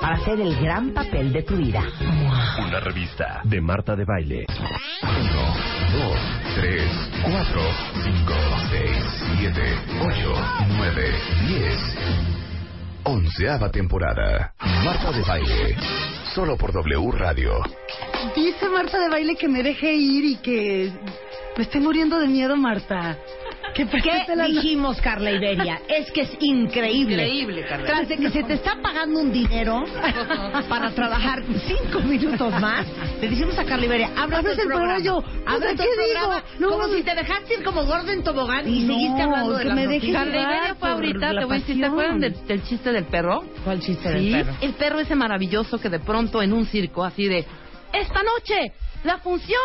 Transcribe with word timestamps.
para 0.00 0.16
hacer 0.16 0.40
el 0.40 0.56
gran 0.60 0.90
papel 0.90 1.32
de 1.32 1.42
tu 1.42 1.56
vida. 1.56 1.82
Una 2.58 2.80
revista 2.80 3.40
de 3.44 3.60
Marta 3.60 3.94
de 3.96 4.04
Baile. 4.04 4.46
1, 5.02 5.10
2, 5.92 6.18
3, 6.56 6.82
4, 7.22 7.60
5, 8.04 8.32
6, 8.70 8.90
7, 9.38 9.62
8, 10.00 10.34
9, 10.76 11.12
10. 11.48 11.98
Onceava 13.04 13.70
temporada. 13.70 14.54
Marta 14.84 15.12
de 15.12 15.22
Baile. 15.22 15.76
Solo 16.34 16.56
por 16.56 16.72
W 16.72 17.10
Radio. 17.12 17.60
Dice 18.36 18.68
Marta 18.68 18.98
de 18.98 19.08
baile 19.08 19.34
que 19.36 19.48
me 19.48 19.62
deje 19.62 19.92
ir 19.92 20.24
y 20.24 20.36
que 20.36 20.92
me 21.56 21.64
estoy 21.64 21.80
muriendo 21.80 22.18
de 22.18 22.28
miedo, 22.28 22.56
Marta. 22.56 23.16
Que 23.74 23.86
¿Qué 23.86 24.24
la- 24.36 24.46
dijimos, 24.46 25.00
Carla 25.00 25.30
Iberia? 25.30 25.80
Es 25.88 26.10
que 26.10 26.22
es 26.22 26.30
increíble. 26.40 27.22
Increíble, 27.24 27.64
Carla. 27.68 27.86
Tras 27.86 28.08
de 28.08 28.16
que 28.16 28.30
se 28.30 28.42
te 28.42 28.54
está 28.54 28.76
pagando 28.82 29.20
un 29.20 29.32
dinero 29.32 29.84
para 30.68 30.90
trabajar 30.90 31.42
cinco 31.66 32.00
minutos 32.00 32.52
más, 32.60 32.86
le 33.20 33.28
dijimos 33.28 33.58
a 33.58 33.64
Carla 33.64 33.86
Iberia, 33.86 34.10
abra 34.16 34.38
Abres 34.38 34.54
el 34.58 34.62
el 34.62 34.66
programa. 34.68 34.94
rollo. 34.96 35.18
Abra 35.46 35.70
¿qué 35.70 35.84
programa. 35.94 36.42
digo? 36.42 36.48
No, 36.58 36.70
como 36.70 36.86
no. 36.88 36.94
si 36.94 37.02
te 37.02 37.14
dejaste 37.14 37.54
ir 37.54 37.62
como 37.64 37.84
gordo 37.84 38.10
en 38.10 38.22
tobogán 38.22 38.68
y 38.68 38.80
No, 38.80 38.94
seguiste 38.94 39.22
hablando 39.22 39.52
de 39.52 39.58
que 39.62 39.68
las 39.68 39.76
me 39.76 39.86
dejes. 39.86 40.12
Carla 40.12 40.36
Iberia 40.42 40.74
fue 40.74 40.88
ahorita, 40.90 41.30
te 41.30 41.44
voy 41.44 41.56
a 41.56 41.58
decir, 41.60 41.80
¿te 41.80 41.86
acuerdan 41.86 42.20
del, 42.20 42.46
del 42.46 42.62
chiste 42.64 42.92
del 42.92 43.04
perro? 43.04 43.44
¿Cuál 43.64 43.80
chiste 43.80 44.08
Sí, 44.18 44.30
del 44.30 44.44
perro? 44.44 44.56
el 44.60 44.72
perro 44.74 45.00
ese 45.00 45.14
maravilloso 45.14 45.78
que 45.78 45.88
de 45.88 46.00
pronto 46.00 46.42
en 46.42 46.52
un 46.52 46.66
circo 46.66 47.04
así 47.04 47.26
de 47.28 47.46
esta 47.92 48.20
noche 48.22 48.72
la 49.04 49.18
función 49.18 49.60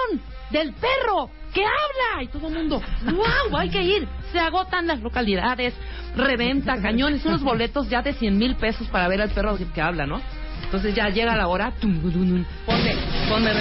del 0.52 0.74
perro 0.74 1.30
que 1.56 1.64
habla. 1.64 2.24
Y 2.24 2.28
todo 2.28 2.48
el 2.50 2.54
mundo 2.54 2.82
wow 3.06 3.58
hay 3.58 3.70
que 3.70 3.82
ir 3.82 4.08
se 4.32 4.40
agotan 4.40 4.86
las 4.86 5.02
localidades 5.02 5.74
reventa 6.16 6.80
cañones 6.82 7.26
unos 7.26 7.42
boletos 7.42 7.90
ya 7.90 8.02
de 8.02 8.14
100 8.14 8.38
mil 8.38 8.56
pesos 8.56 8.88
para 8.90 9.08
ver 9.08 9.22
al 9.22 9.32
perro 9.32 9.58
que, 9.58 9.66
que 9.72 9.82
habla 9.82 10.06
no 10.06 10.22
entonces 10.64 10.94
ya 10.94 11.10
llega 11.10 11.36
la 11.36 11.48
hora 11.48 11.72
tum, 11.80 12.00
tum, 12.02 12.46
ponme 12.66 12.96
ponme 13.30 13.52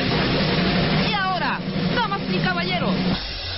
y 1.08 1.14
ahora 1.14 1.58
damas 1.94 2.20
y 2.30 2.38
caballeros 2.38 2.94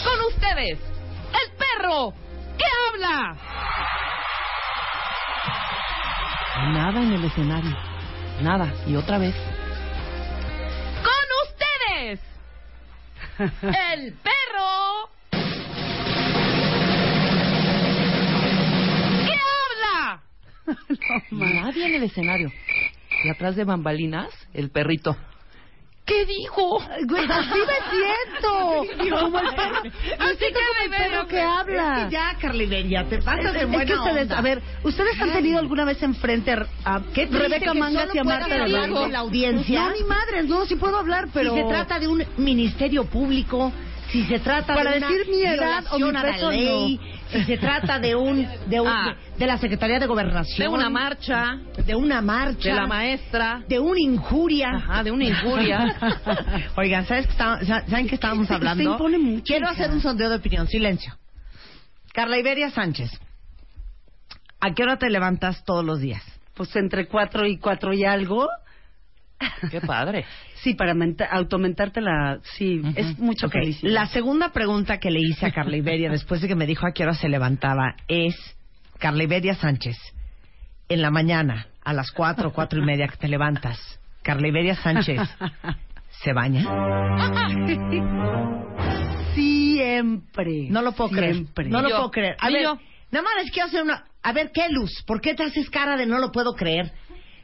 con 0.05 0.27
ustedes 0.29 0.79
el 0.79 1.51
perro 1.57 2.13
que 2.57 2.65
habla. 2.65 3.37
Nada 6.73 7.03
en 7.03 7.13
el 7.13 7.25
escenario. 7.25 7.77
Nada. 8.41 8.73
Y 8.87 8.97
otra 8.97 9.19
vez. 9.19 9.35
Con 11.03 11.27
ustedes 11.49 12.21
el 13.39 14.13
perro 14.15 15.11
que 19.25 19.35
habla. 19.35 20.23
Nadie 21.31 21.87
en 21.87 21.95
el 21.95 22.03
escenario. 22.05 22.51
Y 23.25 23.29
atrás 23.29 23.57
de 23.57 23.65
bambalinas, 23.65 24.31
el 24.55 24.71
perrito. 24.71 25.17
¿Qué 26.07 26.25
dijo? 26.25 26.79
Güey, 27.05 27.25
así 27.29 27.59
me 27.59 27.91
siento. 27.91 29.11
Como 29.21 29.39
el 29.41 29.55
perro. 29.55 29.83
Así 29.83 30.45
como 30.53 30.85
el 30.85 30.91
perro 30.91 31.27
que 31.27 31.41
habla. 31.41 31.99
Es 31.99 32.05
que 32.05 32.11
ya, 32.13 32.37
Carla 32.41 32.63
Iberia, 32.63 33.05
te 33.09 33.17
Es, 33.17 33.25
pasas 33.25 33.53
de 33.53 33.61
es 33.63 33.67
buena 33.67 33.85
que 33.85 33.95
ustedes, 33.95 34.23
onda. 34.23 34.39
a 34.39 34.41
ver, 34.41 34.63
¿ustedes 34.85 35.21
han 35.21 35.33
tenido 35.33 35.59
alguna 35.59 35.85
vez 35.85 36.01
enfrente 36.03 36.53
a 36.85 37.01
Qué 37.13 37.27
Rebeca 37.27 37.75
Mangas 37.75 38.15
y 38.15 38.19
a 38.19 38.25
Marta 38.25 38.57
de 38.57 38.69
la 38.69 39.19
audiencia. 39.19 39.81
No, 39.81 39.91
ni 39.91 40.05
madres, 40.05 40.47
no, 40.47 40.65
sí 40.67 40.77
puedo 40.77 40.97
hablar, 40.97 41.29
pero... 41.35 41.55
Si 41.55 41.61
se 41.61 41.69
trata 41.69 41.99
de 41.99 42.07
un 42.07 42.25
ministerio 42.37 43.05
público, 43.05 43.73
si 44.11 44.25
se 44.27 44.39
trata 44.39 44.75
Para 44.75 44.93
de 44.93 44.99
una 44.99 45.09
decir 45.09 45.27
mi 45.29 45.43
edad 45.43 45.85
o 45.91 45.99
mi 45.99 46.13
peso, 46.13 46.51
ley, 46.51 47.01
si 47.31 47.45
se 47.45 47.59
trata 47.59 47.99
de 47.99 48.15
un 48.15 48.47
de, 48.67 48.81
un, 48.81 48.89
Ah. 48.89 49.17
de 49.37 49.47
la 49.47 49.59
Secretaría 49.59 49.99
de 49.99 50.07
Gobernación, 50.07 50.69
De 50.69 50.75
una 50.75 50.89
marcha, 50.91 51.59
de 51.85 51.95
una 51.95 52.21
marcha, 52.21 52.69
de 52.69 52.75
la 52.75 52.87
maestra, 52.87 53.63
de 53.69 53.79
una 53.81 54.01
injuria. 54.01 54.71
ajá, 54.77 55.03
de 55.05 55.11
una 55.11 55.25
injuria. 55.25 55.97
Oigan, 56.77 57.05
¿sabes 57.07 57.27
que 57.27 57.33
está- 57.33 57.65
sa- 57.65 57.87
¿saben 57.87 58.09
qué 58.09 58.15
estábamos 58.15 58.47
Se- 58.47 58.53
se 58.53 58.55
hablando? 58.55 58.93
impone 58.93 59.19
mucho, 59.19 59.45
Quiero 59.45 59.69
hacer 59.69 59.91
un 59.91 60.01
sondeo 60.01 60.31
de 60.31 60.37
opinión. 60.37 60.69
Silencio. 60.69 61.17
Carla 62.13 62.39
Iberia 62.39 62.71
Sánchez, 62.71 63.11
¿a 64.61 64.73
qué 64.75 64.83
hora 64.83 64.97
te 64.97 65.11
levantas 65.11 65.65
todos 65.65 65.85
los 65.85 66.01
días? 66.01 66.23
Pues 66.55 66.75
entre 66.77 67.07
cuatro 67.09 67.45
y 67.47 67.59
cuatro 67.59 67.93
y 67.93 68.05
algo. 68.05 68.49
Qué 69.71 69.81
padre. 69.83 70.25
Sí, 70.63 70.75
para 70.75 70.95
menta- 70.95 71.27
automentarte 71.27 72.01
la... 72.01 72.39
Sí, 72.57 72.81
es 72.97 73.19
mucho 73.19 73.47
Ok, 73.47 73.53
felicidad. 73.53 73.93
La 73.93 74.07
segunda 74.07 74.53
pregunta 74.53 74.99
que 74.99 75.11
le 75.11 75.21
hice 75.21 75.47
a 75.47 75.53
Carla 75.53 75.77
Iberia 75.77 76.11
después 76.11 76.41
de 76.41 76.49
que 76.49 76.55
me 76.55 76.67
dijo 76.67 76.87
a 76.87 76.93
qué 76.93 77.03
hora 77.05 77.15
se 77.15 77.29
levantaba 77.29 77.95
es, 78.09 78.35
Carla 78.99 79.23
Iberia 79.25 79.55
Sánchez, 79.55 79.97
en 80.89 81.03
la 81.03 81.11
mañana, 81.11 81.67
a 81.85 81.93
las 81.93 82.11
cuatro, 82.11 82.53
cuatro 82.53 82.81
y 82.81 82.85
media 82.87 83.07
que 83.09 83.17
te 83.17 83.29
levantas, 83.29 83.79
Carla 84.23 84.49
Iberia 84.49 84.75
Sánchez, 84.77 85.21
¿se 86.23 86.33
baña? 86.33 86.65
Siempre. 89.35 90.69
No 90.71 90.83
lo 90.83 90.93
puedo 90.93 91.11
Siempre. 91.11 91.65
creer. 91.65 91.71
No 91.71 91.83
lo 91.83 91.89
yo. 91.91 91.97
puedo 91.97 92.11
creer. 92.11 92.37
A 92.41 92.49
ver, 92.51 92.63
yo. 92.63 92.79
nada 93.11 93.23
más 93.25 93.35
les 93.43 93.51
quiero 93.53 93.69
hacer 93.69 93.83
una... 93.83 94.05
A 94.23 94.33
ver, 94.33 94.51
¿qué 94.53 94.69
luz? 94.71 95.03
¿Por 95.07 95.21
qué 95.21 95.35
te 95.35 95.45
haces 95.45 95.71
cara 95.71 95.97
de 95.97 96.07
no 96.07 96.19
lo 96.19 96.33
puedo 96.33 96.55
creer? 96.55 96.91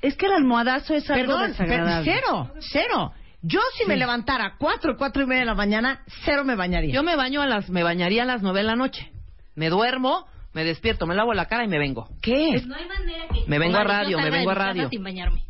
Es 0.03 0.17
que 0.17 0.27
el 0.27 0.33
almohadazo 0.33 0.95
es 0.95 1.09
algo 1.11 1.27
Perdón, 1.35 1.49
desagradable. 1.53 2.13
cero, 2.13 2.51
cero. 2.61 3.13
Yo 3.41 3.61
si 3.79 3.87
me 3.87 3.97
levantara 3.97 4.47
a 4.47 4.57
cuatro, 4.59 4.97
cuatro 4.97 5.23
y 5.23 5.27
media 5.27 5.41
de 5.41 5.47
la 5.47 5.55
mañana, 5.55 6.03
cero 6.25 6.45
me 6.45 6.55
bañaría. 6.55 6.93
Yo 6.95 7.03
me 7.03 7.17
baño 7.17 7.41
a 7.43 7.47
las, 7.47 7.71
me 7.71 7.83
bañaría 7.83 8.23
a 8.23 8.27
las 8.27 8.43
nueve 8.43 8.61
de 8.61 8.65
la 8.67 8.77
noche. 8.77 9.11
Me 9.55 9.69
duermo, 9.69 10.27
me 10.53 10.65
despierto, 10.65 11.07
me 11.07 11.15
lavo 11.15 11.33
la 11.35 11.47
cara 11.47 11.65
y 11.65 11.69
me 11.69 11.79
vengo. 11.79 12.09
¿Qué? 12.21 12.63
No 12.67 12.75
hay 12.77 12.87
manera 12.87 13.25
que 13.33 13.45
Me 13.47 13.59
vengo 13.59 13.79
a 13.79 13.85
radio, 13.85 14.19
me 14.19 14.31
vengo 14.31 14.51
a 14.51 14.55
radio. 14.55 14.89
sin 14.91 15.03
bañarme. 15.03 15.43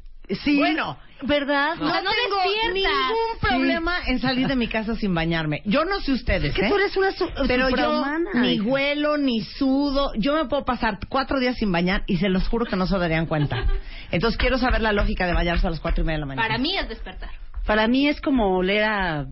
Sí. 0.45 0.57
Bueno, 0.57 0.99
¿verdad? 1.23 1.77
No, 1.77 1.87
O 1.87 1.91
sea, 1.91 2.03
no 2.03 2.11
tengo 2.11 2.73
ningún 2.75 3.39
problema 3.41 3.97
en 4.07 4.21
salir 4.21 4.47
de 4.49 4.57
mi 4.57 4.69
casa 4.69 4.95
sin 4.97 5.15
bañarme. 5.15 5.63
Yo 5.65 5.85
no 5.85 6.01
sé 6.01 6.13
ustedes, 6.13 6.51
Es 6.51 6.55
que 6.55 6.67
¿eh? 6.67 6.69
tú 6.69 6.77
eres 6.77 6.97
una 6.97 7.13
su- 7.13 7.31
Pero 7.47 7.69
yo 7.71 8.05
ni 8.35 8.61
huelo, 8.61 9.17
ni 9.19 9.41
sudo. 9.43 10.13
Yo 10.17 10.35
me 10.35 10.47
puedo 10.49 10.65
pasar 10.65 10.99
cuatro 11.09 11.39
días 11.39 11.57
sin 11.57 11.71
bañar 11.71 12.03
y 12.07 12.17
se 12.19 12.29
los 12.29 12.49
juro 12.49 12.65
que 12.67 12.77
no 12.77 12.87
se 12.87 12.99
darían 12.99 13.27
cuenta. 13.27 13.65
Entonces 14.11 14.39
quiero 14.39 14.59
saber 14.59 14.81
la 14.81 14.93
lógica 14.93 15.27
de 15.27 15.35
bañarse 15.35 15.67
a 15.67 15.71
las 15.71 15.81
cuatro 15.81 16.03
y 16.03 16.07
media 16.07 16.17
de 16.17 16.21
la 16.21 16.27
mañana. 16.27 16.47
Para 16.49 16.59
mí 16.59 16.77
es 16.77 16.89
despertar. 16.89 17.31
Para 17.67 17.87
mí 17.89 18.09
es 18.09 18.21
como 18.21 18.57
oler 18.57 18.83
a... 18.85 19.27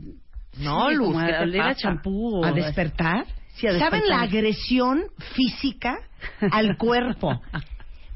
No, 0.58 0.88
sí, 0.88 0.94
Luz, 0.96 1.06
como 1.08 1.20
a 1.20 1.26
¿qué 1.26 1.32
te 1.32 1.38
oler 1.42 1.60
a 1.62 1.74
champú. 1.74 2.40
o- 2.40 2.44
¿A 2.44 2.52
despertar? 2.52 3.24
Sí, 3.54 3.66
a 3.66 3.72
¿Saben 3.72 4.00
despertar. 4.00 4.08
la 4.08 4.20
agresión 4.22 5.02
física 5.34 5.98
al 6.50 6.76
cuerpo? 6.76 7.40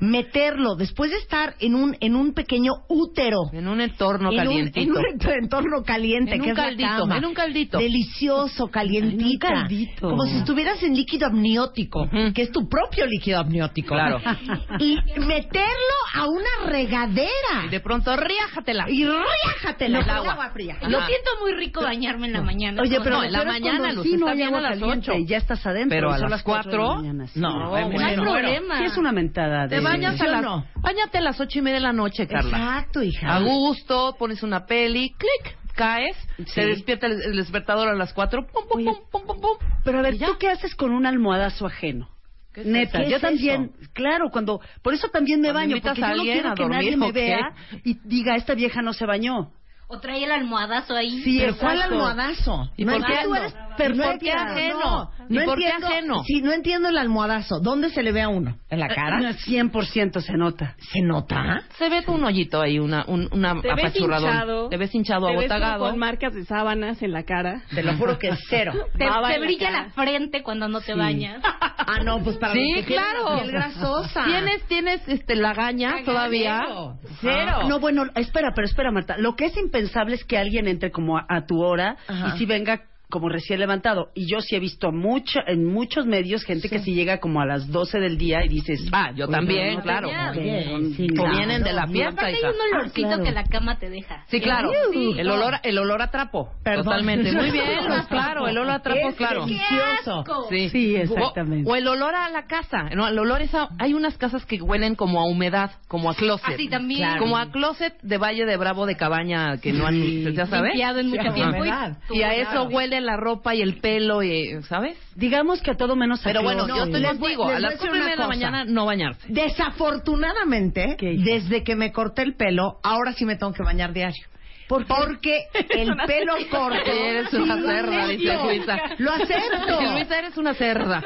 Meterlo 0.01 0.75
después 0.77 1.11
de 1.11 1.17
estar 1.19 1.55
en 1.61 1.75
un 1.75 1.97
en 2.01 2.17
un 2.17 2.35
pequeño 2.35 2.73
útero. 2.89 3.39
En 3.53 3.69
un 3.69 3.81
entorno 3.81 4.31
calientito. 4.31 4.81
en 4.81 4.91
un 4.93 5.05
entorno 5.43 5.83
caliente, 5.85 6.35
En 6.35 6.41
que 6.43 6.47
un 6.47 6.53
es 6.53 6.57
la 6.57 6.65
caldito, 6.65 6.89
cama. 6.99 7.17
en 7.19 7.25
un 7.25 7.35
caldito. 7.35 7.79
Delicioso, 7.79 8.69
calientita. 8.69 9.49
En 9.49 9.55
un 9.55 9.61
caldito. 9.63 10.09
Como 10.11 10.25
si 10.25 10.37
estuvieras 10.39 10.83
en 10.83 10.95
líquido 10.95 11.27
amniótico, 11.27 12.03
Ujú. 12.03 12.33
que 12.35 12.43
es 12.43 12.51
tu 12.53 12.69
propio 12.69 13.07
líquido 13.07 13.39
amniótico. 13.41 13.95
Claro. 13.95 14.21
Y 14.81 14.97
meterlo 15.21 15.97
a 16.15 16.27
una 16.29 16.67
regadera. 16.71 17.65
Y 17.67 17.71
de 17.71 17.81
pronto, 17.81 18.15
riájatela. 18.17 18.87
Y 18.91 19.05
riájatela. 19.05 20.01
El 20.01 20.11
agua. 20.11 20.33
agua 20.33 20.51
fría. 20.51 20.75
Ajá. 20.81 20.89
Lo 20.89 20.99
siento 21.07 21.31
muy 21.41 21.53
rico 21.55 21.81
bañarme 21.83 22.27
en 22.27 22.33
la 22.33 22.43
mañana. 22.43 22.83
Oye, 22.83 22.99
pero 23.03 23.19
No, 23.19 23.25
en 23.25 23.33
la 23.33 23.45
mañana, 23.45 23.93
Luz, 23.93 24.05
sí 24.05 24.13
no 24.17 24.27
está 24.27 24.35
bien 24.35 24.49
agua 24.49 24.59
a 24.59 24.63
las 24.63 24.79
caliente 24.81 25.11
ocho. 25.11 25.19
y 25.19 25.27
ya 25.27 25.37
estás 25.39 25.65
adentro. 25.67 25.89
Pero 25.97 26.13
a 26.13 26.19
las 26.19 26.43
cuatro 26.43 26.71
de 26.73 26.77
la 26.79 26.85
cuatro, 26.85 26.97
mañana, 27.03 27.27
sí. 27.29 27.41
no, 27.41 27.49
no, 27.51 27.75
hay 27.75 27.85
bueno. 27.91 28.23
problema. 28.23 28.85
Es 28.85 28.97
una 28.97 29.13
mentada 29.13 29.67
de... 29.67 29.77
Bañas 29.85 30.17
¿Sí 30.17 30.23
a 30.25 30.29
las, 30.29 30.43
no? 30.43 30.67
bañate 30.77 31.19
a 31.19 31.21
las 31.21 31.41
ocho 31.41 31.59
y 31.59 31.63
media 31.63 31.77
de 31.77 31.83
la 31.83 31.93
noche, 31.93 32.27
Carla. 32.27 32.57
Exacto, 32.59 33.03
hija. 33.03 33.37
A 33.37 33.41
gusto, 33.41 34.17
pones 34.19 34.43
una 34.43 34.67
peli, 34.67 35.11
clic, 35.17 35.57
caes, 35.75 36.17
Sí. 36.39 36.55
te 36.55 36.67
despierta 36.67 37.07
el, 37.07 37.21
el 37.23 37.37
despertador 37.37 37.89
a 37.89 37.95
las 37.95 38.13
cuatro, 38.13 38.47
pum, 38.47 38.65
pum, 38.69 38.79
Oye. 38.79 38.85
pum, 38.87 38.97
pum, 39.11 39.27
pum, 39.27 39.41
pum. 39.41 39.69
Pero 39.85 39.99
a 39.99 40.03
ver. 40.03 40.19
¿tú 40.19 40.37
qué 40.39 40.49
haces 40.51 40.75
con 40.75 40.93
un 40.93 41.07
almohadazo 41.07 41.67
ajeno? 41.67 42.09
¿Qué 42.53 42.61
es 42.61 42.67
Neta, 42.69 43.03
yo 43.03 43.09
¿Qué 43.09 43.15
es 43.17 43.21
también, 43.21 43.73
claro, 43.93 44.31
cuando, 44.31 44.61
por 44.83 44.95
eso 44.95 45.09
también 45.09 45.41
me 45.41 45.49
Cuando 45.51 45.61
baño, 45.61 45.77
porque 45.83 45.89
a 45.91 45.95
yo 45.95 46.01
no 46.01 46.21
alguien 46.21 46.35
quiero 46.41 46.55
que 46.55 46.63
dormir, 46.63 46.79
nadie 46.79 46.97
me 46.97 47.13
vea 47.13 47.53
y 47.83 47.99
diga, 48.05 48.37
esta 48.37 48.55
vieja 48.55 48.81
no 48.81 48.93
se 48.93 49.07
bañó. 49.07 49.51
O 49.89 50.01
trae 50.01 50.25
el 50.25 50.31
almohadazo 50.31 50.95
ahí. 50.97 51.21
Sí, 51.23 51.39
¿Pero 51.41 51.57
cuál 51.59 51.83
almohadazo? 51.83 52.71
¿Y 52.77 52.85
no 52.85 52.93
por 52.93 53.05
qué 53.07 53.19
tú 53.25 53.35
eres 53.35 53.55
No 53.75 53.77
perfecta? 53.77 54.13
entiendo, 54.13 54.43
ajeno? 54.53 55.11
No, 55.19 55.27
¿Y 55.29 55.35
no 55.39 55.45
por 55.45 55.59
qué 55.59 55.65
entiendo. 55.69 55.87
ajeno? 55.87 56.25
Sí, 56.25 56.41
no 56.43 56.53
entiendo 56.53 56.89
el 56.89 56.99
almohadazo. 56.99 57.61
¿Dónde 57.61 57.91
se 57.91 58.03
le 58.03 58.13
ve 58.13 58.23
a 58.23 58.29
uno? 58.29 58.57
¿En 58.71 58.81
la 58.81 58.89
cara? 58.89 59.31
Eh, 59.31 59.35
100% 59.47 60.21
se 60.21 60.33
nota. 60.35 60.75
¿Se 60.93 61.01
nota? 61.01 61.63
Se 61.79 61.89
ve 61.89 62.03
un 62.07 62.25
hoyito 62.25 62.61
ahí, 62.61 62.79
una, 62.79 63.05
un, 63.07 63.29
una 63.33 63.61
Te 63.61 63.75
ves 63.75 63.97
hinchado. 63.97 64.69
Te 64.69 64.77
ves 64.77 64.95
hinchado, 64.95 65.27
Te 65.29 65.37
ves 65.37 65.53
con 65.79 65.99
marcas 65.99 66.35
de 66.35 66.45
sábanas 66.45 67.03
en 67.03 67.13
la 67.13 67.25
cara. 67.25 67.63
Te 67.75 67.83
lo 67.83 67.95
juro 67.97 68.19
que 68.19 68.29
es 68.29 68.39
cero. 68.49 68.73
Te, 68.99 69.05
la 69.07 69.39
brilla 69.39 69.71
la 69.71 69.91
frente 69.91 70.43
cuando 70.43 70.69
no 70.69 70.81
te 70.81 70.93
Sí. 70.93 70.99
bañas. 70.99 71.43
Ah, 71.87 72.03
no, 72.03 72.23
pues 72.25 72.39
para 72.39 72.55
Sí, 72.55 72.73
los 72.77 72.87
que 72.87 72.95
claro. 72.95 73.29
la 73.35 73.41
piel 73.43 73.53
grasosa. 73.53 74.25
¿Tienes, 74.25 74.63
tienes 74.69 75.07
este, 75.07 75.37
lagaña 75.37 75.97
todavía? 76.03 76.63
Cero. 76.67 76.95
Cero. 77.21 77.59
No, 77.69 77.79
bueno, 77.79 78.05
espera, 78.15 78.53
pero 78.55 78.67
espera, 78.67 78.91
Marta. 78.91 79.17
Lo 79.19 79.37
que 79.37 79.45
es 79.47 79.57
impensable 79.59 80.15
es 80.15 80.25
que 80.25 80.39
alguien 80.39 80.67
entre 80.67 80.91
como 80.91 81.19
a, 81.19 81.27
a 81.29 81.45
tu 81.45 81.61
hora 81.63 81.97
Ajá. 82.09 82.29
y 82.35 82.39
si 82.39 82.47
venga 82.47 82.85
como 83.15 83.29
recién 83.29 83.61
levantado. 83.61 84.09
Y 84.13 84.27
yo 84.29 84.41
sí 84.41 84.57
he 84.57 84.59
visto 84.59 84.91
mucho, 84.91 85.39
en 85.47 85.65
muchos 85.67 86.05
medios 86.05 86.43
gente 86.43 86.69
que 86.69 86.81
sí 86.81 86.95
llega 86.95 87.19
como 87.21 87.41
a 87.41 87.47
las 87.47 87.71
12 87.71 88.01
del 88.01 88.19
día 88.19 88.45
y 88.45 88.49
dices... 88.49 88.89
Ah, 88.91 89.13
yo 89.15 89.27
"Oye, 89.27 89.33
también, 89.33 89.75
no 89.77 89.83
claro. 89.83 90.09
bañas". 90.09 90.37
Bien, 90.37 90.93
sí, 90.95 91.07
O 91.13 91.15
claro. 91.15 91.37
vienen 91.37 91.63
de 91.63 91.73
la 91.73 91.85
Y 91.89 91.93
fiesta, 91.93 92.11
aparte 92.23 92.37
hay 92.37 92.43
un 92.43 92.75
olorcito 92.75 93.07
Ah, 93.07 93.11
claro. 93.11 93.23
que 93.25 93.31
la 93.31 93.45
cama 93.45 93.79
te 93.79 93.89
deja. 93.89 94.25
Sí, 94.27 94.41
claro. 94.41 94.69
Sí. 94.93 95.15
El 95.17 95.31
olor, 95.31 95.55
a- 95.55 95.61
el 95.63 95.79
olor 95.79 96.03
a 96.03 96.11
trapo. 96.11 96.51
Perdón. 96.65 96.85
Totalmente. 96.87 97.31
Muy 97.31 97.53
bien, 97.53 97.65
pues 97.87 98.07
claro, 98.09 98.49
el 98.49 98.59
olor 98.59 98.73
a 98.75 98.83
trapo, 98.83 99.09
Es 99.11 99.15
claro. 99.15 99.47
delicioso. 99.47 100.25
Sí. 100.51 100.69
Sí, 100.71 100.97
exactamente. 100.97 101.71
O, 101.71 101.75
o 101.75 101.77
el 101.77 101.87
olor 101.87 102.17
a 102.17 102.29
la 102.31 102.47
casa. 102.47 102.89
No, 102.97 103.07
el 103.07 103.17
olor 103.17 103.43
es 103.43 103.55
a, 103.55 103.69
hay 103.79 103.95
unas 103.95 104.19
casas 104.19 104.45
que 104.45 104.61
huelen 104.61 104.97
como 104.97 105.21
a 105.21 105.25
humedad, 105.27 105.71
como 105.87 106.11
a 106.11 106.17
closet. 106.17 106.55
Así 106.55 106.69
también. 106.69 107.01
Claro. 107.03 107.21
Como 107.21 107.37
a 107.39 107.53
closet 107.53 107.95
de 108.03 108.19
Valle 108.19 108.45
de 108.45 108.57
Bravo 108.57 108.87
de 108.87 108.97
cabaña 108.97 109.59
que 109.59 109.73
no 109.73 109.87
han, 109.87 110.33
ya 110.35 110.47
sabes. 110.47 110.73
Limpiado 110.73 110.99
en 111.01 111.09
mucho 111.11 111.23
Sí, 111.23 111.35
tiempo. 111.35 111.65
Y, 112.11 112.19
Y 112.19 112.23
a 112.23 112.35
eso 112.35 112.65
huele 112.65 113.01
la 113.05 113.17
ropa 113.17 113.55
y 113.55 113.63
el 113.63 113.81
pelo, 113.81 114.23
y, 114.23 114.63
¿sabes? 114.65 114.99
Digamos 115.15 115.63
que 115.63 115.71
a 115.71 115.77
todo 115.77 115.97
menos 115.97 116.21
a 116.21 116.25
Pero 116.25 116.43
bueno, 116.43 116.67
yo 116.67 116.87
les 116.87 117.21
les 117.21 117.39
A 117.39 117.61
las 117.61 117.81
de 117.81 118.17
la 118.17 118.27
mañana 118.27 118.65
no 118.65 118.87
bañarse. 118.87 119.21
Desafortunadamente, 119.29 120.97
desde 120.99 121.63
que 121.63 121.77
me 121.77 121.93
corté 121.93 122.23
el 122.23 122.35
pelo, 122.35 122.79
ahora 122.83 123.13
sí 123.13 123.25
me 123.25 123.37
tengo 123.37 123.53
que 123.53 123.63
bañar 123.63 123.93
diario. 123.93 124.27
Porque 124.69 125.45
el 125.71 125.95
pelo 126.07 126.35
corto. 126.51 126.91
Eres 126.91 127.33
una 127.35 127.55
Sí, 127.55 127.61
lo 127.61 127.67
cerda, 127.67 128.07
dice. 128.09 128.39
Luisa. 128.45 128.79
Lo 128.99 129.13
acepto. 129.13 129.79
Sí, 129.79 129.87
Luisa, 129.93 130.19
eres 130.19 130.37
una 130.37 130.55
cerda. 130.55 131.03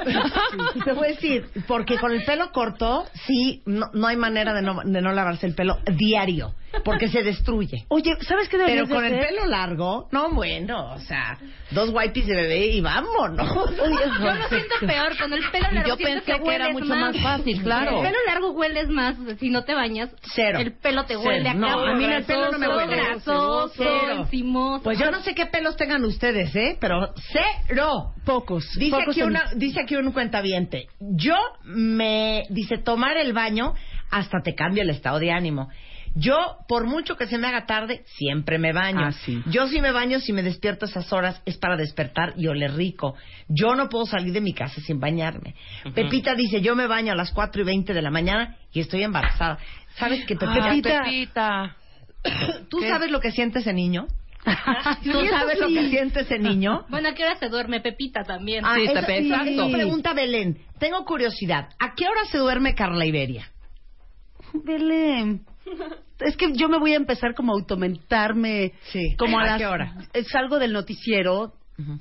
Y 0.75 0.81
te 0.81 0.93
voy 0.93 1.06
a 1.06 1.11
decir, 1.11 1.47
porque 1.67 1.99
con 1.99 2.12
el 2.12 2.25
pelo 2.25 2.50
corto, 2.53 3.06
sí, 3.27 3.62
no, 3.67 3.87
no 3.93 4.06
hay 4.06 4.17
manera 4.17 4.55
de 4.55 4.62
no, 4.62 4.81
de 4.85 5.03
no 5.03 5.12
lavarse 5.12 5.47
el 5.47 5.55
pelo 5.55 5.79
diario, 5.97 6.55
porque 6.85 7.09
se 7.09 7.23
destruye. 7.23 7.85
Oye, 7.88 8.15
¿sabes 8.23 8.49
qué 8.49 8.56
Pero 8.56 8.65
deberías 8.67 8.88
de 8.88 8.94
con 8.94 9.05
el 9.05 9.15
hacer? 9.15 9.29
pelo 9.29 9.47
largo, 9.47 10.09
no, 10.12 10.31
bueno, 10.31 10.93
o 10.94 10.99
sea, 11.00 11.38
dos 11.70 11.91
wipes 11.93 12.26
de 12.26 12.35
bebé 12.37 12.67
y 12.69 12.81
vámonos. 12.81 13.49
Yo 13.49 14.35
lo 14.35 14.49
siento 14.49 14.75
peor, 14.87 15.17
con 15.19 15.32
el 15.32 15.43
pelo 15.50 15.69
largo 15.73 15.88
Yo 15.88 15.97
siento 15.97 16.25
pensé 16.25 16.43
que 16.43 16.55
era 16.55 16.67
hueles 16.67 16.73
mucho 16.73 16.94
más 16.94 17.17
fácil, 17.20 17.62
claro. 17.62 17.97
El 17.99 18.03
pelo 18.06 18.19
largo 18.26 18.50
hueles 18.53 18.88
más, 18.88 19.17
si 19.38 19.50
no 19.50 19.65
te 19.65 19.75
bañas. 19.75 20.11
Cero. 20.35 20.59
El 20.61 20.73
pelo 20.73 21.03
te 21.05 21.15
Cero. 21.15 21.23
huele 21.26 21.49
a 21.49 21.55
No, 21.55 21.67
cabo 21.67 21.87
a 21.87 21.94
mí 21.94 22.05
el 22.05 22.25
pelo 22.25 22.50
no 22.53 22.59
me 22.59 22.69
huele. 22.69 22.97
grasoso, 22.97 23.73
Cero. 23.76 24.12
encimoso. 24.23 24.82
Pues 24.85 24.99
yo 24.99 25.11
no 25.11 25.21
sé 25.23 25.35
qué 25.35 25.47
pelos 25.47 25.76
tengan 25.76 26.05
ustedes, 26.05 26.55
¿eh? 26.56 26.76
Pero 26.81 27.12
cero. 27.32 28.12
Pocos. 28.25 28.64
Dice 28.79 28.91
pocos 28.97 29.09
aquí, 29.14 29.21
en- 29.21 29.26
una, 29.29 29.44
dice 29.56 29.81
aquí 29.81 29.97
un 29.97 30.12
cuentaviente. 30.12 30.88
Yo 31.00 31.37
me. 31.64 32.44
Dice, 32.50 32.79
tomar 32.79 33.17
el 33.17 33.32
baño 33.32 33.75
hasta 34.11 34.41
te 34.43 34.55
cambia 34.55 34.82
el 34.82 34.91
estado 34.91 35.19
de 35.19 35.31
ánimo. 35.32 35.69
Yo, 36.19 36.56
por 36.67 36.87
mucho 36.87 37.17
que 37.17 37.26
se 37.26 37.38
me 37.38 37.47
haga 37.47 37.67
tarde, 37.67 38.03
siempre 38.06 38.59
me 38.59 38.73
baño. 38.73 39.05
Ah, 39.05 39.12
sí. 39.12 39.43
Yo 39.47 39.69
si 39.69 39.81
me 39.81 39.93
baño, 39.93 40.19
si 40.20 40.32
me 40.32 40.43
despierto 40.43 40.87
a 40.87 40.88
esas 40.88 41.12
horas, 41.12 41.41
es 41.44 41.56
para 41.59 41.76
despertar 41.76 42.35
y 42.37 42.47
oler 42.49 42.75
rico. 42.75 43.15
Yo 43.49 43.75
no 43.76 43.88
puedo 43.88 44.06
salir 44.06 44.32
de 44.32 44.41
mi 44.41 44.53
casa 44.53 44.81
sin 44.81 44.99
bañarme. 44.99 45.55
Pepita 45.94 46.35
dice, 46.35 46.61
yo 46.61 46.75
me 46.75 46.87
baño 46.87 47.12
a 47.12 47.17
las 47.17 47.31
4 47.32 47.62
y 47.62 47.65
20 47.65 47.94
de 47.94 48.03
la 48.03 48.11
mañana 48.11 48.56
y 48.73 48.81
estoy 48.81 49.03
embarazada. 49.05 49.59
¿Sabes 49.97 50.25
qué, 50.26 50.35
Pepita? 50.37 50.70
Ay, 50.70 50.82
Pepita. 50.82 51.76
¿Tú 52.69 52.79
¿Qué? 52.79 52.88
sabes 52.88 53.11
lo 53.11 53.21
que 53.21 53.31
siente 53.31 53.61
ese 53.61 53.73
niño? 53.73 54.06
Sí, 55.03 55.11
¿Tú 55.11 55.26
sabes 55.29 55.59
lo 55.61 55.69
sí. 55.69 55.75
que 55.75 55.91
siente 55.91 56.21
ese 56.21 56.38
niño? 56.38 56.87
Bueno, 56.88 57.11
¿a 57.11 57.14
qué 57.14 57.25
hora 57.25 57.37
se 57.37 57.49
duerme 57.49 57.81
Pepita 57.81 58.23
también? 58.23 58.64
Ah, 58.64 58.75
Sí, 58.76 58.85
eso, 58.85 59.00
sí, 59.06 59.53
eso 59.55 59.71
pregunta 59.71 60.14
Belén. 60.14 60.59
Tengo 60.79 61.05
curiosidad. 61.05 61.69
¿A 61.79 61.94
qué 61.94 62.06
hora 62.06 62.25
se 62.31 62.38
duerme 62.38 62.75
Carla 62.75 63.05
Iberia? 63.05 63.50
Belén. 64.64 65.44
Es 66.20 66.37
que 66.37 66.53
yo 66.55 66.69
me 66.69 66.79
voy 66.79 66.93
a 66.93 66.97
empezar 66.97 67.35
como 67.35 67.53
a 67.53 67.56
automentarme. 67.56 68.73
Sí. 68.93 69.15
Como 69.17 69.38
a, 69.38 69.43
¿A 69.43 69.47
las, 69.47 69.59
qué 69.59 69.67
hora? 69.67 69.94
eh, 70.12 70.25
Salgo 70.25 70.59
del 70.59 70.73
noticiero 70.73 71.53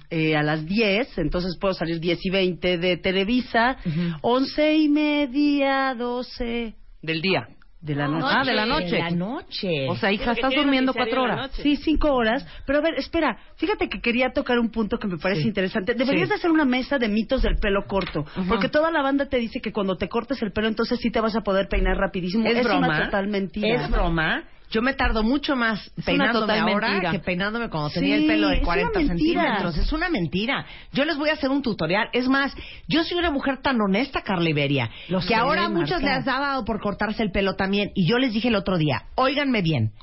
eh, 0.10 0.36
a 0.36 0.42
las 0.42 0.66
10, 0.66 1.20
entonces 1.20 1.56
puedo 1.62 1.74
salir 1.76 2.00
10 2.00 2.26
y 2.26 2.30
20 2.32 2.78
de 2.80 2.98
Televisa, 2.98 3.78
once 4.22 4.76
y 4.76 4.90
media, 4.90 5.94
12 5.96 6.74
Del 7.04 7.22
día. 7.22 7.48
De 7.80 7.96
la 7.96 8.08
No, 8.08 8.20
noche. 8.20 8.36
Ah, 8.38 8.44
de 8.44 8.54
la 8.54 8.66
noche. 8.66 8.86
De 8.96 9.00
la 9.00 9.10
noche. 9.12 9.88
O 9.90 9.96
sea, 9.96 10.12
hija, 10.12 10.32
estás 10.32 10.54
durmiendo 10.54 10.94
cuatro 10.94 11.24
horas. 11.24 11.52
Sí, 11.54 11.76
cinco 11.76 12.12
horas. 12.14 12.46
Pero 12.66 12.80
a 12.80 12.82
ver, 12.82 12.96
espera. 12.96 13.38
Fíjate 13.56 13.88
que 13.88 14.02
quería 14.02 14.32
tocar 14.34 14.58
un 14.60 14.70
punto 14.70 14.98
que 14.98 15.08
me 15.08 15.18
parece 15.18 15.42
Sí. 15.44 15.48
interesante. 15.48 15.94
Deberías 15.94 16.28
Sí. 16.28 16.30
de 16.34 16.36
hacer 16.36 16.52
una 16.52 16.66
mesa 16.66 16.98
de 16.98 17.08
mitos 17.08 17.44
del 17.44 17.58
pelo 17.58 17.86
corto. 17.86 18.26
Porque 18.50 18.70
toda 18.70 18.92
la 18.92 19.02
banda 19.02 19.28
te 19.28 19.38
dice 19.38 19.62
que 19.62 19.72
cuando 19.72 19.96
te 19.96 20.10
cortes 20.10 20.42
el 20.42 20.52
pelo, 20.52 20.68
entonces 20.68 21.00
sí 21.00 21.12
te 21.12 21.22
vas 21.22 21.36
a 21.36 21.42
poder 21.42 21.68
peinar 21.68 21.98
rapidísimo. 21.98 22.46
es, 22.48 22.64
broma. 22.64 22.88
una 22.88 23.06
total 23.06 23.28
mentira. 23.28 23.84
Es 23.86 23.90
broma. 23.92 24.44
Yo 24.70 24.82
me 24.82 24.94
tardo 24.94 25.24
mucho 25.24 25.56
más 25.56 25.90
peinándome 26.06 26.60
ahora 26.60 26.90
mentira. 26.90 27.12
que 27.12 27.20
peinándome 27.20 27.70
cuando 27.70 27.90
Sí, 27.90 27.96
tenía 28.02 28.16
el 28.18 28.28
pelo 28.28 28.50
de 28.50 28.56
una 28.58 28.66
40 28.66 29.00
mentira. 29.00 29.42
centímetros. 29.44 29.78
Es 29.78 29.94
una 29.94 30.10
mentira. 30.10 30.66
Yo 30.92 31.06
les 31.06 31.18
voy 31.18 31.30
a 31.30 31.34
hacer 31.34 31.50
un 31.50 31.62
tutorial. 31.62 32.10
Es 32.12 32.28
más, 32.28 32.54
yo 32.88 33.04
soy 33.06 33.18
una 33.18 33.32
mujer 33.32 33.62
tan 33.62 33.80
honesta, 33.80 34.22
Carla 34.24 34.50
Iberia, 34.50 34.90
Lo 35.08 35.20
que 35.22 35.28
sé, 35.28 35.36
ahora 35.36 35.70
muchos 35.70 36.02
les 36.02 36.28
ha 36.28 36.40
dado 36.40 36.66
por 36.66 36.82
cortarse 36.82 37.24
el 37.24 37.32
pelo 37.32 37.56
también. 37.56 37.92
Y 37.96 38.08
yo 38.10 38.18
les 38.18 38.34
dije 38.34 38.50
el 38.50 38.56
otro 38.56 38.78
día, 38.78 39.06
óiganme 39.16 39.62
bien, 39.62 39.94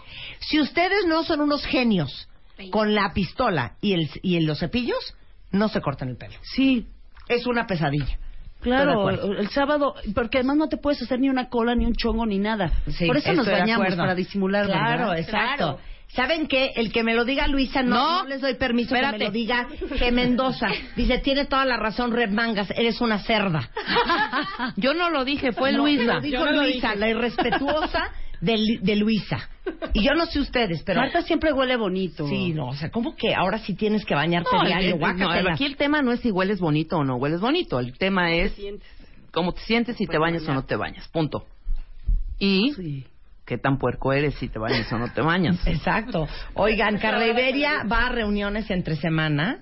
si 0.41 0.61
ustedes 0.61 1.05
no 1.07 1.25
son 1.25 1.41
unos 1.43 1.65
genios 1.67 2.29
con 2.71 2.95
la 2.95 3.13
pistola 3.13 3.75
y, 3.81 3.93
el, 3.93 4.09
y 4.23 4.41
los 4.41 4.61
cepillos, 4.61 5.15
no 5.53 5.69
se 5.69 5.81
cortan 5.81 6.09
el 6.09 6.17
pelo. 6.17 6.35
Sí, 6.43 6.87
Es 7.29 7.47
una 7.47 7.67
pesadilla. 7.67 8.19
Claro. 8.65 9.11
El 9.11 9.49
sábado, 9.51 9.95
porque 10.15 10.39
además 10.39 10.57
no 10.57 10.69
te 10.69 10.77
puedes 10.77 11.01
hacer 11.03 11.21
ni 11.21 11.29
una 11.29 11.49
cola, 11.49 11.75
ni 11.77 11.85
un 11.87 11.95
chongo, 11.95 12.27
ni 12.27 12.39
nada. 12.39 12.73
Sí, 12.89 13.07
Por 13.07 13.17
eso 13.19 13.33
nos 13.33 13.47
bañamos, 13.47 13.95
para 13.95 14.15
disimular, 14.17 14.67
Claro, 14.67 15.11
¿verdad? 15.11 15.19
exacto. 15.19 15.57
Claro. 15.57 15.79
¿Saben 16.09 16.47
qué? 16.47 16.73
El 16.77 16.93
que 16.93 17.03
me 17.03 17.13
lo 17.15 17.25
diga 17.25 17.49
Luisa, 17.49 17.83
no, 17.83 17.97
No. 17.97 18.23
no 18.23 18.29
les 18.29 18.41
doy 18.41 18.55
permiso 18.55 18.91
que 18.91 18.95
Espérate. 19.01 19.19
me 19.19 19.25
lo 19.25 19.31
diga 19.33 19.67
que 19.99 20.13
Mendoza. 20.13 20.69
Dice, 20.95 21.19
tiene 21.19 21.45
toda 21.47 21.65
la 21.65 21.77
razón, 21.77 22.13
Red 22.13 22.31
Mangas, 22.31 22.71
eres 22.77 23.01
una 23.01 23.19
cerda. 23.19 23.69
Yo 24.77 24.95
no 24.95 25.11
lo 25.11 25.25
dije, 25.25 25.53
fue 25.53 25.73
No, 25.73 25.79
Luisa. 25.79 26.15
Lo 26.15 26.21
dijo 26.21 26.39
Yo 26.39 26.45
no 26.45 26.53
lo 26.53 26.63
Luisa, 26.63 26.89
dije. 26.91 27.01
la 27.01 27.09
irrespetuosa 27.09 28.11
de, 28.45 28.79
de 28.83 28.97
Luisa. 28.97 29.49
Y 29.93 30.03
yo 30.05 30.15
no 30.15 30.27
sé 30.27 30.41
ustedes, 30.41 30.83
pero... 30.85 31.01
Marta 31.01 31.23
siempre 31.23 31.53
huele 31.53 31.77
bonito. 31.77 32.29
Sí, 32.29 32.53
no, 32.53 32.69
o 32.69 32.75
sea, 32.75 32.91
¿cómo 32.91 33.17
que 33.17 33.35
ahora 33.35 33.59
sí 33.59 33.75
tienes 33.75 34.05
que 34.05 34.15
bañarte 34.15 34.51
No, 34.53 34.65
diario? 34.65 34.95
el- 34.97 35.17
no, 35.19 35.31
aquí 35.51 35.65
el 35.65 35.77
tema 35.77 36.03
no 36.03 36.13
es 36.13 36.21
si 36.21 36.31
hueles 36.31 36.61
bonito 36.61 36.99
o 36.99 37.05
no 37.05 37.17
hueles 37.17 37.41
bonito. 37.41 37.79
El 37.81 37.97
tema 37.97 38.33
es 38.33 38.53
sientes? 38.53 38.89
cómo 39.33 39.53
te 39.53 39.61
sientes 39.63 39.97
si 39.97 40.07
te 40.07 40.19
bañas 40.19 40.47
o 40.49 40.55
no 40.55 40.65
te 40.65 40.77
bañas. 40.77 41.09
Punto. 41.09 41.47
Y 42.39 42.73
Sí. 42.75 43.07
qué 43.47 43.59
tan 43.59 43.79
puerco 43.79 44.13
eres 44.13 44.35
si 44.37 44.49
te 44.49 44.59
bañas 44.59 44.93
o 44.93 44.99
no 44.99 45.13
te 45.13 45.21
bañas. 45.23 45.57
Exacto. 45.67 46.27
Oigan, 46.55 46.99
Carla 46.99 47.27
Iberia 47.27 47.85
va 47.91 48.07
a 48.07 48.09
reuniones 48.11 48.71
entre 48.71 48.97
semana. 48.97 49.61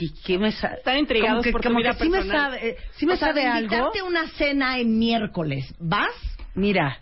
¿Y 0.00 0.10
qué 0.24 0.38
me 0.38 0.52
sa- 0.52 0.68
Están 0.74 0.98
intrigados 0.98 1.32
como 1.38 1.42
que, 1.42 1.52
por 1.52 1.60
tu 1.60 1.68
como 1.68 1.78
vida 1.80 1.92
que 1.94 2.04
sí 2.04 2.08
me 2.10 2.22
sabe, 2.24 2.68
eh, 2.70 2.76
sí 2.96 3.04
me 3.06 3.14
O 3.14 3.16
sea, 3.16 3.28
sabe 3.28 3.46
algo. 3.46 3.92
una 4.08 4.26
cena 4.28 4.78
en 4.78 4.98
miércoles, 4.98 5.74
¿vas? 5.78 6.08
Mira, 6.54 7.00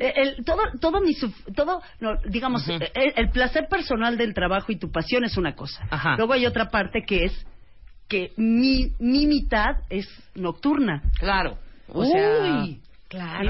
Eh, 0.00 0.12
el- 0.16 0.44
todo, 0.44 0.58
todo 0.80 1.00
mi, 1.00 1.14
todo, 1.54 1.82
no, 2.00 2.16
digamos, 2.28 2.62
Ujú. 2.68 2.72
eh, 2.82 2.90
el, 2.94 3.12
el 3.16 3.30
placer 3.30 3.66
personal 3.68 4.16
del 4.16 4.34
trabajo 4.34 4.72
y 4.72 4.76
tu 4.76 4.90
pasión 4.90 5.24
es 5.24 5.36
una 5.36 5.54
cosa. 5.54 5.86
Ajá. 5.90 6.16
Luego 6.16 6.32
hay 6.32 6.46
otra 6.46 6.68
parte 6.70 7.02
que 7.06 7.24
es 7.24 7.46
que 8.08 8.32
mi, 8.36 8.92
mi 8.98 9.26
mitad 9.26 9.76
es 9.88 10.06
nocturna. 10.34 11.02
Claro. 11.18 11.58
O 11.88 12.04
sea, 12.04 12.64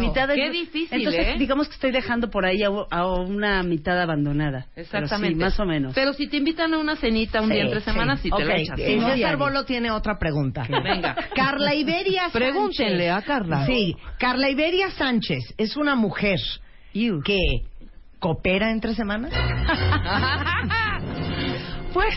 Mitad 0.01 0.29
Qué 0.35 0.51
difícil, 0.51 0.89
Entonces, 0.99 1.29
¿eh? 1.29 1.35
digamos 1.39 1.69
que 1.69 1.75
estoy 1.75 1.91
dejando 1.93 2.31
por 2.31 2.45
ahí 2.45 2.63
a, 2.63 2.69
a 2.91 3.07
una 3.15 3.63
mitad 3.63 4.01
abandonada. 4.01 4.67
Exactamente. 4.77 5.35
sí, 5.37 5.41
más 5.41 5.59
o 5.61 5.65
menos. 5.65 5.95
Pero 5.95 6.13
si 6.13 6.29
te 6.29 6.37
invitan 6.37 6.75
a 6.75 6.79
una 6.79 6.97
cenita 6.97 7.41
un 7.41 7.49
Sí, 7.49 7.55
día 7.55 7.63
entre 7.65 7.81
sí. 7.81 7.85
semanas, 7.91 8.21
sí 8.21 8.31
te 8.31 8.35
Ok, 8.43 8.49
la 8.49 8.57
echas. 8.57 8.79
eh, 8.79 8.97
¿no? 8.97 9.09
César 9.15 9.37
Bolo 9.37 9.65
tiene 9.65 9.91
otra 9.91 10.19
pregunta. 10.19 10.67
Venga. 10.69 11.17
Carla 11.35 11.75
Iberia 11.75 12.29
Sánchez. 12.31 12.33
Pregúntenle 12.53 13.11
a 13.11 13.23
Carla. 13.23 13.67
Sí, 13.67 13.97
Carla 14.19 14.51
Iberia 14.51 14.91
Sánchez 14.91 15.55
es 15.59 15.77
una 15.77 15.95
mujer 15.95 16.39
que 17.25 17.39
coopera 18.19 18.71
entre 18.71 18.95
semanas. 18.95 19.33
Pues, 21.93 22.15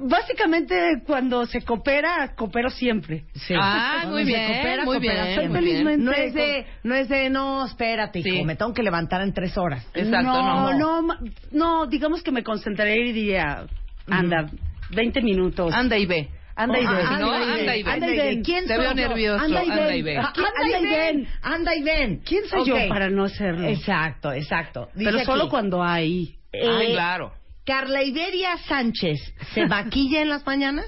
básicamente 0.00 1.02
cuando 1.06 1.46
se 1.46 1.62
coopera, 1.62 2.34
coopero 2.36 2.70
siempre. 2.70 3.24
Sí. 3.34 3.54
Ah, 3.58 3.98
Cuando 4.02 4.16
muy 4.16 4.24
bien, 4.24 4.46
coopera, 4.52 4.84
muy 4.84 4.96
coopera 4.98 5.24
bien, 5.24 5.52
muy 5.52 5.60
bien. 5.64 6.04
No 6.04 6.12
es 6.12 6.34
de, 6.34 6.66
no 6.82 6.94
es 6.94 7.08
de, 7.08 7.30
no, 7.30 7.64
espérate, 7.66 8.18
hijo, 8.20 8.28
Sí. 8.30 8.44
me 8.44 8.56
tengo 8.56 8.72
que 8.72 8.82
levantar 8.82 9.20
en 9.22 9.32
tres 9.32 9.56
horas. 9.58 9.86
Exacto, 9.94 10.22
no, 10.22 10.72
no. 10.72 10.78
no, 10.78 11.02
ma- 11.02 11.20
no, 11.52 11.86
digamos 11.86 12.22
que 12.22 12.30
me 12.32 12.42
concentraría 12.42 12.96
y 12.96 13.12
diría, 13.12 13.66
anda, 14.08 14.46
20 14.90 15.20
minutos. 15.22 15.72
Anda 15.74 15.96
y 15.98 16.06
ve. 16.06 16.28
Anda 16.58 16.80
y 16.80 16.86
Oh, 16.86 16.90
ve. 16.90 17.02
anda 17.02 17.18
No, 17.18 17.26
y 17.26 17.38
ve, 17.38 17.52
anda 17.60 17.76
y 17.76 17.82
ve. 17.82 17.90
anda 17.92 18.06
y 18.08 18.16
ve. 18.16 18.42
¿Quién 18.42 18.64
Te 18.66 18.74
soy 18.76 18.78
veo 18.84 18.90
yo? 18.94 19.08
nervioso. 19.08 19.44
Anda 19.44 19.64
y 19.64 19.70
Anda 19.70 19.86
ven. 19.86 20.06
y. 20.06 20.16
Ah, 20.16 20.32
Anda 20.62 20.78
y 20.80 20.86
ven. 20.86 21.28
Anda 21.42 21.74
y 21.76 21.82
ven. 21.82 22.20
¿Quién 22.24 22.46
soy 22.46 22.64
yo 22.66 22.76
para 22.88 23.10
no 23.10 23.24
hacerlo? 23.24 23.68
Exacto, 23.68 24.32
exacto. 24.32 24.88
Dice 24.94 25.10
Pero 25.12 25.24
solo 25.26 25.42
aquí, 25.44 25.50
cuando 25.50 25.82
hay. 25.82 26.36
eh, 26.52 26.62
Ay, 26.66 26.92
claro. 26.92 27.32
Carla 27.66 28.02
Iberia 28.02 28.56
Sánchez, 28.68 29.18
¿se 29.52 29.66
maquilla 29.66 30.22
en 30.22 30.28
las 30.30 30.46
mañanas? 30.46 30.86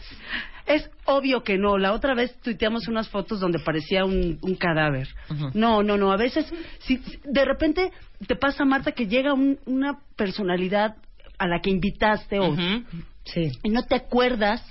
Es 0.66 0.88
obvio 1.06 1.42
que 1.42 1.56
no. 1.58 1.76
La 1.78 1.92
otra 1.92 2.14
vez 2.14 2.38
tuiteamos 2.40 2.88
unas 2.88 3.08
fotos 3.08 3.40
donde 3.40 3.58
parecía 3.58 4.04
un, 4.04 4.38
un 4.42 4.54
cadáver. 4.54 5.08
No, 5.54 5.82
no, 5.82 5.96
no. 5.96 6.12
A 6.12 6.16
veces, 6.16 6.46
si 6.80 7.00
de 7.24 7.44
repente 7.44 7.90
te 8.26 8.36
pasa, 8.36 8.64
Marta, 8.66 8.92
que 8.92 9.06
llega 9.06 9.32
un- 9.32 9.58
una 9.64 9.98
personalidad 10.14 10.96
a 11.38 11.46
la 11.48 11.60
que 11.60 11.70
invitaste 11.70 12.38
Ujú. 12.38 12.84
Sí. 13.24 13.50
y 13.62 13.70
no 13.70 13.84
te 13.84 13.94
acuerdas, 13.94 14.62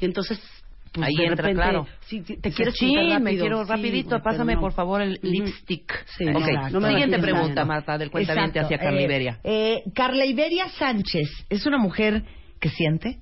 y 0.00 0.04
entonces 0.04 0.40
pues, 0.98 1.08
Ahí 1.08 1.16
de 1.16 1.24
entra, 1.24 1.42
repente, 1.46 1.62
claro. 1.62 1.86
si 2.06 2.20
te, 2.22 2.50
quieres 2.52 2.74
sí, 2.78 2.86
juntar 2.88 3.04
me 3.20 3.30
rápido, 3.30 3.40
quiero 3.44 3.64
sí, 3.64 3.70
rapidito. 3.70 4.08
güey, 4.10 4.22
Pásame, 4.22 4.54
no. 4.54 4.60
por 4.60 4.72
favor, 4.72 5.00
el 5.02 5.18
lipstick. 5.22 6.04
Sí, 6.16 6.24
Ok. 6.28 6.72
no, 6.72 6.88
Siguiente 6.88 7.18
pregunta. 7.18 7.64
Marta, 7.64 7.96
del 7.98 8.10
cuentaviente 8.10 8.58
Exacto. 8.58 8.74
hacia 8.74 8.78
Carla 8.84 9.00
Eh, 9.00 9.04
Iberia. 9.04 9.40
eh, 9.44 9.82
Carla 9.94 10.24
Iberia 10.24 10.68
Sánchez 10.70 11.28
es 11.48 11.66
una 11.66 11.78
mujer 11.78 12.24
que 12.60 12.68
siente. 12.70 13.20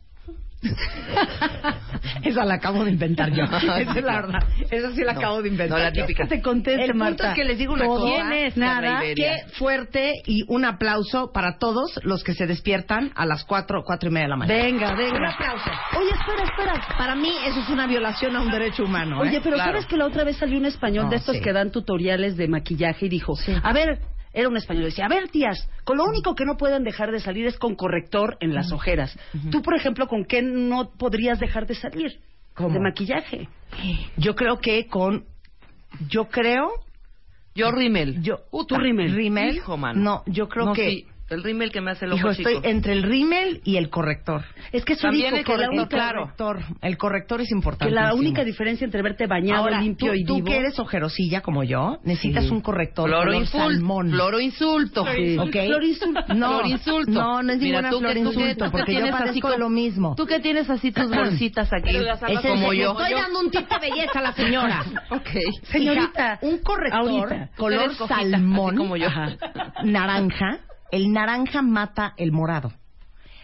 Esa 2.23 2.45
la 2.45 2.55
acabo 2.55 2.85
de 2.85 2.91
inventar 2.93 3.31
yo. 3.33 3.45
Esa 3.45 3.81
es 3.81 4.05
la 4.05 4.15
verdad. 4.21 4.43
Esa 4.71 4.91
sí 4.93 5.03
la 5.05 5.13
No, 5.13 5.19
acabo 5.21 5.43
de 5.43 5.49
inventar. 5.49 5.79
no, 5.79 5.85
la 5.85 5.93
yo. 5.93 6.03
típica. 6.03 6.27
Te 6.27 6.41
conteste, 6.41 6.85
El 6.85 6.91
punto 6.93 7.05
Marta. 7.05 7.31
es 7.31 7.35
que 7.37 7.45
les 7.45 7.59
digo 7.59 7.73
una 7.75 7.87
cosa. 7.87 8.07
¿Quién 8.07 8.33
es 8.33 8.55
Carla 8.55 8.91
Nada. 8.93 9.01
Qué 9.15 9.37
fuerte 9.55 10.13
y 10.27 10.45
un 10.49 10.65
aplauso 10.65 11.31
para 11.33 11.59
todos 11.59 11.99
los 12.03 12.25
que 12.25 12.35
se 12.35 12.47
despiertan 12.47 13.13
a 13.15 13.27
las 13.27 13.45
cuatro, 13.45 13.83
cuatro 13.85 14.09
y 14.09 14.13
media 14.13 14.25
de 14.27 14.31
la 14.31 14.37
mañana. 14.37 14.63
Venga, 14.63 14.95
venga. 14.95 15.19
Un 15.19 15.25
aplauso. 15.27 15.71
Oye, 15.99 16.11
espera, 16.11 16.43
espera. 16.45 16.97
Para 16.99 17.15
mí 17.15 17.33
eso 17.47 17.61
es 17.61 17.69
una 17.69 17.87
violación 17.87 18.35
a 18.37 18.41
un 18.43 18.51
derecho 18.51 18.85
humano. 18.85 19.23
¿eh? 19.25 19.29
Oye, 19.29 19.41
pero 19.43 19.57
Claro. 19.57 19.73
¿sabes 19.73 19.87
que 19.87 19.97
la 19.97 20.07
otra 20.07 20.25
vez 20.25 20.37
salió 20.37 20.59
un 20.59 20.67
español 20.67 21.05
No, 21.05 21.11
de 21.11 21.17
estos 21.17 21.37
sí. 21.37 21.43
que 21.43 21.53
dan 21.53 21.71
tutoriales 21.71 22.37
de 22.37 22.49
maquillaje 22.49 23.07
y 23.07 23.09
dijo, 23.09 23.35
a 23.63 23.73
ver, 23.73 23.99
era 24.37 24.51
un 24.51 24.57
español, 24.59 24.85
decía, 24.85 25.07
a 25.07 25.09
ver, 25.09 25.29
tías, 25.29 25.67
con 25.85 25.97
lo 25.97 26.05
único 26.05 26.35
que 26.35 26.45
no 26.45 26.59
pueden 26.59 26.85
dejar 26.85 27.11
de 27.11 27.21
salir 27.21 27.47
es 27.47 27.59
con 27.59 27.75
corrector 27.75 28.37
en 28.41 28.55
las 28.55 28.71
ojeras. 28.71 29.19
Tú, 29.51 29.63
por 29.63 29.75
ejemplo, 29.75 30.07
¿con 30.09 30.27
qué 30.27 30.43
no 30.43 30.91
podrías 30.99 31.41
dejar 31.41 31.67
de 31.67 31.75
salir? 31.75 32.21
¿Cómo? 32.55 32.75
De 32.75 32.81
maquillaje. 32.81 33.49
Yo 34.19 34.35
creo 34.35 34.59
que 34.59 34.89
con... 34.89 35.25
Yo 36.09 36.29
creo... 36.29 36.69
Yo 37.55 37.71
rímel. 37.71 38.21
Yo. 38.21 38.41
¿Tú 38.69 38.77
rímel? 38.77 39.15
¿Rímel? 39.15 39.63
No, 39.95 40.23
yo 40.27 40.49
creo 40.51 40.67
No, 40.67 40.73
que... 40.75 40.91
sí, 40.91 41.07
el 41.29 41.43
rímel 41.43 41.73
que 41.73 41.81
me 41.81 41.91
hace 41.91 42.05
el 42.05 42.13
ojo 42.13 42.21
Hijo, 42.21 42.35
chico. 42.35 42.49
estoy 42.51 42.71
entre 42.71 42.93
el 42.93 43.03
rímel 43.03 43.61
y 43.65 43.77
el 43.77 43.91
corrector. 43.91 44.45
Es 44.73 44.85
que 44.85 44.93
eso 44.93 45.03
También 45.09 45.35
dijo 45.35 45.37
el 45.39 45.45
que 45.45 45.53
la 45.53 45.57
corrector, 45.67 45.79
única, 45.81 45.97
claro. 45.97 46.21
Corrector. 46.37 46.59
El 46.83 46.97
corrector 46.99 47.41
es 47.41 47.49
que 47.49 47.55
importante. 47.55 47.95
la 47.95 48.15
única 48.15 48.45
diferencia 48.45 48.85
entre 48.85 49.03
verte 49.03 49.27
bañado, 49.27 49.65
Ahora, 49.65 49.81
limpio 49.81 50.13
tú, 50.13 50.15
y 50.15 50.25
tú 50.25 50.35
vivo... 50.37 50.47
que 50.47 50.57
eres 50.59 50.79
ojerosilla 50.79 51.41
como 51.41 51.65
yo, 51.65 51.99
necesitas 52.05 52.45
Sí. 52.45 52.51
un 52.51 52.61
corrector 52.61 53.09
Floro 53.09 53.25
color 53.25 53.35
insulto. 53.43 53.69
salmón. 53.69 54.11
Floro 54.11 54.41
insulto. 54.41 55.05
Sí. 55.15 55.37
¿Ok? 55.39 55.51
Flor 55.67 55.85
insulto. 55.85 56.35
No, 56.35 56.59
Flor 56.61 56.67
insulto. 56.69 57.11
no, 57.11 57.43
no 57.43 57.53
es 57.53 57.59
Mira, 57.61 57.83
ninguna 57.83 57.91
tú 57.91 57.97
que- 57.99 58.01
flor 58.01 58.15
tú 58.15 58.15
que- 58.15 58.41
insulto, 58.45 58.65
tú 58.65 58.71
que 58.71 58.71
porque 58.79 58.93
yo 58.95 58.99
tienes 59.01 59.15
así 59.15 59.25
padezco 59.25 59.49
como- 59.49 59.59
lo 59.59 59.69
mismo. 59.69 60.15
Tú 60.17 60.27
que 60.27 60.41
tienes 60.41 60.71
así 60.71 60.93
tus 60.93 61.11
bolsitas 61.11 61.73
aquí, 61.73 61.97
Es 61.97 62.41
como 62.41 62.73
yo. 62.73 62.93
Estoy 62.93 63.15
dando 63.21 63.41
un 63.41 63.51
tip 63.51 63.69
de 63.69 63.79
belleza 63.81 64.19
a 64.19 64.23
la 64.23 64.33
señora. 64.33 64.85
Ok. 65.11 65.29
Hija, 65.35 65.73
Señorita, 65.73 66.39
un 66.43 66.59
corrector 66.59 67.01
ahorita. 67.01 67.51
color 67.57 67.83
Eres 67.83 67.97
cojita, 67.97 68.21
salmón, 68.21 68.77
como 68.77 68.97
yo. 68.97 69.07
ajá, 69.09 69.37
naranja. 69.85 70.59
El 70.91 71.13
naranja 71.13 71.63
mata 71.63 72.15
el 72.17 72.33
morado. 72.33 72.73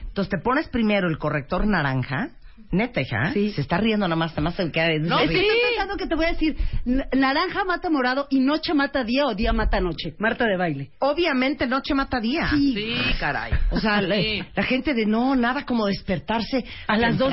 Entonces 0.01 0.31
te 0.31 0.39
pones 0.39 0.69
primero 0.69 1.09
el 1.09 1.19
corrector 1.19 1.67
naranja. 1.67 2.31
Neta, 2.73 3.03
hija. 3.03 3.33
Sí. 3.35 3.51
Se 3.53 3.61
está 3.61 3.77
riendo 3.77 4.07
nada 4.09 4.17
más, 4.17 4.31
nada 4.33 4.43
más 4.43 4.55
se 4.55 4.71
queda 4.73 4.89
No, 5.01 5.19
de- 5.19 5.25
Es 5.25 5.31
que 5.31 5.37
sí. 5.39 5.45
estoy 5.47 5.61
pensando 5.69 5.97
que 5.97 6.07
te 6.07 6.15
voy 6.15 6.25
a 6.25 6.29
decir, 6.33 6.57
naranja 7.13 7.65
mata 7.65 7.91
morado 7.91 8.27
y 8.31 8.41
noche 8.41 8.73
mata 8.75 9.05
día 9.05 9.27
o 9.27 9.35
día 9.35 9.53
mata 9.53 9.79
noche. 9.81 10.15
Marta 10.19 10.47
de 10.47 10.57
baile. 10.57 10.91
Obviamente 11.01 11.67
noche 11.67 11.95
mata 11.95 12.19
día. 12.19 12.49
Sí, 12.51 12.95
caray. 13.21 13.53
O 13.71 13.79
sea, 13.79 14.01
la, 14.01 14.17
Sí. 14.17 14.43
la 14.55 14.63
gente 14.63 14.95
de 14.95 15.05
no, 15.07 15.37
nada 15.37 15.67
como 15.67 15.87
despertarse 15.87 16.65
a 16.87 16.97
las 16.97 17.19
dos 17.19 17.33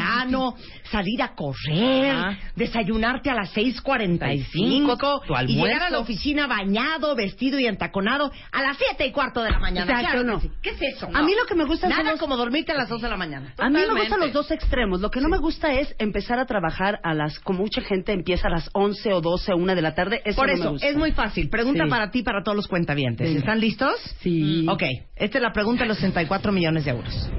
salir 0.92 1.22
a 1.22 1.34
correr, 1.36 2.12
Ajá. 2.12 2.38
desayunarte 2.56 3.30
a 3.30 3.36
las 3.36 3.52
6.45 3.54 5.22
Tu 5.26 5.34
y 5.52 5.56
llegar 5.56 5.84
a 5.84 5.90
la 5.90 6.00
oficina 6.00 6.48
bañado, 6.48 7.16
vestido 7.16 7.60
y 7.60 7.66
entaconado 7.68 8.32
a 8.52 8.62
las 8.62 8.78
siete 8.78 9.06
y 9.08 9.12
cuarto 9.12 9.42
de 9.42 9.52
la 9.52 9.60
mañana. 9.60 9.84
Exacto, 9.92 10.24
Claro 10.24 10.24
no. 10.24 10.42
¿Qué 10.62 10.72
es 10.72 10.82
eso? 10.96 11.08
A 11.14 11.22
mí 11.24 11.34
lo 11.40 11.46
que 11.46 11.56
me 11.56 11.66
gusta 11.66 11.88
son 11.88 11.98
Nada 11.98 12.12
los- 12.12 12.20
como 12.20 12.36
dormirte 12.36 12.72
a 12.72 12.76
las 12.76 12.90
2 12.90 13.02
de 13.02 13.10
la 13.10 13.18
mañana. 13.18 13.54
A 13.58 13.70
mí 13.70 13.76
me 13.80 14.00
gustan 14.02 14.20
los 14.20 14.34
dos 14.34 14.52
extremos. 14.52 15.00
Lo 15.00 15.10
que 15.12 15.22
no 15.22 15.29
me 15.30 15.38
gusta 15.38 15.74
es 15.74 15.96
empezar 16.00 16.40
a 16.40 16.46
trabajar 16.46 17.00
a 17.04 17.14
las, 17.14 17.40
como 17.40 17.60
mucha 17.60 17.82
gente 17.82 18.12
empieza 18.12 18.48
a 18.48 18.52
las 18.52 18.70
11 18.74 19.14
o 19.14 19.22
12 19.22 19.54
o 19.54 19.58
1 19.58 19.76
de 19.76 19.82
la 19.82 19.96
tarde. 19.96 20.22
Eso 20.26 20.36
Por 20.38 20.48
no 20.48 20.54
me 20.54 20.60
eso, 20.60 20.72
gusta. 20.72 20.88
es 20.88 20.98
muy 20.98 21.12
fácil. 21.14 21.50
Pregunta 21.50 21.84
Sí. 21.86 21.90
para 21.90 22.12
ti, 22.12 22.24
para 22.24 22.44
todos 22.44 22.56
los 22.56 22.68
cuentavientes. 22.68 23.28
Venga. 23.28 23.40
¿Están 23.40 23.60
listos? 23.60 23.94
Sí. 24.22 24.66
Ok, 24.68 24.84
esta 25.16 25.38
es 25.38 25.42
la 25.42 25.54
pregunta 25.54 25.84
de 25.84 25.90
los 25.90 25.98
64 25.98 26.52
millones 26.52 26.86
de 26.86 26.92
euros. 26.92 27.32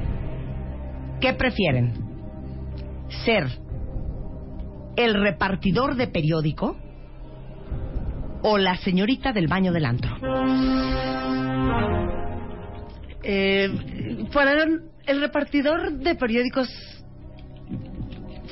¿Qué 1.21 1.35
prefieren? 1.35 1.93
¿Ser 3.25 3.47
el 4.97 5.15
repartidor 5.15 5.97
de 5.97 6.07
periódico 6.09 6.77
o 8.43 8.57
la 8.59 8.77
señorita 8.79 9.33
del 9.33 9.47
baño 9.49 9.73
del 9.73 9.85
antro? 9.85 10.17
Eh, 13.23 13.69
para 14.33 14.65
el 15.07 15.21
repartidor 15.21 15.93
de 15.93 16.15
periódicos. 16.15 16.69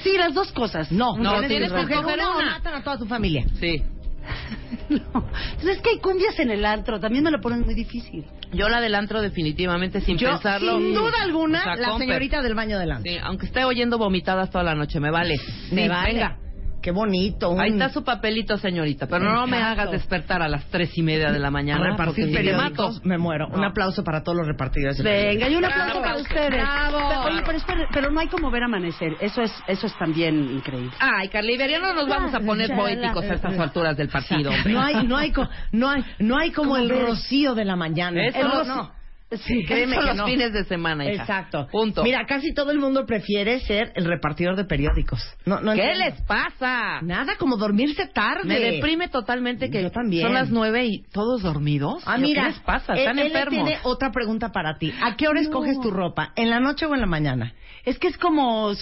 Sí, 0.02 0.16
las 0.16 0.34
dos 0.34 0.52
cosas. 0.52 0.90
No, 0.92 1.16
No, 1.16 1.40
tienes 1.46 1.72
que 1.72 1.80
escoger 1.80 1.98
una 1.98 2.36
o 2.36 2.40
matan 2.42 2.74
a 2.74 2.82
toda 2.82 2.98
tu 2.98 3.06
familia. 3.06 3.44
Sí. 3.60 3.82
No. 4.88 5.24
Es 5.70 5.80
que 5.82 5.90
hay 5.90 5.98
cumbias 5.98 6.38
en 6.38 6.50
el 6.50 6.64
antro. 6.64 6.98
También 6.98 7.22
me 7.22 7.30
lo 7.30 7.40
ponen 7.40 7.60
muy 7.60 7.74
difícil. 7.74 8.24
Yo 8.52 8.70
la 8.70 8.80
del 8.80 8.94
antro 8.94 9.20
definitivamente 9.20 10.00
sin 10.00 10.16
Yo, 10.16 10.30
pensarlo. 10.30 10.78
sin 10.78 10.94
duda 10.94 11.22
alguna, 11.22 11.60
O 11.60 11.64
sea, 11.64 11.76
la 11.76 11.98
señorita 11.98 12.40
del 12.40 12.54
baño 12.54 12.78
del 12.78 12.92
antro. 12.92 13.12
Sí, 13.12 13.18
aunque 13.22 13.46
esté 13.46 13.64
oyendo 13.64 13.98
vomitadas 13.98 14.50
toda 14.50 14.64
la 14.64 14.74
noche, 14.74 14.98
me 14.98 15.10
vale. 15.10 15.36
Me 15.70 15.82
Sí, 15.82 15.88
vale. 15.88 16.12
Venga. 16.14 16.38
Qué 16.80 16.90
bonito. 16.92 17.50
un- 17.50 17.61
Ahí 17.61 17.70
está 17.70 17.88
su 17.88 18.04
papelito, 18.04 18.56
señorita. 18.56 19.06
Pero 19.08 19.32
no 19.32 19.47
me 19.47 19.58
hagas 19.58 19.90
despertar 19.90 20.42
a 20.42 20.49
las 20.49 20.64
tres 20.66 20.97
y 20.97 21.02
media 21.02 21.32
de 21.32 21.38
la 21.38 21.50
mañana. 21.50 21.90
repartir 21.90 22.32
periódicos, 22.32 22.97
mato. 22.97 23.08
me 23.08 23.18
muero. 23.18 23.49
Un 23.49 23.64
aplauso 23.64 24.04
para 24.04 24.23
todos 24.23 24.38
los 24.38 24.47
repartidores. 24.47 25.02
Venga, 25.02 25.49
y 25.49 25.54
un 25.56 25.62
Bravo. 25.62 25.75
aplauso 25.82 26.02
para 26.02 26.16
ustedes. 26.18 26.50
Bravo. 26.50 26.99
Pero, 27.08 27.20
oye, 27.25 27.42
pero, 27.44 27.58
espere, 27.58 27.87
pero 27.92 28.11
no 28.11 28.20
hay 28.20 28.28
como 28.28 28.50
ver 28.50 28.62
amanecer. 28.62 29.16
Eso 29.20 29.42
es, 29.42 29.52
eso 29.66 29.87
es 29.87 29.99
también 29.99 30.38
increíble. 30.52 30.92
Ay, 31.00 31.28
Iberia, 31.49 31.78
no 31.80 31.94
nos 31.94 32.08
vamos 32.08 32.32
a 32.35 32.40
poner 32.40 32.75
poéticos 32.75 33.25
a 33.25 33.35
estas 33.35 33.58
alturas 33.58 33.97
del 33.97 34.08
partido. 34.08 34.50
hombre. 34.54 34.73
No 34.73 34.80
hay, 34.80 35.06
no 35.06 35.16
hay, 35.16 35.32
co- 35.32 35.49
no 35.73 35.88
hay, 35.90 36.04
no 36.20 36.38
hay 36.38 36.50
como 36.52 36.76
el 36.76 36.88
rocío 36.90 37.54
de 37.54 37.64
la 37.64 37.75
mañana. 37.76 38.25
Eso 38.26 38.38
El 38.62 38.68
no. 38.68 38.97
Sí, 39.30 39.64
créeme 39.66 39.94
Son 39.97 40.02
que 40.04 40.08
los 40.08 40.16
no. 40.16 40.26
fines 40.26 40.52
de 40.52 40.64
semana, 40.64 41.04
hija. 41.04 41.23
Exacto. 41.23 41.66
Punto. 41.70 42.02
Mira, 42.02 42.25
casi 42.26 42.54
todo 42.54 42.70
el 42.70 42.78
mundo 42.78 43.04
prefiere 43.06 43.61
ser 43.61 43.92
el 43.94 44.06
repartidor 44.06 44.56
de 44.56 44.64
periódicos. 44.64 45.20
No, 45.44 45.61
no 45.61 45.75
¿Qué 45.75 45.82
entiendo. 45.82 46.04
les 46.16 46.23
pasa? 46.26 47.00
Nada 47.02 47.37
como 47.38 47.56
dormirse 47.56 48.06
tarde. 48.06 48.44
Me 48.49 48.58
deprime 48.58 49.08
totalmente 49.08 49.70
que 49.70 49.82
Yo 49.82 49.90
también. 49.90 50.23
son 50.25 50.35
las 50.35 50.50
nueve 50.50 50.87
y 50.87 51.02
todos 51.12 51.42
dormidos. 51.42 52.02
Ah, 52.06 52.14
¿Qué 52.16 52.23
mira, 52.23 52.49
les 52.49 52.58
pasa? 52.61 52.94
él- 52.94 53.00
Están 53.00 53.18
él 53.18 53.26
enfermos. 53.26 53.64
tiene 53.66 53.78
otra 53.82 54.11
pregunta 54.11 54.50
para 54.50 54.78
ti. 54.78 54.92
¿A 55.02 55.16
qué 55.16 55.28
hora 55.28 55.40
escoges 55.40 55.78
tu 55.80 55.90
ropa? 55.90 56.32
¿En 56.37 56.49
la 56.50 56.61
noche 56.61 56.87
o 56.87 56.94
en 56.94 57.00
la 57.00 57.06
mañana? 57.06 57.52
Es 57.85 57.99
que 57.99 58.08
es 58.08 58.18
como 58.18 58.73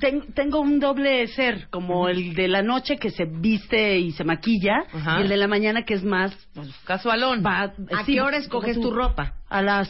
ten- 0.00 0.32
tengo 0.34 0.60
un 0.60 0.78
doble 0.78 1.26
ser, 1.28 1.68
como 1.70 2.08
el 2.08 2.34
de 2.34 2.48
la 2.48 2.62
noche 2.62 2.96
que 2.96 3.10
se 3.10 3.24
viste 3.26 3.98
y 3.98 4.12
se 4.12 4.24
maquilla 4.24 4.84
Ajá. 4.92 5.18
y 5.18 5.22
el 5.22 5.28
de 5.28 5.36
la 5.36 5.46
mañana 5.48 5.82
que 5.84 5.94
es 5.94 6.04
más 6.04 6.34
Pues, 6.54 6.68
casualón. 6.84 7.42
va- 7.44 7.72
¿A 7.94 8.04
sí, 8.04 8.14
qué 8.14 8.20
hora 8.20 8.36
escoges 8.38 8.80
tu 8.80 8.90
ropa? 8.90 9.34
A 9.48 9.62
las 9.62 9.85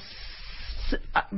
a- 1.15 1.29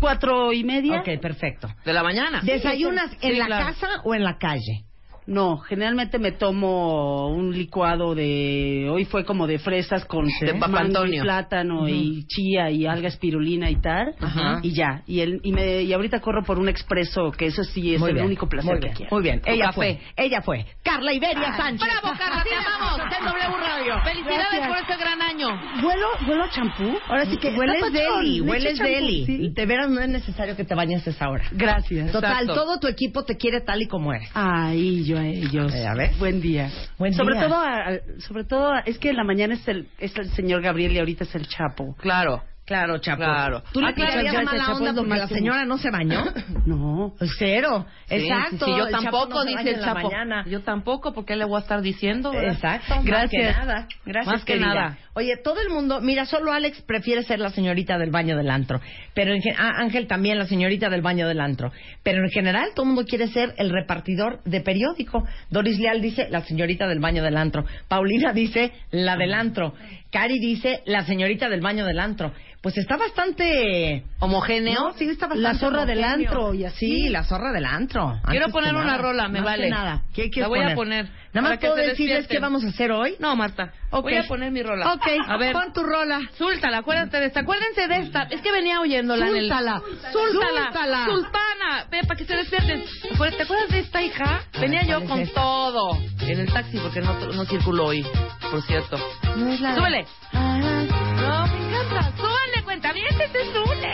cuatro 0.00 0.52
y 0.52 0.64
media. 0.64 1.00
Ok, 1.00 1.20
perfecto. 1.20 1.68
De 1.84 1.92
la 1.92 2.02
mañana. 2.02 2.40
¿Desayunas 2.42 3.10
Sí, 3.12 3.16
en 3.22 3.38
la 3.38 3.46
claro. 3.46 3.66
casa 3.66 3.88
o 4.04 4.14
en 4.14 4.24
la 4.24 4.38
calle? 4.38 4.84
No, 5.28 5.58
generalmente 5.58 6.18
me 6.18 6.32
tomo 6.32 7.28
un 7.28 7.52
licuado 7.52 8.14
de... 8.14 8.88
Hoy 8.90 9.04
fue 9.04 9.26
como 9.26 9.46
de 9.46 9.58
fresas 9.58 10.06
con 10.06 10.26
De 10.40 10.54
mango 10.54 11.04
y 11.04 11.20
plátano 11.20 11.86
y 11.86 12.24
chía 12.26 12.70
y 12.70 12.86
alga 12.86 13.08
espirulina 13.08 13.68
y 13.68 13.76
tal. 13.76 14.14
Ajá. 14.18 14.60
Y 14.62 14.72
ya. 14.72 15.02
Y, 15.06 15.20
el, 15.20 15.40
y, 15.42 15.52
me, 15.52 15.82
y 15.82 15.92
ahorita 15.92 16.20
corro 16.20 16.42
por 16.44 16.58
un 16.58 16.70
expreso, 16.70 17.30
que 17.30 17.44
eso 17.44 17.62
sí 17.62 17.92
es 17.94 18.00
Muy 18.00 18.08
el 18.08 18.14
bien, 18.14 18.26
único 18.26 18.48
placer 18.48 18.72
muy 18.72 18.80
que 18.80 18.86
bien, 18.86 18.96
quiero. 18.96 19.10
Muy 19.14 19.22
bien, 19.22 19.42
ella 19.44 19.70
fue, 19.72 20.00
ella 20.16 20.40
fue. 20.40 20.64
Carla 20.82 21.12
Iberia 21.12 21.54
Sánchez. 21.58 21.86
¡Bravo, 21.86 22.16
Carla! 22.18 22.42
¡Te 22.42 22.54
amamos! 22.54 23.00
En 23.18 23.24
W 23.26 23.56
Radio. 23.58 23.94
¡Felicidades 24.04 24.46
Gracias. 24.50 24.68
por 24.68 24.78
este 24.78 24.96
gran 24.96 25.20
año! 25.20 25.48
¿Huelo, 25.86 26.06
¿Huelo 26.26 26.44
a 26.44 26.48
champú? 26.48 26.98
Ahora 27.06 27.26
sí 27.26 27.36
que... 27.36 27.50
Hueles 27.50 27.92
deli, 27.92 28.40
hueles 28.40 28.78
deli. 28.78 29.26
¿sí? 29.26 29.48
De 29.50 29.66
veras 29.66 29.90
no 29.90 30.00
es 30.00 30.08
necesario 30.08 30.56
que 30.56 30.64
te 30.64 30.74
bañes 30.74 31.06
esa 31.06 31.28
hora. 31.28 31.44
Gracias. 31.52 32.12
Total, 32.12 32.44
Exacto. 32.44 32.54
todo 32.54 32.80
tu 32.80 32.86
equipo 32.86 33.24
te 33.24 33.36
quiere 33.36 33.60
tal 33.60 33.82
y 33.82 33.88
como 33.88 34.14
eres. 34.14 34.30
Ay, 34.32 35.04
yo 35.04 35.17
a 35.18 35.26
ellos. 35.26 35.74
Eh, 35.74 35.86
a 35.86 35.94
ver. 35.94 36.10
Buen 36.18 36.40
día. 36.40 36.70
Buen 36.98 37.12
sobre 37.14 37.34
día. 37.38 37.46
todo, 37.48 37.56
a- 37.60 38.20
sobre 38.20 38.44
todo, 38.44 38.72
es 38.84 38.98
que 38.98 39.10
en 39.10 39.16
la 39.16 39.24
mañana 39.24 39.54
es 39.54 39.66
el, 39.68 39.88
es 39.98 40.16
el 40.16 40.30
señor 40.30 40.62
Gabriel 40.62 40.92
y 40.92 40.98
ahorita 40.98 41.24
es 41.24 41.34
el 41.34 41.46
Chapo. 41.48 41.94
Claro. 41.98 42.42
Claro, 42.64 42.98
Chapo. 42.98 43.22
Claro. 43.22 43.62
¿Tú 43.72 43.80
le 43.80 43.88
Ah, 43.88 43.94
tirarías 43.94 44.30
gracias, 44.30 44.44
mala 44.44 44.76
onda 44.76 44.92
porque 44.92 45.16
la 45.16 45.26
señora 45.28 45.64
no 45.64 45.78
se 45.78 45.90
bañó? 45.90 46.22
No. 46.66 47.14
Cero. 47.38 47.86
Sí, 48.08 48.14
Exacto. 48.16 48.66
sí, 48.66 48.72
sí, 48.72 48.78
yo 48.78 48.86
el 48.88 48.92
tampoco, 48.92 49.28
no 49.36 49.42
se 49.44 49.48
dice 49.48 49.70
el 49.70 49.80
Chapo. 49.80 50.10
mañana. 50.10 50.44
Yo 50.46 50.60
tampoco, 50.60 51.14
porque 51.14 51.34
le 51.34 51.46
voy 51.46 51.56
a 51.56 51.60
estar 51.62 51.80
diciendo? 51.80 52.30
verdad? 52.30 52.52
Exacto, 52.52 52.96
más 52.96 53.04
Gracias. 53.06 53.30
que 53.56 53.58
nada. 53.64 53.88
Gracias, 54.04 54.34
Más 54.34 54.44
que 54.44 54.52
querida. 54.52 54.66
nada. 54.74 54.98
Oye, 55.18 55.36
todo 55.36 55.60
el 55.60 55.70
mundo, 55.70 56.00
mira, 56.00 56.26
solo 56.26 56.52
Alex 56.52 56.80
prefiere 56.82 57.24
ser 57.24 57.40
la 57.40 57.50
señorita 57.50 57.98
del 57.98 58.12
baño 58.12 58.36
del 58.36 58.48
antro, 58.48 58.80
pero 59.14 59.34
en 59.34 59.42
ah, 59.58 59.72
Ángel 59.78 60.06
también 60.06 60.38
la 60.38 60.46
señorita 60.46 60.88
del 60.88 61.02
baño 61.02 61.26
del 61.26 61.40
antro, 61.40 61.72
pero 62.04 62.22
en 62.22 62.30
general 62.30 62.68
todo 62.72 62.84
el 62.84 62.92
mundo 62.92 63.04
quiere 63.04 63.26
ser 63.26 63.52
el 63.58 63.70
repartidor 63.70 64.40
de 64.44 64.60
periódico. 64.60 65.26
Doris 65.50 65.76
Leal 65.80 66.00
dice 66.00 66.28
la 66.30 66.44
señorita 66.44 66.86
del 66.86 67.00
baño 67.00 67.24
del 67.24 67.36
antro, 67.36 67.64
Paulina 67.88 68.32
dice 68.32 68.70
la 68.92 69.16
del 69.16 69.34
antro, 69.34 69.74
Cari 70.12 70.38
dice 70.38 70.82
la 70.86 71.04
señorita 71.04 71.48
del 71.48 71.62
baño 71.62 71.84
del 71.84 71.98
antro. 71.98 72.32
Pues 72.60 72.76
está 72.76 72.96
bastante 72.96 74.02
¿Homogéneo? 74.18 74.88
no, 74.88 74.92
sí, 74.94 75.04
está 75.04 75.26
bastante 75.26 75.42
La 75.42 75.54
zorra 75.54 75.86
del 75.86 76.02
antro 76.02 76.54
y 76.54 76.64
así. 76.64 77.04
Sí, 77.04 77.08
la 77.08 77.22
zorra 77.22 77.52
del 77.52 77.64
antro. 77.64 78.20
Quiero 78.28 78.48
poner 78.48 78.74
una 78.74 78.98
rola, 78.98 79.28
me 79.28 79.40
Más 79.40 79.44
vale. 79.44 79.64
que 79.64 79.70
nada. 79.70 80.02
¿Qué 80.12 80.28
La 80.36 80.48
voy 80.48 80.60
a 80.60 80.74
poner? 80.74 81.08
Nada 81.32 81.50
más 81.50 81.58
puedo 81.58 81.74
decirles 81.74 82.26
qué 82.26 82.38
vamos 82.38 82.64
a 82.64 82.68
hacer 82.68 82.90
hoy. 82.92 83.16
No, 83.18 83.36
Marta. 83.36 83.72
Voy 83.90 84.16
a 84.16 84.22
poner 84.24 84.50
mi 84.50 84.62
rola. 84.62 84.94
Ok, 84.94 85.06
A 85.26 85.36
ver. 85.36 85.52
pon 85.52 85.72
tu 85.72 85.82
rola. 85.82 86.20
Súltala, 86.36 86.78
acuérdate 86.78 87.20
de 87.20 87.26
esta. 87.26 87.40
Acuérdense 87.40 87.86
de 87.86 87.98
esta. 87.98 88.22
Es 88.24 88.40
que 88.40 88.50
venía 88.52 88.80
oyéndola 88.80 89.28
en 89.28 89.36
el... 89.36 89.40
Súltala. 89.48 89.82
Súltala. 90.12 90.64
Súltala. 90.64 91.04
Sultana. 91.06 91.86
Ve, 91.90 92.00
para 92.06 92.16
que 92.18 92.24
se 92.24 92.34
despierten. 92.36 92.84
Acuérdate, 93.14 93.36
¿Te 93.38 93.42
acuerdas 93.44 93.68
de 93.70 93.78
esta 93.80 94.02
hija? 94.02 94.40
Venía 94.60 94.82
yo 94.82 95.00
¿cuál 95.00 95.02
es 95.04 95.08
con 95.10 95.20
esta? 95.20 95.40
todo. 95.40 95.98
En 96.20 96.40
el 96.40 96.52
taxi, 96.52 96.78
porque 96.78 97.00
no, 97.00 97.14
no 97.18 97.44
circuló 97.44 97.86
hoy, 97.86 98.06
por 98.50 98.62
cierto. 98.62 98.98
No 99.36 99.52
es 99.52 99.60
la 99.60 99.74
Súbele. 99.74 100.06
No, 100.32 101.46
me 101.46 101.66
encanta. 101.68 102.12
Súbale, 102.16 102.62
cuenta 102.64 102.92
bien, 102.92 103.08
te 103.16 103.44
súbele. 103.52 103.92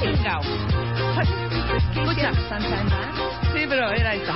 Chingao. 0.00 0.40
Escucha. 1.76 2.32
Sí, 3.52 3.64
pero 3.68 3.90
era 3.90 4.14
esta. 4.14 4.34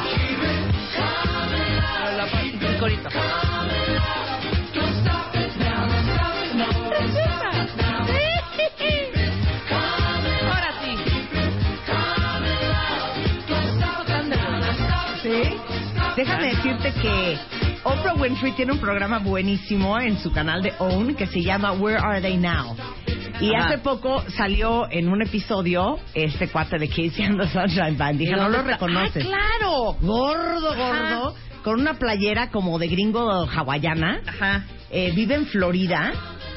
Pero 2.31 2.73
el 2.73 2.79
corito. 2.79 3.09
Ahora 9.43 10.73
sí. 10.83 10.97
¿Sí? 15.23 15.43
Déjame 16.17 16.49
decirte 16.55 16.93
que 17.01 17.39
Oprah 17.85 18.15
Winfrey 18.15 18.53
tiene 18.53 18.73
un 18.73 18.79
programa 18.79 19.19
buenísimo 19.19 19.99
en 19.99 20.19
su 20.19 20.33
canal 20.33 20.63
de 20.63 20.73
OWN 20.79 21.15
que 21.15 21.27
se 21.27 21.43
llama 21.43 21.73
Where 21.73 21.99
Are 21.99 22.21
They 22.21 22.37
Now? 22.37 22.77
Y 23.41 23.55
Ajá. 23.55 23.67
hace 23.69 23.79
poco 23.79 24.23
salió 24.37 24.89
en 24.91 25.09
un 25.09 25.23
episodio 25.23 25.99
este 26.15 26.49
cuate 26.49 26.79
de 26.79 26.89
Casey 26.89 27.25
and 27.25 27.41
the 27.41 27.49
Sunshine 27.49 27.97
Band. 27.97 28.19
Dije, 28.19 28.33
¿Y 28.33 28.37
no 28.37 28.49
lo 28.49 28.59
está? 28.59 28.71
reconoces. 28.73 29.25
¡Ah, 29.25 29.29
claro! 29.59 29.97
Gordo, 30.01 30.75
gordo, 30.77 31.35
con 31.63 31.81
una 31.81 31.95
playera 31.95 32.51
como 32.51 32.79
de 32.79 32.89
gringo 32.89 33.31
hawaiana. 33.49 34.21
Ajá. 34.27 34.65
Eh, 34.91 35.13
vive 35.15 35.35
en 35.37 35.47
Florida 35.47 36.13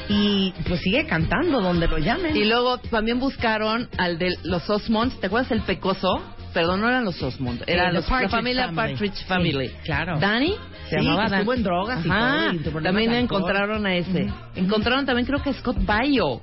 y 0.09 0.51
pues 0.67 0.81
sigue 0.81 1.05
cantando 1.07 1.61
donde 1.61 1.87
lo 1.87 1.97
llamen. 1.97 2.35
Y 2.35 2.43
luego 2.45 2.77
también 2.79 3.19
buscaron 3.19 3.87
al 3.97 4.17
de 4.17 4.35
los 4.43 4.69
Osmonds. 4.69 5.19
¿Te 5.19 5.27
acuerdas 5.27 5.51
el 5.51 5.61
pecoso? 5.61 6.21
Perdón, 6.53 6.79
no 6.81 6.87
eran 6.87 7.03
los 7.03 7.21
Osmond, 7.21 7.63
era 7.67 7.91
los, 7.91 8.05
the 8.05 8.09
Partridge 8.11 8.31
la 8.31 8.37
familia 8.37 8.65
Family. 8.67 8.75
Partridge 8.93 9.15
Sí, 9.15 9.25
Family. 9.25 9.71
claro. 9.83 10.19
Danny 10.19 10.55
se 10.89 10.99
Sí, 10.99 11.03
llamaba 11.05 11.23
Dan- 11.27 11.33
estuvo 11.39 11.53
en 11.53 11.63
drogas 11.63 12.05
y 12.05 12.09
Ajá. 12.09 12.51
todo, 12.63 12.79
y 12.79 12.83
También 12.83 13.13
encontraron 13.13 13.85
a 13.85 13.95
ese. 13.95 14.29
Encontraron 14.55 15.05
también 15.05 15.25
creo 15.25 15.41
que 15.43 15.51
Scott 15.53 15.77
Baio. 15.85 16.39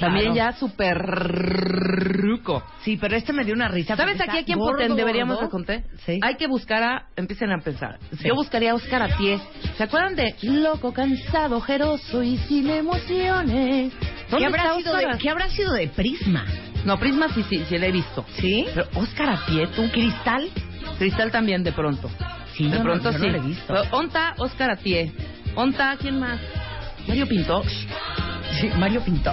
También 0.00 0.34
ya 0.34 0.52
súper 0.52 0.98
ruco. 0.98 2.62
Sí, 2.82 2.96
pero 2.96 3.16
este 3.16 3.32
me 3.32 3.44
dio 3.44 3.54
una 3.54 3.68
risa. 3.68 3.96
¿Sabes 3.96 4.20
aquí 4.20 4.38
a 4.38 4.44
quién 4.44 4.58
gordo, 4.58 4.78
poten 4.78 4.96
deberíamos 4.96 5.38
contar? 5.48 5.82
Sí. 6.06 6.18
Hay 6.22 6.36
que 6.36 6.46
buscar 6.46 6.82
a... 6.82 7.06
Empiecen 7.16 7.52
a 7.52 7.58
pensar. 7.58 7.98
Sí. 8.18 8.28
Yo 8.28 8.34
buscaría 8.34 8.72
a 8.72 8.74
Oscar 8.74 9.02
Atié. 9.02 9.38
¿Se 9.76 9.84
acuerdan 9.84 10.16
de 10.16 10.34
Loco, 10.42 10.92
cansado, 10.92 11.58
ojeroso 11.58 12.22
y 12.22 12.38
sin 12.38 12.70
emociones? 12.70 13.92
¿Qué 13.92 14.06
¿Dónde 14.30 14.46
habrá, 14.46 14.62
está 14.62 14.76
sido 14.76 14.96
de, 14.96 15.18
¿Qué 15.18 15.30
habrá 15.30 15.48
sido 15.50 15.72
de 15.72 15.88
Prisma? 15.88 16.44
No, 16.84 16.98
Prisma 16.98 17.28
sí, 17.34 17.44
sí, 17.48 17.64
sí, 17.68 17.78
la 17.78 17.86
he 17.86 17.92
visto. 17.92 18.24
¿Sí? 18.36 18.66
Pero 18.74 18.88
Oscar 18.94 19.30
Atié, 19.30 19.66
tú... 19.68 19.88
¿Cristal? 19.90 20.48
Cristal 20.98 21.30
también 21.30 21.62
de 21.62 21.72
pronto. 21.72 22.10
Sí, 22.54 22.68
de 22.68 22.80
pronto 22.80 23.12
no 23.12 23.18
sí. 23.18 23.26
he 23.26 23.40
visto. 23.40 23.64
Pero, 23.66 23.82
Onta, 23.96 24.34
Oscar 24.38 24.70
Atié. 24.70 25.12
Onta, 25.54 25.96
¿quién 26.00 26.18
más? 26.18 26.40
Mario 27.06 27.26
Pinto. 27.26 27.62
Sí, 28.60 28.70
Mario 28.76 29.02
Pinto. 29.02 29.32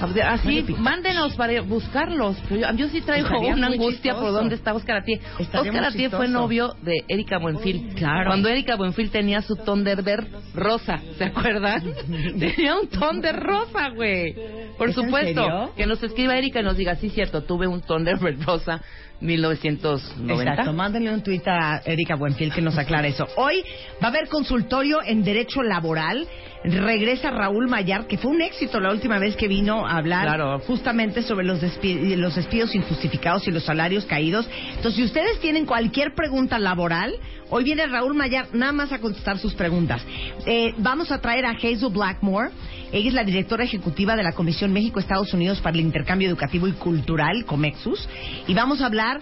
Así, 0.00 0.46
Mario 0.46 0.66
Pinto. 0.66 0.82
mándenos 0.82 1.34
para 1.34 1.60
buscarlos. 1.62 2.36
Yo, 2.50 2.72
yo 2.74 2.88
sí 2.88 3.00
traigo 3.00 3.28
Estaría 3.28 3.54
una 3.54 3.68
angustia 3.68 4.14
por 4.14 4.32
dónde 4.32 4.54
está 4.54 4.74
Oscar 4.74 4.98
Atié. 4.98 5.20
Estaría 5.38 5.70
Oscar 5.70 5.84
Atié 5.86 6.10
fue 6.10 6.28
novio 6.28 6.74
de 6.82 7.04
Erika 7.08 7.38
Buenfil. 7.38 7.94
Claro. 7.94 8.30
Cuando 8.30 8.48
Erika 8.48 8.76
Buenfil 8.76 9.10
tenía 9.10 9.42
su 9.42 9.56
Thunderbird 9.56 10.26
rosa, 10.54 11.00
¿se 11.16 11.24
acuerdan? 11.24 11.82
tenía 12.38 12.76
un 12.76 12.88
Thunder 12.88 13.36
rosa, 13.36 13.90
güey. 13.90 14.34
Por 14.76 14.90
¿Es 14.90 14.96
en 14.96 15.04
supuesto. 15.04 15.72
Que 15.76 15.86
nos 15.86 16.02
escriba 16.02 16.36
Erika 16.36 16.60
y 16.60 16.64
nos 16.64 16.76
diga, 16.76 16.96
sí, 16.96 17.10
cierto, 17.10 17.42
tuve 17.42 17.66
un 17.66 17.80
Thunderbird 17.80 18.42
rosa 18.44 18.82
1990. 19.20 20.50
Exacto, 20.50 20.72
mándenle 20.72 21.12
un 21.12 21.22
tuit 21.22 21.46
a 21.46 21.80
Erika 21.84 22.16
Buenfil 22.16 22.52
que 22.52 22.60
nos 22.60 22.76
aclare 22.76 23.08
eso. 23.08 23.26
Hoy 23.36 23.62
va 24.02 24.08
a 24.08 24.10
haber 24.10 24.28
consultorio 24.28 24.98
en 25.04 25.24
Derecho 25.24 25.62
Laboral. 25.62 26.26
Regresa 26.68 27.30
Raúl 27.30 27.68
Mayar, 27.68 28.06
que 28.08 28.18
fue 28.18 28.32
un 28.32 28.42
éxito 28.42 28.80
la 28.80 28.90
última 28.90 29.18
vez 29.20 29.36
que 29.36 29.46
vino 29.46 29.86
a 29.86 29.98
hablar 29.98 30.26
Claro. 30.26 30.58
justamente 30.66 31.22
sobre 31.22 31.46
los, 31.46 31.62
despi- 31.62 32.16
los 32.16 32.34
despidos 32.34 32.74
injustificados 32.74 33.46
y 33.46 33.52
los 33.52 33.64
salarios 33.64 34.04
caídos. 34.04 34.48
Entonces, 34.70 34.94
si 34.96 35.04
ustedes 35.04 35.38
tienen 35.40 35.64
cualquier 35.64 36.14
pregunta 36.14 36.58
laboral, 36.58 37.14
hoy 37.50 37.62
viene 37.62 37.86
Raúl 37.86 38.14
Mayar 38.14 38.48
nada 38.52 38.72
más 38.72 38.90
a 38.92 38.98
contestar 38.98 39.38
sus 39.38 39.54
preguntas. 39.54 40.02
Eh, 40.44 40.74
vamos 40.78 41.12
a 41.12 41.20
traer 41.20 41.46
a 41.46 41.50
Hazel 41.50 41.90
Blackmore. 41.92 42.50
Ella 42.92 43.08
es 43.08 43.14
la 43.14 43.24
directora 43.24 43.62
ejecutiva 43.64 44.16
de 44.16 44.24
la 44.24 44.32
Comisión 44.32 44.72
México-Estados 44.72 45.32
Unidos 45.34 45.60
para 45.60 45.74
el 45.76 45.80
Intercambio 45.84 46.28
Educativo 46.28 46.66
y 46.66 46.72
Cultural, 46.72 47.44
COMEXUS. 47.44 48.08
Y 48.48 48.54
vamos 48.54 48.80
a 48.80 48.86
hablar 48.86 49.20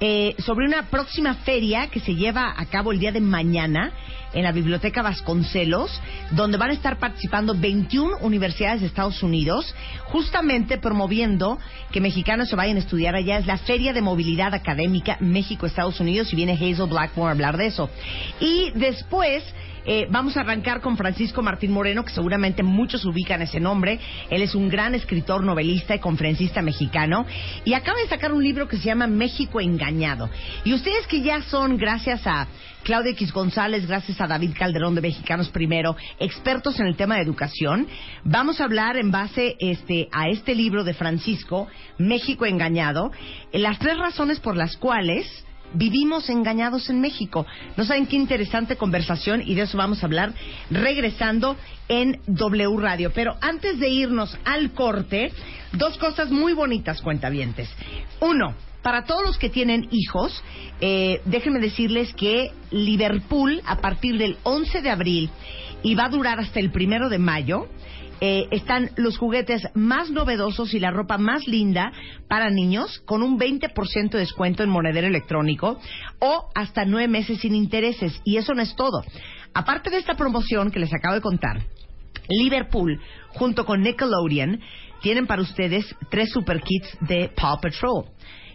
eh, 0.00 0.36
sobre 0.38 0.66
una 0.66 0.84
próxima 0.90 1.34
feria 1.34 1.88
que 1.88 2.00
se 2.00 2.14
lleva 2.14 2.54
a 2.56 2.66
cabo 2.66 2.92
el 2.92 3.00
día 3.00 3.12
de 3.12 3.20
mañana 3.20 3.92
en 4.32 4.44
la 4.44 4.52
Biblioteca 4.52 5.02
Vasconcelos, 5.02 6.00
donde 6.32 6.58
van 6.58 6.70
a 6.70 6.74
estar 6.74 6.98
participando 6.98 7.54
21 7.54 8.18
universidades 8.18 8.80
de 8.80 8.86
Estados 8.86 9.22
Unidos, 9.22 9.74
justamente 10.04 10.78
promoviendo 10.78 11.58
que 11.90 12.00
mexicanos 12.00 12.48
se 12.48 12.56
vayan 12.56 12.76
a 12.76 12.80
estudiar 12.80 13.14
allá. 13.14 13.38
Es 13.38 13.46
la 13.46 13.58
Feria 13.58 13.92
de 13.92 14.02
Movilidad 14.02 14.54
Académica 14.54 15.16
México-Estados 15.20 15.98
Unidos 15.98 16.32
y 16.32 16.36
viene 16.36 16.52
Hazel 16.52 16.88
Blackmore 16.88 17.30
a 17.30 17.32
hablar 17.32 17.56
de 17.56 17.66
eso. 17.66 17.90
Y 18.38 18.70
después 18.74 19.42
eh, 19.90 20.06
vamos 20.10 20.36
a 20.36 20.40
arrancar 20.40 20.82
con 20.82 20.98
Francisco 20.98 21.40
Martín 21.40 21.72
Moreno, 21.72 22.04
que 22.04 22.12
seguramente 22.12 22.62
muchos 22.62 23.06
ubican 23.06 23.40
ese 23.40 23.58
nombre. 23.58 23.98
Él 24.28 24.42
es 24.42 24.54
un 24.54 24.68
gran 24.68 24.94
escritor, 24.94 25.42
novelista 25.42 25.94
y 25.94 25.98
conferencista 25.98 26.60
mexicano. 26.60 27.24
Y 27.64 27.72
acaba 27.72 27.98
de 27.98 28.06
sacar 28.06 28.34
un 28.34 28.44
libro 28.44 28.68
que 28.68 28.76
se 28.76 28.84
llama 28.84 29.06
México 29.06 29.62
Engañado. 29.62 30.28
Y 30.64 30.74
ustedes 30.74 31.06
que 31.06 31.22
ya 31.22 31.40
son, 31.40 31.78
gracias 31.78 32.26
a 32.26 32.48
Claudia 32.82 33.12
X 33.12 33.32
González, 33.32 33.86
gracias 33.86 34.20
a 34.20 34.26
David 34.26 34.52
Calderón 34.58 34.94
de 34.94 35.00
Mexicanos 35.00 35.48
Primero, 35.48 35.96
expertos 36.20 36.78
en 36.80 36.86
el 36.86 36.96
tema 36.96 37.16
de 37.16 37.22
educación, 37.22 37.86
vamos 38.24 38.60
a 38.60 38.64
hablar 38.64 38.98
en 38.98 39.10
base 39.10 39.56
este, 39.58 40.08
a 40.12 40.28
este 40.28 40.54
libro 40.54 40.84
de 40.84 40.92
Francisco, 40.92 41.66
México 41.96 42.44
Engañado, 42.44 43.10
las 43.52 43.78
tres 43.78 43.96
razones 43.96 44.38
por 44.38 44.54
las 44.54 44.76
cuales 44.76 45.26
vivimos 45.74 46.28
engañados 46.28 46.88
en 46.90 47.00
México. 47.00 47.46
No 47.76 47.84
saben 47.84 48.06
qué 48.06 48.16
interesante 48.16 48.76
conversación 48.76 49.42
y 49.44 49.54
de 49.54 49.62
eso 49.62 49.78
vamos 49.78 50.02
a 50.02 50.06
hablar 50.06 50.32
regresando 50.70 51.56
en 51.88 52.20
W 52.26 52.76
Radio. 52.78 53.12
Pero 53.14 53.36
antes 53.40 53.78
de 53.78 53.88
irnos 53.88 54.36
al 54.44 54.72
corte, 54.72 55.32
dos 55.72 55.98
cosas 55.98 56.30
muy 56.30 56.52
bonitas, 56.52 57.00
cuentavientes. 57.02 57.68
Uno, 58.20 58.54
para 58.82 59.04
todos 59.04 59.22
los 59.24 59.38
que 59.38 59.50
tienen 59.50 59.88
hijos, 59.90 60.42
eh, 60.80 61.20
déjenme 61.24 61.60
decirles 61.60 62.12
que 62.14 62.52
Liverpool, 62.70 63.60
a 63.66 63.76
partir 63.76 64.18
del 64.18 64.36
11 64.44 64.82
de 64.82 64.90
abril 64.90 65.30
y 65.82 65.94
va 65.94 66.06
a 66.06 66.10
durar 66.10 66.40
hasta 66.40 66.60
el 66.60 66.70
primero 66.70 67.08
de 67.08 67.18
mayo, 67.18 67.68
eh, 68.20 68.48
están 68.50 68.90
los 68.96 69.16
juguetes 69.16 69.62
más 69.74 70.10
novedosos 70.10 70.74
y 70.74 70.80
la 70.80 70.90
ropa 70.90 71.18
más 71.18 71.46
linda 71.46 71.92
para 72.28 72.50
niños 72.50 73.00
con 73.06 73.22
un 73.22 73.38
20% 73.38 74.10
de 74.10 74.18
descuento 74.18 74.62
en 74.62 74.70
monedero 74.70 75.06
electrónico 75.06 75.78
o 76.18 76.50
hasta 76.54 76.84
nueve 76.84 77.08
meses 77.08 77.40
sin 77.40 77.54
intereses. 77.54 78.20
Y 78.24 78.36
eso 78.36 78.54
no 78.54 78.62
es 78.62 78.74
todo. 78.74 79.02
Aparte 79.54 79.90
de 79.90 79.98
esta 79.98 80.14
promoción 80.14 80.70
que 80.70 80.80
les 80.80 80.92
acabo 80.92 81.14
de 81.14 81.20
contar, 81.20 81.62
Liverpool, 82.28 83.00
junto 83.28 83.64
con 83.64 83.82
Nickelodeon, 83.82 84.60
tienen 85.00 85.26
para 85.26 85.42
ustedes 85.42 85.86
tres 86.10 86.30
super 86.32 86.60
kits 86.60 86.98
de 87.00 87.30
Paw 87.34 87.60
Patrol 87.60 88.04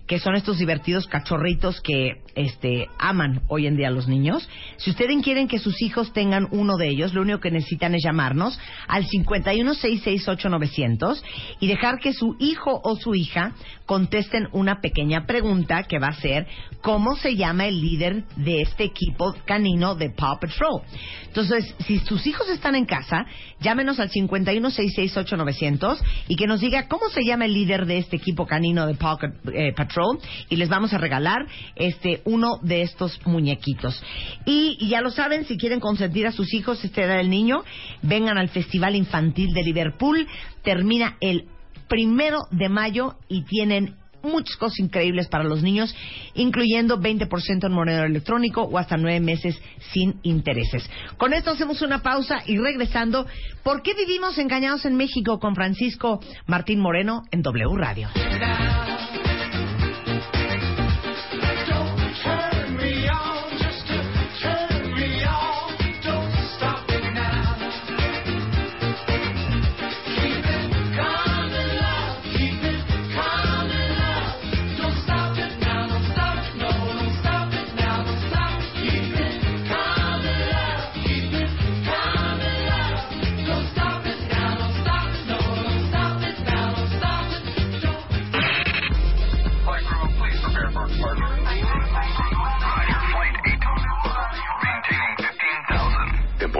que 0.07 0.19
son 0.19 0.35
estos 0.35 0.57
divertidos 0.57 1.07
cachorritos 1.07 1.79
que 1.81 2.22
este, 2.35 2.89
aman 2.97 3.41
hoy 3.47 3.67
en 3.67 3.77
día 3.77 3.91
los 3.91 4.07
niños. 4.07 4.49
Si 4.77 4.89
ustedes 4.89 5.13
quieren 5.23 5.47
que 5.47 5.59
sus 5.59 5.79
hijos 5.81 6.11
tengan 6.13 6.47
uno 6.51 6.77
de 6.77 6.89
ellos, 6.89 7.13
lo 7.13 7.21
único 7.21 7.39
que 7.39 7.51
necesitan 7.51 7.93
es 7.95 8.03
llamarnos 8.03 8.59
al 8.87 9.05
5166890 9.05 11.21
y 11.59 11.67
dejar 11.67 11.99
que 11.99 12.13
su 12.13 12.35
hijo 12.39 12.79
o 12.83 12.95
su 12.95 13.13
hija 13.15 13.53
contesten 13.85 14.47
una 14.51 14.81
pequeña 14.81 15.25
pregunta 15.25 15.83
que 15.83 15.99
va 15.99 16.07
a 16.07 16.13
ser 16.13 16.47
¿cómo 16.81 17.15
se 17.15 17.35
llama 17.35 17.67
el 17.67 17.79
líder 17.81 18.23
de 18.35 18.61
este 18.61 18.83
equipo 18.83 19.35
canino 19.45 19.95
de 19.95 20.09
Paw 20.09 20.39
Patrol? 20.39 20.81
Entonces, 21.27 21.73
si 21.85 21.99
sus 21.99 22.25
hijos 22.27 22.49
están 22.49 22.75
en 22.75 22.85
casa, 22.85 23.25
llámenos 23.59 23.99
al 23.99 24.09
5166890 24.09 25.97
y 26.27 26.35
que 26.35 26.47
nos 26.47 26.61
diga 26.61 26.87
cómo 26.87 27.09
se 27.09 27.23
llama 27.23 27.45
el 27.45 27.53
líder 27.53 27.85
de 27.85 27.99
este 27.99 28.17
equipo 28.17 28.45
canino 28.45 28.85
de 28.85 28.95
Paw 28.95 29.17
eh, 29.53 29.73
Patrol 29.75 30.19
y 30.49 30.55
les 30.55 30.69
vamos 30.69 30.93
a 30.93 30.97
regalar 30.97 31.45
este 31.75 32.21
uno 32.25 32.59
de 32.61 32.81
estos 32.81 33.19
muñequitos. 33.25 34.01
Y, 34.45 34.87
ya 34.87 35.01
lo 35.01 35.11
saben, 35.11 35.45
si 35.45 35.57
quieren 35.57 35.79
consentir 35.79 36.27
a 36.27 36.31
sus 36.31 36.53
hijos 36.53 36.83
este 36.83 37.03
edad 37.03 37.17
del 37.17 37.29
niño, 37.29 37.63
vengan 38.01 38.37
al 38.37 38.49
Festival 38.49 38.95
Infantil 38.95 39.53
de 39.53 39.63
Liverpool. 39.63 40.27
Termina 40.63 41.17
el 41.21 41.45
primero 41.87 42.39
de 42.51 42.69
mayo 42.69 43.15
y 43.27 43.43
tienen 43.43 43.95
muchas 44.23 44.55
cosas 44.55 44.79
increíbles 44.79 45.27
para 45.27 45.43
los 45.43 45.61
niños, 45.61 45.93
incluyendo 46.33 46.99
20% 46.99 47.65
en 47.65 47.71
moneda 47.71 48.05
electrónico 48.05 48.61
o 48.63 48.77
hasta 48.77 48.97
nueve 48.97 49.19
meses 49.19 49.59
sin 49.91 50.19
intereses. 50.23 50.89
Con 51.17 51.33
esto 51.33 51.51
hacemos 51.51 51.81
una 51.81 52.01
pausa 52.01 52.41
y 52.47 52.57
regresando, 52.57 53.27
¿por 53.63 53.81
qué 53.81 53.93
vivimos 53.93 54.37
engañados 54.37 54.85
en 54.85 54.95
México 54.95 55.39
con 55.39 55.55
Francisco 55.55 56.19
Martín 56.47 56.79
Moreno 56.79 57.23
en 57.31 57.41
W 57.41 57.75
Radio? 57.75 58.09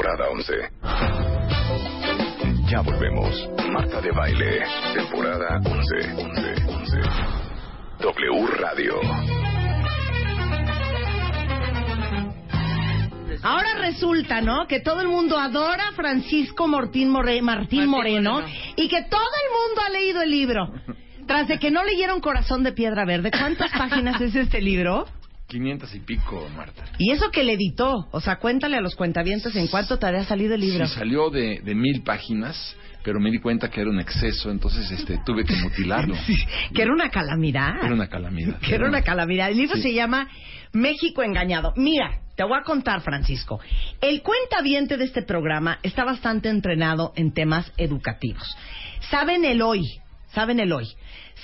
Temporada 0.04 0.30
11. 0.32 0.54
Ya 2.70 2.82
volvemos. 2.82 3.50
Marta 3.72 4.02
de 4.02 4.12
Baile, 4.12 4.64
temporada 4.94 5.62
11. 5.64 6.14
11, 6.22 6.56
11. 6.68 6.98
W 8.00 8.48
Radio. 8.48 8.96
Ahora 13.44 13.76
resulta, 13.80 14.42
¿no? 14.42 14.68
Que 14.68 14.82
todo 14.82 15.00
el 15.00 15.08
mundo 15.08 15.38
adora 15.38 15.88
a 15.90 15.92
Francisco 15.94 16.68
Martín, 16.68 17.10
Martín, 17.10 17.88
Moreno, 17.88 18.42
y 18.76 18.90
que 18.90 19.04
todo 19.04 19.22
el 19.22 19.52
mundo 19.52 19.82
ha 19.86 19.90
leído 19.90 20.22
el 20.22 20.32
libro. 20.32 20.70
Tras 21.28 21.48
de 21.48 21.60
que 21.60 21.72
no 21.72 21.86
leyeron 21.86 22.20
Corazón 22.20 22.64
de 22.64 22.74
Piedra 22.74 23.06
Verde, 23.06 23.32
¿cuántas 23.32 23.72
páginas 23.72 24.20
es 24.20 24.36
este 24.36 24.60
libro? 24.60 25.08
500 25.48 25.94
y 25.96 26.00
pico, 26.00 26.48
Marta. 26.56 26.86
Y 26.98 27.12
eso 27.12 27.30
que 27.32 27.44
le 27.44 27.54
editó, 27.54 28.08
o 28.12 28.22
sea, 28.22 28.38
cuéntale 28.38 28.78
a 28.78 28.82
los 28.82 28.96
cuentavientos 28.96 29.56
en 29.56 29.68
cuánto 29.68 30.00
te 30.00 30.08
había 30.08 30.24
salido 30.24 30.56
el 30.56 30.62
libro. 30.62 30.88
Sí, 30.88 30.96
salió 30.96 31.30
de, 31.30 31.62
de 31.64 31.76
mil 31.76 32.02
páginas, 32.04 32.76
pero 33.04 33.20
me 33.20 33.30
di 33.30 33.40
cuenta 33.40 33.70
que 33.70 33.82
era 33.82 33.90
un 33.90 34.00
exceso, 34.00 34.50
entonces 34.50 34.90
este 34.92 35.20
tuve 35.26 35.44
que 35.44 35.56
mutilarlo. 35.56 36.16
que 36.74 36.82
era 36.82 36.92
una 36.92 37.10
calamidad. 37.10 37.84
Era 37.84 37.94
una 37.94 38.08
calamidad. 38.08 38.60
Que 38.60 38.76
era 38.76 38.88
una 38.88 39.02
calamidad. 39.02 39.50
El 39.50 39.58
libro 39.58 39.76
se 39.78 39.94
llama 39.94 40.30
México 40.72 41.22
Engañado. 41.22 41.74
Mira, 41.76 42.22
te 42.36 42.44
voy 42.44 42.58
a 42.60 42.64
contar, 42.64 43.02
Francisco. 43.02 43.60
El 44.02 44.22
cuentaviente 44.24 44.98
de 44.98 45.06
este 45.06 45.22
programa 45.22 45.80
está 45.84 46.04
bastante 46.04 46.50
entrenado 46.50 47.14
en 47.16 47.34
temas 47.34 47.72
educativos. 47.78 48.58
Saben 49.12 49.46
el 49.46 49.62
hoy, 49.62 50.00
saben 50.34 50.60
el 50.60 50.72
hoy. 50.72 50.88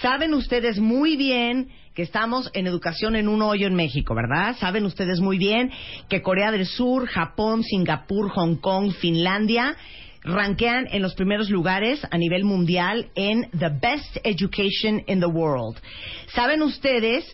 Saben 0.01 0.33
ustedes 0.33 0.79
muy 0.79 1.15
bien 1.15 1.69
que 1.99 2.03
estamos 2.03 2.49
en 2.53 2.65
educación 2.65 3.17
en 3.17 3.27
un 3.27 3.41
hoyo 3.41 3.67
en 3.67 3.75
México, 3.75 4.15
¿verdad? 4.15 4.55
Saben 4.57 4.85
ustedes 4.85 5.19
muy 5.19 5.37
bien 5.37 5.69
que 6.07 6.21
Corea 6.21 6.49
del 6.49 6.65
Sur, 6.65 7.07
Japón, 7.07 7.61
Singapur, 7.61 8.29
Hong 8.29 8.55
Kong, 8.55 8.93
Finlandia 8.93 9.75
ranquean 10.23 10.87
en 10.91 11.01
los 11.01 11.13
primeros 11.15 11.49
lugares 11.49 11.99
a 12.09 12.17
nivel 12.17 12.45
mundial 12.45 13.09
en 13.15 13.49
The 13.51 13.67
Best 13.81 14.17
Education 14.23 15.03
in 15.07 15.19
the 15.19 15.25
World. 15.25 15.77
¿Saben 16.33 16.61
ustedes 16.61 17.25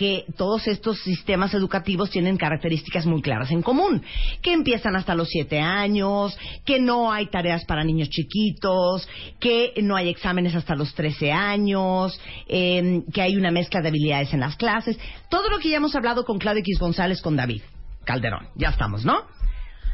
que 0.00 0.24
todos 0.38 0.66
estos 0.66 0.98
sistemas 1.02 1.52
educativos 1.52 2.08
tienen 2.08 2.38
características 2.38 3.04
muy 3.04 3.20
claras 3.20 3.50
en 3.50 3.60
común, 3.60 4.02
que 4.40 4.54
empiezan 4.54 4.96
hasta 4.96 5.14
los 5.14 5.28
siete 5.28 5.60
años, 5.60 6.38
que 6.64 6.80
no 6.80 7.12
hay 7.12 7.26
tareas 7.26 7.66
para 7.66 7.84
niños 7.84 8.08
chiquitos, 8.08 9.06
que 9.38 9.74
no 9.82 9.96
hay 9.96 10.08
exámenes 10.08 10.54
hasta 10.54 10.74
los 10.74 10.94
trece 10.94 11.30
años, 11.30 12.18
em, 12.48 13.04
que 13.12 13.20
hay 13.20 13.36
una 13.36 13.50
mezcla 13.50 13.82
de 13.82 13.88
habilidades 13.88 14.32
en 14.32 14.40
las 14.40 14.56
clases, 14.56 14.98
todo 15.28 15.50
lo 15.50 15.58
que 15.58 15.68
ya 15.68 15.76
hemos 15.76 15.94
hablado 15.94 16.24
con 16.24 16.38
Claudio 16.38 16.60
X 16.60 16.78
González, 16.78 17.20
con 17.20 17.36
David 17.36 17.60
Calderón, 18.04 18.48
ya 18.56 18.70
estamos, 18.70 19.04
¿no? 19.04 19.26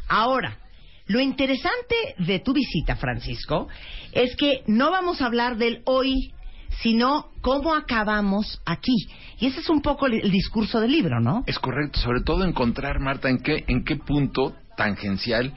Ahora, 0.07 0.57
lo 1.07 1.19
interesante 1.19 2.15
de 2.17 2.39
tu 2.39 2.53
visita, 2.53 2.95
Francisco, 2.95 3.67
es 4.13 4.37
que 4.37 4.63
no 4.67 4.89
vamos 4.89 5.21
a 5.21 5.25
hablar 5.25 5.57
del 5.57 5.81
hoy 5.83 6.31
sino 6.81 7.27
cómo 7.41 7.73
acabamos 7.73 8.61
aquí. 8.65 8.95
Y 9.39 9.47
ese 9.47 9.59
es 9.59 9.69
un 9.69 9.81
poco 9.81 10.07
el, 10.07 10.31
discurso 10.31 10.79
del 10.79 10.91
libro, 10.91 11.19
¿no? 11.19 11.43
Es 11.45 11.59
correcto, 11.59 11.99
sobre 11.99 12.21
todo 12.21 12.43
encontrar, 12.43 12.99
Marta, 12.99 13.29
en 13.29 13.39
qué, 13.39 13.63
en 13.67 13.83
qué 13.83 13.95
punto 13.95 14.55
tangencial 14.75 15.53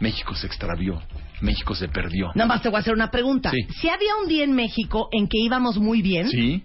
México 0.00 0.34
se 0.34 0.46
extravió. 0.46 1.00
México 1.40 1.74
se 1.74 1.88
perdió. 1.88 2.28
Nada 2.34 2.46
más 2.46 2.62
te 2.62 2.68
voy 2.68 2.78
a 2.78 2.80
hacer 2.80 2.94
una 2.94 3.10
pregunta. 3.10 3.52
Si 3.80 3.88
había 3.88 4.16
un 4.22 4.28
día 4.28 4.44
en 4.44 4.52
México 4.52 5.08
en 5.12 5.28
que 5.28 5.38
íbamos 5.38 5.78
muy 5.78 6.00
bien, 6.00 6.28
sí. 6.28 6.64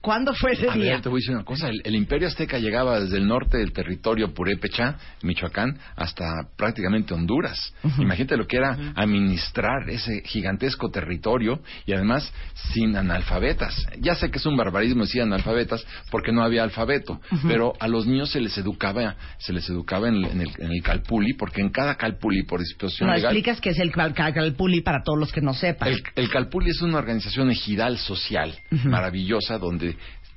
¿Cuándo 0.00 0.32
fue 0.32 0.52
ese 0.52 0.68
a 0.68 0.72
día? 0.72 0.92
Ver, 0.92 1.02
te 1.02 1.08
voy 1.10 1.18
a 1.18 1.20
decir 1.20 1.34
una 1.34 1.44
cosa. 1.44 1.68
El, 1.68 1.94
imperio 1.94 2.26
azteca 2.26 2.58
llegaba 2.58 3.00
desde 3.00 3.18
el 3.18 3.26
norte 3.26 3.58
del 3.58 3.72
territorio 3.72 4.32
Purépecha, 4.32 4.96
Michoacán, 5.22 5.78
hasta 5.94 6.24
prácticamente 6.56 7.12
Honduras. 7.12 7.74
Imagínate 7.98 8.38
lo 8.38 8.46
que 8.46 8.56
era 8.56 8.94
administrar 8.96 9.90
ese 9.90 10.22
gigantesco 10.24 10.90
territorio 10.90 11.60
y 11.84 11.92
además 11.92 12.32
sin 12.72 12.96
analfabetas. 12.96 13.86
Ya 13.98 14.14
sé 14.14 14.30
que 14.30 14.38
es 14.38 14.46
un 14.46 14.56
barbarismo 14.56 15.02
decir 15.02 15.20
analfabetas 15.20 15.84
porque 16.10 16.32
no 16.32 16.42
había 16.42 16.62
alfabeto, 16.62 17.20
pero 17.46 17.74
a 17.78 17.86
los 17.86 18.06
niños 18.06 18.30
se 18.30 18.40
les 18.40 18.56
educaba, 18.56 19.16
se 19.38 19.52
les 19.52 19.68
educaba 19.68 20.08
en, 20.08 20.24
el, 20.24 20.82
calpuli 20.82 21.34
porque 21.34 21.60
en 21.60 21.68
cada 21.68 21.96
calpuli 21.96 22.44
por 22.44 22.60
disposición 22.60 23.10
no, 23.10 23.14
legal... 23.16 23.32
explicas 23.32 23.60
qué 23.60 23.70
es 23.70 23.78
el 23.78 23.92
calpuli 23.92 24.80
para 24.80 25.02
todos 25.02 25.18
los 25.18 25.30
que 25.30 25.42
no 25.42 25.52
sepan. 25.52 25.92
El, 26.14 26.30
calpuli 26.30 26.70
es 26.70 26.80
una 26.80 26.96
organización 26.96 27.50
ejidal 27.50 27.98
social 27.98 28.58
maravillosa 28.84 29.58
donde 29.58 29.89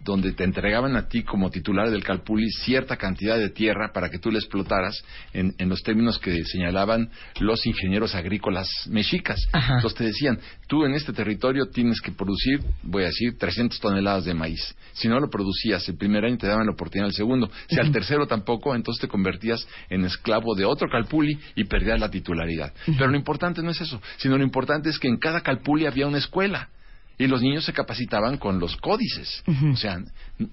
donde 0.03 0.33
te 0.33 0.43
entregaban 0.43 0.95
a 0.95 1.07
ti 1.07 1.23
como 1.23 1.49
titular 1.49 1.89
del 1.89 2.03
Calpuli 2.03 2.49
cierta 2.49 2.97
cantidad 2.97 3.37
de 3.37 3.49
tierra 3.49 3.91
para 3.93 4.09
que 4.09 4.19
tú 4.19 4.31
la 4.31 4.39
explotaras 4.39 5.03
en, 5.33 5.53
los 5.69 5.81
términos 5.81 6.19
que 6.19 6.43
señalaban 6.45 7.09
los 7.39 7.65
ingenieros 7.65 8.15
agrícolas 8.15 8.69
mexicas. 8.89 9.39
Entonces 9.53 9.95
te 9.95 10.03
decían, 10.03 10.39
tú 10.67 10.85
en 10.85 10.93
este 10.93 11.13
territorio 11.13 11.67
tienes 11.67 12.01
que 12.01 12.11
producir, 12.11 12.59
voy 12.83 13.03
a 13.03 13.07
decir, 13.07 13.37
300 13.37 13.79
toneladas 13.79 14.25
de 14.25 14.33
maíz. 14.33 14.75
Si 14.93 15.07
no 15.07 15.19
lo 15.19 15.29
producías 15.29 15.87
el 15.89 15.95
primer 15.95 16.25
año, 16.25 16.37
te 16.37 16.47
daban 16.47 16.65
la 16.65 16.73
oportunidad 16.73 17.07
el 17.07 17.15
segundo. 17.15 17.49
Si 17.67 17.79
al 17.79 17.91
tercero 17.91 18.27
tampoco, 18.27 18.75
entonces 18.75 19.01
te 19.01 19.07
convertías 19.07 19.65
en 19.89 20.05
esclavo 20.05 20.53
de 20.55 20.65
otro 20.65 20.89
Calpuli 20.89 21.39
y 21.55 21.63
perdías 21.63 21.99
la 21.99 22.11
titularidad. 22.11 22.73
Pero 22.85 23.07
lo 23.07 23.15
importante 23.15 23.61
no 23.63 23.71
es 23.71 23.81
eso, 23.81 24.01
sino 24.17 24.37
lo 24.37 24.43
importante 24.43 24.89
es 24.89 24.99
que 24.99 25.07
en 25.07 25.17
cada 25.17 25.41
Calpuli 25.41 25.85
había 25.85 26.07
una 26.07 26.17
escuela 26.17 26.69
Y 27.17 27.27
los 27.27 27.41
niños 27.41 27.65
se 27.65 27.73
capacitaban 27.73 28.37
con 28.37 28.59
los 28.59 28.75
códices. 28.77 29.43
O 29.71 29.75
sea, 29.75 30.01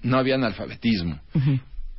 no 0.03 0.17
había 0.17 0.35
analfabetismo. 0.35 1.19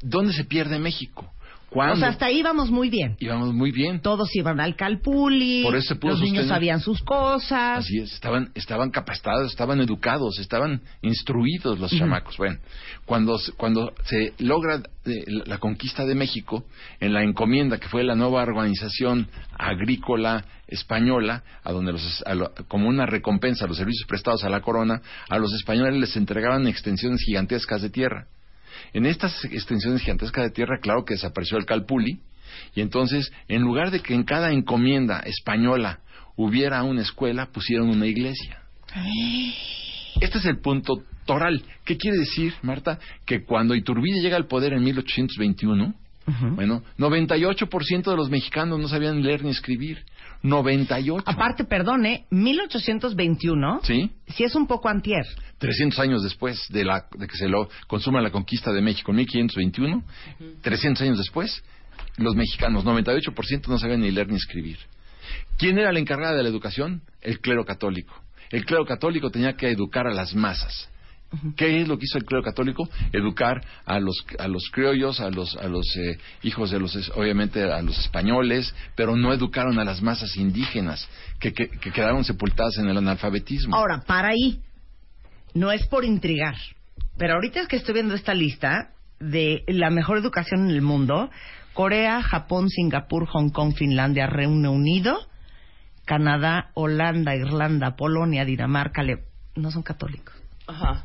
¿Dónde 0.01 0.33
se 0.33 0.45
pierde 0.45 0.79
México? 0.79 1.33
O 1.75 1.97
sea, 1.97 2.09
hasta 2.09 2.27
ahí 2.27 2.43
vamos 2.43 2.71
muy 2.71 2.91
bien. 2.91 3.17
Íbamos 3.19 3.55
muy 3.55 3.71
bien. 3.73 4.01
Todos 4.01 4.35
iban 4.37 4.61
al 4.61 4.77
calpuli, 4.77 5.63
Por 5.63 5.75
eso 5.77 5.89
se 5.89 5.95
pudo 5.97 6.13
los 6.13 6.21
niños 6.21 6.43
sostener. 6.45 6.55
sabían 6.57 6.81
sus 6.81 7.03
cosas. 7.03 7.79
Así 7.79 7.99
es, 7.99 8.13
estaban, 8.13 8.51
estaban 8.55 8.91
capacitados, 8.91 9.51
estaban 9.51 9.81
educados, 9.81 10.39
estaban 10.39 10.83
instruidos 11.01 11.79
los 11.81 11.91
chamacos. 11.91 12.37
Bueno, 12.37 12.59
cuando, 13.07 13.39
se- 13.39 13.53
cuando 13.53 13.93
se 14.05 14.35
logra 14.39 14.83
eh, 15.07 15.25
la, 15.27 15.45
la 15.47 15.59
conquista 15.59 16.05
de 16.05 16.15
México, 16.15 16.65
en 17.01 17.13
la 17.15 17.23
encomienda 17.23 17.79
que 17.79 17.89
fue 17.89 18.05
la 18.05 18.15
nueva 18.15 18.43
organización 18.43 19.29
agrícola 19.59 20.45
española, 20.69 21.43
a 21.65 21.73
donde 21.73 21.93
los, 21.93 22.23
a 22.27 22.35
lo- 22.35 22.53
como 22.69 22.89
una 22.89 23.07
recompensa 23.07 23.65
a 23.65 23.69
los 23.69 23.77
servicios 23.77 24.07
prestados 24.07 24.45
a 24.45 24.49
la 24.49 24.61
corona, 24.61 25.01
a 25.29 25.39
los 25.39 25.53
españoles 25.55 25.99
les 26.01 26.17
entregaban 26.17 26.67
extensiones 26.67 27.21
gigantescas 27.25 27.83
de 27.83 27.91
tierra. 27.91 28.27
En 28.93 29.07
estas 29.07 29.45
extensiones 29.45 30.03
gigantescas 30.03 30.45
de 30.45 30.51
tierra, 30.51 30.79
claro 30.81 31.05
que 31.05 31.15
desapareció 31.15 31.59
el 31.59 31.67
calpuli, 31.67 32.21
y 32.75 32.81
entonces, 32.81 33.33
en 33.49 33.63
lugar 33.63 33.91
de 33.91 34.01
que 34.01 34.15
en 34.15 34.25
cada 34.25 34.53
encomienda 34.53 35.21
española 35.21 36.01
hubiera 36.37 36.83
una 36.83 37.03
escuela, 37.03 37.47
pusieron 37.47 37.89
una 37.89 38.07
iglesia. 38.07 38.59
Este 40.21 40.39
es 40.39 40.45
el 40.45 40.59
punto 40.59 41.03
toral. 41.25 41.63
¿Qué 41.85 41.97
quiere 41.97 42.19
decir, 42.19 42.55
Marta? 42.63 42.99
Que 43.27 43.45
cuando 43.45 43.75
Iturbide 43.75 44.21
llega 44.21 44.37
al 44.37 44.47
poder 44.47 44.75
en 44.75 44.85
1821, 44.85 45.95
bueno, 46.55 46.83
98% 46.99 48.11
de 48.11 48.17
los 48.17 48.31
mexicanos 48.31 48.79
no 48.79 48.89
sabían 48.89 49.23
leer 49.23 49.43
ni 49.43 49.51
escribir. 49.51 50.05
98. 50.43 51.25
Aparte, 51.27 51.65
perdone, 51.65 52.27
1821, 52.31 53.81
¿Sí? 53.85 54.11
sí 54.29 54.45
es 54.45 54.55
un 54.55 54.67
poco 54.67 54.89
antier. 54.89 55.25
300 55.59 55.99
años 56.01 56.23
después 56.23 56.67
de, 56.71 56.85
la, 56.85 57.07
de 57.17 57.27
que 57.27 57.37
se 57.37 57.49
lo 57.49 57.69
consuma 57.87 58.21
la 58.21 58.31
conquista 58.31 58.73
de 58.73 58.83
México 58.83 59.13
en 59.13 59.19
1521, 59.19 60.05
300 60.63 61.03
años 61.03 61.19
después, 61.19 61.63
los 62.17 62.35
mexicanos, 62.35 62.85
98% 62.85 63.69
no 63.69 63.79
sabían 63.79 64.01
ni 64.01 64.11
leer 64.11 64.29
ni 64.29 64.37
escribir. 64.37 64.79
¿Quién 65.57 65.79
era 65.79 65.93
la 65.93 66.01
encargada 66.01 66.35
de 66.35 66.43
la 66.43 66.49
educación? 66.49 67.03
El 67.21 67.41
clero 67.41 67.65
católico. 67.65 68.15
El 68.51 68.65
clero 68.65 68.85
católico 68.85 69.31
tenía 69.31 69.55
que 69.55 69.71
educar 69.71 70.07
a 70.07 70.13
las 70.13 70.35
masas. 70.35 70.91
¿Qué 71.57 71.81
es 71.81 71.89
lo 71.89 71.99
que 71.99 72.05
hizo 72.05 72.19
el 72.19 72.25
clero 72.25 72.43
católico? 72.43 72.89
Educar 73.13 73.63
a 73.87 73.99
los, 74.01 74.25
a 74.39 74.49
los 74.49 74.65
criollos, 74.71 75.21
a 75.21 75.31
los, 75.31 75.57
a 75.57 75.67
los 75.69 75.87
eh, 75.97 76.19
hijos 76.43 76.71
de 76.71 76.79
los, 76.79 76.95
obviamente 77.17 77.63
a 77.73 77.81
los 77.83 77.99
españoles, 77.99 78.75
pero 78.95 79.17
no 79.17 79.33
educaron 79.33 79.79
a 79.79 79.85
las 79.85 80.03
masas 80.03 80.37
indígenas, 80.37 81.09
que, 81.41 81.53
que- 81.53 81.69
que 81.69 81.91
quedaron 81.91 82.25
sepultadas 82.25 82.77
en 82.79 82.89
el 82.89 82.97
analfabetismo. 82.99 83.75
Ahora, 83.77 84.03
para 84.07 84.29
ahí, 84.29 84.61
no 85.55 85.73
es 85.73 85.87
por 85.87 86.05
intrigar, 86.05 86.55
pero 87.19 87.35
ahorita 87.35 87.61
es 87.61 87.69
que 87.69 87.77
estoy 87.77 87.95
viendo 87.95 88.15
esta 88.15 88.35
lista 88.35 88.91
de 89.21 89.63
la 89.69 89.91
mejor 89.91 90.19
educación 90.19 90.65
en 90.69 90.71
el 90.71 90.83
mundo, 90.83 91.31
Corea, 91.73 92.23
Japón, 92.23 92.69
Singapur, 92.69 93.27
Hong 93.27 93.51
Kong, 93.51 93.75
Finlandia, 93.75 94.27
Reino 94.27 94.71
Unido, 94.73 95.19
Canadá, 96.05 96.71
Holanda, 96.75 97.35
Irlanda, 97.37 97.97
Polonia, 97.97 98.45
Dinamarca, 98.45 99.03
Le- 99.03 99.23
no 99.57 99.71
son 99.71 99.83
católicos. 99.83 100.35
Ajá. 100.67 101.05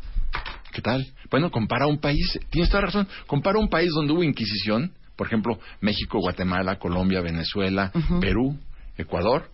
¿Qué 0.77 0.83
tal? 0.83 1.07
Bueno, 1.31 1.49
compara 1.49 1.87
un 1.87 1.97
país, 1.97 2.39
tienes 2.51 2.69
toda 2.69 2.81
razón, 2.81 3.07
compara 3.25 3.57
un 3.57 3.67
país 3.67 3.89
donde 3.95 4.13
hubo 4.13 4.21
Inquisición, 4.21 4.91
por 5.15 5.25
ejemplo, 5.25 5.57
México, 5.81 6.19
Guatemala, 6.19 6.77
Colombia, 6.77 7.19
Venezuela, 7.21 7.91
Perú, 8.21 8.55
Ecuador, 8.95 9.49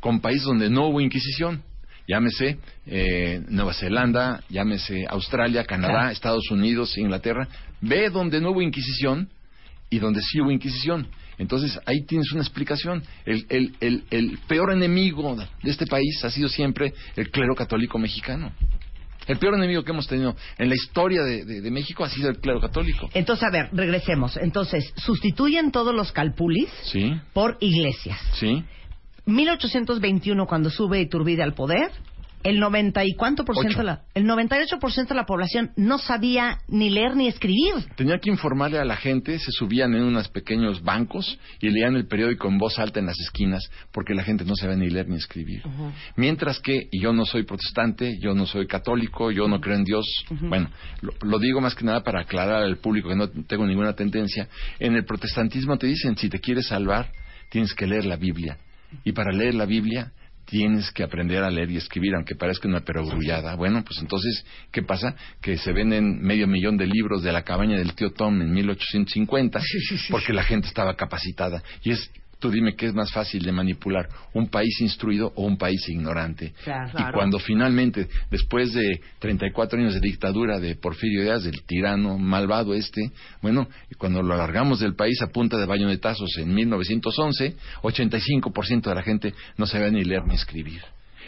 con 0.00 0.18
países 0.18 0.42
donde 0.42 0.68
no 0.68 0.88
hubo 0.88 1.00
Inquisición. 1.00 1.62
Llámese 2.08 2.58
eh, 2.84 3.44
Nueva 3.48 3.74
Zelanda, 3.74 4.42
llámese 4.48 5.06
Australia, 5.08 5.62
Canadá, 5.64 5.92
Claro. 5.92 6.10
Estados 6.10 6.50
Unidos, 6.50 6.98
Inglaterra. 6.98 7.46
Ve 7.80 8.10
donde 8.10 8.40
no 8.40 8.50
hubo 8.50 8.60
Inquisición 8.60 9.28
y 9.88 10.00
donde 10.00 10.20
sí 10.20 10.40
hubo 10.40 10.50
Inquisición. 10.50 11.06
Entonces 11.38 11.78
ahí 11.86 12.04
tienes 12.06 12.32
una 12.32 12.40
explicación. 12.40 13.04
El, 13.24 13.46
el, 13.50 13.76
el, 13.78 14.04
el 14.10 14.38
peor 14.48 14.72
enemigo 14.72 15.36
de 15.36 15.70
este 15.70 15.86
país 15.86 16.24
ha 16.24 16.30
sido 16.30 16.48
siempre 16.48 16.92
el 17.14 17.30
clero 17.30 17.54
católico 17.54 17.98
mexicano. 18.00 18.50
El 19.26 19.38
peor 19.38 19.54
enemigo 19.54 19.82
que 19.82 19.92
hemos 19.92 20.06
tenido 20.06 20.36
en 20.58 20.68
la 20.68 20.74
historia 20.74 21.22
de, 21.22 21.44
de- 21.44 21.60
de 21.60 21.70
México 21.70 22.04
ha 22.04 22.08
sido 22.10 22.28
el 22.30 22.38
clero 22.38 22.60
católico. 22.60 23.10
Entonces, 23.14 23.44
a 23.44 23.50
ver, 23.50 23.68
regresemos. 23.72 24.36
Entonces, 24.36 24.92
sustituyen 24.96 25.72
todos 25.72 25.94
los 25.94 26.12
calpulis 26.12 26.68
Sí, 26.84 27.12
por 27.32 27.56
iglesias. 27.60 28.18
sí. 28.34 28.62
1821, 29.26 30.46
cuando 30.46 30.70
sube 30.70 31.00
Iturbide 31.00 31.42
al 31.42 31.54
poder, 31.54 31.90
el 32.46 32.60
90 32.60 33.04
y 33.04 33.14
cuánto 33.14 33.44
por 33.44 33.56
ciento 33.56 33.82
la, 33.82 34.02
el 34.14 34.24
98% 34.24 35.08
de 35.08 35.14
la 35.16 35.26
población 35.26 35.72
no 35.76 35.98
sabía 35.98 36.58
ni 36.68 36.90
leer 36.90 37.16
ni 37.16 37.26
escribir. 37.26 37.74
Tenía 37.96 38.18
que 38.18 38.30
informarle 38.30 38.78
a 38.78 38.84
la 38.84 38.94
gente, 38.94 39.36
se 39.40 39.50
subían 39.50 39.94
en 39.94 40.04
unos 40.04 40.28
pequeños 40.28 40.80
bancos 40.80 41.38
y 41.60 41.70
leían 41.70 41.96
el 41.96 42.06
periódico 42.06 42.46
en 42.46 42.58
voz 42.58 42.78
alta 42.78 43.00
en 43.00 43.06
las 43.06 43.18
esquinas 43.18 43.68
porque 43.90 44.14
la 44.14 44.22
gente 44.22 44.44
no 44.44 44.54
sabía 44.54 44.76
ni 44.76 44.88
leer 44.88 45.08
ni 45.08 45.16
escribir. 45.16 45.62
Mientras 46.14 46.60
que, 46.60 46.88
y 46.92 47.02
yo 47.02 47.12
no 47.12 47.24
soy 47.24 47.42
protestante, 47.42 48.16
yo 48.20 48.32
no 48.32 48.46
soy 48.46 48.68
católico, 48.68 49.32
yo 49.32 49.48
no 49.48 49.60
creo 49.60 49.74
en 49.74 49.84
Dios, 49.84 50.06
bueno, 50.42 50.70
lo, 51.00 51.14
lo 51.22 51.40
digo 51.40 51.60
más 51.60 51.74
que 51.74 51.84
nada 51.84 52.04
para 52.04 52.20
aclarar 52.20 52.62
al 52.62 52.78
público 52.78 53.08
que 53.08 53.16
no 53.16 53.28
tengo 53.28 53.66
ninguna 53.66 53.94
tendencia, 53.94 54.48
en 54.78 54.94
el 54.94 55.04
protestantismo 55.04 55.78
te 55.78 55.88
dicen, 55.88 56.16
si 56.16 56.28
te 56.28 56.38
quieres 56.38 56.68
salvar, 56.68 57.10
tienes 57.50 57.74
que 57.74 57.88
leer 57.88 58.04
la 58.04 58.16
Biblia. 58.16 58.56
Y 59.04 59.12
para 59.12 59.32
leer 59.32 59.54
la 59.54 59.66
Biblia 59.66 60.12
tienes 60.46 60.90
que 60.92 61.02
aprender 61.02 61.42
a 61.42 61.50
leer 61.50 61.70
y 61.70 61.76
escribir, 61.76 62.14
aunque 62.14 62.34
parezca 62.34 62.68
una 62.68 62.80
perogrullada. 62.80 63.54
Bueno, 63.56 63.84
pues 63.84 63.98
entonces, 64.00 64.44
¿qué 64.72 64.82
pasa? 64.82 65.14
Que 65.42 65.58
se 65.58 65.72
venden 65.72 66.22
medio 66.22 66.46
millón 66.46 66.76
de 66.76 66.86
libros 66.86 67.22
de 67.22 67.32
la 67.32 67.42
cabaña 67.42 67.76
del 67.76 67.94
tío 67.94 68.12
Tom 68.12 68.40
en 68.40 68.52
1850 68.52 69.60
porque 70.10 70.32
la 70.32 70.44
gente 70.44 70.68
estaba 70.68 70.96
capacitada. 70.96 71.62
Y 71.82 71.90
es, 71.90 72.10
tú 72.38 72.50
dime 72.50 72.74
qué 72.74 72.86
es 72.86 72.94
más 72.94 73.10
fácil 73.12 73.42
de 73.42 73.52
manipular, 73.52 74.08
un 74.34 74.48
país 74.48 74.80
instruido 74.80 75.32
o 75.36 75.44
un 75.44 75.56
país 75.56 75.88
ignorante. 75.88 76.52
Claro. 76.64 76.92
Y 76.98 77.12
cuando 77.12 77.38
finalmente, 77.38 78.08
después 78.30 78.72
de 78.72 79.00
34 79.18 79.78
años 79.78 79.94
de 79.94 80.00
dictadura 80.00 80.58
de 80.58 80.76
Porfirio 80.76 81.22
Díaz, 81.22 81.44
del 81.44 81.62
tirano 81.64 82.18
malvado 82.18 82.74
este, 82.74 83.10
bueno, 83.40 83.68
cuando 83.98 84.22
lo 84.22 84.34
alargamos 84.34 84.80
del 84.80 84.94
país 84.94 85.20
a 85.22 85.28
punta 85.28 85.56
de 85.56 85.66
bayonetazos 85.66 86.36
en 86.38 86.54
1911, 86.54 87.56
85% 87.82 88.82
de 88.82 88.94
la 88.94 89.02
gente 89.02 89.34
no 89.56 89.66
sabía 89.66 89.90
ni 89.90 90.04
leer 90.04 90.26
ni 90.26 90.34
escribir. 90.34 90.82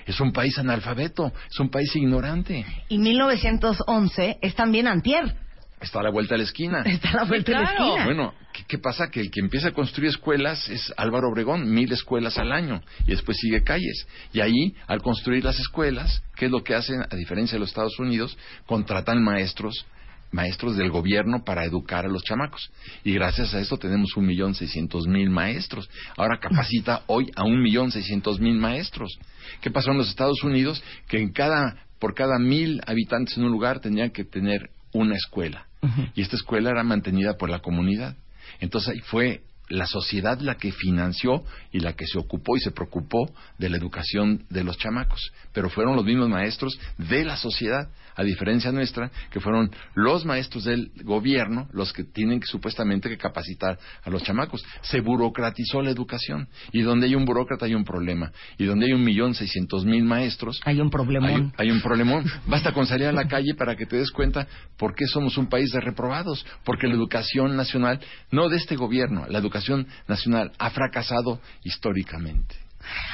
Es 0.07 0.21
un 0.21 0.33
país 0.33 0.59
analfabeto, 0.59 1.33
es 1.51 1.61
un 1.61 1.69
país 1.69 1.95
ignorante. 1.95 2.65
Y 2.89 2.99
1911 2.99 4.39
es 4.41 4.55
también 4.55 4.87
antier. 4.87 5.35
Está 5.81 6.01
a 6.01 6.03
la 6.03 6.11
vuelta 6.11 6.35
de 6.35 6.39
la 6.39 6.45
esquina. 6.45 6.83
Está 6.85 7.11
a 7.11 7.17
la 7.17 7.25
vuelta 7.25 7.53
de 7.53 7.59
la 7.59 7.71
esquina. 7.71 8.05
Bueno, 8.05 8.35
¿qué, 8.53 8.65
qué 8.67 8.79
pasa? 8.79 9.11
Que 9.11 9.21
el 9.21 9.31
que 9.31 9.41
empieza 9.41 9.69
a 9.69 9.73
construir 9.73 10.11
escuelas 10.11 10.69
es 10.69 10.93
Álvaro 10.97 11.29
Obregón, 11.29 11.71
mil 11.73 11.93
escuelas 11.93 12.39
al 12.39 12.53
año, 12.53 12.83
y 13.07 13.11
después 13.13 13.39
sigue 13.39 13.63
calles. 13.63 14.07
Y 14.33 14.41
ahí, 14.41 14.75
al 14.87 15.03
construir 15.03 15.45
las 15.45 15.59
escuelas, 15.59 16.23
¿qué 16.37 16.47
es 16.47 16.51
lo 16.51 16.65
que 16.65 16.75
hacen? 16.75 17.03
A 17.09 17.17
diferencia 17.17 17.57
de 17.57 17.61
los 17.61 17.69
Estados 17.69 17.99
Unidos, 17.99 18.37
contratan 18.67 19.23
maestros, 19.23 19.87
maestros 20.31 20.77
del 20.77 20.91
gobierno 20.91 21.45
para 21.45 21.65
educar 21.65 22.05
a 22.05 22.09
los 22.09 22.23
chamacos. 22.23 22.71
Y 23.05 23.15
gracias 23.15 23.55
a 23.55 23.61
esto 23.61 23.79
tenemos 23.79 24.17
un 24.17 24.27
millón 24.27 24.55
seiscientos 24.55 25.07
mil 25.07 25.31
maestros. 25.31 25.89
Ahora 26.17 26.39
capacita 26.41 27.03
hoy 27.07 27.31
a 27.37 27.45
un 27.45 27.63
millón 27.63 27.91
seiscientos 27.91 28.41
mil 28.41 28.57
maestros. 28.57 29.19
¿Qué 29.61 29.71
pasó 29.71 29.93
en 29.93 29.99
los 29.99 30.09
Estados 30.09 30.43
Unidos? 30.43 30.83
Que 31.09 31.19
en 31.19 31.33
cada, 31.33 31.87
por 31.99 32.15
cada 32.15 32.39
mil 32.39 32.81
habitantes 32.87 33.37
en 33.37 33.45
un 33.45 33.53
lugar 33.53 33.81
tenían 33.81 34.11
que 34.11 34.25
tener 34.25 34.71
una 34.93 35.15
escuela. 35.15 35.68
Y 36.15 36.23
esta 36.23 36.37
escuela 36.37 36.71
era 36.71 36.83
mantenida 36.83 37.37
por 37.37 37.51
la 37.51 37.61
comunidad. 37.61 38.17
Entonces 38.61 38.95
ahí 38.95 39.01
fue 39.01 39.43
la 39.69 39.87
sociedad 39.87 40.41
la 40.41 40.57
que 40.57 40.73
financió 40.73 41.45
y 41.73 41.81
la 41.81 41.95
que 41.95 42.07
se 42.07 42.19
ocupó 42.19 42.57
y 42.57 42.61
se 42.61 42.71
preocupó 42.71 43.31
de 43.59 43.69
la 43.69 43.77
educación 43.77 44.45
de 44.49 44.65
los 44.65 44.79
chamacos. 44.79 45.33
Pero 45.53 45.69
fueron 45.69 45.97
los 45.97 46.05
mismos 46.05 46.29
maestros 46.29 46.79
de 46.97 47.25
la 47.25 47.37
sociedad, 47.37 47.89
a 48.17 48.25
diferencia 48.25 48.73
nuestra, 48.73 49.11
que 49.31 49.41
fueron 49.41 49.71
los 49.95 50.25
maestros 50.25 50.65
del 50.65 50.91
gobierno 51.05 51.69
los 51.73 51.93
que 51.93 52.05
tienen 52.05 52.41
que, 52.41 52.47
supuestamente 52.47 53.09
que 53.09 53.17
capacitar 53.17 53.79
a 54.03 54.11
los 54.11 54.23
chamacos. 54.23 54.65
Se 54.83 55.01
burocratizó 55.01 55.83
la 55.83 55.91
educación. 55.91 56.49
Y 56.73 56.83
donde 56.83 57.07
hay 57.07 57.15
un 57.15 57.25
burócrata 57.25 57.67
hay 57.67 57.75
un 57.75 57.85
problema. 57.85 58.33
Y 58.57 58.65
donde 58.65 58.87
hay 58.87 58.93
un 58.93 59.05
millón 59.05 59.35
seiscientos 59.35 59.85
mil 59.85 60.05
maestros, 60.05 60.61
Hay 60.65 60.81
un 60.81 60.91
problemón. 60.91 61.53
hay, 61.57 61.67
hay 61.67 61.71
un 61.71 61.81
problemón. 61.81 62.25
Basta 62.47 62.73
con 62.73 62.87
salir 62.87 63.07
a 63.07 63.13
la 63.13 63.29
calle 63.29 63.55
para 63.55 63.77
que 63.77 63.87
te 63.87 63.97
des 63.97 64.11
cuenta 64.11 64.47
por 64.77 64.95
qué 64.95 65.07
somos 65.07 65.37
un 65.39 65.49
país 65.49 65.71
de 65.73 65.81
reprobados. 65.81 66.45
Porque 66.65 66.89
la 66.89 66.95
educación 66.95 67.57
nacional, 67.57 68.01
no 68.31 68.49
de 68.49 68.57
este 68.57 68.77
gobierno, 68.77 69.27
la 69.29 69.39
educación 69.39 69.58
nacional 70.07 70.53
ha 70.59 70.71
fracasado 70.71 71.41
históricamente. 71.63 72.57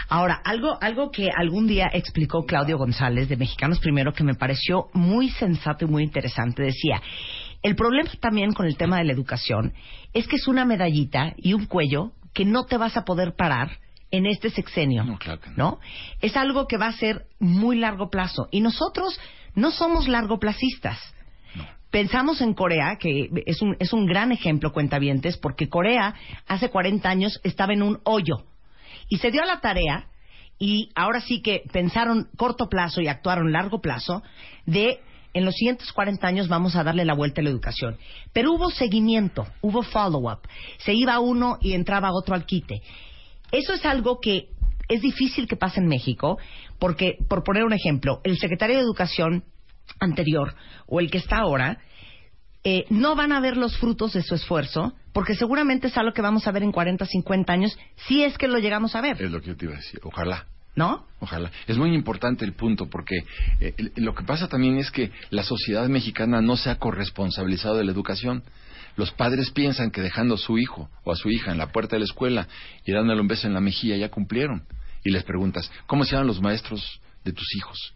Ahora, 0.09 0.41
algo, 0.45 0.79
algo 0.81 1.11
que 1.11 1.31
algún 1.35 1.67
día 1.67 1.91
explicó 1.93 2.45
Claudio 2.45 2.79
González 2.79 3.29
de 3.29 3.37
Mexicanos 3.37 3.81
Primero 3.81 4.13
que 4.13 4.25
me 4.25 4.35
pareció 4.35 4.89
muy 4.93 5.31
sensato 5.31 5.85
y 5.85 5.89
muy 5.89 6.03
interesante, 6.03 6.63
decía, 6.63 7.01
el 7.63 7.77
problema 7.77 8.11
también 8.21 8.53
con 8.53 8.67
el 8.67 8.77
tema 8.77 8.99
de 8.99 9.05
la 9.05 9.13
educación 9.13 9.73
es 10.13 10.29
que 10.29 10.37
es 10.37 10.47
una 10.47 10.65
medallita 10.65 11.35
y 11.37 11.55
un 11.55 11.67
cuello 11.67 12.13
que 12.35 12.45
no 12.45 12.65
te 12.65 12.77
vas 12.77 12.97
a 12.97 13.05
poder 13.05 13.35
parar 13.37 13.79
en 14.11 14.27
este 14.27 14.51
sexenio. 14.51 15.03
No, 15.05 15.19
claro 15.19 15.41
que 15.41 15.51
no. 15.51 15.57
¿no? 15.57 15.79
Es 16.21 16.37
algo 16.37 16.67
que 16.67 16.77
va 16.77 16.89
a 16.89 16.93
ser 16.93 17.27
muy 17.39 17.77
largo 17.77 18.11
plazo. 18.11 18.49
Y 18.51 18.61
nosotros 18.61 19.19
no 19.55 19.71
somos 19.71 20.09
largoplacistas. 20.09 20.99
Pensamos 21.95 22.41
en 22.41 22.55
Corea, 22.55 22.97
que 22.99 23.31
es 23.47 23.63
un, 23.63 23.77
es 23.79 23.93
un 23.93 24.05
gran 24.05 24.33
ejemplo, 24.33 24.73
cuentavientes, 24.73 25.37
porque 25.37 25.69
Corea 25.69 26.13
hace 26.49 26.69
40 26.69 27.09
años 27.09 27.41
estaba 27.45 27.73
en 27.73 27.85
un 27.85 28.01
hoyo. 28.03 28.47
Y 29.09 29.19
se 29.19 29.31
dio 29.31 29.45
a 29.45 29.47
la 29.47 29.61
tarea, 29.61 30.09
y 30.59 30.91
ahora 30.97 31.21
sí 31.21 31.41
que 31.41 31.63
pensaron 31.73 32.31
corto 32.37 32.69
plazo 32.69 33.01
y 33.01 33.07
actuaron 33.07 33.53
largo 33.53 33.81
plazo, 33.81 34.25
de 34.67 34.99
en 35.35 35.45
los 35.45 35.55
siguientes 35.55 35.93
40 35.93 36.27
años 36.27 36.49
vamos 36.49 36.75
a 36.75 36.83
darle 36.83 37.05
la 37.05 37.15
vuelta 37.15 37.41
a 37.41 37.45
la 37.45 37.51
educación. 37.51 37.97
Pero 38.33 38.55
hubo 38.55 38.71
seguimiento, 38.71 39.47
hubo 39.61 39.85
follow-up. 39.85 40.41
Se 40.79 40.95
iba 40.95 41.21
uno 41.21 41.59
y 41.61 41.75
entraba 41.75 42.11
otro 42.13 42.35
al 42.35 42.45
quite. 42.45 42.83
Eso 43.53 43.73
es 43.73 43.87
algo 43.87 44.19
que 44.19 44.49
es 44.89 45.01
difícil 45.01 45.47
que 45.47 45.55
pase 45.55 45.79
en 45.79 45.87
México, 45.87 46.39
porque, 46.81 47.19
por 47.29 47.45
poner 47.45 47.63
un 47.63 47.73
ejemplo, 47.73 48.21
el 48.25 48.37
secretario 48.37 48.79
de 48.79 48.83
Educación 48.83 49.45
anterior 50.01 50.55
o 50.87 51.01
el 51.01 51.11
que 51.11 51.19
está 51.19 51.39
ahora, 51.39 51.79
eh, 52.67 52.87
no 52.89 53.15
van 53.15 53.33
a 53.33 53.41
ver 53.41 53.57
los 53.57 53.77
frutos 53.77 54.15
de 54.15 54.23
su 54.23 54.35
esfuerzo, 54.35 54.95
porque 55.13 55.35
seguramente 55.35 55.89
es 55.89 55.99
algo 55.99 56.15
que 56.15 56.23
vamos 56.23 56.47
a 56.47 56.51
ver 56.51 56.63
en 56.63 56.73
40, 56.73 57.05
50 57.05 57.53
años, 57.53 57.79
si 58.07 58.25
es 58.25 58.39
que 58.39 58.49
lo 58.49 58.59
llegamos 58.59 58.95
a 58.95 59.03
ver. 59.03 59.21
Es 59.23 59.31
lo 59.31 59.41
que 59.41 59.49
yo 59.49 59.57
te 59.57 59.67
iba 59.67 59.75
a 59.75 59.79
decir. 59.79 60.01
Ojalá. 60.03 60.47
¿No? 60.75 61.07
Ojalá. 61.21 61.53
Es 61.69 61.77
muy 61.77 61.95
importante 61.95 62.45
el 62.45 62.55
punto 62.55 62.89
porque 62.91 63.17
eh, 63.61 63.75
lo 63.97 64.15
que 64.15 64.25
pasa 64.25 64.49
también 64.49 64.79
es 64.79 64.91
que 64.91 65.13
la 65.31 65.45
sociedad 65.45 65.87
mexicana 65.89 66.41
no 66.41 66.57
se 66.57 66.71
ha 66.71 66.79
corresponsabilizado 66.79 67.77
de 67.77 67.85
la 67.85 67.93
educación. 67.93 68.43
Los 68.97 69.13
padres 69.13 69.51
piensan 69.51 69.91
que 69.91 70.01
dejando 70.01 70.35
a 70.35 70.39
su 70.39 70.59
hijo 70.59 70.89
o 71.05 71.13
a 71.13 71.17
su 71.17 71.31
hija 71.31 71.53
en 71.53 71.59
la 71.59 71.71
puerta 71.71 71.97
de 71.97 72.01
la 72.01 72.07
escuela 72.07 72.49
y 72.85 72.93
dándole 72.93 73.21
un 73.21 73.29
beso 73.29 73.47
en 73.47 73.55
la 73.55 73.61
mejilla 73.61 73.97
ya 73.97 74.09
cumplieron. 74.09 74.67
Y 75.05 75.11
les 75.11 75.23
preguntas, 75.23 75.71
¿cómo 75.87 76.05
se 76.05 76.13
llaman 76.13 76.27
los 76.27 76.41
maestros 76.41 77.01
de 77.25 77.33
tus 77.33 77.47
hijos? 77.57 77.95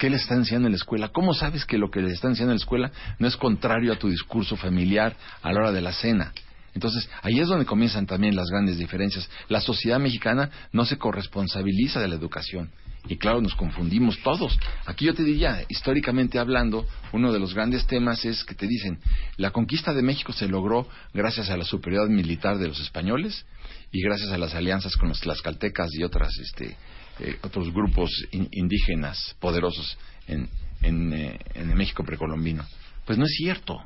¿Qué 0.00 0.08
les 0.08 0.22
están 0.22 0.38
enseñando 0.38 0.66
en 0.66 0.72
la 0.72 0.78
escuela? 0.78 1.10
¿Cómo 1.10 1.34
sabes 1.34 1.66
que 1.66 1.76
lo 1.76 1.90
que 1.90 2.00
les 2.00 2.14
están 2.14 2.30
enseñando 2.30 2.52
en 2.52 2.58
la 2.58 2.62
escuela 2.62 2.90
no 3.18 3.28
es 3.28 3.36
contrario 3.36 3.92
a 3.92 3.96
tu 3.96 4.08
discurso 4.08 4.56
familiar 4.56 5.14
a 5.42 5.52
la 5.52 5.60
hora 5.60 5.72
de 5.72 5.82
la 5.82 5.92
cena? 5.92 6.32
Entonces, 6.74 7.06
ahí 7.20 7.38
es 7.38 7.48
donde 7.48 7.66
comienzan 7.66 8.06
también 8.06 8.34
las 8.34 8.46
grandes 8.50 8.78
diferencias. 8.78 9.28
La 9.50 9.60
sociedad 9.60 9.98
mexicana 9.98 10.48
no 10.72 10.86
se 10.86 10.96
corresponsabiliza 10.96 12.00
de 12.00 12.08
la 12.08 12.14
educación. 12.14 12.70
Y 13.08 13.18
claro, 13.18 13.42
nos 13.42 13.54
confundimos 13.54 14.18
todos. 14.22 14.58
Aquí 14.86 15.04
yo 15.04 15.12
te 15.12 15.22
diría, 15.22 15.64
históricamente 15.68 16.38
hablando, 16.38 16.86
uno 17.12 17.30
de 17.30 17.38
los 17.38 17.52
grandes 17.52 17.86
temas 17.86 18.24
es 18.24 18.42
que 18.44 18.54
te 18.54 18.66
dicen, 18.66 19.00
la 19.36 19.50
conquista 19.50 19.92
de 19.92 20.00
México 20.00 20.32
se 20.32 20.48
logró 20.48 20.88
gracias 21.12 21.50
a 21.50 21.58
la 21.58 21.64
superioridad 21.64 22.08
militar 22.08 22.56
de 22.56 22.68
los 22.68 22.80
españoles 22.80 23.44
y 23.92 24.00
gracias 24.00 24.30
a 24.32 24.38
las 24.38 24.54
alianzas 24.54 24.96
con 24.96 25.10
los 25.10 25.20
tlaxcaltecas 25.20 25.90
y 25.92 26.04
otras, 26.04 26.32
este, 26.38 26.78
eh, 27.20 27.38
otros 27.42 27.72
grupos 27.72 28.10
in- 28.32 28.48
indígenas 28.52 29.36
poderosos 29.40 29.96
en, 30.26 30.48
en, 30.82 31.12
eh, 31.12 31.38
en 31.54 31.70
el 31.70 31.76
México 31.76 32.04
precolombino. 32.04 32.64
Pues 33.04 33.18
no 33.18 33.24
es 33.24 33.32
cierto. 33.36 33.82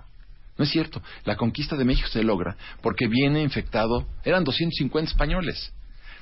No 0.56 0.64
es 0.64 0.70
cierto. 0.70 1.02
La 1.24 1.36
conquista 1.36 1.76
de 1.76 1.84
México 1.84 2.08
se 2.08 2.22
logra 2.22 2.56
porque 2.82 3.08
viene 3.08 3.42
infectado. 3.42 4.06
Eran 4.24 4.44
250 4.44 5.10
españoles. 5.10 5.72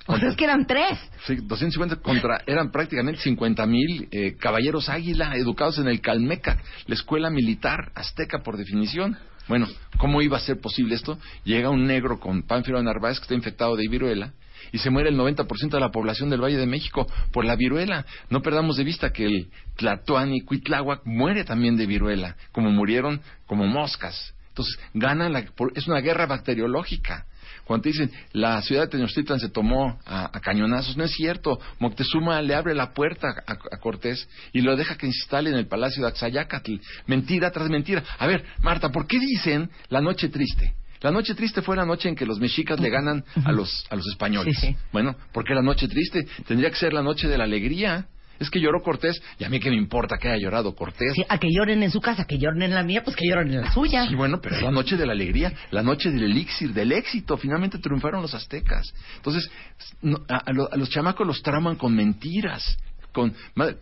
O 0.07 0.19
sea, 0.19 0.31
es 0.31 0.37
que 0.37 0.45
eran 0.45 0.67
tres. 0.67 0.99
Sí, 1.27 1.37
250 1.37 1.97
contra, 2.03 2.43
eran 2.47 2.73
prácticamente 2.73 3.21
50 3.21 3.67
mil 3.67 4.09
eh, 4.11 4.35
caballeros 4.37 4.89
águila 4.89 5.37
educados 5.37 5.79
en 5.79 5.87
el 5.87 6.01
Calmeca, 6.01 6.61
la 6.87 6.95
escuela 6.95 7.31
militar 7.31 7.93
azteca 7.95 8.43
por 8.43 8.57
definición. 8.57 9.17
Bueno, 9.49 9.69
¿cómo 9.99 10.23
iba 10.23 10.37
a 10.39 10.41
ser 10.41 10.61
posible 10.61 10.95
esto? 10.95 11.19
Llega 11.45 11.71
un 11.71 11.87
negro 11.87 12.19
con 12.19 12.43
Pánfilo 12.43 12.83
Narváez 12.83 13.19
que 13.19 13.25
está 13.25 13.35
infectado 13.35 13.77
de 13.77 13.87
viruela 13.89 14.33
y 14.73 14.79
se 14.79 14.91
muere 14.91 15.11
el 15.11 15.17
90% 15.17 15.71
de 15.71 15.81
la 15.81 15.91
población 15.91 16.31
del 16.31 16.43
Valle 16.43 16.57
de 16.57 16.67
México 16.67 17.07
por 17.31 17.45
la 17.45 17.57
viruela. 17.57 18.05
No 18.31 18.41
perdamos 18.41 18.77
de 18.77 18.85
vista 18.85 19.13
que 19.13 19.27
el 19.27 19.49
Tlatoani 19.77 20.41
Cuitláhuac 20.41 21.03
muere 21.05 21.45
también 21.45 21.77
de 21.77 21.87
viruela, 21.87 22.37
como 22.51 22.71
murieron 22.71 23.21
como 23.47 23.67
moscas. 23.67 24.35
Entonces, 24.49 24.79
gana 24.95 25.29
la, 25.29 25.45
es 25.75 25.87
una 25.87 26.01
guerra 26.01 26.27
bacteriológica. 26.27 27.27
Cuando 27.65 27.85
te 27.85 27.91
dicen 27.91 28.11
la 28.33 28.61
ciudad 28.63 28.83
de 28.83 28.89
Tenochtitlan 28.89 29.39
se 29.39 29.49
tomó 29.49 29.99
a, 30.05 30.31
cañonazos, 30.41 30.97
no 30.97 31.05
es 31.05 31.13
cierto. 31.13 31.61
Moctezuma 31.79 32.43
le 32.43 32.55
abre 32.55 32.75
la 32.75 32.93
puerta 32.93 33.29
a, 33.47 33.53
a 33.53 33.79
Cortés 33.79 34.29
y 34.53 34.63
lo 34.63 34.77
deja 34.77 34.97
que 34.97 35.07
instale 35.07 35.51
en 35.51 35.57
el 35.57 35.69
palacio 35.69 36.03
de 36.03 36.09
Axayacatl. 36.09 36.75
Mentira 37.07 37.51
tras 37.51 37.69
mentira. 37.69 38.03
A 38.19 38.27
ver, 38.27 38.45
Marta, 38.63 38.91
¿por 38.91 39.07
qué 39.07 39.19
dicen 39.19 39.71
la 39.89 40.01
noche 40.01 40.29
triste? 40.29 40.75
La 41.03 41.11
noche 41.11 41.35
triste 41.35 41.63
fue 41.63 41.77
la 41.77 41.85
noche 41.85 42.09
en 42.09 42.15
que 42.15 42.27
los 42.27 42.39
mexicas 42.39 42.81
le 42.81 42.91
ganan 42.91 43.25
a 43.45 43.53
los, 43.53 43.85
a 43.91 43.97
los 43.97 44.07
españoles. 44.07 44.57
Sí, 44.59 44.69
sí. 44.69 44.77
Bueno, 44.93 45.17
¿por 45.33 45.45
qué 45.45 45.55
la 45.55 45.63
noche 45.63 45.89
triste? 45.89 46.27
Tendría 46.47 46.71
que 46.71 46.77
ser 46.77 46.93
la 46.93 47.03
noche 47.03 47.29
de 47.29 47.37
la 47.39 47.45
alegría. 47.45 48.07
Es 48.41 48.51
que 48.51 48.61
lloró 48.61 48.83
Cortés, 48.83 49.23
y 49.39 49.45
a 49.45 49.49
mí 49.49 49.61
que 49.61 49.71
me 49.71 49.77
importa 49.77 50.17
que 50.21 50.29
haya 50.29 50.43
llorado 50.43 50.75
Cortés. 50.75 51.13
Sí, 51.15 51.25
a 51.29 51.39
que 51.39 51.49
lloren 51.53 51.81
en 51.85 51.93
su 51.93 52.01
casa, 52.01 52.25
que 52.25 52.39
lloren 52.39 52.63
en 52.63 52.75
la 52.75 52.83
mía, 52.83 53.05
pues 53.05 53.15
que 53.15 53.25
lloren 53.29 53.53
en 53.53 53.61
la 53.61 53.73
suya. 53.73 54.09
Sí, 54.09 54.17
bueno, 54.17 54.41
pero 54.43 54.57
es 54.57 54.63
la 54.63 54.73
noche 54.73 54.97
de 54.97 55.07
la 55.07 55.13
alegría, 55.13 55.53
la 55.71 55.83
noche 55.83 56.11
del 56.11 56.25
elixir, 56.25 56.73
del 56.73 56.91
éxito. 56.91 57.37
Finalmente 57.37 57.79
triunfaron 57.79 58.21
los 58.21 58.35
aztecas. 58.35 58.93
Entonces, 59.17 59.49
no, 60.01 60.25
a, 60.29 60.39
a 60.39 60.77
los 60.77 60.91
chamacos 60.91 61.25
los 61.25 61.41
traman 61.41 61.77
con 61.77 61.95
mentiras. 61.95 62.77
Con, 63.13 63.35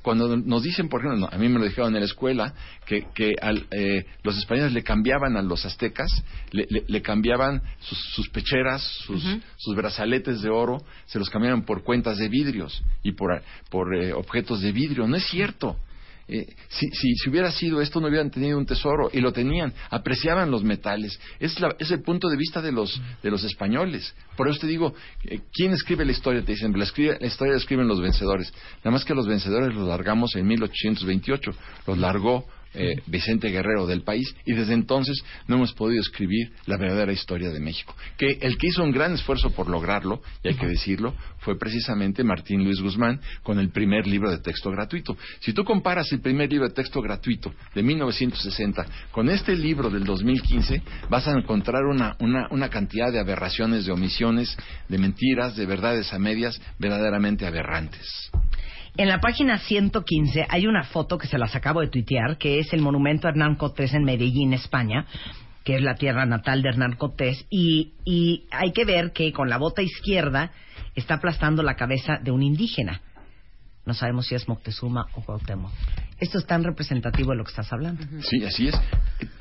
cuando 0.03 0.37
nos 0.37 0.63
dicen, 0.63 0.89
por 0.89 1.01
ejemplo, 1.05 1.29
a 1.31 1.39
mí 1.39 1.49
me 1.49 1.59
lo 1.59 1.65
dijeron 1.65 1.95
en 1.95 2.01
la 2.01 2.07
escuela, 2.07 2.53
que, 2.85 3.07
que 3.15 3.33
al, 3.41 3.67
eh, 3.71 4.05
los 4.23 4.37
españoles 4.37 4.73
le 4.73 4.83
cambiaban 4.83 5.37
a 5.37 5.43
los 5.43 5.65
aztecas, 5.65 6.11
le, 6.51 6.67
le- 6.69 6.85
le 6.89 7.03
cambiaban 7.03 7.63
sus, 7.81 7.99
sus 8.15 8.29
pecheras, 8.29 8.83
sus, 9.07 9.23
sus 9.57 9.77
brazaletes 9.77 10.43
de 10.43 10.51
oro, 10.51 10.83
se 11.07 11.19
los 11.19 11.31
cambiaban 11.31 11.65
por 11.65 11.85
cuentas 11.85 12.19
de 12.19 12.29
vidrios 12.29 12.83
y 13.03 13.13
por, 13.13 13.41
por 13.71 13.95
eh, 13.95 14.13
objetos 14.13 14.61
de 14.61 14.73
vidrio. 14.73 15.07
No 15.07 15.17
es 15.17 15.27
cierto. 15.29 15.77
Eh, 16.33 16.47
si, 16.69 16.87
si, 16.93 17.15
si 17.17 17.29
hubiera 17.29 17.51
sido 17.51 17.81
esto, 17.81 18.01
no 18.01 18.07
hubieran 18.07 18.31
tenido 18.31 18.57
un 18.57 18.65
tesoro, 18.65 19.11
y 19.13 19.21
lo 19.21 19.33
tenían, 19.33 19.73
apreciaban 19.91 20.51
los 20.51 20.63
metales. 20.63 21.19
Es, 21.41 21.59
la- 21.59 21.75
es 21.79 21.91
el 21.91 22.03
punto 22.03 22.29
de 22.29 22.37
vista 22.37 22.63
de 22.63 22.71
los, 22.71 23.01
de 23.23 23.31
los 23.33 23.43
españoles. 23.43 24.15
Por 24.37 24.49
eso 24.49 24.61
te 24.61 24.69
digo, 24.69 24.95
eh, 25.25 25.41
¿quién 25.53 25.73
escribe 25.73 26.05
la 26.05 26.13
historia? 26.13 26.43
Te 26.45 26.53
dicen, 26.53 26.73
la, 26.79 26.85
escribe- 26.85 27.19
la 27.21 27.27
historia 27.27 27.55
la 27.55 27.59
escriben 27.59 27.89
los 27.89 28.01
vencedores. 28.01 28.53
Nada 28.79 28.93
más 28.93 29.05
que 29.05 29.15
los 29.15 29.27
vencedores 29.27 29.75
los 29.75 29.89
largamos 29.89 30.37
en 30.37 30.47
1828, 30.47 31.51
los 31.89 31.99
largó 31.99 32.47
eh, 32.75 33.01
Vicente 33.07 33.49
Guerrero 33.49 33.87
del 33.87 34.03
país, 34.03 34.35
y 34.45 34.53
desde 34.53 34.75
entonces 34.75 35.23
no 35.47 35.57
hemos 35.57 35.73
podido 35.73 36.01
escribir 36.01 36.53
la 36.67 36.77
verdadera 36.77 37.13
historia 37.13 37.51
de 37.51 37.61
México. 37.61 37.95
Que 38.17 38.39
el 38.41 38.59
que 38.59 38.69
hizo 38.69 38.83
un 38.83 38.93
gran 38.93 39.13
esfuerzo 39.13 39.51
por 39.51 39.69
lograrlo, 39.69 40.23
y 40.43 40.49
hay 40.49 40.55
que 40.55 40.67
decirlo, 40.67 41.15
fue 41.39 41.59
precisamente 41.59 42.25
Martín 42.25 42.65
Luis 42.65 42.81
Guzmán 42.81 43.21
con 43.43 43.59
el 43.59 43.71
primer 43.71 44.07
libro 44.07 44.31
de 44.31 44.39
texto 44.39 44.71
gratuito. 44.71 45.17
Si 45.41 45.53
tú 45.53 45.65
comparas 45.65 46.11
el 46.13 46.21
primer 46.21 46.51
libro 46.51 46.69
de 46.69 46.75
texto 46.75 47.01
gratuito 47.01 47.53
de 47.75 47.83
1960 47.83 48.87
con 49.11 49.29
este 49.29 49.57
libro 49.57 49.91
del 49.91 50.05
2015, 50.05 50.83
vas 51.09 51.27
a 51.27 51.33
encontrar 51.33 51.85
una, 51.85 52.17
una, 52.21 52.49
una 52.51 52.69
cantidad 52.69 53.11
de 53.13 53.21
aberraciones, 53.21 53.87
de 53.87 53.93
omisiones, 53.93 54.57
de 54.89 54.99
mentiras, 54.99 55.57
de 55.57 55.67
verdades 55.67 56.13
a 56.13 56.19
medias 56.19 56.61
verdaderamente 56.79 57.47
aberrantes. 57.47 58.31
En 58.97 59.09
la 59.09 59.21
página 59.21 59.59
115 59.59 60.47
hay 60.49 60.67
una 60.67 60.85
foto 60.85 61.17
que 61.17 61.27
se 61.27 61.39
las 61.39 61.55
acabo 61.55 61.81
de 61.81 61.89
tuitear, 61.89 62.39
que 62.39 62.59
es 62.59 62.73
el 62.73 62.83
monumento 62.83 63.27
a 63.27 63.31
Hernán 63.31 63.55
Cortés 63.55 63.95
en 63.95 64.05
Medellín, 64.05 64.53
España, 64.53 65.07
que 65.65 65.77
es 65.77 65.83
la 65.83 65.95
tierra 65.95 66.27
natal 66.27 66.63
de 66.63 66.71
Hernán 66.71 66.97
Cortés, 66.97 67.47
y, 67.51 67.93
hay 68.51 68.73
que 68.73 68.85
ver 68.85 69.13
que 69.13 69.33
con 69.33 69.49
la 69.49 69.59
bota 69.59 69.83
izquierda 69.83 70.53
está 70.95 71.15
aplastando 71.15 71.63
la 71.63 71.77
cabeza 71.77 72.19
de 72.23 72.31
un 72.31 72.43
indígena. 72.43 73.01
No 73.87 73.95
sabemos 73.95 74.27
si 74.27 74.35
es 74.35 74.47
Moctezuma 74.47 75.07
o 75.15 75.23
Cuauhtémoc. 75.23 75.73
Esto 76.19 76.39
es 76.39 76.47
tan 76.47 76.63
representativo 76.63 77.31
de 77.31 77.39
lo 77.39 77.45
que 77.45 77.51
estás 77.51 77.73
hablando. 77.73 78.05
Sí, 78.21 78.45
así 78.45 78.69
es. 78.69 78.75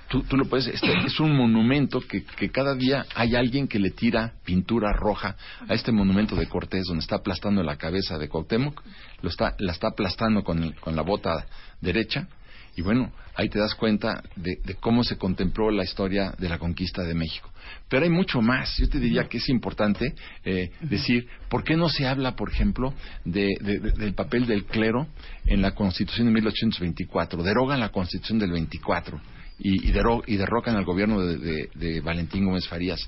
Tú, 0.08 0.24
tú 0.24 0.38
lo 0.38 0.46
puedes, 0.46 0.68
este, 0.68 0.92
es 1.06 1.20
un 1.20 1.36
monumento 1.36 2.00
que, 2.00 2.24
que 2.24 2.50
cada 2.50 2.74
día 2.74 3.06
hay 3.16 3.36
alguien 3.36 3.68
que 3.68 3.80
le 3.80 3.92
tira 3.92 4.34
pintura 4.46 4.94
roja 4.94 5.36
a 5.68 5.74
este 5.74 5.92
monumento 5.92 6.36
de 6.36 6.48
Cortés, 6.48 6.86
donde 6.88 7.02
está 7.02 7.18
aplastando 7.18 7.62
la 7.64 7.76
cabeza 7.76 8.18
de 8.18 8.30
Cuauhtémoc, 8.30 8.82
lo 9.22 9.30
está, 9.30 9.56
la 9.60 9.72
está 9.74 9.88
aplastando 9.90 10.44
con, 10.44 10.64
el- 10.64 10.76
con 10.76 10.96
la 10.96 11.02
bota 11.02 11.46
derecha, 11.82 12.28
y 12.76 12.82
bueno, 12.82 13.12
ahí 13.36 13.50
te 13.50 13.60
das 13.60 13.76
cuenta 13.76 14.22
de, 14.38 14.58
de 14.64 14.76
cómo 14.76 15.04
se 15.04 15.18
contempló 15.18 15.70
la 15.72 15.84
historia 15.84 16.34
de 16.38 16.48
la 16.48 16.60
conquista 16.60 17.04
de 17.04 17.14
México. 17.14 17.50
Pero 17.90 18.04
hay 18.06 18.10
mucho 18.10 18.42
más. 18.42 18.78
Yo 18.78 18.88
te 18.88 19.00
diría 19.00 19.26
que 19.28 19.40
es 19.40 19.50
importante 19.50 20.14
eh, 20.46 20.70
decir, 20.82 21.28
¿por 21.50 21.64
qué 21.64 21.76
no 21.76 21.90
se 21.90 22.08
habla, 22.08 22.36
por 22.36 22.50
ejemplo, 22.52 22.94
de- 23.26 23.58
de- 23.60 23.80
de- 23.80 23.92
del 23.92 24.14
papel 24.14 24.46
del 24.46 24.64
clero 24.66 25.08
en 25.46 25.62
la 25.62 25.72
Constitución 25.72 26.28
de 26.28 26.34
1824? 26.34 27.44
Derogan 27.44 27.80
la 27.82 27.90
Constitución 27.90 28.40
del 28.40 28.52
24 28.52 29.20
y, 29.60 29.90
y, 29.90 29.94
y 30.28 30.38
derrocan 30.38 30.76
al 30.78 30.86
gobierno 30.86 31.20
de, 31.22 32.02
Valentín 32.02 32.46
Gómez 32.46 32.66
Farías 32.68 33.02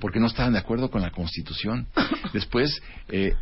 porque 0.00 0.18
no 0.18 0.26
estaban 0.26 0.52
de 0.54 0.58
acuerdo 0.58 0.90
con 0.90 1.00
la 1.02 1.10
Constitución. 1.12 1.86
Después, 2.32 2.82
eh, 3.08 3.34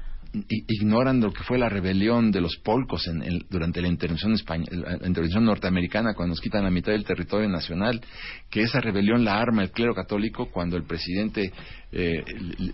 ignoran 0.69 1.21
lo 1.21 1.33
que 1.33 1.43
fue 1.43 1.59
la 1.59 1.69
rebelión 1.69 2.31
de 2.31 2.41
los 2.41 2.57
polcos 2.59 3.07
en, 3.09 3.23
en- 3.23 3.45
durante 3.51 3.83
la 3.83 3.89
intervención, 3.89 4.33
la 4.33 5.07
intervención 5.07 5.45
norteamericana, 5.45 6.15
cuando 6.15 6.31
nos 6.33 6.41
quitan 6.41 6.63
la 6.65 6.71
mitad 6.71 6.93
del 6.93 7.05
territorio 7.05 7.49
nacional, 7.49 8.01
que 8.49 8.63
esa 8.63 8.81
rebelión 8.81 9.25
la 9.25 9.41
arma 9.41 9.63
el 9.63 9.71
clero 9.73 9.95
católico 9.95 10.51
cuando 10.51 10.77
el 10.77 10.85
presidente 10.85 11.53
eh, 11.93 12.23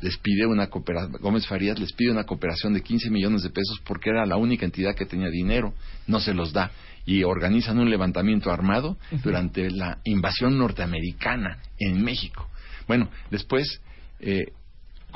les 0.02 0.18
pide 0.18 0.46
una 0.46 0.66
cooperación, 0.68 1.12
Gómez 1.20 1.46
Farías 1.46 1.78
les 1.78 1.92
pide 1.94 2.10
una 2.10 2.24
cooperación 2.24 2.74
de 2.74 2.82
15 2.82 3.10
millones 3.10 3.42
de 3.42 3.50
pesos 3.50 3.80
porque 3.86 4.10
era 4.10 4.26
la 4.26 4.36
única 4.36 4.64
entidad 4.66 4.94
que 4.94 5.06
tenía 5.06 5.30
dinero, 5.30 5.72
no 6.06 6.20
se 6.20 6.34
los 6.34 6.52
da 6.52 6.70
y 7.06 7.22
organizan 7.22 7.78
un 7.78 7.88
levantamiento 7.88 8.50
armado 8.50 8.98
durante 9.22 9.70
la 9.70 9.98
invasión 10.04 10.58
norteamericana 10.58 11.58
en 11.78 12.02
México. 12.02 12.48
Bueno, 12.88 13.08
después, 13.30 13.80
eh, 14.20 14.46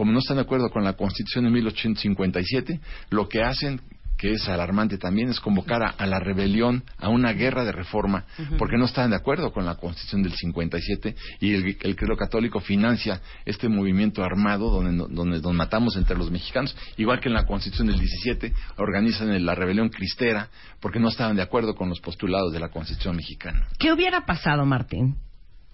como 0.00 0.12
no 0.12 0.20
están 0.20 0.36
de 0.38 0.44
acuerdo 0.44 0.70
con 0.70 0.82
la 0.82 0.94
Constitución 0.94 1.44
de 1.44 1.50
1857, 1.50 2.80
lo 3.10 3.28
que 3.28 3.42
hacen, 3.42 3.82
que 4.16 4.32
es 4.32 4.48
alarmante 4.48 4.96
también, 4.96 5.28
es 5.28 5.40
convocar 5.40 5.82
a, 5.82 5.88
a 5.90 6.06
la 6.06 6.18
rebelión, 6.18 6.84
a 6.96 7.10
una 7.10 7.34
guerra 7.34 7.64
de 7.64 7.72
reforma, 7.72 8.24
porque 8.56 8.78
no 8.78 8.86
están 8.86 9.10
de 9.10 9.16
acuerdo 9.16 9.52
con 9.52 9.66
la 9.66 9.74
Constitución 9.74 10.22
del 10.22 10.32
57 10.32 11.14
y 11.40 11.52
el, 11.52 11.76
el 11.82 11.96
credo 11.96 12.16
católico 12.16 12.60
financia 12.60 13.20
este 13.44 13.68
movimiento 13.68 14.24
armado 14.24 14.70
donde, 14.70 14.92
no- 14.92 15.06
donde 15.06 15.38
nos 15.42 15.52
matamos 15.52 15.94
entre 15.96 16.16
los 16.16 16.30
mexicanos, 16.30 16.74
igual 16.96 17.20
que 17.20 17.28
en 17.28 17.34
la 17.34 17.44
Constitución 17.44 17.88
del 17.88 17.98
17 17.98 18.54
organizan 18.78 19.28
el- 19.32 19.44
la 19.44 19.54
rebelión 19.54 19.90
cristera 19.90 20.48
porque 20.80 20.98
no 20.98 21.08
estaban 21.08 21.36
de 21.36 21.42
acuerdo 21.42 21.74
con 21.74 21.90
los 21.90 22.00
postulados 22.00 22.54
de 22.54 22.60
la 22.60 22.70
Constitución 22.70 23.16
mexicana. 23.16 23.66
¿Qué 23.78 23.92
hubiera 23.92 24.24
pasado, 24.24 24.64
Martín 24.64 25.16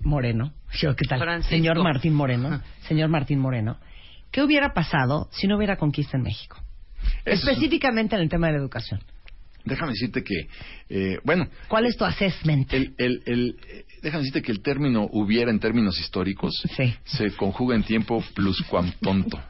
Moreno? 0.01 0.53
Yo, 0.73 0.97
¿Qué 0.97 1.05
tal? 1.09 1.21
Francisco. 1.21 1.51
Señor 1.57 1.81
Martín 1.81 2.13
Moreno. 2.13 2.61
Señor 2.89 3.09
Martín 3.09 3.39
Moreno. 3.39 3.79
¿Qué 4.37 4.43
hubiera 4.43 4.75
pasado 4.75 5.31
si 5.33 5.47
no 5.47 5.57
hubiera 5.57 5.77
conquista 5.79 6.19
en 6.19 6.23
México? 6.25 6.59
Eso 7.25 7.49
es- 7.51 7.57
Específicamente 7.57 8.17
en 8.17 8.21
el 8.21 8.29
tema 8.29 8.49
de 8.49 8.53
la 8.53 8.59
educación. 8.59 9.01
déjame 9.65 9.93
decirte 9.93 10.23
que, 10.23 10.35
eh, 10.91 11.19
bueno, 11.25 11.49
¿Cuál 11.69 11.87
es 11.87 11.97
tu 11.97 12.05
assessment? 12.05 12.71
El, 12.71 12.95
el, 12.99 13.23
el, 13.25 13.57
déjame 14.03 14.25
decirte 14.25 14.43
que 14.43 14.53
el 14.53 14.61
término 14.61 15.09
hubiera 15.11 15.51
en 15.51 15.59
términos 15.59 15.99
históricos 15.99 16.53
Sí. 16.77 16.95
se 17.05 17.31
conjuga 17.35 17.75
en 17.77 17.83
tiempo 17.83 18.23
pluscuamtonto. 18.35 19.41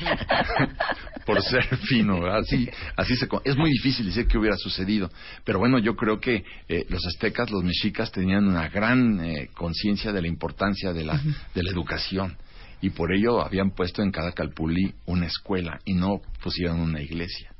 Por 1.26 1.42
ser 1.42 1.76
fino, 1.88 2.24
así, 2.32 2.66
así 2.96 3.14
se, 3.16 3.28
es 3.44 3.56
muy 3.58 3.70
difícil 3.70 4.06
decir 4.06 4.26
qué 4.26 4.38
hubiera 4.38 4.56
sucedido. 4.56 5.10
Pero 5.44 5.58
bueno, 5.58 5.78
yo 5.78 5.94
creo 5.96 6.18
que 6.18 6.42
eh, 6.68 6.86
los 6.88 7.04
aztecas, 7.06 7.50
los 7.50 7.62
mexicas 7.62 8.10
tenían 8.10 8.48
una 8.48 8.68
gran 8.70 9.20
eh, 9.22 9.50
conciencia 9.54 10.12
de 10.12 10.22
la 10.22 10.28
importancia 10.28 10.94
de 10.94 11.04
la, 11.04 11.20
de 11.54 11.62
la 11.62 11.70
educación. 11.70 12.38
Y 12.80 12.90
por 12.90 13.12
ello 13.12 13.44
habían 13.44 13.70
puesto 13.70 14.02
en 14.02 14.10
cada 14.10 14.32
calpulí 14.32 14.94
una 15.06 15.26
escuela 15.26 15.78
y 15.84 15.94
no 15.94 16.20
pusieron 16.42 16.80
una 16.80 17.00
iglesia. 17.00 17.52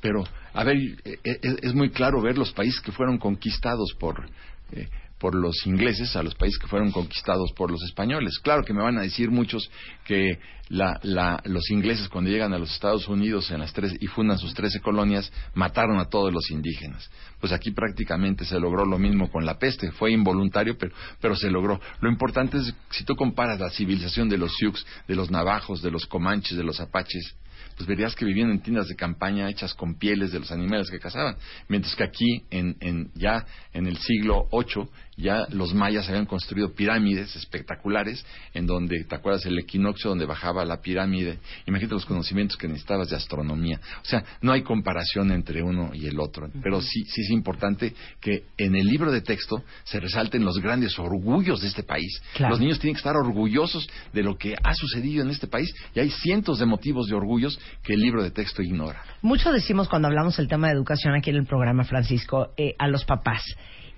Pero, 0.00 0.24
a 0.52 0.64
ver, 0.64 0.76
eh, 1.04 1.18
eh, 1.24 1.56
es 1.62 1.74
muy 1.74 1.90
claro 1.90 2.20
ver 2.20 2.36
los 2.36 2.52
países 2.52 2.80
que 2.80 2.92
fueron 2.92 3.18
conquistados 3.18 3.94
por, 3.98 4.28
eh, 4.72 4.88
por 5.22 5.36
los 5.36 5.64
ingleses 5.68 6.16
a 6.16 6.22
los 6.24 6.34
países 6.34 6.58
que 6.58 6.66
fueron 6.66 6.90
conquistados 6.90 7.52
por 7.52 7.70
los 7.70 7.80
españoles. 7.84 8.40
Claro 8.40 8.64
que 8.64 8.74
me 8.74 8.82
van 8.82 8.98
a 8.98 9.02
decir 9.02 9.30
muchos 9.30 9.70
que 10.04 10.36
la, 10.68 10.98
la- 11.04 11.40
los 11.44 11.70
ingleses 11.70 12.08
cuando 12.08 12.28
llegan 12.28 12.52
a 12.52 12.58
los 12.58 12.72
Estados 12.72 13.06
Unidos 13.06 13.48
en 13.52 13.60
las 13.60 13.72
tres, 13.72 13.94
y 14.00 14.08
fundan 14.08 14.36
sus 14.38 14.52
13 14.52 14.80
colonias, 14.80 15.32
mataron 15.54 16.00
a 16.00 16.06
todos 16.06 16.32
los 16.32 16.50
indígenas. 16.50 17.08
Pues 17.40 17.52
aquí 17.52 17.70
prácticamente 17.70 18.44
se 18.44 18.58
logró 18.58 18.84
lo 18.84 18.98
mismo 18.98 19.30
con 19.30 19.46
la 19.46 19.58
peste. 19.60 19.92
Fue 19.92 20.10
involuntario, 20.10 20.76
pero, 20.76 20.92
pero 21.20 21.36
se 21.36 21.50
logró. 21.50 21.80
Lo 22.00 22.10
importante 22.10 22.58
es, 22.58 22.74
si 22.90 23.04
tú 23.04 23.14
comparas 23.14 23.60
la 23.60 23.70
civilización 23.70 24.28
de 24.28 24.38
los 24.38 24.52
Sioux, 24.56 24.74
de 25.06 25.14
los 25.14 25.30
navajos, 25.30 25.82
de 25.82 25.92
los 25.92 26.04
comanches, 26.06 26.56
de 26.56 26.64
los 26.64 26.80
apaches, 26.80 27.36
pues 27.76 27.86
verías 27.88 28.14
que 28.14 28.26
vivían 28.26 28.50
en 28.50 28.60
tiendas 28.60 28.86
de 28.88 28.94
campaña 28.96 29.48
hechas 29.48 29.72
con 29.72 29.94
pieles 29.98 30.30
de 30.30 30.40
los 30.40 30.50
animales 30.52 30.90
que 30.90 30.98
cazaban. 30.98 31.36
Mientras 31.68 31.94
que 31.96 32.04
aquí, 32.04 32.42
en, 32.50 32.76
en- 32.80 33.10
ya 33.14 33.46
en 33.72 33.86
el 33.86 33.96
siglo 33.96 34.46
VIII, 34.52 34.88
ya 35.16 35.46
los 35.50 35.74
mayas 35.74 36.08
habían 36.08 36.26
construido 36.26 36.72
pirámides 36.72 37.36
espectaculares, 37.36 38.24
en 38.54 38.66
donde, 38.66 39.04
¿te 39.04 39.14
acuerdas? 39.14 39.44
El 39.46 39.58
equinoccio 39.58 40.10
donde 40.10 40.24
bajaba 40.24 40.64
la 40.64 40.80
pirámide. 40.80 41.38
Imagínate 41.66 41.94
los 41.94 42.06
conocimientos 42.06 42.56
que 42.56 42.68
necesitabas 42.68 43.10
de 43.10 43.16
astronomía. 43.16 43.80
O 44.02 44.04
sea, 44.04 44.24
no 44.40 44.52
hay 44.52 44.62
comparación 44.62 45.30
entre 45.32 45.62
uno 45.62 45.90
y 45.92 46.06
el 46.06 46.18
otro. 46.18 46.50
Pero 46.62 46.80
sí, 46.80 47.04
sí 47.04 47.22
es 47.22 47.30
importante 47.30 47.94
que 48.20 48.44
en 48.56 48.74
el 48.74 48.86
libro 48.86 49.12
de 49.12 49.20
texto 49.20 49.62
se 49.84 50.00
resalten 50.00 50.44
los 50.44 50.58
grandes 50.58 50.98
orgullos 50.98 51.60
de 51.60 51.68
este 51.68 51.82
país. 51.82 52.22
Claro. 52.34 52.52
Los 52.52 52.60
niños 52.60 52.78
tienen 52.78 52.94
que 52.94 53.00
estar 53.00 53.16
orgullosos 53.16 53.88
de 54.12 54.22
lo 54.22 54.36
que 54.36 54.54
ha 54.62 54.74
sucedido 54.74 55.22
en 55.22 55.30
este 55.30 55.46
país 55.46 55.74
y 55.94 56.00
hay 56.00 56.10
cientos 56.10 56.58
de 56.58 56.66
motivos 56.66 57.06
de 57.06 57.14
orgullos 57.14 57.58
que 57.82 57.94
el 57.94 58.00
libro 58.00 58.22
de 58.22 58.30
texto 58.30 58.62
ignora. 58.62 59.02
Mucho 59.20 59.52
decimos 59.52 59.88
cuando 59.88 60.08
hablamos 60.08 60.36
del 60.36 60.48
tema 60.48 60.68
de 60.68 60.74
educación 60.74 61.14
aquí 61.14 61.30
en 61.30 61.36
el 61.36 61.46
programa, 61.46 61.84
Francisco, 61.84 62.52
eh, 62.56 62.74
a 62.78 62.88
los 62.88 63.04
papás. 63.04 63.42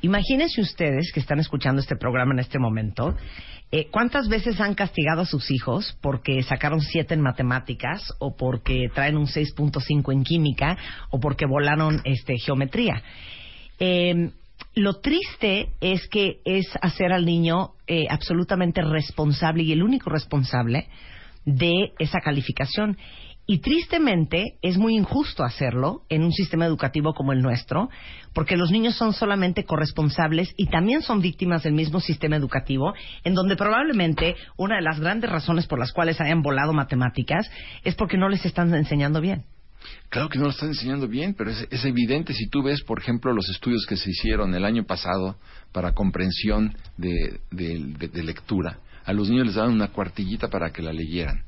Imagínense 0.05 0.61
ustedes 0.61 1.11
que 1.15 1.21
están 1.21 1.41
escuchando 1.41 1.81
este 1.81 1.97
programa 1.97 2.35
en 2.35 2.41
este 2.41 2.59
momento, 2.59 3.17
eh, 3.73 3.89
¿cuántas 3.91 4.29
veces 4.29 4.61
han 4.61 4.75
castigado 4.75 5.23
a 5.23 5.25
sus 5.25 5.51
hijos 5.51 5.97
porque 6.03 6.43
sacaron 6.43 6.83
7 6.83 7.15
en 7.15 7.23
matemáticas 7.23 8.13
o 8.19 8.37
porque 8.37 8.89
traen 8.95 9.17
un 9.17 9.27
6.5 9.27 10.13
en 10.13 10.23
química 10.23 10.77
o 11.09 11.21
porque 11.21 11.47
volaron 11.47 12.03
este, 12.05 12.37
geometría? 12.37 13.03
Eh, 13.81 14.31
lo 14.75 15.01
triste 15.01 15.71
es 15.81 16.07
que 16.09 16.41
es 16.45 16.67
hacer 16.83 17.11
al 17.11 17.25
niño 17.25 17.71
eh, 17.87 18.05
absolutamente 18.11 18.83
responsable 18.83 19.63
y 19.63 19.73
el 19.73 19.83
único 19.83 20.11
responsable 20.11 20.87
de 21.47 21.95
esa 21.99 22.21
calificación. 22.21 22.99
Y 23.47 23.59
tristemente 23.59 24.57
es 24.63 24.79
muy 24.79 24.97
injusto 24.97 25.45
hacerlo 25.45 26.03
en 26.09 26.25
un 26.25 26.33
sistema 26.33 26.65
educativo 26.65 27.13
como 27.13 27.33
el 27.33 27.43
nuestro, 27.43 27.91
porque 28.33 28.57
los 28.57 28.71
niños 28.71 28.97
son 28.97 29.13
solamente 29.13 29.65
corresponsables 29.65 30.55
y 30.57 30.67
también 30.67 31.03
son 31.03 31.21
víctimas 31.21 31.63
del 31.63 31.75
mismo 31.75 32.01
sistema 32.01 32.37
educativo, 32.37 32.95
en 33.23 33.35
donde 33.35 33.57
probablemente 33.57 34.37
una 34.57 34.77
de 34.77 34.83
las 34.83 34.99
grandes 34.99 35.31
razones 35.31 35.67
por 35.67 35.79
las 35.79 35.93
cuales 35.93 36.21
hayan 36.21 36.43
volado 36.43 36.73
matemáticas 36.73 37.51
es 37.85 37.95
porque 37.95 38.17
no 38.17 38.29
les 38.29 38.45
están 38.47 38.75
enseñando 38.75 39.21
bien. 39.21 39.45
Claro 40.09 40.29
que 40.29 40.39
no 40.39 40.45
lo 40.45 40.51
están 40.51 40.71
enseñando 40.71 41.09
bien, 41.09 41.35
pero 41.35 41.51
es, 41.51 41.67
es 41.71 41.85
evidente 41.85 42.33
si 42.33 42.49
tú 42.49 42.63
ves, 42.63 42.83
por 42.83 42.99
ejemplo, 42.99 43.33
los 43.33 43.49
estudios 43.51 43.85
que 43.87 43.97
se 43.97 44.11
hicieron 44.11 44.55
el 44.55 44.65
año 44.65 44.85
pasado 44.85 45.37
para 45.73 45.93
comprensión 45.93 46.77
de, 46.97 47.41
lectura. 48.23 48.79
A 49.05 49.13
los 49.13 49.29
niños 49.29 49.47
les 49.47 49.57
daban 49.57 49.73
una 49.73 49.89
cuartillita 49.89 50.49
para 50.49 50.71
que 50.71 50.83
la 50.83 50.93
leyeran. 50.93 51.43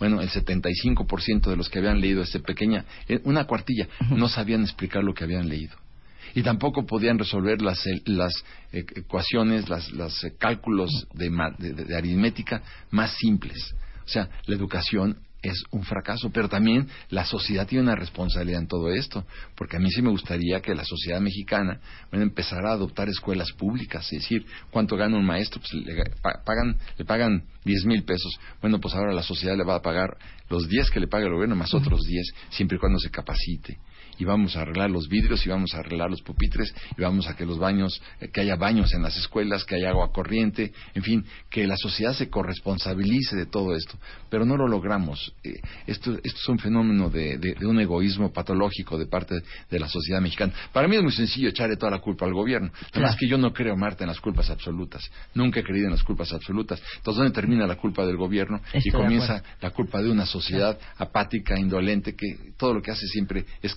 Bueno, 0.00 0.20
el 0.20 0.28
75% 0.30 1.48
de 1.50 1.56
los 1.56 1.68
que 1.68 1.78
habían 1.78 2.00
leído 2.00 2.22
esta 2.22 2.40
pequeña, 2.40 2.84
eh, 3.08 3.20
una 3.24 3.44
cuartilla, 3.44 3.86
no 4.10 4.28
sabían 4.28 4.62
explicar 4.62 5.04
lo 5.04 5.14
que 5.14 5.22
habían 5.24 5.48
leído. 5.48 5.76
Y 6.34 6.42
tampoco 6.42 6.86
podían 6.86 7.18
resolver 7.18 7.60
las, 7.62 7.86
eh, 7.86 8.00
las 8.06 8.32
eh, 8.72 8.84
ecuaciones, 8.96 9.68
las, 9.68 9.90
los 9.92 10.24
eh, 10.24 10.32
cálculos 10.38 10.90
de- 11.14 11.30
de- 11.58 11.84
de 11.84 11.96
aritmética 11.96 12.62
más 12.90 13.12
simples. 13.18 13.74
O 14.04 14.08
sea, 14.08 14.28
la 14.46 14.56
educación 14.56 15.18
es 15.42 15.62
un 15.70 15.82
fracaso, 15.84 16.30
pero 16.30 16.48
también 16.48 16.88
la 17.08 17.24
sociedad 17.24 17.66
tiene 17.66 17.84
una 17.84 17.94
responsabilidad 17.96 18.60
en 18.60 18.68
todo 18.68 18.90
esto, 18.90 19.24
porque 19.54 19.76
a 19.76 19.80
mí 19.80 19.90
sí 19.90 20.02
me 20.02 20.10
gustaría 20.10 20.60
que 20.60 20.74
la 20.74 20.84
sociedad 20.84 21.20
mexicana 21.20 21.80
bueno, 22.10 22.24
empezara 22.24 22.70
a 22.70 22.74
adoptar 22.74 23.08
escuelas 23.08 23.50
públicas, 23.52 24.04
es 24.12 24.22
decir, 24.22 24.44
¿cuánto 24.70 24.96
gana 24.96 25.16
un 25.16 25.24
maestro? 25.24 25.60
Pues 25.60 25.72
le 25.74 26.04
pa- 26.22 26.42
pagan, 26.44 26.76
le 26.98 27.04
pagan 27.04 27.44
10 27.64 27.84
mil 27.86 28.02
pesos, 28.04 28.38
bueno, 28.60 28.80
pues 28.80 28.94
ahora 28.94 29.12
la 29.12 29.22
sociedad 29.22 29.56
le 29.56 29.64
va 29.64 29.76
a 29.76 29.82
pagar 29.82 30.16
los 30.48 30.68
10 30.68 30.90
que 30.90 31.00
le 31.00 31.06
paga 31.08 31.26
el 31.26 31.32
gobierno 31.32 31.56
más 31.56 31.72
otros 31.74 32.00
10, 32.06 32.26
siempre 32.50 32.76
y 32.76 32.80
cuando 32.80 32.98
se 32.98 33.10
capacite 33.10 33.78
y 34.20 34.24
vamos 34.24 34.54
a 34.54 34.60
arreglar 34.60 34.90
los 34.90 35.08
vidrios 35.08 35.44
y 35.46 35.48
vamos 35.48 35.74
a 35.74 35.78
arreglar 35.78 36.10
los 36.10 36.20
pupitres 36.22 36.72
y 36.96 37.00
vamos 37.00 37.26
a 37.26 37.34
que 37.34 37.46
los 37.46 37.58
baños, 37.58 38.00
eh, 38.20 38.28
que 38.28 38.42
haya 38.42 38.54
baños 38.56 38.92
en 38.92 39.02
las 39.02 39.16
escuelas, 39.16 39.64
que 39.64 39.76
haya 39.76 39.88
agua 39.90 40.12
corriente, 40.12 40.72
en 40.94 41.02
fin, 41.02 41.24
que 41.48 41.66
la 41.66 41.76
sociedad 41.76 42.12
se 42.12 42.28
corresponsabilice 42.28 43.34
de 43.36 43.46
todo 43.46 43.74
esto. 43.74 43.98
Pero 44.28 44.44
no 44.44 44.56
lo 44.56 44.68
logramos. 44.68 45.32
Eh, 45.42 45.54
esto, 45.86 46.12
esto 46.22 46.38
es 46.38 46.48
un 46.48 46.58
fenómeno 46.58 47.08
de, 47.10 47.38
de- 47.38 47.54
de 47.54 47.66
un 47.66 47.80
egoísmo 47.80 48.32
patológico 48.32 48.98
de 48.98 49.06
parte 49.06 49.36
de 49.70 49.78
la 49.80 49.88
sociedad 49.88 50.20
mexicana. 50.20 50.52
Para 50.72 50.86
mí 50.86 50.96
es 50.96 51.02
muy 51.02 51.12
sencillo 51.12 51.48
echarle 51.48 51.76
toda 51.76 51.90
la 51.92 51.98
culpa 52.00 52.26
al 52.26 52.34
gobierno. 52.34 52.70
Además 52.92 53.16
que 53.18 53.26
yo 53.26 53.38
no 53.38 53.52
creo, 53.52 53.76
Marta, 53.76 54.04
en 54.04 54.08
las 54.08 54.20
culpas 54.20 54.50
absolutas. 54.50 55.10
Nunca 55.34 55.60
he 55.60 55.64
creído 55.64 55.86
en 55.86 55.92
las 55.92 56.02
culpas 56.02 56.32
absolutas. 56.32 56.80
Entonces, 56.96 57.18
¿dónde 57.18 57.32
termina 57.32 57.66
la 57.66 57.76
culpa 57.76 58.04
del 58.04 58.16
gobierno? 58.16 58.60
Estoy 58.72 58.82
y 58.84 58.90
comienza 58.92 59.42
la 59.62 59.70
culpa 59.70 60.02
de 60.02 60.10
una 60.10 60.26
sociedad 60.26 60.78
apática, 60.98 61.58
indolente, 61.58 62.14
que 62.14 62.52
todo 62.58 62.74
lo 62.74 62.82
que 62.82 62.90
hace 62.90 63.06
siempre 63.06 63.44
es 63.62 63.74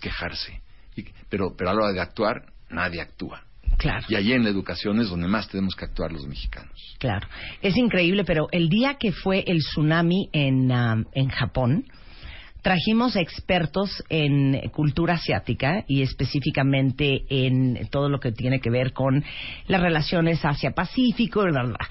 Y- 0.96 1.06
pero, 1.30 1.56
pero 1.58 1.70
a 1.70 1.74
la 1.74 1.82
hora 1.84 1.94
de 1.94 2.02
actuar, 2.02 2.46
nadie 2.70 3.02
actúa. 3.02 3.44
Claro. 3.78 4.06
Y 4.08 4.16
allí 4.16 4.34
en 4.34 4.44
la 4.44 4.50
educación 4.50 5.00
es 5.00 5.10
donde 5.10 5.28
más 5.28 5.50
tenemos 5.50 5.76
que 5.76 5.86
actuar 5.86 6.12
los 6.12 6.28
mexicanos. 6.28 6.96
Claro, 7.00 7.28
es 7.62 7.76
increíble, 7.76 8.24
pero 8.24 8.48
el 8.52 8.70
día 8.70 8.96
que 9.00 9.12
fue 9.12 9.44
el 9.48 9.60
tsunami 9.60 10.30
en, 10.32 10.72
um, 10.72 11.06
en 11.14 11.30
Japón, 11.30 11.86
trajimos 12.62 13.16
expertos 13.18 14.04
en 14.10 14.70
cultura 14.70 15.16
asiática 15.16 15.84
y 15.88 16.02
específicamente 16.02 17.24
en 17.30 17.88
todo 17.90 18.10
lo 18.10 18.20
que 18.20 18.32
tiene 18.32 18.60
que 18.62 18.70
ver 18.70 18.94
con 18.94 19.24
las 19.68 19.82
relaciones 19.82 20.46
Asia-Pacífico, 20.46 21.42
bla, 21.44 21.64
bla, 21.64 21.64
bla. 21.64 21.90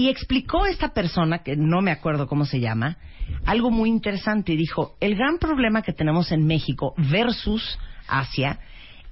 Y 0.00 0.08
explicó 0.08 0.64
esta 0.64 0.94
persona, 0.94 1.42
que 1.42 1.56
no 1.56 1.82
me 1.82 1.90
acuerdo 1.90 2.26
cómo 2.26 2.46
se 2.46 2.58
llama, 2.58 2.96
algo 3.44 3.70
muy 3.70 3.90
interesante. 3.90 4.54
Y 4.54 4.56
dijo, 4.56 4.96
el 4.98 5.14
gran 5.14 5.36
problema 5.36 5.82
que 5.82 5.92
tenemos 5.92 6.32
en 6.32 6.46
México 6.46 6.94
versus 6.96 7.78
Asia 8.08 8.60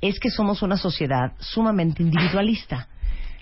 es 0.00 0.18
que 0.18 0.30
somos 0.30 0.62
una 0.62 0.78
sociedad 0.78 1.34
sumamente 1.40 2.02
individualista. 2.02 2.88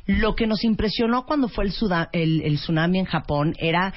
Lo 0.07 0.35
que 0.35 0.49
nos 0.49 0.65
impresionó 0.65 1.25
cuando 1.25 1.47
fue 1.47 1.67
el, 1.67 1.73
el- 2.13 2.43
el 2.43 2.55
tsunami 2.57 2.99
en 2.99 3.05
Japón 3.05 3.55
era 3.61 3.95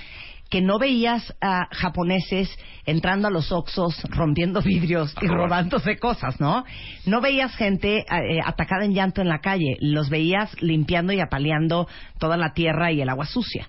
que 0.49 0.61
no 0.61 0.79
veías 0.79 1.35
a 1.41 1.67
japoneses 1.71 2.49
entrando 2.85 3.27
a 3.27 3.31
los 3.31 3.51
oxos, 3.51 4.01
rompiendo 4.09 4.61
vidrios 4.61 5.15
y 5.21 5.27
robándose 5.27 5.97
cosas, 5.97 6.39
¿no? 6.39 6.65
No 7.05 7.21
veías 7.21 7.55
gente 7.55 7.99
eh, 7.99 8.39
atacada 8.43 8.85
en 8.85 8.93
llanto 8.93 9.21
en 9.21 9.29
la 9.29 9.39
calle, 9.39 9.77
los 9.79 10.09
veías 10.09 10.59
limpiando 10.61 11.13
y 11.13 11.19
apaleando 11.19 11.87
toda 12.17 12.35
la 12.35 12.53
tierra 12.53 12.91
y 12.91 13.01
el 13.01 13.09
agua 13.09 13.25
sucia. 13.25 13.67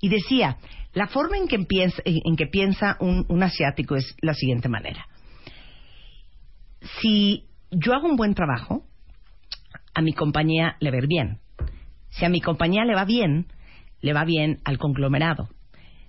Y 0.00 0.08
decía, 0.08 0.58
la 0.94 1.08
forma 1.08 1.36
en 1.36 1.48
que, 1.48 1.58
piensa, 1.58 2.02
en 2.04 2.36
que 2.36 2.46
piensa 2.46 2.96
un, 3.00 3.26
un 3.28 3.42
asiático 3.42 3.96
es 3.96 4.14
la 4.20 4.34
siguiente 4.34 4.68
manera. 4.68 5.06
Si 7.00 7.46
yo 7.70 7.94
hago 7.94 8.08
un 8.08 8.16
buen 8.16 8.34
trabajo, 8.34 8.84
a 9.94 10.02
mi 10.02 10.12
compañía 10.12 10.76
le 10.80 10.90
va 10.90 10.98
bien. 11.06 11.38
Si 12.10 12.24
a 12.24 12.28
mi 12.28 12.40
compañía 12.40 12.84
le 12.84 12.94
va 12.94 13.04
bien, 13.04 13.46
le 14.00 14.12
va 14.12 14.24
bien 14.24 14.60
al 14.64 14.78
conglomerado. 14.78 15.48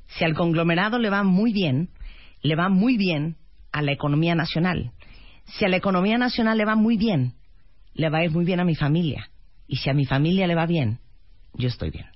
Si 0.08 0.24
al 0.24 0.34
conglomerado 0.34 1.00
le 1.00 1.10
va 1.10 1.24
muy 1.24 1.54
bien, 1.54 1.90
le 2.42 2.56
va 2.56 2.70
muy 2.70 2.98
bien 2.98 3.38
a 3.72 3.82
la 3.82 3.92
economía 3.92 4.36
nacional. 4.36 4.92
Si 5.46 5.66
a 5.66 5.70
la 5.70 5.78
economía 5.78 6.18
nacional 6.18 6.58
le 6.58 6.66
va 6.66 6.76
muy 6.76 6.98
bien, 6.98 7.34
le 7.94 8.10
va 8.10 8.20
a 8.20 8.26
ir 8.26 8.32
muy 8.32 8.46
bien 8.46 8.60
a 8.60 8.66
mi 8.66 8.76
familia. 8.76 9.30
Y 9.68 9.78
si 9.78 9.90
a 9.90 9.94
mi 9.94 10.06
familia 10.06 10.48
le 10.48 10.56
va 10.56 10.66
bien, 10.66 11.00
yo 11.54 11.68
estoy 11.68 11.90
bien. 11.90 12.13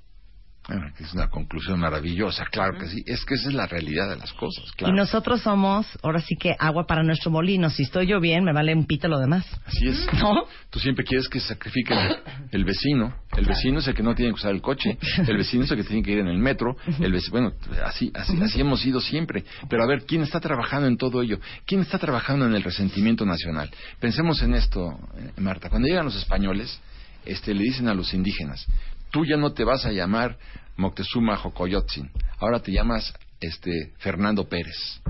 Bueno, 0.68 0.92
que 0.98 1.04
es 1.04 1.14
una 1.14 1.30
conclusión 1.30 1.80
maravillosa, 1.80 2.46
claro 2.52 2.78
que 2.78 2.88
sí. 2.88 3.02
Es 3.06 3.24
que 3.24 3.36
esa 3.36 3.50
es 3.50 3.56
la 3.56 3.68
realidad 3.68 4.10
de 4.10 4.18
las 4.18 4.34
cosas, 4.34 4.70
claro. 4.74 4.94
Y 4.94 4.98
nosotros 4.98 5.42
somos, 5.42 5.88
ahora 6.04 6.20
sí 6.20 6.36
que 6.36 6.56
agua 6.60 6.86
para 6.86 7.04
nuestro 7.04 7.32
molino. 7.32 7.70
Si 7.70 7.84
estoy 7.84 8.08
yo 8.08 8.20
bien, 8.20 8.44
me 8.44 8.52
vale 8.52 8.74
un 8.74 8.86
pito 8.86 9.08
lo 9.08 9.18
demás. 9.18 9.46
Así 9.66 9.88
es. 9.88 10.08
¿No? 10.14 10.46
Tú 10.70 10.80
siempre 10.80 11.06
quieres 11.06 11.30
que 11.30 11.40
sacrifiquen 11.40 11.98
el, 11.98 12.18
el 12.52 12.66
vecino. 12.66 13.16
El 13.38 13.46
vecino 13.46 13.80
es 13.80 13.88
el 13.88 13.96
que 13.96 14.04
no 14.04 14.14
tiene 14.14 14.32
que 14.32 14.36
usar 14.36 14.52
el 14.52 14.62
coche. 14.62 14.98
El 15.26 15.38
vecino 15.38 15.64
es 15.64 15.72
el 15.72 15.78
que 15.78 15.84
tiene 15.84 16.04
que 16.04 16.12
ir 16.12 16.20
en 16.20 16.28
el 16.28 16.38
metro. 16.38 16.76
El 17.00 17.14
vecino, 17.14 17.32
bueno, 17.32 17.54
así, 17.86 18.12
así, 18.14 18.38
así 18.42 18.60
hemos 18.60 18.86
ido 18.86 19.00
siempre. 19.00 19.46
Pero 19.70 19.84
a 19.84 19.88
ver, 19.88 20.04
¿quién 20.06 20.22
está 20.22 20.40
trabajando 20.40 20.88
en 20.88 20.98
todo 20.98 21.22
ello? 21.22 21.40
¿Quién 21.66 21.82
está 21.82 21.98
trabajando 21.98 22.46
en 22.46 22.54
el 22.54 22.64
resentimiento 22.64 23.26
nacional? 23.26 23.70
Pensemos 24.00 24.42
en 24.42 24.56
esto, 24.56 25.00
eh, 25.18 25.32
Marta. 25.38 25.70
Cuando 25.70 25.88
llegan 25.88 26.06
los 26.06 26.16
españoles, 26.16 26.80
este, 27.26 27.54
le 27.54 27.64
dicen 27.64 27.88
a 27.88 27.94
los 27.94 28.14
indígenas, 28.14 28.66
tú 29.12 29.26
ya 29.26 29.38
no 29.38 29.54
te 29.54 29.64
vas 29.64 29.86
a 29.86 29.92
llamar 29.92 30.38
Moctezuma 30.76 31.38
Jocoyotzin, 31.38 32.12
ahora 32.40 32.60
te 32.60 32.72
llamas 32.72 33.14
este, 33.40 33.94
Fernando 33.98 34.48
Pérez. 34.48 35.02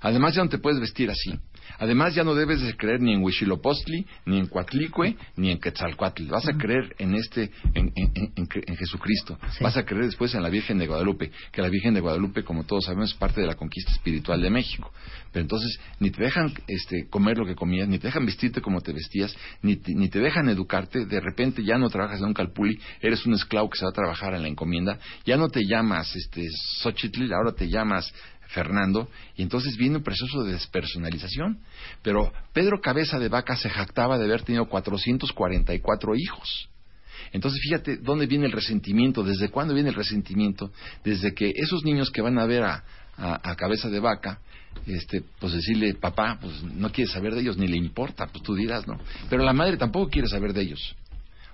Además 0.00 0.34
ya 0.34 0.44
no 0.44 0.50
te 0.50 0.58
puedes 0.58 0.80
vestir 0.80 1.10
así. 1.10 1.38
Además 1.78 2.14
ya 2.14 2.24
no 2.24 2.34
debes 2.34 2.60
de 2.62 2.74
creer 2.76 3.00
ni 3.00 3.12
en 3.14 3.22
Huitzilopochtli, 3.22 4.06
ni 4.26 4.38
en 4.38 4.46
Coatlicue, 4.46 5.16
ni 5.36 5.50
en 5.50 5.58
Quetzalcoatl. 5.58 6.26
Vas 6.28 6.48
a 6.48 6.52
creer 6.56 6.94
en 6.98 7.14
este, 7.14 7.50
en, 7.74 7.92
en- 7.94 8.12
en- 8.14 8.32
en- 8.36 8.48
en 8.66 8.76
Jesucristo. 8.76 9.38
Sí. 9.52 9.62
Vas 9.62 9.76
a 9.76 9.84
creer 9.84 10.04
después 10.06 10.34
en 10.34 10.42
la 10.42 10.48
Virgen 10.48 10.78
de 10.78 10.86
Guadalupe, 10.86 11.30
que 11.52 11.62
la 11.62 11.68
Virgen 11.68 11.94
de 11.94 12.00
Guadalupe, 12.00 12.42
como 12.44 12.64
todos 12.64 12.84
sabemos, 12.84 13.10
es 13.12 13.16
parte 13.16 13.40
de 13.40 13.46
la 13.46 13.54
conquista 13.54 13.92
espiritual 13.92 14.40
de 14.40 14.50
México. 14.50 14.92
Pero 15.32 15.42
entonces 15.42 15.78
ni 16.00 16.10
te 16.10 16.22
dejan 16.22 16.52
este, 16.66 17.08
comer 17.08 17.36
lo 17.38 17.46
que 17.46 17.54
comías, 17.54 17.88
ni 17.88 17.98
te 17.98 18.08
dejan 18.08 18.24
vestirte 18.26 18.60
como 18.60 18.80
te 18.80 18.92
vestías, 18.92 19.34
ni 19.62 19.76
te, 19.76 19.94
ni 19.94 20.08
te 20.08 20.18
dejan 20.20 20.48
educarte. 20.48 21.04
De 21.06 21.20
repente 21.20 21.62
ya 21.62 21.78
no 21.78 21.88
trabajas 21.90 22.20
en 22.20 22.26
un 22.26 22.34
calpuli, 22.34 22.78
eres 23.00 23.24
un 23.26 23.34
esclavo 23.34 23.68
que 23.70 23.78
se 23.78 23.84
va 23.84 23.90
a 23.90 23.94
trabajar 23.94 24.34
en 24.34 24.42
la 24.42 24.48
encomienda. 24.48 24.98
Ya 25.24 25.36
no 25.36 25.48
te 25.48 25.60
llamas 25.66 26.14
este, 26.16 26.42
Xochitl, 26.82 27.32
ahora 27.32 27.52
te 27.52 27.68
llamas 27.68 28.12
Fernando, 28.48 29.08
y 29.36 29.42
entonces 29.42 29.76
viene 29.76 29.96
un 29.96 30.02
proceso 30.02 30.42
de 30.42 30.52
despersonalización. 30.52 31.58
Pero 32.02 32.32
Pedro 32.52 32.80
Cabeza 32.80 33.18
de 33.18 33.28
Vaca 33.28 33.56
se 33.56 33.70
jactaba 33.70 34.18
de 34.18 34.24
haber 34.24 34.42
tenido 34.42 34.66
444 34.68 36.14
hijos. 36.16 36.68
Entonces 37.32 37.60
fíjate 37.62 37.96
dónde 37.96 38.26
viene 38.26 38.46
el 38.46 38.52
resentimiento, 38.52 39.22
desde 39.22 39.48
cuándo 39.48 39.74
viene 39.74 39.90
el 39.90 39.94
resentimiento, 39.94 40.70
desde 41.04 41.34
que 41.34 41.52
esos 41.56 41.84
niños 41.84 42.10
que 42.10 42.22
van 42.22 42.38
a 42.38 42.46
ver 42.46 42.62
a, 42.62 42.84
cabeza 43.56 43.88
de 43.88 43.98
vaca, 43.98 44.40
este, 44.86 45.22
pues 45.40 45.54
decirle, 45.54 45.94
papá, 45.94 46.38
pues 46.40 46.62
no 46.62 46.92
quiere 46.92 47.10
saber 47.10 47.34
de 47.34 47.40
ellos, 47.40 47.56
ni 47.56 47.66
le 47.66 47.78
importa, 47.78 48.26
pues 48.26 48.44
tú 48.44 48.54
dirás, 48.54 48.86
¿no? 48.86 48.98
Pero 49.30 49.42
la 49.42 49.54
madre 49.54 49.78
tampoco 49.78 50.10
quiere 50.10 50.28
saber 50.28 50.52
de 50.52 50.62
ellos. 50.62 50.94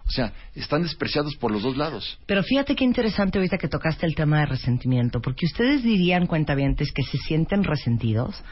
O 0.06 0.10
sea, 0.10 0.32
están 0.54 0.82
despreciados 0.82 1.36
por 1.36 1.50
los 1.50 1.62
dos 1.62 1.76
lados. 1.76 2.18
Pero 2.26 2.42
fíjate 2.42 2.74
qué 2.74 2.84
interesante 2.84 3.38
ahorita 3.38 3.58
que 3.58 3.68
tocaste 3.68 4.06
el 4.06 4.14
tema 4.14 4.40
de 4.40 4.46
resentimiento, 4.46 5.20
porque 5.20 5.46
ustedes 5.46 5.82
dirían, 5.82 6.26
cuentavientes, 6.26 6.92
que 6.92 7.02
se 7.02 7.18
sienten 7.18 7.64
resentidos, 7.64 8.42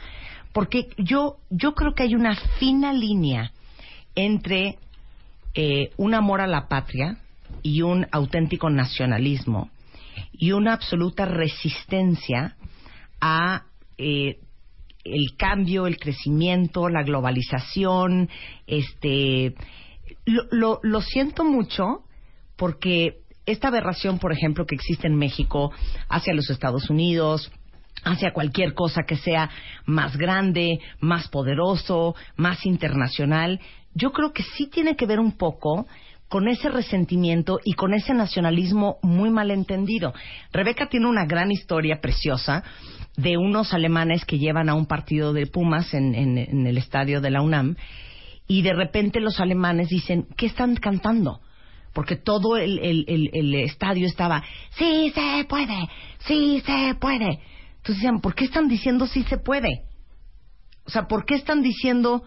porque 0.53 0.87
yo, 0.97 1.37
yo 1.49 1.73
creo 1.73 1.93
que 1.93 2.03
hay 2.03 2.15
una 2.15 2.35
fina 2.59 2.93
línea 2.93 3.51
entre 4.15 4.77
eh, 5.53 5.91
un 5.97 6.13
amor 6.13 6.41
a 6.41 6.47
la 6.47 6.67
patria 6.67 7.17
y 7.61 7.81
un 7.81 8.07
auténtico 8.11 8.69
nacionalismo 8.69 9.69
y 10.31 10.51
una 10.51 10.73
absoluta 10.73 11.25
resistencia 11.25 12.55
a 13.19 13.65
eh, 13.97 14.39
el 15.03 15.35
cambio, 15.37 15.87
el 15.87 15.97
crecimiento, 15.97 16.89
la 16.89 17.03
globalización, 17.03 18.29
este 18.67 19.55
lo, 20.25 20.43
lo, 20.51 20.79
lo 20.83 21.01
siento 21.01 21.43
mucho 21.43 22.03
porque 22.55 23.21
esta 23.45 23.69
aberración, 23.69 24.19
por 24.19 24.31
ejemplo, 24.31 24.65
que 24.65 24.75
existe 24.75 25.07
en 25.07 25.15
México 25.15 25.71
hacia 26.09 26.33
los 26.33 26.49
Estados 26.49 26.89
Unidos, 26.89 27.51
hacia 28.03 28.33
cualquier 28.33 28.73
cosa 28.73 29.03
que 29.07 29.15
sea 29.17 29.49
más 29.85 30.15
grande, 30.17 30.79
más 30.99 31.27
poderoso, 31.27 32.15
más 32.35 32.65
internacional, 32.65 33.59
yo 33.93 34.11
creo 34.11 34.31
que 34.31 34.43
sí 34.43 34.67
tiene 34.67 34.95
que 34.95 35.05
ver 35.05 35.19
un 35.19 35.37
poco 35.37 35.85
con 36.29 36.47
ese 36.47 36.69
resentimiento 36.69 37.59
y 37.65 37.73
con 37.73 37.93
ese 37.93 38.13
nacionalismo 38.13 38.97
muy 39.01 39.29
mal 39.29 39.51
entendido. 39.51 40.13
Rebeca 40.53 40.87
tiene 40.87 41.07
una 41.07 41.25
gran 41.25 41.51
historia 41.51 41.99
preciosa 41.99 42.63
de 43.17 43.35
unos 43.37 43.73
alemanes 43.73 44.23
que 44.23 44.39
llevan 44.39 44.69
a 44.69 44.73
un 44.75 44.85
partido 44.85 45.33
de 45.33 45.45
Pumas 45.47 45.93
en, 45.93 46.15
en- 46.15 46.37
en 46.37 46.65
el 46.67 46.77
estadio 46.77 47.19
de 47.19 47.31
la 47.31 47.41
UNAM 47.41 47.75
y 48.51 48.63
de 48.63 48.73
repente 48.73 49.21
los 49.21 49.39
alemanes 49.39 49.87
dicen, 49.87 50.27
¿qué 50.35 50.47
están 50.47 50.75
cantando? 50.75 51.39
Porque 51.93 52.17
todo 52.17 52.57
el, 52.57 52.79
el- 52.79 53.05
el- 53.07 53.29
el 53.31 53.55
estadio 53.55 54.05
estaba, 54.05 54.43
sí 54.71 55.09
se 55.15 55.45
puede, 55.45 55.87
sí 56.27 56.61
se 56.65 56.93
puede. 56.95 57.39
Entonces 57.77 57.95
decían, 57.95 58.19
¿por 58.19 58.35
qué 58.35 58.43
están 58.43 58.67
diciendo 58.67 59.07
sí 59.07 59.23
se 59.23 59.37
puede? 59.37 59.85
O 60.85 60.89
sea, 60.89 61.07
¿por 61.07 61.23
qué 61.25 61.35
están 61.35 61.61
diciendo 61.61 62.23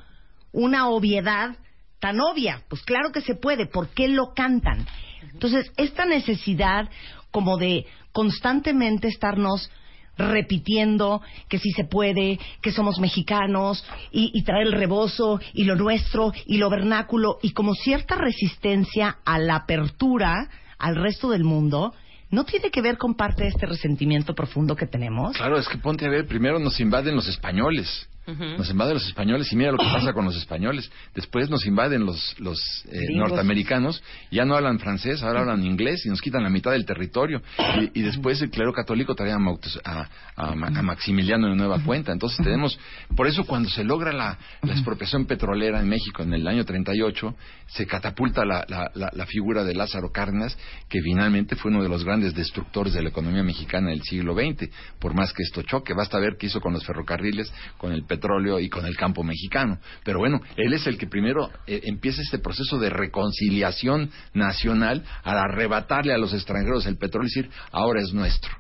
una 0.51 0.89
obviedad 0.89 1.59
tan 2.01 2.19
obvia? 2.23 2.63
Pues 2.71 2.81
claro 2.85 3.13
que 3.13 3.21
se 3.21 3.35
puede, 3.35 3.67
¿por 3.67 3.89
qué 3.91 4.09
lo 4.09 4.33
cantan? 4.35 4.87
Entonces, 5.31 5.71
esta 5.77 6.07
necesidad 6.07 6.89
como 7.31 7.59
de 7.59 7.85
constantemente 8.13 9.09
estarnos 9.09 9.71
repitiendo 10.17 11.23
que 11.49 11.59
sí 11.59 11.71
se 11.71 11.85
puede, 11.85 12.39
que 12.61 12.73
somos 12.73 12.99
mexicanos 12.99 13.85
y, 14.13 14.31
y 14.35 14.43
traer 14.43 14.67
el 14.67 14.73
rebozo 14.73 15.41
y 15.53 15.65
lo 15.65 15.77
nuestro 15.77 16.33
y 16.47 16.59
lo 16.59 16.71
vernáculo 16.71 17.39
y 17.43 17.53
como 17.53 17.75
cierta 17.75 18.17
resistencia 18.17 19.19
a 19.25 19.39
la 19.39 19.57
apertura 19.57 20.49
al 20.79 20.97
resto 20.97 21.31
del 21.31 21.45
mundo, 21.45 21.95
¿no 22.31 22.45
tiene 22.45 22.71
que 22.71 22.83
ver 22.83 22.99
con 22.99 23.15
parte 23.15 23.45
de 23.45 23.51
este 23.51 23.67
resentimiento 23.67 24.35
profundo 24.35 24.77
que 24.77 24.87
tenemos? 24.87 25.37
Claro, 25.37 25.59
es 25.59 25.69
que 25.69 25.79
ponte 25.79 26.07
a 26.07 26.11
ver, 26.11 26.27
primero 26.27 26.59
nos 26.59 26.79
invaden 26.81 27.15
los 27.15 27.29
españoles. 27.29 28.09
Nos 28.57 28.71
invaden 28.71 28.95
los 28.95 29.07
españoles 29.07 29.53
y 29.53 29.57
mira 29.57 29.71
lo 29.73 29.77
que 29.79 29.85
pasa 29.85 30.13
con 30.15 30.25
los 30.25 30.35
españoles. 30.37 30.91
Después 31.15 31.51
nos 31.51 31.67
invaden 31.67 32.07
los, 32.07 32.35
los 32.41 32.59
eh, 32.91 32.99
norteamericanos, 33.19 34.03
ya 34.31 34.45
no 34.47 34.57
hablan 34.57 34.79
francés, 34.79 35.23
ahora 35.23 35.41
hablan 35.41 35.63
inglés 35.65 36.07
y 36.07 36.09
nos 36.09 36.23
quitan 36.23 36.43
la 36.43 36.49
mitad 36.49 36.71
del 36.71 36.87
territorio. 36.87 37.43
Y, 37.81 38.01
y 38.01 38.03
después 38.03 38.41
el 38.41 38.49
clero 38.51 38.73
católico 38.73 39.15
trae 39.15 39.33
a, 39.33 39.37
a- 39.37 40.09
a 40.37 40.55
Ma- 40.55 40.69
a 40.69 40.83
Maximiliano 40.83 41.49
de 41.49 41.55
nueva 41.57 41.83
cuenta. 41.85 42.13
Entonces 42.13 42.43
tenemos, 42.43 42.79
por 43.15 43.27
eso 43.27 43.45
cuando 43.45 43.69
se 43.69 43.85
logra 43.85 44.11
la, 44.13 44.39
la 44.63 44.73
expropiación 44.73 45.27
petrolera 45.27 45.81
en 45.81 45.89
México 45.89 46.23
en 46.23 46.33
el 46.33 46.47
año 46.49 46.65
38, 46.65 47.35
se 47.67 47.87
catapulta 47.87 48.45
la, 48.47 48.65
la- 48.69 48.91
la- 48.95 49.11
la 49.13 49.27
figura 49.27 49.65
de 49.65 49.75
Lázaro 49.75 50.11
Cárdenas, 50.11 50.57
que 50.89 51.01
finalmente 51.03 51.57
fue 51.57 51.71
uno 51.71 51.83
de 51.83 51.91
los 51.91 52.05
grandes 52.05 52.35
destructores 52.35 52.95
de 52.95 53.03
la 53.03 53.11
economía 53.11 53.43
mexicana 53.43 53.91
del 53.91 54.03
siglo 54.03 54.35
XX. 54.35 54.71
Por 54.99 55.13
más 55.15 55.33
que 55.35 55.43
esto 55.43 55.61
choque, 55.63 55.93
basta 55.93 56.19
ver 56.19 56.37
qué 56.39 56.47
hizo 56.47 56.61
con 56.63 56.73
los 56.73 56.85
ferrocarriles, 56.87 57.53
con 57.77 57.93
el 57.93 58.01
petróleo 58.01 58.14
y 58.61 58.69
con 58.69 58.87
el 58.87 58.97
campo 58.97 59.23
mexicano. 59.23 59.79
Pero 60.05 60.19
bueno, 60.19 60.41
él 60.57 60.73
es 60.73 60.87
el 60.87 60.99
que 60.99 61.07
primero 61.07 61.51
eh, 61.67 61.81
empieza 61.85 62.23
este 62.23 62.39
proceso 62.39 62.79
de 62.79 62.91
reconciliación 62.91 64.11
nacional 64.33 65.05
al 65.23 65.39
arrebatarle 65.39 66.13
a 66.13 66.19
los 66.19 66.33
extranjeros 66.35 66.87
el 66.87 66.97
petróleo 66.99 67.29
y 67.29 67.35
decir, 67.41 67.51
ahora 67.73 68.01
es 68.03 68.13
nuestro. 68.13 68.51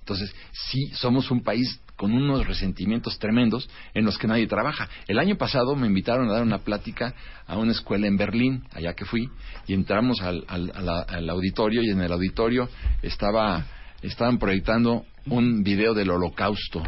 Entonces, 0.00 0.34
sí, 0.52 0.88
somos 0.94 1.30
un 1.30 1.42
país 1.42 1.80
con 1.96 2.12
unos 2.12 2.46
resentimientos 2.46 3.18
tremendos 3.18 3.70
en 3.94 4.04
los 4.04 4.18
que 4.18 4.26
nadie 4.26 4.46
trabaja. 4.46 4.88
El 5.06 5.18
año 5.18 5.36
pasado 5.36 5.76
me 5.76 5.86
invitaron 5.86 6.28
a 6.28 6.32
dar 6.34 6.42
una 6.42 6.58
plática 6.58 7.14
a 7.46 7.56
una 7.56 7.72
escuela 7.72 8.06
en 8.06 8.16
Berlín, 8.18 8.64
allá 8.74 8.92
que 8.94 9.04
fui, 9.06 9.30
y 9.66 9.72
entramos 9.72 10.20
al, 10.20 10.44
al- 10.48 10.72
al 11.08 11.30
auditorio 11.30 11.82
y 11.82 11.88
en 11.90 12.00
el 12.02 12.12
auditorio 12.12 12.68
estaba, 13.00 13.64
estaban 14.06 14.38
proyectando 14.38 15.04
un 15.26 15.62
video 15.62 15.94
del 15.94 16.10
holocausto 16.10 16.82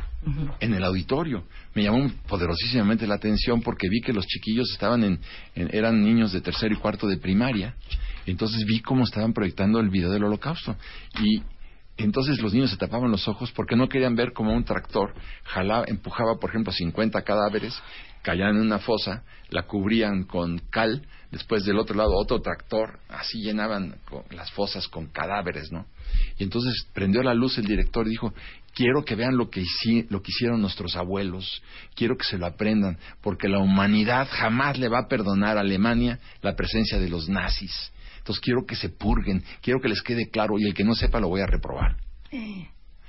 en 0.61 0.75
el 0.75 0.85
auditorio. 0.85 1.45
Me 1.75 1.83
llamó 1.85 2.11
poderosísimamente 2.29 3.07
la 3.07 3.15
atención 3.15 3.63
porque 3.63 3.89
vi 3.89 4.01
que 4.01 4.13
los 4.13 4.27
chiquillos 4.27 4.71
estaban 4.73 5.05
en, 5.05 5.21
en- 5.55 5.71
eran 5.75 6.03
niños 6.03 6.33
de 6.33 6.41
tercero 6.41 6.75
y 6.75 6.79
cuarto 6.79 7.07
de 7.07 7.17
primaria. 7.17 7.75
Entonces 8.27 8.65
vi 8.67 8.81
cómo 8.81 9.05
estaban 9.05 9.33
proyectando 9.33 9.79
el 9.81 9.89
video 9.89 10.11
del 10.11 10.25
holocausto. 10.25 10.77
Y 11.23 11.43
entonces 11.97 12.41
los 12.43 12.53
niños 12.53 12.71
se 12.71 12.77
tapaban 12.77 13.11
los 13.11 13.27
ojos 13.29 13.53
porque 13.53 13.77
no 13.77 13.89
querían 13.89 14.15
ver 14.17 14.33
cómo 14.33 14.53
un 14.53 14.65
tractor 14.65 15.15
jalaba, 15.45 15.85
empujaba, 15.89 16.39
por 16.39 16.51
ejemplo, 16.51 16.73
50 16.73 17.23
cadáveres, 17.23 17.75
caían 18.23 18.57
en 18.57 18.63
una 18.63 18.79
fosa, 18.81 19.23
la 19.51 19.63
cubrían 19.63 20.25
con 20.25 20.59
cal, 20.71 21.07
después 21.37 21.65
del 21.65 21.79
otro 21.79 21.95
lado 21.97 22.11
otro 22.15 22.41
tractor, 22.41 22.99
así 23.09 23.39
llenaban 23.43 23.99
co- 24.09 24.25
las 24.31 24.51
fosas 24.53 24.89
con 24.89 25.07
cadáveres, 25.09 25.71
¿no? 25.71 25.87
Y 26.39 26.45
entonces 26.45 26.87
prendió 26.95 27.23
la 27.23 27.35
luz 27.35 27.59
el 27.59 27.65
director 27.67 28.07
y 28.07 28.11
dijo, 28.11 28.33
quiero 28.75 29.05
que 29.05 29.15
vean 29.15 29.37
lo 29.37 29.51
que, 29.51 29.63
hici- 29.63 30.07
lo 30.09 30.23
que 30.23 30.31
hicieron 30.31 30.61
nuestros 30.61 30.97
abuelos, 30.97 31.63
quiero 31.95 32.17
que 32.17 32.25
se 32.25 32.39
lo 32.39 32.47
aprendan, 32.47 32.99
porque 33.23 33.49
la 33.49 33.59
humanidad 33.59 34.29
jamás 34.31 34.79
le 34.79 34.89
va 34.89 35.01
a 35.01 35.09
perdonar 35.09 35.59
a 35.59 35.61
Alemania 35.61 36.19
la 36.43 36.55
presencia 36.57 36.99
de 36.99 37.09
los 37.09 37.29
nazis. 37.29 37.93
Entonces 38.19 38.41
quiero 38.43 38.65
que 38.67 38.75
se 38.77 38.89
purguen, 38.89 39.45
quiero 39.63 39.81
que 39.81 39.89
les 39.89 40.03
quede 40.03 40.29
claro 40.31 40.59
y 40.59 40.65
el 40.67 40.75
que 40.75 40.85
no 40.85 40.95
sepa 40.95 41.21
lo 41.21 41.29
voy 41.29 41.43
a 41.43 41.47
reprobar. 41.47 41.97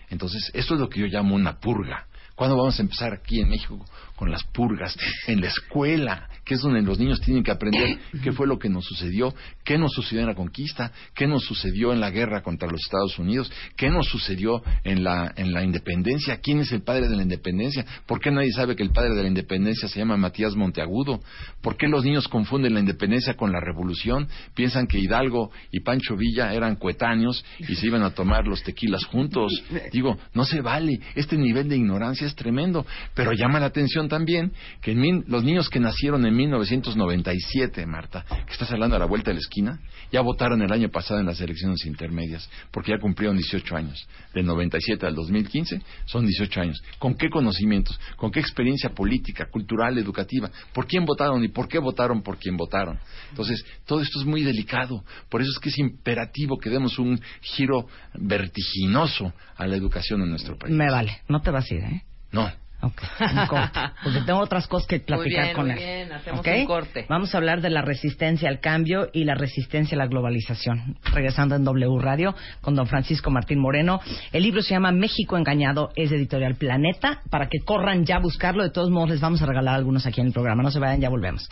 Entonces, 0.09 0.51
esto 0.53 0.75
es 0.75 0.79
lo 0.79 0.87
que 0.89 0.99
yo 1.01 1.07
llamo 1.07 1.35
una 1.35 1.59
purga. 1.59 2.07
¿Cuándo 2.35 2.55
vamos 2.55 2.77
a 2.79 2.81
empezar 2.83 3.13
aquí 3.13 3.41
en 3.41 3.49
México 3.49 3.83
con 4.17 4.31
las 4.31 4.43
purgas? 4.43 4.97
En 5.27 5.39
la 5.39 5.47
escuela, 5.47 6.27
que 6.43 6.55
es 6.55 6.61
donde 6.61 6.81
los 6.81 6.99
niños 6.99 7.21
tienen 7.21 7.43
que 7.43 7.51
aprender 7.51 7.97
qué 8.23 8.31
fue 8.31 8.47
lo 8.47 8.57
que 8.57 8.67
nos 8.67 8.83
sucedió, 8.83 9.33
qué 9.63 9.77
nos 9.77 9.93
sucedió 9.93 10.21
en 10.21 10.27
la 10.27 10.35
conquista, 10.35 10.91
qué 11.15 11.27
nos 11.27 11.43
sucedió 11.43 11.93
en 11.93 11.99
la 11.99 12.09
guerra 12.09 12.41
contra 12.41 12.69
los 12.69 12.81
Estados 12.81 13.19
Unidos, 13.19 13.51
qué 13.75 13.89
nos 13.89 14.07
sucedió 14.07 14.63
en 14.83 15.03
la, 15.03 15.33
en 15.35 15.53
la 15.53 15.63
independencia, 15.63 16.39
quién 16.41 16.59
es 16.59 16.71
el 16.71 16.81
padre 16.81 17.07
de 17.07 17.15
la 17.15 17.23
independencia, 17.23 17.85
por 18.05 18.19
qué 18.19 18.31
nadie 18.31 18.51
sabe 18.51 18.75
que 18.75 18.83
el 18.83 18.91
padre 18.91 19.13
de 19.13 19.21
la 19.21 19.27
independencia 19.27 19.87
se 19.87 19.99
llama 19.99 20.17
Matías 20.17 20.55
Monteagudo, 20.55 21.21
por 21.61 21.77
qué 21.77 21.87
los 21.87 22.03
niños 22.03 22.27
confunden 22.27 22.73
la 22.73 22.79
independencia 22.79 23.35
con 23.35 23.51
la 23.51 23.59
revolución, 23.59 24.27
piensan 24.55 24.87
que 24.87 24.99
Hidalgo 24.99 25.51
y 25.71 25.81
Pancho 25.81 26.15
Villa 26.15 26.53
eran 26.53 26.75
coetáneos 26.75 27.45
y 27.59 27.75
se 27.75 27.87
iban 27.87 28.03
a 28.03 28.11
tomar 28.11 28.47
los 28.47 28.63
tequilas 28.63 29.05
juntos. 29.05 29.51
Digo, 29.91 30.17
no 30.33 30.43
se 30.43 30.61
vale, 30.61 30.99
este 31.15 31.37
nivel 31.37 31.69
de 31.69 31.77
ignorancia 31.77 32.25
es 32.25 32.35
tremendo, 32.35 32.85
pero 33.13 33.33
llama 33.33 33.59
la 33.59 33.67
atención 33.67 34.06
también 34.07 34.51
que 34.81 34.91
en 34.91 35.23
los 35.27 35.43
niños 35.43 35.69
que 35.69 35.79
nacieron 35.79 36.25
en 36.25 36.35
1997, 36.35 37.85
Marta, 37.85 38.25
que 38.45 38.53
estás 38.53 38.71
hablando 38.71 38.95
a 38.95 38.99
la 38.99 39.05
vuelta 39.05 39.31
de 39.31 39.35
la 39.35 39.41
esquina, 39.41 39.79
ya 40.11 40.21
votaron 40.21 40.61
el 40.61 40.71
año 40.71 40.89
pasado 40.89 41.19
en 41.19 41.25
las 41.25 41.41
elecciones 41.41 41.85
intermedias, 41.85 42.49
porque 42.71 42.91
ya 42.91 42.99
cumplieron 42.99 43.37
18 43.37 43.75
años. 43.75 44.07
Del 44.33 44.45
97 44.45 45.05
al 45.05 45.15
2015 45.15 45.81
son 46.05 46.25
18 46.25 46.61
años. 46.61 46.81
¿Con 46.99 47.15
qué 47.15 47.29
conocimientos? 47.29 47.99
¿Con 48.15 48.31
qué 48.31 48.39
experiencia 48.39 48.89
política, 48.89 49.47
cultural, 49.51 49.97
educativa? 49.97 50.49
¿Por 50.73 50.87
quién 50.87 51.05
votaron 51.05 51.43
y 51.43 51.49
por 51.49 51.67
qué 51.67 51.79
votaron 51.79 52.21
por 52.21 52.37
quién 52.37 52.55
votaron? 52.57 52.99
Entonces, 53.29 53.63
todo 53.85 54.01
esto 54.01 54.19
es 54.19 54.25
muy 54.25 54.43
delicado. 54.43 55.03
Por 55.29 55.41
eso 55.41 55.51
es 55.51 55.59
que 55.59 55.69
es 55.69 55.77
imperativo 55.77 56.57
que 56.57 56.69
demos 56.69 56.99
un 56.99 57.19
giro 57.41 57.87
vertiginoso 58.13 59.33
a 59.55 59.67
la 59.67 59.75
educación 59.75 60.21
en 60.21 60.29
nuestro 60.29 60.57
país. 60.57 60.73
Me 60.73 60.89
vale, 60.89 61.21
no 61.27 61.41
te 61.41 61.51
vas 61.51 61.69
a 61.71 61.75
ir, 61.75 61.83
¿eh? 61.83 62.03
No. 62.31 62.51
Ok, 62.79 63.01
un 63.19 63.47
corte, 63.47 63.79
porque 64.03 64.21
tengo 64.21 64.39
otras 64.39 64.67
cosas 64.67 64.87
que 64.87 64.99
platicar 64.99 65.45
bien, 65.45 65.55
con 65.55 65.65
muy 65.65 65.73
él. 65.73 65.79
bien, 65.79 66.11
hacemos 66.11 66.45
un 66.45 66.65
corte. 66.65 67.05
Vamos 67.09 67.33
a 67.33 67.37
hablar 67.39 67.61
de 67.61 67.71
la 67.71 67.81
resistencia 67.81 68.47
al 68.49 68.59
cambio 68.59 69.09
y 69.13 69.23
la 69.23 69.33
resistencia 69.33 69.95
a 69.95 69.99
la 69.99 70.05
globalización. 70.07 70.95
Regresando 71.11 71.55
en 71.55 71.63
W 71.63 71.99
Radio 71.99 72.35
con 72.61 72.75
don 72.75 72.85
Francisco 72.85 73.31
Martín 73.31 73.59
Moreno. 73.59 73.99
El 74.31 74.43
libro 74.43 74.61
se 74.61 74.75
llama 74.75 74.91
México 74.91 75.37
Engañado, 75.37 75.89
es 75.95 76.11
de 76.11 76.17
editorial 76.17 76.55
Planeta, 76.55 77.21
para 77.31 77.47
que 77.49 77.59
corran 77.65 78.05
ya 78.05 78.17
a 78.17 78.19
buscarlo. 78.19 78.63
De 78.63 78.69
todos 78.69 78.91
modos, 78.91 79.09
les 79.09 79.21
vamos 79.21 79.41
a 79.41 79.47
regalar 79.47 79.73
algunos 79.75 80.05
aquí 80.05 80.21
en 80.21 80.27
el 80.27 80.33
programa. 80.33 80.61
No 80.61 80.69
se 80.69 80.79
vayan, 80.79 81.01
ya 81.01 81.09
volvemos. 81.09 81.49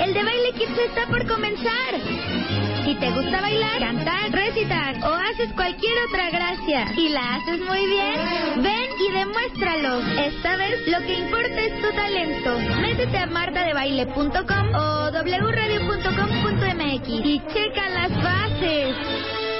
El 0.00 0.14
de 0.14 0.24
Baile 0.24 0.52
Kids 0.54 0.78
está 0.88 1.06
por 1.06 1.26
comenzar. 1.26 2.71
Si 2.92 2.98
te 2.98 3.10
gusta 3.10 3.40
bailar, 3.40 3.78
cantar, 3.78 4.30
recitar 4.32 4.96
o 5.02 5.14
haces 5.14 5.50
cualquier 5.54 5.94
otra 6.08 6.28
gracia 6.28 6.92
y 6.94 7.08
la 7.08 7.36
haces 7.36 7.58
muy 7.60 7.86
bien, 7.86 8.62
ven 8.62 8.90
y 9.00 9.10
demuéstralo. 9.10 10.00
Esta 10.20 10.56
vez 10.56 10.86
lo 10.88 10.98
que 10.98 11.14
importa 11.14 11.58
es 11.58 11.80
tu 11.80 11.90
talento. 11.92 12.58
Métete 12.82 13.16
a 13.16 13.24
martadebaile.com 13.28 14.74
o 14.74 15.10
wradio.com.mx 15.10 17.08
y 17.08 17.40
checa 17.54 17.88
las 17.88 18.10
bases. 18.22 18.94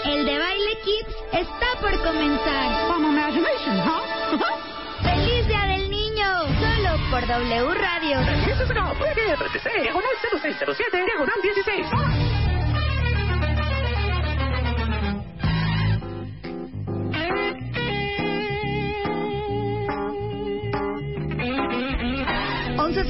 El 0.05 0.26
de 0.26 0.39
Baile 0.39 0.76
Kids 0.85 1.16
está 1.33 1.68
por 1.80 1.99
comenzar. 2.05 2.93
¡Feliz 5.03 5.49
Día 5.49 5.62
del 5.68 5.89
Niño! 5.89 6.26
Solo 6.61 6.99
por 7.11 7.26
W 7.26 7.74
Radio. 7.76 8.18
Once 8.18 8.53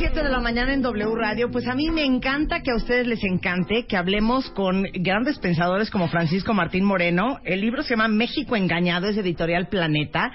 siete 0.02 0.22
de 0.22 0.30
la 0.30 0.40
mañana 0.40 0.72
en 0.72 0.80
W 0.80 1.14
Radio. 1.14 1.50
Pues 1.50 1.68
a 1.68 1.74
mí 1.74 1.90
me 1.90 2.04
encanta 2.04 2.62
que 2.62 2.70
a 2.70 2.76
ustedes 2.76 3.06
les 3.06 3.22
encante 3.24 3.84
que 3.86 3.96
hablemos 3.96 4.48
con 4.50 4.84
grandes 4.94 5.38
pensadores 5.38 5.90
como 5.90 6.08
Francisco 6.08 6.54
Martín 6.54 6.84
Moreno. 6.84 7.38
El 7.44 7.60
libro 7.60 7.82
se 7.82 7.90
llama 7.90 8.08
México 8.08 8.56
Engañado, 8.56 9.08
es 9.08 9.16
editorial 9.16 9.68
Planeta. 9.68 10.32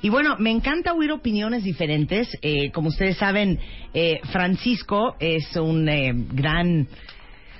Y 0.00 0.10
bueno, 0.10 0.36
me 0.38 0.50
encanta 0.50 0.92
oír 0.92 1.10
opiniones 1.10 1.64
diferentes. 1.64 2.28
Eh, 2.40 2.70
como 2.70 2.88
ustedes 2.88 3.16
saben, 3.16 3.58
eh, 3.94 4.20
Francisco 4.30 5.16
es 5.18 5.56
un 5.56 5.88
eh, 5.88 6.12
gran, 6.32 6.86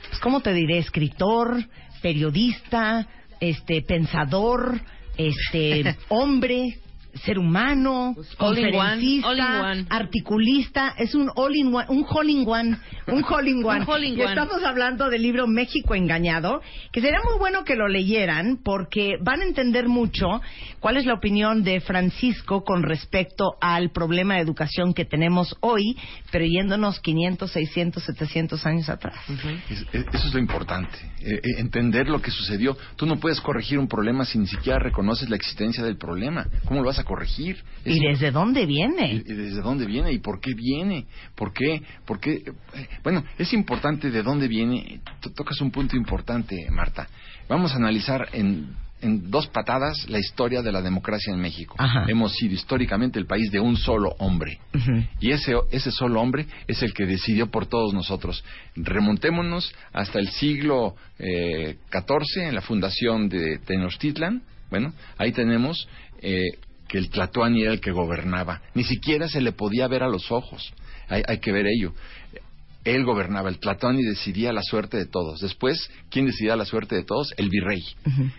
pues, 0.09 0.21
¿cómo 0.21 0.41
te 0.41 0.53
diré? 0.53 0.79
Escritor, 0.79 1.64
periodista, 2.01 3.09
este, 3.41 3.83
pensador, 3.83 4.81
este, 5.29 5.97
hombre. 6.09 6.79
Ser 7.25 7.39
humano, 7.39 8.13
Pues, 8.15 8.29
all 8.39 8.59
in 8.59 8.65
one, 8.67 8.73
conferencista, 8.73 9.29
all 9.29 9.39
in 9.39 9.45
one. 9.45 9.87
articulista, 9.91 10.95
es 10.97 11.15
un 11.15 11.31
all 11.35 11.55
in 11.57 11.75
one, 11.75 11.87
un 11.89 12.05
all 12.09 12.29
in 12.31 12.47
one, 12.49 12.79
un 13.09 13.25
all 13.29 13.49
in 13.49 13.65
one. 13.65 13.81
Un 13.83 13.91
all 13.91 14.05
in 14.05 14.15
y 14.19 14.23
one. 14.23 14.31
estamos 14.31 14.63
hablando 14.65 15.09
del 15.11 15.23
libro 15.23 15.47
México 15.47 15.95
Engañado, 15.95 16.61
que 16.93 17.01
sería 17.01 17.19
muy 17.29 17.39
bueno 17.39 17.65
que 17.65 17.75
lo 17.77 17.89
leyeran 17.89 18.59
porque 18.65 19.17
van 19.23 19.41
a 19.41 19.45
entender 19.45 19.89
mucho 19.89 20.41
cuál 20.79 20.97
es 20.99 21.07
la 21.07 21.15
opinión 21.15 21.63
de 21.65 21.81
Francisco 21.81 22.63
con 22.65 22.83
respecto 22.83 23.55
al 23.61 23.91
problema 23.91 24.35
de 24.37 24.41
educación 24.41 24.95
que 24.95 25.05
tenemos 25.05 25.57
hoy, 25.61 25.97
pero 26.31 26.45
yéndonos 26.45 27.01
500, 27.01 27.51
600, 27.51 28.03
700 28.05 28.67
años 28.67 28.89
atrás. 28.89 29.17
Es- 29.69 29.85
es- 29.93 30.07
eso 30.13 30.29
es 30.29 30.35
lo 30.35 30.39
importante, 30.41 30.97
eh, 31.23 31.35
eh, 31.35 31.41
entender 31.59 32.09
lo 32.09 32.23
que 32.23 32.31
sucedió. 32.31 32.77
Tú 32.97 33.07
no 33.07 33.17
puedes 33.17 33.41
corregir 33.41 33.79
un 33.79 33.89
problema 33.89 34.25
si 34.25 34.39
ni 34.39 34.47
siquiera 34.47 34.79
reconoces 34.79 35.29
la 35.29 35.37
existencia 35.37 35.83
del 35.83 35.97
problema. 35.97 36.47
¿Cómo 36.67 36.81
lo 36.81 36.87
vas 36.87 36.99
a 37.01 37.05
corregir? 37.05 37.62
Es- 37.84 37.96
¿Y 37.96 38.01
desde 38.01 38.30
dónde 38.30 38.62
¿Y 38.62 38.66
viene? 38.66 39.12
y 39.14 39.22
desde 39.32 39.61
dónde 39.62 39.86
viene 39.86 40.12
y 40.12 40.18
por 40.18 40.40
qué 40.40 40.55
viene? 40.55 41.07
¿Por 41.34 41.53
qué? 41.53 41.82
¿Por 42.07 42.20
qué? 42.20 42.32
Eh, 42.74 42.88
Bueno, 43.03 43.24
es 43.38 43.53
importante 43.53 44.11
de 44.11 44.22
dónde 44.22 44.48
viene. 44.48 45.01
Tú 45.20 45.30
tocas 45.30 45.61
un 45.61 45.70
punto 45.70 45.96
importante, 45.96 46.57
Marta. 46.70 47.09
Vamos 47.48 47.72
a 47.72 47.76
analizar 47.76 48.28
en, 48.32 48.68
en 49.01 49.30
dos 49.30 49.48
patadas 49.48 50.09
la 50.09 50.18
historia 50.18 50.62
de 50.62 50.70
la 50.70 50.82
democracia 50.82 51.32
en 51.32 51.40
México. 51.40 51.74
Ajá. 51.78 52.05
Hemos 52.07 52.32
sido 52.34 52.55
históricamente 52.55 53.18
el 53.18 53.26
país 53.26 53.51
de 53.51 53.59
un 53.59 53.76
solo 53.76 54.14
hombre. 54.18 54.59
Y 55.20 55.30
ese, 55.32 55.55
ese 55.72 55.90
solo 55.90 56.20
hombre 56.20 56.46
es 56.68 56.82
el 56.82 56.92
que 56.94 57.07
decidió 57.07 57.51
por 57.51 57.66
todos 57.66 57.92
nosotros. 57.94 58.44
Remontémonos 58.76 59.72
hasta 59.92 60.18
el 60.18 60.28
siglo 60.28 60.94
eh, 61.18 61.76
XIV, 61.90 62.48
en 62.48 62.55
la 62.55 62.61
fundación 62.61 63.28
de 63.28 63.59
Tenochtitlan. 63.66 64.42
Bueno, 64.70 64.92
ahí 65.18 65.32
tenemos 65.32 65.88
eh, 66.22 66.44
que 66.91 66.99
el 66.99 67.09
Tlatoani 67.09 67.62
era 67.62 67.72
el 67.72 67.80
que 67.80 67.93
gobernaba. 67.93 68.61
Ni 68.74 68.82
siquiera 68.82 69.28
se 69.28 69.41
le 69.41 69.53
podía 69.53 69.86
ver 69.86 70.03
a 70.03 70.09
los 70.09 70.32
ojos. 70.32 70.74
Hay, 71.09 71.22
hay 71.26 71.38
que 71.38 71.53
ver 71.53 71.66
ello. 71.68 71.93
Él 72.82 73.05
gobernaba, 73.05 73.49
el 73.49 73.61
Tlatoani 73.61 74.03
decidía 74.03 74.53
la 74.53 74.62
suerte 74.62 74.97
de 74.97 75.07
todos. 75.07 75.41
Después, 75.41 75.88
¿quién 76.11 76.26
decidía 76.26 76.57
la 76.57 76.64
suerte 76.64 76.97
de 76.97 77.05
todos? 77.05 77.32
El 77.36 77.49
virrey, 77.49 77.82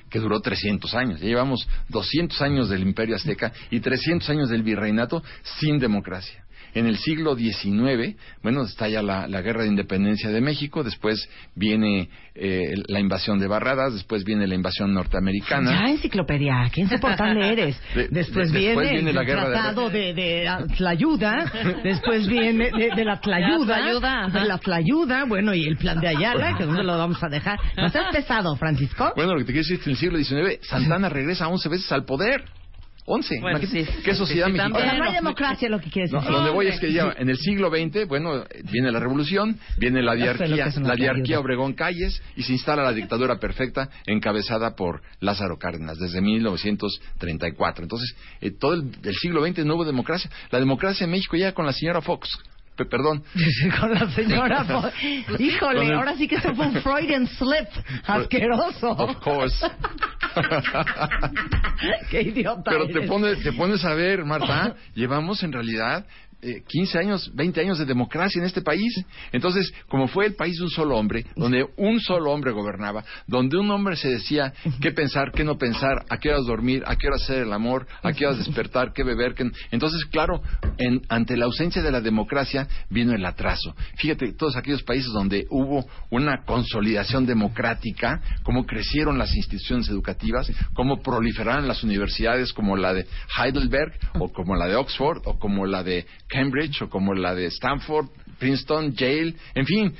que 0.10 0.20
duró 0.20 0.42
300 0.42 0.94
años. 0.96 1.22
Ya 1.22 1.28
llevamos 1.28 1.66
200 1.90 2.42
años 2.42 2.68
del 2.70 2.82
imperio 2.82 3.16
azteca 3.16 3.54
y 3.70 3.80
300 3.80 4.30
años 4.30 4.50
del 4.50 4.64
virreinato 4.64 5.24
sin 5.60 5.80
democracia. 5.80 6.41
En 6.74 6.86
el 6.88 6.98
siglo 6.98 7.36
XIX, 7.36 8.16
bueno, 8.44 8.64
está 8.64 8.88
ya 8.88 9.02
la, 9.02 9.28
la 9.28 9.42
guerra 9.42 9.64
de 9.64 9.70
independencia 9.70 10.30
de 10.30 10.42
México, 10.42 10.84
después 10.84 11.30
viene 11.56 12.10
eh, 12.36 12.74
la 12.88 13.00
invasión 13.00 13.40
de 13.40 13.48
Barradas, 13.48 13.94
después 13.94 14.24
viene 14.24 14.48
la 14.48 14.56
invasión 14.56 14.94
norteamericana. 14.94 15.72
Ya, 15.72 15.90
enciclopedia, 15.92 16.70
qué 16.74 16.82
insoportable 16.82 17.52
eres. 17.52 17.82
De- 17.96 18.08
después, 18.10 18.52
de- 18.52 18.60
viene 18.60 18.68
después 18.76 18.92
viene 18.92 19.14
la 19.14 19.22
el 19.22 19.28
guerra 19.28 19.50
de- 19.50 19.54
tratado 19.56 19.90
de, 19.90 20.14
de, 20.14 20.50
Tlayuda, 20.78 21.52
después 21.84 22.28
viene 22.28 22.72
de, 22.72 22.90
de 22.96 23.06
la 23.06 23.20
Tlayuda, 23.20 23.80
La 23.80 23.82
Tlayuda, 23.82 24.28
de 24.42 24.48
la 24.48 24.58
Tlayuda, 24.58 25.26
bueno, 25.26 25.54
y 25.54 25.66
el 25.66 25.78
plan 25.78 26.00
de 26.00 26.08
Ayala, 26.08 26.56
que 26.58 26.66
dónde 26.66 26.84
lo 26.84 26.98
vamos 26.98 27.22
a 27.24 27.28
dejar. 27.30 27.60
¿No 27.78 27.86
estás 27.88 28.14
pesado, 28.14 28.56
Francisco? 28.56 29.12
Bueno, 29.16 29.34
lo 29.34 29.40
que 29.40 29.46
te 29.46 29.54
quiero 29.54 29.64
decir 29.68 29.78
es 29.78 29.84
que 29.84 29.90
en 29.90 29.96
el 30.16 30.24
siglo 30.26 30.48
XIX 30.58 30.66
Santana 30.68 31.10
regresa 31.10 31.48
11 31.48 31.70
veces 31.70 31.92
al 31.92 32.06
poder. 32.06 32.44
11. 33.06 33.40
Bueno, 33.42 33.60
sí, 33.60 33.86
qué 34.04 34.12
sí, 34.12 34.18
sociedad 34.18 34.48
sí, 34.48 34.54
mexicana. 34.54 34.78
O 34.78 34.80
sea, 34.82 34.98
no 34.98 35.04
hay 35.06 35.14
democracia, 35.14 35.70
lo 35.70 35.80
que 35.80 35.90
quieres 35.90 36.12
No, 36.12 36.20
decir. 36.20 36.34
donde 36.34 36.52
voy 36.52 36.68
es 36.68 36.80
que 36.80 36.92
ya 36.94 37.14
en 37.18 37.30
el 37.30 37.38
siglo 37.38 37.70
XX, 37.70 38.08
bueno, 38.08 38.44
viene 38.72 38.92
la 38.92 39.00
revolución, 39.00 39.58
viene 39.78 40.02
la 40.02 40.14
diarquía, 40.16 40.72
la 40.82 40.96
diarquía. 40.96 41.40
Obregón 41.40 41.74
Calles 41.74 42.22
y 42.36 42.44
se 42.44 42.54
instala 42.54 42.84
la 42.84 42.94
dictadura 42.94 43.40
perfecta 43.40 43.90
encabezada 44.06 44.76
por 44.76 45.02
Lázaro 45.20 45.58
Cárdenas 45.58 45.98
desde 45.98 46.22
1934. 46.22 47.84
Entonces, 47.84 48.16
eh, 48.42 48.52
todo 48.52 48.74
el, 48.76 48.92
el 49.04 49.16
siglo 49.16 49.46
XX 49.46 49.66
no 49.66 49.76
hubo 49.76 49.86
democracia. 49.86 50.30
La 50.52 50.60
democracia 50.60 51.06
en 51.06 51.12
México 51.12 51.36
ya 51.38 51.54
con 51.54 51.66
la 51.66 51.74
señora 51.74 52.02
Fox. 52.02 52.30
Pe- 52.76 52.86
Perdón. 52.86 53.24
Con 53.80 53.94
la 53.94 54.10
señora. 54.12 54.66
Híjole, 55.40 55.86
el- 55.88 55.94
ahora 55.94 56.16
sí 56.16 56.28
que 56.28 56.36
eso 56.36 56.54
fue 56.56 56.68
un 56.68 56.76
Freudian 56.82 57.28
slip. 57.28 57.68
Asqueroso. 58.06 58.90
Of 58.92 59.18
course. 59.18 59.68
Qué 62.10 62.22
idiota. 62.22 62.72
Pero 62.72 62.86
te 62.88 63.00
eres. 63.00 63.10
pones, 63.10 63.44
te 63.44 63.54
pones 63.54 63.84
a 63.84 63.94
ver, 63.94 64.24
Marta, 64.24 64.76
llevamos 64.94 65.44
en 65.44 65.52
realidad 65.52 66.06
eh, 66.42 66.64
15 66.68 66.98
años, 67.00 67.32
20 67.34 67.62
años 67.62 67.78
de 67.80 67.86
democracia 67.86 68.40
en 68.40 68.46
este 68.46 68.62
país. 68.62 68.94
Entonces, 69.32 69.72
como 69.88 70.08
fue 70.08 70.26
el 70.26 70.36
país 70.36 70.58
de 70.58 70.64
un 70.64 70.70
solo 70.70 70.98
hombre, 70.98 71.26
donde 71.36 71.66
un 71.78 72.00
solo 72.00 72.32
hombre 72.32 72.52
gobernaba, 72.52 73.04
donde 73.28 73.58
un 73.58 73.70
hombre 73.72 73.96
se 73.96 74.10
decía 74.10 74.54
qué 74.82 74.92
pensar, 74.92 75.32
qué 75.32 75.44
no 75.44 75.58
pensar, 75.58 76.06
a 76.10 76.18
qué 76.18 76.30
horas 76.30 76.46
dormir, 76.46 76.84
a 76.86 76.96
qué 76.96 77.08
horas 77.08 77.24
hacer 77.24 77.44
el 77.44 77.54
amor, 77.54 77.88
a 78.04 78.12
qué 78.14 78.26
horas 78.26 78.40
despertar, 78.46 78.92
qué 78.94 79.04
beber, 79.04 79.34
qué... 79.34 79.50
Entonces, 79.72 80.04
claro, 80.06 80.42
en- 80.78 81.02
ante 81.10 81.38
la 81.38 81.46
ausencia 81.46 81.82
de 81.82 81.92
la 81.92 82.02
democracia 82.02 82.68
vino 82.90 83.14
el 83.14 83.26
atraso. 83.26 83.76
Fíjate, 83.98 84.34
todos 84.34 84.56
aquellos 84.56 84.84
países 84.84 85.12
donde 85.12 85.46
hubo 85.50 85.86
una 86.10 86.44
consolidación 86.46 87.26
democrática, 87.26 88.22
cómo 88.44 88.66
crecieron 88.66 89.18
las 89.18 89.36
instituciones 89.36 89.90
educativas, 89.90 90.52
cómo 90.74 91.02
proliferaron 91.02 91.68
las 91.68 91.84
universidades 91.84 92.54
como 92.54 92.76
la 92.76 92.94
de 92.94 93.06
Heidelberg 93.38 93.94
o 94.20 94.32
como 94.32 94.56
la 94.56 94.68
de 94.68 94.76
Oxford 94.76 95.22
o 95.26 95.38
como 95.38 95.66
la 95.66 95.84
de 95.84 96.06
Cambridge 96.32 96.82
o 96.82 96.90
como 96.90 97.14
la 97.14 97.36
de 97.36 97.46
Stanford, 97.48 98.08
Princeton, 98.40 98.94
Yale, 98.94 99.36
en 99.54 99.66
fin, 99.66 99.94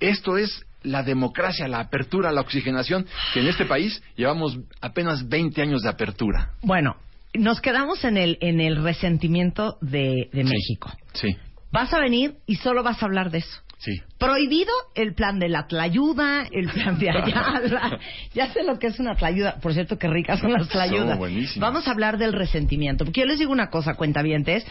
esto 0.00 0.36
es 0.36 0.64
la 0.82 1.02
democracia, 1.02 1.68
la 1.68 1.80
apertura, 1.80 2.32
la 2.32 2.40
oxigenación, 2.40 3.06
que 3.32 3.40
en 3.40 3.48
este 3.48 3.64
país 3.64 4.02
llevamos 4.16 4.58
apenas 4.80 5.28
20 5.28 5.62
años 5.62 5.82
de 5.82 5.88
apertura. 5.88 6.50
Bueno, 6.62 6.96
nos 7.34 7.60
quedamos 7.60 8.04
en 8.04 8.16
el, 8.16 8.38
en 8.40 8.60
el 8.60 8.82
resentimiento 8.82 9.78
de, 9.80 10.28
de 10.32 10.44
México. 10.44 10.92
Sí, 11.12 11.36
Vas 11.74 11.92
a 11.92 11.98
venir 11.98 12.36
y 12.46 12.54
solo 12.54 12.84
vas 12.84 13.02
a 13.02 13.06
hablar 13.06 13.32
de 13.32 13.38
eso. 13.38 13.60
Sí. 13.84 14.00
Prohibido 14.18 14.72
el 14.94 15.14
plan 15.14 15.38
de 15.38 15.48
la 15.48 15.66
tlayuda, 15.66 16.46
el 16.50 16.70
plan 16.70 16.98
de 16.98 17.10
Ayala. 17.10 17.98
ya 18.34 18.52
sé 18.52 18.62
lo 18.64 18.78
que 18.78 18.86
es 18.86 18.98
una 18.98 19.14
tlayuda. 19.14 19.60
Por 19.60 19.74
cierto, 19.74 19.98
qué 19.98 20.08
ricas 20.08 20.40
son 20.40 20.52
las 20.52 20.68
tlayudas. 20.68 21.18
Son. 21.18 21.60
Vamos 21.60 21.86
a 21.86 21.90
hablar 21.90 22.16
del 22.16 22.32
resentimiento. 22.32 23.04
Porque 23.04 23.20
yo 23.20 23.26
les 23.26 23.38
digo 23.38 23.52
una 23.52 23.68
cosa, 23.68 23.94
cuentavientes. 23.94 24.66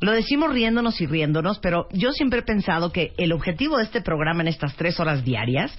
Lo 0.00 0.12
decimos 0.12 0.52
riéndonos 0.52 1.00
y 1.00 1.06
riéndonos, 1.06 1.58
pero 1.58 1.88
yo 1.92 2.12
siempre 2.12 2.40
he 2.40 2.44
pensado 2.44 2.92
que 2.92 3.12
el 3.16 3.32
objetivo 3.32 3.78
de 3.78 3.84
este 3.84 4.02
programa 4.02 4.42
en 4.42 4.48
estas 4.48 4.76
tres 4.76 5.00
horas 5.00 5.24
diarias 5.24 5.76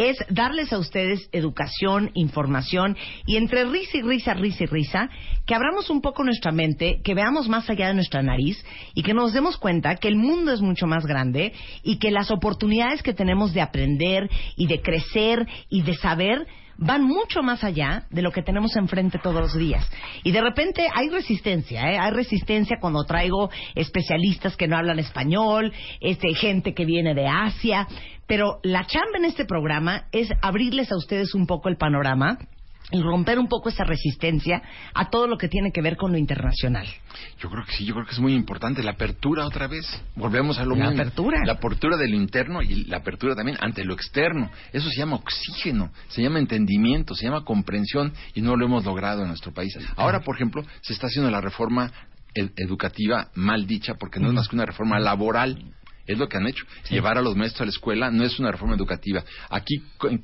es 0.00 0.16
darles 0.30 0.72
a 0.72 0.78
ustedes 0.78 1.28
educación, 1.30 2.10
información 2.14 2.96
y 3.26 3.36
entre 3.36 3.64
risa 3.64 3.98
y 3.98 4.02
risa, 4.02 4.32
risa 4.32 4.64
y 4.64 4.66
risa, 4.66 5.10
que 5.46 5.54
abramos 5.54 5.90
un 5.90 6.00
poco 6.00 6.24
nuestra 6.24 6.52
mente, 6.52 7.02
que 7.04 7.14
veamos 7.14 7.50
más 7.50 7.68
allá 7.68 7.88
de 7.88 7.94
nuestra 7.94 8.22
nariz 8.22 8.64
y 8.94 9.02
que 9.02 9.12
nos 9.12 9.34
demos 9.34 9.58
cuenta 9.58 9.96
que 9.96 10.08
el 10.08 10.16
mundo 10.16 10.52
es 10.52 10.62
mucho 10.62 10.86
más 10.86 11.04
grande 11.04 11.52
y 11.82 11.98
que 11.98 12.10
las 12.10 12.30
oportunidades 12.30 13.02
que 13.02 13.12
tenemos 13.12 13.52
de 13.52 13.60
aprender 13.60 14.30
y 14.56 14.68
de 14.68 14.80
crecer 14.80 15.46
y 15.68 15.82
de 15.82 15.94
saber 15.94 16.46
van 16.80 17.04
mucho 17.04 17.42
más 17.42 17.62
allá 17.62 18.06
de 18.10 18.22
lo 18.22 18.32
que 18.32 18.42
tenemos 18.42 18.74
enfrente 18.74 19.18
todos 19.22 19.38
los 19.38 19.54
días. 19.54 19.86
Y 20.24 20.32
de 20.32 20.40
repente 20.40 20.86
hay 20.94 21.10
resistencia, 21.10 21.92
¿eh? 21.92 21.98
hay 21.98 22.10
resistencia 22.10 22.78
cuando 22.80 23.04
traigo 23.04 23.50
especialistas 23.74 24.56
que 24.56 24.66
no 24.66 24.78
hablan 24.78 24.98
español, 24.98 25.72
este, 26.00 26.32
gente 26.34 26.72
que 26.72 26.86
viene 26.86 27.14
de 27.14 27.26
Asia, 27.26 27.86
pero 28.30 28.60
la 28.62 28.86
chamba 28.86 29.18
en 29.18 29.24
este 29.24 29.44
programa 29.44 30.04
es 30.12 30.28
abrirles 30.40 30.92
a 30.92 30.96
ustedes 30.96 31.34
un 31.34 31.48
poco 31.48 31.68
el 31.68 31.76
panorama 31.76 32.38
y 32.92 33.00
romper 33.02 33.38
un 33.40 33.48
poco 33.48 33.68
esa 33.70 33.82
resistencia 33.84 34.62
a 34.94 35.10
todo 35.10 35.26
lo 35.26 35.36
que 35.36 35.48
tiene 35.48 35.72
que 35.72 35.82
ver 35.82 35.96
con 35.96 36.12
lo 36.12 36.18
internacional. 36.18 36.86
Yo 37.40 37.50
creo 37.50 37.64
que 37.64 37.72
sí, 37.72 37.84
yo 37.84 37.94
creo 37.94 38.06
que 38.06 38.12
es 38.12 38.20
muy 38.20 38.34
importante 38.34 38.82
la 38.84 38.92
apertura 38.92 39.44
otra 39.46 39.66
vez. 39.66 39.84
Volvemos 40.14 40.58
a 40.60 40.64
lo 40.64 40.76
La 40.76 40.86
mismo. 40.86 41.00
apertura. 41.02 41.38
La 41.44 41.54
apertura 41.54 41.96
de 41.96 42.08
lo 42.08 42.16
interno 42.16 42.62
y 42.62 42.84
la 42.84 42.98
apertura 42.98 43.34
también 43.34 43.58
ante 43.60 43.84
lo 43.84 43.94
externo. 43.94 44.48
Eso 44.72 44.88
se 44.90 44.96
llama 44.98 45.16
oxígeno, 45.16 45.90
se 46.08 46.22
llama 46.22 46.38
entendimiento, 46.38 47.14
se 47.16 47.26
llama 47.26 47.44
comprensión 47.44 48.12
y 48.34 48.42
no 48.42 48.54
lo 48.56 48.64
hemos 48.64 48.84
logrado 48.84 49.22
en 49.22 49.28
nuestro 49.28 49.52
país. 49.52 49.76
Ahora, 49.96 50.20
por 50.20 50.36
ejemplo, 50.36 50.62
se 50.82 50.92
está 50.92 51.08
haciendo 51.08 51.30
la 51.32 51.40
reforma 51.40 51.92
ed- 52.34 52.52
educativa 52.56 53.28
mal 53.34 53.66
dicha 53.66 53.94
porque 53.94 54.20
no 54.20 54.28
es 54.28 54.34
más 54.34 54.48
que 54.48 54.54
una 54.54 54.66
reforma 54.66 55.00
laboral. 55.00 55.62
Es 56.06 56.18
lo 56.18 56.28
que 56.28 56.36
han 56.36 56.46
hecho. 56.46 56.64
Llevar 56.88 57.18
a 57.18 57.22
los 57.22 57.36
maestros 57.36 57.62
a 57.62 57.64
la 57.66 57.70
escuela 57.70 58.10
no 58.10 58.24
es 58.24 58.38
una 58.38 58.50
reforma 58.50 58.74
educativa. 58.74 59.24
Aquí, 59.48 59.82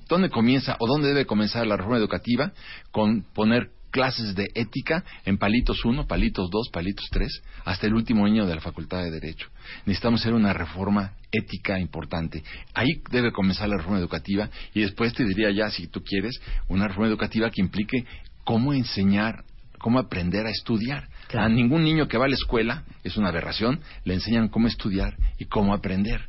¿dónde 0.09 0.31
comienza 0.31 0.77
o 0.81 0.87
dónde 0.87 1.09
debe 1.09 1.27
comenzar 1.27 1.67
la 1.67 1.77
reforma 1.77 1.99
educativa? 1.99 2.53
Con 2.91 3.23
poner 3.35 3.71
clases 3.97 4.35
de 4.35 4.49
ética 4.55 5.05
en 5.25 5.39
palitos 5.39 5.83
1, 5.83 6.07
palitos 6.07 6.51
2, 6.51 6.69
palitos 6.71 7.07
3, 7.11 7.43
hasta 7.65 7.87
el 7.87 7.95
último 7.95 8.27
año 8.27 8.45
de 8.47 8.55
la 8.55 8.61
Facultad 8.61 9.03
de 9.03 9.11
Derecho. 9.11 9.49
Necesitamos 9.87 10.21
hacer 10.21 10.35
una 10.35 10.53
reforma 10.53 11.15
ética 11.33 11.79
importante. 11.79 12.43
Ahí 12.75 13.01
debe 13.11 13.33
comenzar 13.33 13.71
la 13.71 13.79
reforma 13.79 13.99
educativa 13.99 14.51
y 14.75 14.81
después 14.81 15.15
te 15.15 15.25
diría 15.25 15.51
ya, 15.51 15.71
si 15.71 15.87
tú 15.87 16.03
quieres, 16.05 16.39
una 16.69 16.89
reforma 16.89 17.09
educativa 17.09 17.51
que 17.51 17.63
implique 17.63 18.05
cómo 18.45 18.75
enseñar, 18.75 19.45
cómo 19.79 19.99
aprender 19.99 20.47
a 20.47 20.51
estudiar. 20.51 21.09
A 21.39 21.49
ningún 21.49 21.85
niño 21.85 22.09
que 22.09 22.19
va 22.19 22.27
a 22.27 22.29
la 22.29 22.35
escuela, 22.35 22.85
es 23.05 23.17
una 23.17 23.29
aberración, 23.29 23.81
le 24.05 24.15
enseñan 24.15 24.49
cómo 24.49 24.67
estudiar 24.69 25.17
y 25.39 25.45
cómo 25.47 25.75
aprender. 25.75 26.23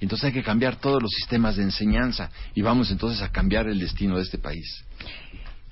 Entonces 0.00 0.26
hay 0.26 0.32
que 0.32 0.42
cambiar 0.42 0.76
todos 0.76 1.02
los 1.02 1.10
sistemas 1.10 1.56
de 1.56 1.64
enseñanza 1.64 2.30
y 2.54 2.62
vamos 2.62 2.90
entonces 2.90 3.20
a 3.22 3.30
cambiar 3.32 3.66
el 3.68 3.78
destino 3.80 4.16
de 4.16 4.22
este 4.22 4.38
país. 4.38 4.84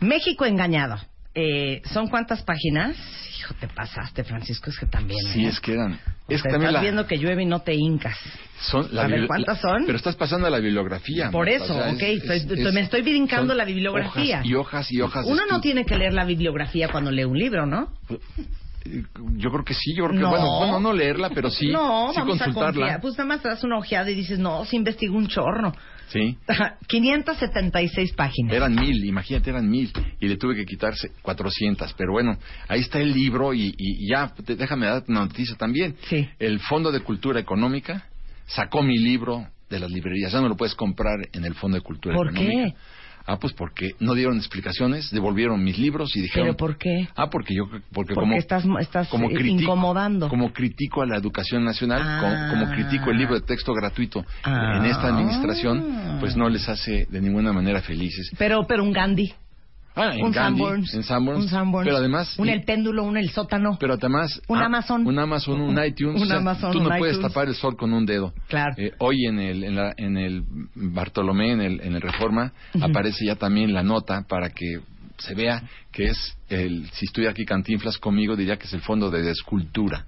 México 0.01 0.45
engañado. 0.45 0.99
Eh, 1.39 1.83
¿Son 1.93 2.09
cuántas 2.09 2.43
páginas? 2.43 2.97
Hijo, 3.39 3.53
te 3.61 3.69
pasaste, 3.69 4.25
Francisco, 4.25 4.71
es 4.71 4.79
que 4.79 4.87
también. 4.87 5.21
Sí, 5.33 5.45
¿eh? 5.45 5.49
es 5.49 5.61
que 5.61 5.75
eran. 5.75 5.93
Es 6.29 6.43
que 6.43 6.49
estás 6.49 6.73
la, 6.73 6.81
viendo 6.81 7.07
que 7.07 7.19
llueve 7.19 7.43
y 7.43 7.47
no 7.47 7.61
te 7.61 7.75
hincas. 7.75 8.17
son 8.59 8.89
la 8.93 9.03
A 9.05 9.07
ver, 9.07 9.27
¿cuántas 9.27 9.63
la- 9.63 9.71
son? 9.71 9.85
Pero 9.85 9.99
estás 9.99 10.17
pasando 10.17 10.47
a 10.47 10.51
la 10.51 10.59
bibliografía. 10.59 11.31
Por 11.31 11.49
eso, 11.51 11.77
o 11.77 11.83
sea, 11.83 11.93
ok, 11.93 12.03
es- 12.03 12.25
es- 12.25 12.31
estoy- 12.43 12.63
es- 12.67 12.73
me 12.73 12.81
estoy 12.81 13.03
brincando 13.03 13.55
la 13.55 13.67
bibliografía. 13.67 14.39
Hojas 14.39 14.47
y 14.51 14.55
hojas 14.55 14.93
y 14.93 15.01
hojas. 15.03 15.27
Uno 15.27 15.43
no 15.49 15.61
tiene 15.61 15.85
que 15.85 15.97
leer 15.97 16.15
la 16.15 16.25
bibliografía 16.25 16.89
cuando 16.89 17.11
lee 17.11 17.25
un 17.25 17.39
libro, 17.39 17.67
¿no? 17.67 17.93
Yo 19.37 19.51
creo 19.51 19.65
que 19.65 19.75
sí, 19.75 19.95
yo 19.97 20.05
creo 20.05 20.17
que 20.17 20.23
No. 20.23 20.31
bueno, 20.31 20.59
bueno, 20.59 20.81
no 20.81 20.93
leerla, 20.93 21.31
pero 21.31 21.51
sí, 21.51 21.69
no, 21.69 22.11
sí 22.13 22.21
vamos 22.21 22.39
consultarla. 22.39 22.99
Pues 23.01 23.15
nada 23.19 23.27
más 23.29 23.43
te 23.43 23.49
das 23.49 23.63
una 23.65 23.79
ojeada 23.79 24.11
y 24.11 24.15
dices, 24.15 24.39
no, 24.39 24.65
se 24.65 24.77
investigó 24.77 25.17
un 25.17 25.27
chorro. 25.29 25.73
Sí. 26.09 26.37
576 26.87 28.13
páginas. 28.15 28.55
Eran 28.55 28.75
mil, 28.75 29.05
imagínate, 29.05 29.51
eran 29.51 29.69
mil. 29.69 29.91
Y 30.21 30.29
le 30.29 30.37
tuve 30.37 30.55
que 30.55 30.65
quitarse 30.65 31.11
400. 31.23 31.93
Pero 31.95 32.13
bueno, 32.13 32.39
ahí 32.69 32.81
está 32.81 33.01
el 33.01 33.13
libro 33.13 33.53
y, 33.55 33.75
y- 33.77 34.09
ya, 34.09 34.29
te- 34.45 34.57
déjame 34.57 34.87
dar 34.87 35.03
una 35.09 35.21
noticia 35.21 35.57
también. 35.57 35.97
Sí. 36.09 36.29
El 36.39 36.61
Fondo 36.61 36.93
de 36.93 37.01
Cultura 37.01 37.41
Económica 37.41 38.07
sacó 38.47 38.83
mi 38.83 38.99
libro 38.99 39.47
de 39.69 39.81
las 39.81 39.91
librerías. 39.91 40.33
Ya 40.33 40.41
no 40.41 40.49
lo 40.49 40.57
puedes 40.57 40.75
comprar 40.75 41.17
en 41.33 41.45
el 41.45 41.55
Fondo 41.55 41.77
de 41.77 41.83
Cultura 41.83 42.15
¿Por 42.15 42.29
Económica. 42.29 42.69
qué? 42.71 42.75
Ah, 43.27 43.39
pues 43.39 43.53
porque 43.53 43.93
no 43.99 44.15
dieron 44.15 44.37
explicaciones, 44.37 45.11
devolvieron 45.11 45.63
mis 45.65 45.79
libros 45.79 46.15
y 46.17 46.21
dijeron... 46.23 46.47
¿Pero 46.47 46.57
por 46.57 46.79
qué? 46.79 47.09
Ah, 47.17 47.29
porque 47.29 47.55
yo 47.55 47.65
porque, 47.67 47.85
Porque 47.93 48.15
como 48.15 48.37
estás, 48.37 48.65
estás 48.81 49.09
como 49.09 49.29
eh, 49.31 49.35
critico, 49.35 49.63
incomodando. 49.63 50.29
como 50.29 50.53
critico 50.53 51.03
a 51.03 51.07
la 51.07 51.17
educación 51.17 51.65
nacional, 51.65 52.03
Ah. 52.05 52.49
como, 52.51 52.63
como 52.67 52.73
critico 52.75 53.11
el 53.11 53.19
libro 53.19 53.35
de 53.35 53.41
texto 53.41 53.73
gratuito 53.75 54.25
Ah. 54.45 54.77
en 54.79 54.85
esta 54.87 55.09
administración, 55.09 56.19
pues 56.21 56.37
no 56.37 56.49
les 56.49 56.69
hace 56.69 57.07
de 57.11 57.21
ninguna 57.21 57.53
manera 57.53 57.81
felices. 57.83 58.31
Pero, 58.39 58.67
pero 58.67 58.83
un 58.85 58.93
Gandhi. 58.93 59.33
Ah, 59.97 60.13
en 60.15 60.25
un 60.27 60.31
Gandhi, 60.31 60.61
Sanborns. 60.61 60.95
en 60.95 61.03
Sanborns, 61.03 61.43
Un 61.45 61.49
Sanborns. 61.49 61.87
pero 61.87 61.97
además 61.97 62.39
Un 62.39 62.49
El 62.51 62.63
Péndulo, 62.65 63.03
un 63.03 63.17
El 63.17 63.31
Sótano. 63.31 63.79
pero 63.81 63.95
además 63.95 64.41
Un 64.47 64.59
ah, 64.59 64.67
Amazon. 64.67 65.07
un 65.07 65.19
Amazon, 65.19 65.61
un 65.61 65.85
iTunes, 65.85 66.17
Un 66.21 66.23
o 66.23 66.27
sea, 66.27 66.37
Amazon, 66.37 66.73
tú 66.73 66.81
no 66.83 66.91
un 66.91 66.99
puedes 66.99 67.17
iTunes. 67.17 67.33
tapar 67.33 67.49
el 67.49 67.55
sol 67.55 67.77
con 67.77 67.93
un 67.95 68.05
dedo. 68.07 68.33
Claro. 68.49 68.75
Eh, 68.77 68.93
hoy 68.99 69.25
en 69.27 69.39
el 69.41 69.65
en, 69.65 69.75
la- 69.77 69.95
en 69.97 70.17
el 70.19 70.45
Bartolomé 70.75 71.53
en 71.53 71.61
el 71.61 71.81
en 71.81 71.95
el 71.95 72.01
Reforma 72.03 72.53
aparece 72.81 73.25
ya 73.27 73.37
también 73.37 73.73
la 73.73 73.83
nota 73.83 74.23
para 74.29 74.51
que 74.51 74.81
se 75.19 75.35
vea 75.35 75.63
que 75.93 76.09
es 76.09 76.37
el 76.51 76.89
si 76.93 77.07
estuviera 77.07 77.33
aquí 77.33 77.47
Cantinflas 77.47 77.97
conmigo 77.99 78.37
diría 78.37 78.59
que 78.59 78.67
es 78.67 78.73
el 78.75 78.83
fondo 78.83 79.11
de 79.11 79.31
escultura. 79.31 80.05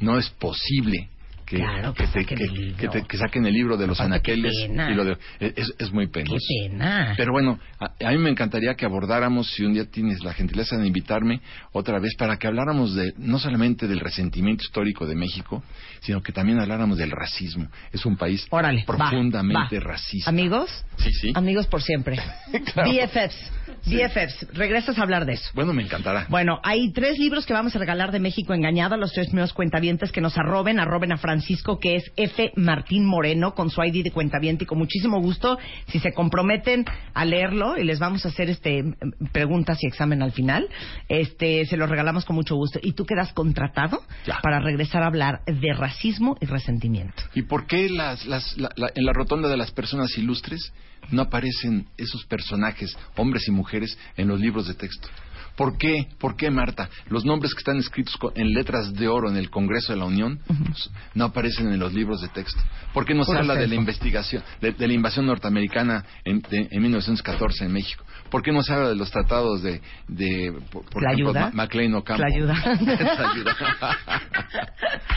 No 0.00 0.18
es 0.18 0.30
posible 0.30 1.08
que, 1.52 1.58
Claro, 1.58 1.92
que 1.94 2.06
te- 2.06 2.12
saquen 2.22 2.38
que- 2.38 2.44
el 2.44 2.52
libro. 2.54 2.76
que 2.78 2.88
te- 2.88 3.02
que 3.06 3.16
saquen 3.18 3.44
el 3.46 3.52
libro 3.52 3.76
de 3.76 3.86
los 3.86 4.00
Aparte, 4.00 4.14
anaqueles 4.32 4.54
y 4.58 4.94
lo 4.94 5.04
de, 5.04 5.16
es, 5.40 5.72
es 5.78 5.92
muy 5.92 6.06
penoso. 6.08 6.36
Qué 6.38 6.68
pena. 6.70 7.12
Pero 7.16 7.32
bueno, 7.32 7.58
a, 7.78 7.92
a 8.08 8.10
mí 8.12 8.18
me 8.18 8.30
encantaría 8.30 8.74
que 8.74 8.86
abordáramos, 8.86 9.50
si 9.52 9.62
un 9.64 9.74
día 9.74 9.84
tienes 9.84 10.22
la 10.24 10.32
gentileza 10.32 10.76
de 10.76 10.86
invitarme 10.86 11.40
otra 11.72 11.98
vez, 11.98 12.14
para 12.16 12.38
que 12.38 12.46
habláramos 12.46 12.94
de 12.94 13.12
no 13.18 13.38
solamente 13.38 13.86
del 13.86 14.00
resentimiento 14.00 14.64
histórico 14.64 15.06
de 15.06 15.14
México, 15.14 15.62
sino 16.00 16.22
que 16.22 16.32
también 16.32 16.58
habláramos 16.58 16.96
del 16.96 17.10
racismo. 17.10 17.68
Es 17.92 18.06
un 18.06 18.16
país 18.16 18.46
Órale, 18.50 18.80
va, 18.80 18.86
profundamente 18.86 19.78
va. 19.78 19.84
racista. 19.84 20.30
Amigos, 20.30 20.70
Sí, 20.96 21.12
sí. 21.12 21.32
amigos 21.34 21.66
por 21.66 21.82
siempre. 21.82 22.18
Claro. 22.72 22.90
BFFs, 22.90 23.52
BFFs. 23.86 24.48
Regresas 24.54 24.98
a 24.98 25.02
hablar 25.02 25.24
de 25.26 25.34
eso. 25.34 25.50
Bueno, 25.54 25.72
me 25.72 25.82
encantará. 25.82 26.26
Bueno, 26.28 26.60
hay 26.62 26.92
tres 26.92 27.18
libros 27.18 27.46
que 27.46 27.52
vamos 27.52 27.74
a 27.74 27.78
regalar 27.78 28.12
de 28.12 28.20
México 28.20 28.54
Engañado 28.54 28.94
a 28.94 28.98
los 28.98 29.12
tres 29.12 29.26
primeros 29.28 29.52
cuentavientes 29.52 30.12
que 30.12 30.20
nos 30.20 30.36
arroben, 30.38 30.78
arroben 30.80 31.12
a 31.12 31.16
Francisco, 31.16 31.78
que 31.78 31.96
es 31.96 32.12
F. 32.16 32.52
Martín 32.56 33.04
Moreno, 33.04 33.54
con 33.54 33.70
su 33.70 33.82
ID 33.82 34.04
de 34.04 34.10
cuentaviente 34.10 34.64
y 34.64 34.66
con 34.66 34.78
muchísimo 34.78 35.20
gusto, 35.20 35.58
si 35.88 35.98
se 35.98 36.12
comprometen 36.12 36.84
a 37.14 37.24
leerlo 37.24 37.76
y 37.76 37.84
les 37.84 37.98
vamos 37.98 38.24
a 38.24 38.28
hacer 38.28 38.50
este 38.50 38.84
preguntas 39.32 39.78
y 39.82 39.86
examen 39.86 40.22
al 40.22 40.32
final, 40.32 40.68
este 41.08 41.64
se 41.66 41.76
los 41.76 41.88
regalamos 41.88 42.24
con 42.24 42.36
mucho 42.36 42.56
gusto. 42.56 42.78
Y 42.82 42.92
tú 42.92 43.04
quedas 43.04 43.32
contratado 43.32 44.00
Ya. 44.26 44.38
para 44.42 44.60
regresar 44.60 45.02
a 45.02 45.06
hablar 45.06 45.40
de 45.46 45.72
racismo 45.74 46.36
y 46.40 46.46
resentimiento. 46.46 47.22
¿Y 47.34 47.42
por 47.42 47.66
qué 47.66 47.88
las, 47.88 48.26
las- 48.26 48.56
la- 48.56 48.70
la- 48.76 48.90
en 48.94 49.04
la 49.04 49.12
rotonda 49.12 49.48
de 49.48 49.56
las 49.56 49.70
personas 49.70 50.16
ilustres 50.18 50.72
no 51.10 51.22
aparecen 51.22 51.86
esos 51.96 52.24
personajes, 52.24 52.96
hombres 53.16 53.48
y 53.48 53.50
mujeres, 53.50 53.96
en 54.16 54.28
los 54.28 54.40
libros 54.40 54.66
de 54.66 54.74
texto? 54.74 55.08
¿Por 55.56 55.76
qué, 55.76 56.06
por 56.18 56.36
qué, 56.36 56.50
Marta, 56.50 56.88
los 57.08 57.24
nombres 57.24 57.52
que 57.54 57.58
están 57.58 57.76
escritos 57.78 58.16
co- 58.16 58.32
en 58.34 58.52
letras 58.52 58.92
de 58.94 59.06
oro 59.08 59.28
en 59.28 59.36
el 59.36 59.50
Congreso 59.50 59.92
de 59.92 59.98
la 59.98 60.06
Unión 60.06 60.40
pues, 60.46 60.90
no 61.14 61.24
aparecen 61.26 61.70
en 61.72 61.78
los 61.78 61.92
libros 61.92 62.20
de 62.22 62.28
texto? 62.28 62.60
¿Por 62.94 63.04
qué 63.04 63.14
no 63.14 63.24
se 63.24 63.36
habla 63.36 63.54
de 63.54 63.66
la 63.68 63.74
investigación, 63.74 64.42
de, 64.60 64.72
de 64.72 64.86
la 64.88 64.94
invasión 64.94 65.26
norteamericana 65.26 66.04
en, 66.24 66.40
de- 66.42 66.68
en 66.70 66.82
1914 66.82 67.64
en 67.66 67.72
México? 67.72 68.04
¿Por 68.30 68.42
qué 68.42 68.50
no 68.50 68.62
se 68.62 68.72
habla 68.72 68.88
de 68.88 68.96
los 68.96 69.10
tratados 69.10 69.62
de, 69.62 69.82
de 70.08 70.52
por, 70.70 70.84
por 70.86 71.02
¿La 71.02 71.12
ejemplo, 71.12 71.30
ayuda? 71.30 71.50
MacLean 71.52 71.94
Ocampo? 71.94 72.22
¿La 72.22 72.34
ayuda? 72.34 72.54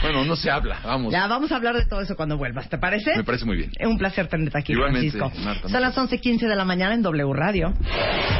Bueno, 0.02 0.24
no 0.24 0.36
se 0.36 0.50
habla, 0.50 0.78
vamos. 0.84 1.12
Ya 1.12 1.26
vamos 1.26 1.50
a 1.52 1.56
hablar 1.56 1.74
de 1.74 1.86
todo 1.86 2.00
eso 2.00 2.14
cuando 2.16 2.36
vuelvas, 2.36 2.68
¿te 2.68 2.78
parece? 2.78 3.16
Me 3.16 3.24
parece 3.24 3.44
muy 3.44 3.56
bien. 3.56 3.70
Es 3.78 3.86
un 3.88 3.98
placer 3.98 4.28
tenerte 4.28 4.58
aquí, 4.58 4.72
Igualmente, 4.72 5.16
Francisco. 5.18 5.44
Marta, 5.44 5.68
Son 5.68 5.80
las 5.80 5.96
11.15 5.96 6.46
de 6.48 6.54
la 6.56 6.64
mañana 6.64 6.94
en 6.94 7.02
W 7.02 7.32
Radio. 7.34 7.72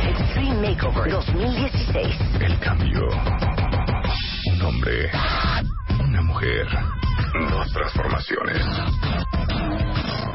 Extreme 0.08 0.54
Makeover 0.70 1.10
2016. 1.10 1.95
El 1.98 2.58
cambio. 2.60 3.08
Un 4.52 4.62
hombre. 4.62 5.10
Una 5.98 6.20
mujer. 6.20 6.66
Dos 7.50 7.72
transformaciones. 7.72 8.62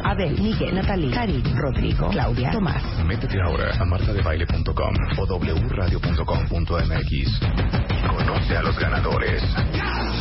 Abel, 0.04 0.42
Miguel, 0.42 0.74
Natalie, 0.74 1.12
Cari, 1.12 1.44
Rodrigo, 1.56 2.10
Claudia, 2.10 2.50
Tomás. 2.50 2.84
Métete 3.06 3.40
ahora 3.40 3.76
a 3.80 3.86
martadebaile.com 3.86 4.96
o 5.20 5.26
wradio.com.mx 5.70 7.12
y 7.12 8.08
conoce 8.08 8.58
a 8.58 8.64
los 8.64 8.80
ganadores. 8.80 9.44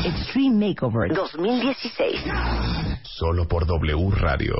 Extreme 0.05 0.69
Makeover 0.69 1.15
2016. 1.15 2.23
Solo 3.03 3.49
por 3.49 3.65
W 3.65 4.11
Radio. 4.11 4.57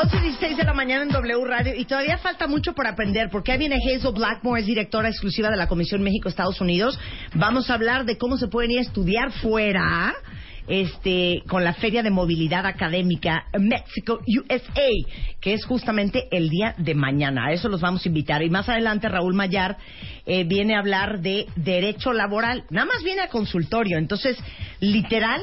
11.16 0.00 0.56
de 0.56 0.64
la 0.64 0.72
mañana 0.72 1.02
en 1.02 1.10
W 1.10 1.44
Radio 1.44 1.74
y 1.76 1.84
todavía 1.84 2.16
falta 2.16 2.46
mucho 2.46 2.72
por 2.72 2.86
aprender 2.86 3.28
porque 3.30 3.52
ahí 3.52 3.58
viene 3.58 3.76
Hazel 3.76 4.14
Blackmore, 4.14 4.62
es 4.62 4.66
directora 4.66 5.10
exclusiva 5.10 5.50
de 5.50 5.58
la 5.58 5.68
Comisión 5.68 6.02
México-Estados 6.02 6.58
Unidos. 6.62 6.98
Vamos 7.34 7.68
a 7.68 7.74
hablar 7.74 8.06
de 8.06 8.16
cómo 8.16 8.38
se 8.38 8.48
pueden 8.48 8.70
ir 8.70 8.78
a 8.78 8.80
estudiar 8.80 9.30
fuera 9.30 10.14
este, 10.68 11.42
con 11.46 11.64
la 11.64 11.74
Feria 11.74 12.02
de 12.02 12.08
Movilidad 12.08 12.64
Académica 12.64 13.44
México 13.58 14.20
USA, 14.26 14.88
que 15.38 15.52
es 15.52 15.66
justamente 15.66 16.28
el 16.30 16.48
día 16.48 16.74
de 16.78 16.94
mañana. 16.94 17.48
A 17.48 17.52
eso 17.52 17.68
los 17.68 17.82
vamos 17.82 18.02
a 18.06 18.08
invitar. 18.08 18.42
Y 18.42 18.48
más 18.48 18.70
adelante 18.70 19.06
Raúl 19.06 19.34
Mayar 19.34 19.76
eh, 20.24 20.44
viene 20.44 20.76
a 20.76 20.78
hablar 20.78 21.20
de 21.20 21.44
derecho 21.56 22.14
laboral. 22.14 22.64
Nada 22.70 22.86
más 22.86 23.02
viene 23.04 23.20
a 23.20 23.28
consultorio. 23.28 23.98
Entonces, 23.98 24.38
literal, 24.80 25.42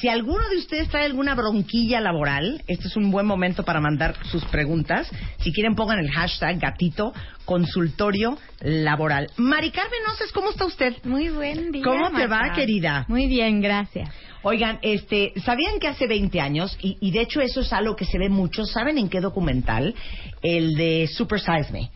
si 0.00 0.08
alguno 0.08 0.48
de 0.48 0.56
ustedes 0.56 0.88
trae 0.88 1.04
alguna 1.04 1.34
bronquilla 1.34 2.00
laboral, 2.00 2.62
este 2.66 2.88
es 2.88 2.96
un 2.96 3.10
buen 3.10 3.26
momento 3.26 3.64
para 3.64 3.80
mandar 3.80 4.16
sus 4.26 4.44
preguntas. 4.46 5.10
Si 5.40 5.52
quieren, 5.52 5.74
pongan 5.74 5.98
el 5.98 6.10
hashtag 6.10 6.58
gatito 6.58 7.12
consultorio 7.44 8.38
laboral. 8.60 9.30
Mari 9.36 9.70
Carmen 9.70 10.00
Noces, 10.06 10.32
¿cómo 10.32 10.50
está 10.50 10.64
usted? 10.64 10.94
Muy 11.04 11.28
buen 11.28 11.70
día. 11.70 11.84
¿Cómo 11.84 12.10
te 12.10 12.26
va, 12.26 12.52
querida? 12.54 13.04
Muy 13.08 13.26
bien, 13.26 13.60
gracias. 13.60 14.10
Oigan, 14.42 14.78
este, 14.82 15.32
¿sabían 15.44 15.78
que 15.78 15.88
hace 15.88 16.06
20 16.06 16.40
años, 16.40 16.76
y, 16.80 16.98
y 17.00 17.10
de 17.12 17.20
hecho 17.20 17.40
eso 17.40 17.60
es 17.60 17.72
algo 17.72 17.96
que 17.96 18.04
se 18.04 18.18
ve 18.18 18.28
mucho, 18.28 18.64
¿saben 18.66 18.98
en 18.98 19.08
qué 19.08 19.20
documental? 19.20 19.94
El 20.42 20.74
de 20.74 21.08
Super 21.08 21.40
Size 21.40 21.72
Me. 21.72 21.90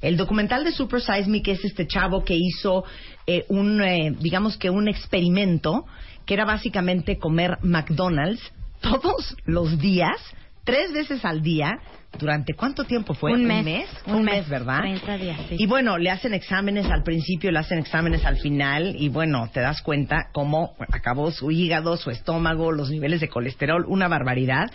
El 0.00 0.16
documental 0.16 0.64
de 0.64 0.72
Super 0.72 1.00
Size 1.00 1.26
Me, 1.28 1.42
que 1.42 1.52
es 1.52 1.64
este 1.64 1.86
chavo 1.86 2.24
que 2.24 2.34
hizo 2.36 2.84
eh, 3.26 3.44
un, 3.48 3.80
eh, 3.82 4.12
digamos 4.18 4.56
que 4.56 4.68
un 4.68 4.88
experimento, 4.88 5.86
que 6.26 6.34
era 6.34 6.44
básicamente 6.44 7.18
comer 7.18 7.58
McDonald's 7.62 8.52
todos 8.80 9.36
los 9.44 9.78
días, 9.78 10.16
tres 10.64 10.92
veces 10.92 11.24
al 11.24 11.42
día, 11.42 11.78
¿durante 12.18 12.54
cuánto 12.54 12.84
tiempo 12.84 13.14
fue? 13.14 13.32
Un 13.32 13.44
mes. 13.44 13.88
Un, 14.06 14.16
Un 14.16 14.24
mes, 14.24 14.40
mes, 14.40 14.48
¿verdad? 14.48 14.80
30 14.80 15.16
días, 15.18 15.40
sí. 15.48 15.56
Y 15.58 15.66
bueno, 15.66 15.98
le 15.98 16.10
hacen 16.10 16.34
exámenes 16.34 16.86
al 16.90 17.02
principio, 17.02 17.50
le 17.50 17.58
hacen 17.58 17.78
exámenes 17.78 18.24
al 18.24 18.38
final 18.38 18.94
y 18.98 19.08
bueno, 19.08 19.48
te 19.52 19.60
das 19.60 19.82
cuenta 19.82 20.28
cómo 20.32 20.74
acabó 20.92 21.30
su 21.30 21.50
hígado, 21.50 21.96
su 21.96 22.10
estómago, 22.10 22.72
los 22.72 22.90
niveles 22.90 23.20
de 23.20 23.28
colesterol, 23.28 23.84
una 23.88 24.08
barbaridad. 24.08 24.70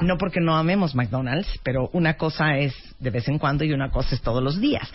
No 0.00 0.16
porque 0.16 0.38
no 0.40 0.56
amemos 0.56 0.94
McDonald's, 0.94 1.48
pero 1.64 1.90
una 1.92 2.14
cosa 2.14 2.56
es 2.56 2.72
de 3.00 3.10
vez 3.10 3.26
en 3.26 3.38
cuando 3.38 3.64
y 3.64 3.72
una 3.72 3.90
cosa 3.90 4.14
es 4.14 4.20
todos 4.22 4.40
los 4.40 4.60
días. 4.60 4.88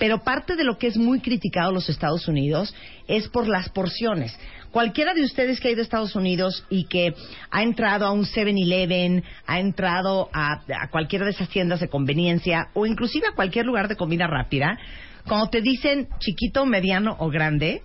Pero 0.00 0.24
parte 0.24 0.56
de 0.56 0.64
lo 0.64 0.76
que 0.76 0.88
es 0.88 0.96
muy 0.96 1.20
criticado 1.20 1.68
en 1.68 1.76
los 1.76 1.88
Estados 1.88 2.26
Unidos 2.26 2.74
es 3.06 3.28
por 3.28 3.46
las 3.46 3.68
porciones. 3.68 4.36
Cualquiera 4.70 5.14
de 5.14 5.22
ustedes 5.22 5.58
que 5.58 5.68
ha 5.68 5.70
ido 5.72 5.80
a 5.80 5.82
Estados 5.82 6.14
Unidos 6.14 6.64
y 6.70 6.84
que 6.84 7.12
ha 7.50 7.62
entrado 7.62 8.06
a 8.06 8.12
un 8.12 8.24
7-Eleven, 8.24 9.24
ha 9.46 9.58
entrado 9.58 10.30
a, 10.32 10.62
a 10.80 10.90
cualquiera 10.90 11.24
de 11.24 11.32
esas 11.32 11.48
tiendas 11.48 11.80
de 11.80 11.88
conveniencia 11.88 12.68
o 12.74 12.86
inclusive 12.86 13.26
a 13.26 13.34
cualquier 13.34 13.66
lugar 13.66 13.88
de 13.88 13.96
comida 13.96 14.26
rápida, 14.28 14.78
cuando 15.26 15.48
te 15.48 15.60
dicen 15.60 16.08
chiquito, 16.18 16.64
mediano 16.66 17.16
o 17.18 17.30
grande, 17.30 17.82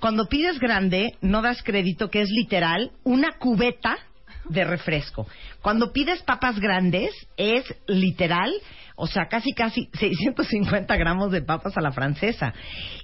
cuando 0.00 0.26
pides 0.26 0.58
grande 0.58 1.16
no 1.20 1.42
das 1.42 1.62
crédito 1.62 2.10
que 2.10 2.22
es 2.22 2.30
literal 2.30 2.90
una 3.04 3.38
cubeta 3.38 3.98
de 4.48 4.64
refresco. 4.64 5.26
Cuando 5.62 5.92
pides 5.92 6.22
papas 6.22 6.60
grandes 6.60 7.10
es 7.36 7.64
literal, 7.86 8.52
o 8.96 9.06
sea, 9.06 9.28
casi 9.28 9.52
casi 9.52 9.88
650 9.94 10.94
gramos 10.96 11.32
de 11.32 11.42
papas 11.42 11.76
a 11.76 11.80
la 11.80 11.92
francesa. 11.92 12.52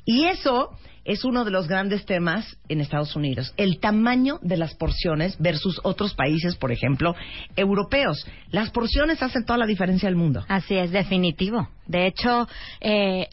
Y 0.05 0.27
eso 0.27 0.71
es 1.05 1.25
uno 1.25 1.45
de 1.45 1.51
los 1.51 1.69
grandes 1.69 2.05
temas 2.05 2.57
en 2.69 2.81
Estados 2.81 3.17
Unidos, 3.17 3.55
el 3.57 3.81
tamaño 3.81 4.39
de 4.43 4.57
las 4.57 4.75
porciones 4.75 5.37
versus 5.39 5.81
otros 5.83 6.15
países, 6.15 6.57
por 6.57 6.73
ejemplo, 6.73 7.15
europeos. 7.57 8.27
Las 8.51 8.71
porciones 8.71 9.23
hacen 9.23 9.45
toda 9.45 9.59
la 9.59 9.67
diferencia 9.67 10.09
del 10.09 10.17
mundo. 10.17 10.45
Así 10.49 10.77
es, 10.77 10.91
definitivo. 10.91 11.69
De 11.87 12.07
hecho, 12.07 12.47
eh, 12.81 13.29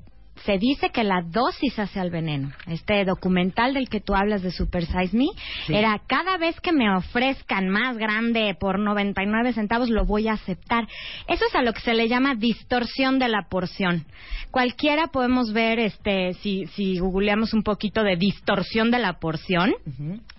se 0.46 0.58
dice 0.58 0.90
que 0.92 1.04
la 1.04 1.22
dosis 1.22 1.78
hace 1.80 2.00
al 2.00 2.10
veneno. 2.12 2.52
Este 2.68 3.04
documental 3.06 3.74
del 3.74 3.90
que 3.90 4.00
tú 4.02 4.14
hablas 4.16 4.42
de 4.42 4.52
Super 4.52 4.86
Size 4.86 5.16
Me 5.18 5.28
Sí. 5.66 5.74
era 5.76 6.00
cada 6.08 6.38
vez 6.38 6.60
que 6.62 6.72
me 6.72 6.90
ofrezcan 6.96 7.70
más 7.70 7.98
grande 7.98 8.56
por 8.60 8.80
99 8.80 9.54
centavos 9.54 9.90
lo 9.90 10.06
voy 10.06 10.28
a 10.28 10.34
aceptar. 10.34 10.88
Eso 11.28 11.46
es 11.48 11.56
a 11.56 11.62
lo 11.62 11.74
que 11.74 11.82
se 11.82 11.94
le 11.94 12.08
llama 12.08 12.36
distorsión 12.36 13.20
de 13.20 13.28
la 13.30 13.44
porción. 13.50 14.06
Cualquiera 14.52 15.08
podemos 15.08 15.52
ver, 15.54 15.80
este, 15.80 16.34
si, 16.36 16.66
si 16.68 17.00
googleamos 17.00 17.54
un 17.54 17.64
poquito 17.64 18.04
de 18.04 18.16
distorsión 18.16 18.92
de 18.92 19.00
la 19.00 19.14
porción, 19.20 19.74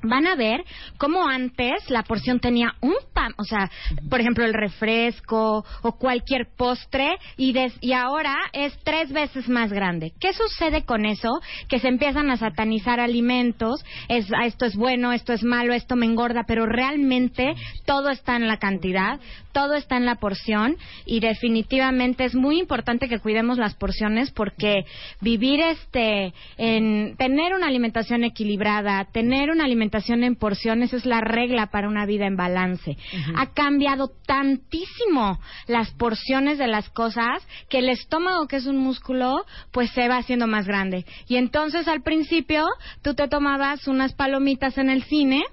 van 0.02 0.26
a 0.26 0.34
ver 0.36 0.64
cómo 0.96 1.28
antes 1.28 1.88
la 1.90 2.02
porción 2.02 2.40
tenía 2.40 2.74
un 2.80 2.94
pan, 3.12 3.32
o 3.36 3.44
sea, 3.44 3.70
por 4.08 4.20
ejemplo, 4.20 4.44
el 4.44 4.54
refresco 4.54 5.64
o 5.82 5.92
cualquier 5.98 6.46
postre, 6.56 7.18
y, 7.36 7.52
des- 7.52 7.76
y 7.80 7.92
ahora 7.92 8.34
es 8.52 8.76
tres 8.84 9.12
veces 9.12 9.48
más 9.48 9.72
grande. 9.72 9.87
Grande. 9.88 10.12
¿Qué 10.20 10.32
sucede 10.32 10.84
con 10.84 11.06
eso? 11.06 11.40
Que 11.68 11.78
se 11.78 11.88
empiezan 11.88 12.30
a 12.30 12.36
satanizar 12.36 13.00
alimentos, 13.00 13.84
es, 14.08 14.26
ah, 14.32 14.46
esto 14.46 14.66
es 14.66 14.76
bueno, 14.76 15.12
esto 15.12 15.32
es 15.32 15.42
malo, 15.42 15.72
esto 15.72 15.96
me 15.96 16.06
engorda, 16.06 16.44
pero 16.46 16.66
realmente 16.66 17.54
todo 17.86 18.10
está 18.10 18.36
en 18.36 18.48
la 18.48 18.58
cantidad, 18.58 19.18
todo 19.52 19.74
está 19.74 19.96
en 19.96 20.04
la 20.04 20.16
porción 20.16 20.76
y 21.06 21.20
definitivamente 21.20 22.24
es 22.24 22.34
muy 22.34 22.58
importante 22.58 23.08
que 23.08 23.18
cuidemos 23.18 23.58
las 23.58 23.74
porciones 23.74 24.30
porque 24.30 24.84
vivir 25.20 25.60
este 25.60 26.32
en 26.58 27.16
tener 27.16 27.54
una 27.54 27.66
alimentación 27.66 28.24
equilibrada, 28.24 29.06
tener 29.12 29.50
una 29.50 29.64
alimentación 29.64 30.22
en 30.22 30.36
porciones 30.36 30.92
es 30.92 31.06
la 31.06 31.20
regla 31.20 31.66
para 31.66 31.88
una 31.88 32.06
vida 32.06 32.26
en 32.26 32.36
balance. 32.36 32.96
Ha 33.36 33.46
cambiado 33.52 34.12
tantísimo 34.26 35.38
las 35.66 35.90
porciones 35.92 36.58
de 36.58 36.66
las 36.66 36.88
cosas 36.90 37.46
que 37.68 37.78
el 37.78 37.88
estómago, 37.88 38.46
que 38.46 38.56
es 38.56 38.66
un 38.66 38.78
músculo, 38.78 39.44
pues 39.78 39.92
se 39.92 40.08
va 40.08 40.16
haciendo 40.16 40.48
más 40.48 40.66
grande. 40.66 41.04
Y 41.28 41.36
entonces 41.36 41.86
al 41.86 42.02
principio 42.02 42.66
tú 43.00 43.14
te 43.14 43.28
tomabas 43.28 43.86
unas 43.86 44.12
palomitas 44.12 44.76
en 44.76 44.90
el 44.90 45.04
cine, 45.04 45.44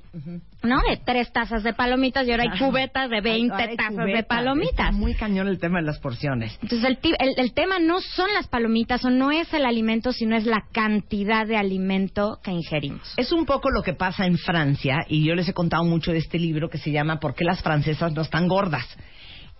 ¿no? 0.64 0.78
De 0.90 0.98
tres 0.98 1.32
tazas 1.32 1.62
de 1.62 1.74
palomitas 1.74 2.26
y 2.26 2.32
ahora 2.32 2.46
hay 2.52 2.58
cubetas 2.58 3.08
de 3.12 3.22
20 3.22 3.54
Ahora 3.54 3.68
hay 3.70 3.78
tazas 3.78 4.06
de 4.08 4.24
palomitas. 4.24 4.88
Está 4.88 4.92
muy 4.94 5.14
cañón 5.14 5.48
el 5.48 5.60
tema 5.60 5.78
de 5.78 5.86
las 5.86 6.00
porciones. 6.00 6.58
Entonces 6.64 6.90
el, 6.90 6.98
el, 7.20 7.36
el 7.38 7.54
tema 7.54 7.78
no 7.78 8.02
son 8.02 8.34
las 8.34 8.48
palomitas 8.48 9.06
o 9.06 9.12
no 9.12 9.32
es 9.32 9.54
el 9.54 9.64
alimento, 9.64 10.12
sino 10.12 10.36
es 10.36 10.48
la 10.48 10.64
cantidad 10.72 11.46
de 11.46 11.58
alimento 11.58 12.40
que 12.44 12.50
ingerimos. 12.50 13.14
Es 13.18 13.32
un 13.32 13.46
poco 13.46 13.70
lo 13.70 13.84
que 13.84 13.94
pasa 13.94 14.26
en 14.26 14.40
Francia, 14.40 15.06
y 15.08 15.24
yo 15.24 15.36
les 15.36 15.48
he 15.48 15.54
contado 15.54 15.84
mucho 15.84 16.12
de 16.12 16.18
este 16.18 16.40
libro 16.40 16.68
que 16.68 16.80
se 16.80 16.90
llama 16.90 17.20
¿Por 17.20 17.36
qué 17.36 17.44
las 17.44 17.62
francesas 17.62 18.12
no 18.14 18.24
están 18.24 18.48
gordas? 18.48 18.88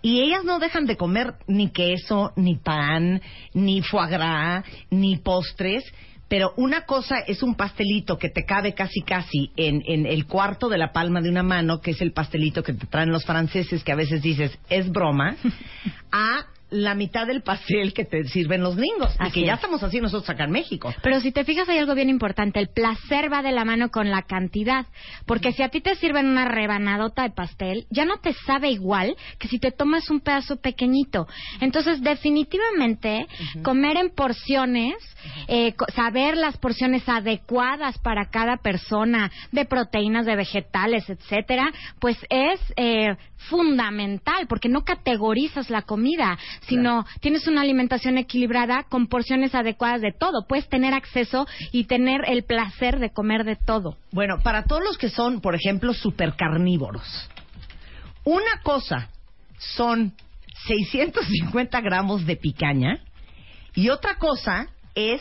Y 0.02 0.20
ellas 0.20 0.44
no 0.44 0.58
dejan 0.58 0.86
de 0.86 0.96
comer 0.96 1.34
ni 1.46 1.70
queso, 1.70 2.32
ni 2.36 2.56
pan, 2.56 3.20
ni 3.54 3.82
foie 3.82 4.08
gras, 4.08 4.64
ni 4.90 5.16
postres. 5.16 5.84
Pero 6.28 6.52
una 6.56 6.82
cosa 6.82 7.18
es 7.20 7.42
un 7.42 7.54
pastelito 7.54 8.18
que 8.18 8.28
te 8.28 8.44
cabe 8.44 8.74
casi 8.74 9.02
casi 9.02 9.52
en, 9.56 9.82
en 9.86 10.06
el 10.06 10.26
cuarto 10.26 10.68
de 10.68 10.78
la 10.78 10.92
palma 10.92 11.20
de 11.20 11.30
una 11.30 11.44
mano, 11.44 11.80
que 11.80 11.92
es 11.92 12.00
el 12.00 12.12
pastelito 12.12 12.64
que 12.64 12.72
te 12.72 12.86
traen 12.86 13.10
los 13.10 13.24
franceses, 13.24 13.84
que 13.84 13.92
a 13.92 13.96
veces 13.96 14.22
dices 14.22 14.58
es 14.68 14.90
broma, 14.90 15.36
a 16.10 16.46
la 16.70 16.94
mitad 16.94 17.26
del 17.26 17.42
pastel 17.42 17.92
que 17.94 18.04
te 18.04 18.24
sirven 18.24 18.62
los 18.62 18.76
gringos. 18.76 19.14
y 19.20 19.22
Así 19.22 19.32
que 19.40 19.46
ya 19.46 19.52
es. 19.54 19.58
estamos 19.58 19.82
así 19.82 20.00
nosotros 20.00 20.28
acá 20.28 20.44
en 20.44 20.50
México. 20.50 20.92
Pero 21.02 21.20
si 21.20 21.30
te 21.32 21.44
fijas 21.44 21.68
hay 21.68 21.78
algo 21.78 21.94
bien 21.94 22.08
importante, 22.10 22.58
el 22.58 22.68
placer 22.68 23.32
va 23.32 23.42
de 23.42 23.52
la 23.52 23.64
mano 23.64 23.90
con 23.90 24.10
la 24.10 24.22
cantidad, 24.22 24.86
porque 25.26 25.52
si 25.52 25.62
a 25.62 25.68
ti 25.68 25.80
te 25.80 25.94
sirven 25.94 26.26
una 26.26 26.46
rebanadota 26.46 27.22
de 27.22 27.30
pastel, 27.30 27.86
ya 27.90 28.04
no 28.04 28.18
te 28.18 28.32
sabe 28.32 28.70
igual 28.70 29.16
que 29.38 29.48
si 29.48 29.58
te 29.58 29.70
tomas 29.70 30.10
un 30.10 30.20
pedazo 30.20 30.56
pequeñito. 30.56 31.26
Entonces, 31.60 32.02
definitivamente, 32.02 33.26
comer 33.62 33.96
en 33.96 34.10
porciones, 34.10 34.94
eh, 35.48 35.74
saber 35.94 36.36
las 36.36 36.56
porciones 36.58 37.08
adecuadas 37.08 37.98
para 37.98 38.26
cada 38.30 38.56
persona, 38.56 39.30
de 39.52 39.64
proteínas, 39.64 40.26
de 40.26 40.36
vegetales, 40.36 41.08
etcétera, 41.08 41.70
pues 42.00 42.16
es 42.28 42.60
eh, 42.76 43.16
fundamental, 43.48 44.46
porque 44.48 44.68
no 44.68 44.84
categorizas 44.84 45.70
la 45.70 45.82
comida, 45.82 46.38
sino 46.62 47.04
tienes 47.20 47.46
una 47.46 47.62
alimentación 47.62 48.18
equilibrada 48.18 48.84
con 48.88 49.06
porciones 49.06 49.54
adecuadas 49.54 50.00
de 50.00 50.12
todo. 50.12 50.46
Puedes 50.46 50.68
tener 50.68 50.94
acceso 50.94 51.46
y 51.72 51.84
tener 51.84 52.22
el 52.26 52.44
placer 52.44 52.98
de 52.98 53.10
comer 53.10 53.44
de 53.44 53.56
todo. 53.56 53.96
Bueno, 54.12 54.38
para 54.42 54.64
todos 54.64 54.82
los 54.82 54.98
que 54.98 55.10
son, 55.10 55.40
por 55.40 55.54
ejemplo, 55.54 55.92
supercarnívoros, 55.94 57.28
una 58.24 58.60
cosa 58.62 59.10
son 59.58 60.12
650 60.66 61.80
gramos 61.80 62.26
de 62.26 62.36
picaña 62.36 63.00
y 63.74 63.90
otra 63.90 64.16
cosa 64.16 64.68
es 64.94 65.20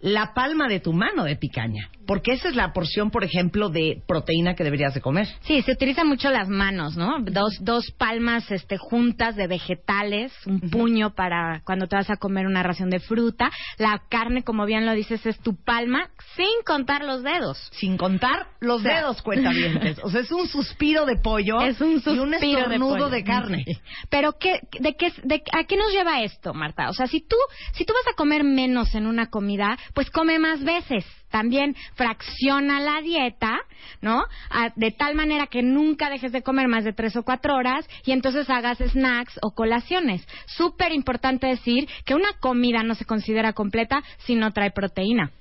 la 0.00 0.34
palma 0.34 0.68
de 0.68 0.80
tu 0.80 0.92
mano 0.92 1.24
de 1.24 1.36
picaña, 1.36 1.88
porque 2.06 2.32
esa 2.32 2.48
es 2.48 2.56
la 2.56 2.72
porción, 2.72 3.10
por 3.10 3.24
ejemplo, 3.24 3.68
de 3.68 4.02
proteína 4.06 4.54
que 4.54 4.64
deberías 4.64 4.94
de 4.94 5.00
comer. 5.00 5.28
Sí, 5.42 5.62
se 5.62 5.72
utilizan 5.72 6.06
mucho 6.08 6.30
las 6.30 6.48
manos, 6.48 6.96
¿no? 6.96 7.18
Dos, 7.20 7.58
dos 7.60 7.90
palmas 7.92 8.50
este, 8.50 8.76
juntas 8.76 9.36
de 9.36 9.46
vegetales, 9.46 10.32
un 10.46 10.60
puño 10.60 11.14
para 11.14 11.62
cuando 11.64 11.86
te 11.86 11.96
vas 11.96 12.10
a 12.10 12.16
comer 12.16 12.46
una 12.46 12.62
ración 12.62 12.90
de 12.90 13.00
fruta. 13.00 13.50
La 13.78 14.02
carne, 14.08 14.42
como 14.42 14.66
bien 14.66 14.86
lo 14.86 14.92
dices, 14.92 15.24
es 15.26 15.38
tu 15.40 15.56
palma 15.56 16.10
sin 16.36 16.62
contar 16.64 17.04
los 17.04 17.22
dedos. 17.22 17.58
Sin 17.72 17.96
contar 17.96 18.48
los 18.60 18.80
O 18.80 18.82
sea, 18.82 18.96
dedos, 18.96 19.22
cuentavientes. 19.22 19.98
O 20.02 20.10
sea, 20.10 20.20
es 20.20 20.32
un 20.32 20.48
suspiro 20.48 21.06
de 21.06 21.16
pollo 21.16 21.60
Es 21.60 21.80
un 21.80 21.92
y 21.92 21.94
un 21.94 22.02
suspiro 22.02 22.68
de 22.68 22.74
estornudo 22.74 22.94
pollo. 22.96 23.08
de, 23.10 23.24
carne. 23.24 23.64
Pero 24.10 24.32
¿qué, 24.38 24.60
de 24.80 24.94
qué, 24.96 25.12
de, 25.22 25.42
¿a 25.52 25.64
qué 25.64 25.76
nos 25.76 25.92
lleva 25.92 26.22
esto, 26.22 26.54
Marta? 26.54 26.88
O 26.88 26.92
sea, 26.92 27.06
si 27.06 27.20
tú, 27.20 27.36
si 27.72 27.84
tú 27.84 27.92
vas 27.92 28.12
a 28.12 28.16
comer 28.16 28.44
menos 28.44 28.94
en 28.94 29.06
una 29.06 29.30
comida, 29.30 29.78
pues 29.94 30.10
come 30.10 30.38
más 30.38 30.62
veces. 30.64 31.04
También 31.32 31.74
fracciona 31.94 32.78
la 32.78 33.00
dieta, 33.00 33.58
¿no? 34.00 34.22
De 34.76 34.92
tal 34.92 35.16
manera 35.16 35.48
que 35.48 35.62
nunca 35.62 36.10
dejes 36.10 36.30
de 36.30 36.42
comer 36.42 36.68
más 36.68 36.84
de 36.84 36.92
tres 36.92 37.16
o 37.16 37.24
cuatro 37.24 37.56
horas 37.56 37.88
y 38.04 38.12
entonces 38.12 38.48
hagas 38.48 38.78
snacks 38.78 39.40
o 39.42 39.50
colaciones. 39.52 40.24
Súper 40.46 40.92
importante 40.92 41.48
decir 41.48 41.88
que 42.04 42.14
una 42.14 42.34
comida 42.38 42.84
no 42.84 42.94
se 42.94 43.04
considera 43.04 43.54
completa 43.54 44.04
si 44.18 44.36
no 44.36 44.52
trae 44.52 44.70
proteína. 44.70 45.32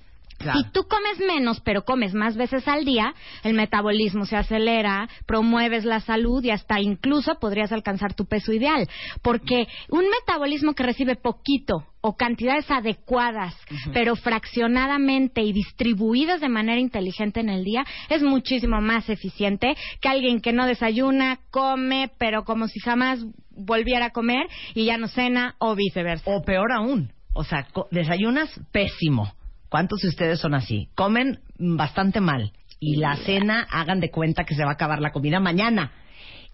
Claro. 0.41 0.59
Si 0.59 0.71
tú 0.71 0.83
comes 0.83 1.19
menos, 1.19 1.61
pero 1.61 1.83
comes 1.83 2.13
más 2.13 2.35
veces 2.35 2.67
al 2.67 2.85
día, 2.85 3.13
el 3.43 3.53
metabolismo 3.53 4.25
se 4.25 4.35
acelera, 4.35 5.07
promueves 5.25 5.85
la 5.85 5.99
salud 5.99 6.43
y 6.43 6.51
hasta 6.51 6.79
incluso 6.79 7.35
podrías 7.35 7.71
alcanzar 7.71 8.13
tu 8.13 8.25
peso 8.25 8.51
ideal. 8.53 8.87
Porque 9.21 9.67
un 9.89 10.05
metabolismo 10.09 10.73
que 10.73 10.83
recibe 10.83 11.15
poquito 11.15 11.85
o 12.01 12.17
cantidades 12.17 12.69
adecuadas, 12.69 13.55
pero 13.93 14.15
fraccionadamente 14.15 15.41
y 15.41 15.53
distribuidas 15.53 16.41
de 16.41 16.49
manera 16.49 16.79
inteligente 16.79 17.39
en 17.39 17.49
el 17.49 17.63
día, 17.63 17.85
es 18.09 18.23
muchísimo 18.23 18.81
más 18.81 19.07
eficiente 19.09 19.75
que 20.01 20.09
alguien 20.09 20.41
que 20.41 20.51
no 20.51 20.65
desayuna, 20.65 21.39
come, 21.51 22.09
pero 22.17 22.43
como 22.43 22.67
si 22.67 22.79
jamás 22.79 23.19
volviera 23.51 24.07
a 24.07 24.11
comer 24.11 24.47
y 24.73 24.85
ya 24.85 24.97
no 24.97 25.07
cena 25.07 25.55
o 25.59 25.75
viceversa. 25.75 26.31
O 26.31 26.41
peor 26.41 26.71
aún, 26.71 27.13
o 27.33 27.43
sea, 27.43 27.67
desayunas 27.91 28.49
pésimo. 28.71 29.31
¿Cuántos 29.71 30.01
de 30.01 30.09
ustedes 30.09 30.41
son 30.41 30.53
así? 30.53 30.89
Comen 30.95 31.39
bastante 31.57 32.19
mal 32.19 32.51
y 32.77 32.97
la 32.97 33.15
cena 33.15 33.65
hagan 33.71 34.01
de 34.01 34.11
cuenta 34.11 34.43
que 34.43 34.53
se 34.53 34.65
va 34.65 34.71
a 34.71 34.73
acabar 34.73 34.99
la 34.99 35.13
comida 35.13 35.39
mañana. 35.39 35.93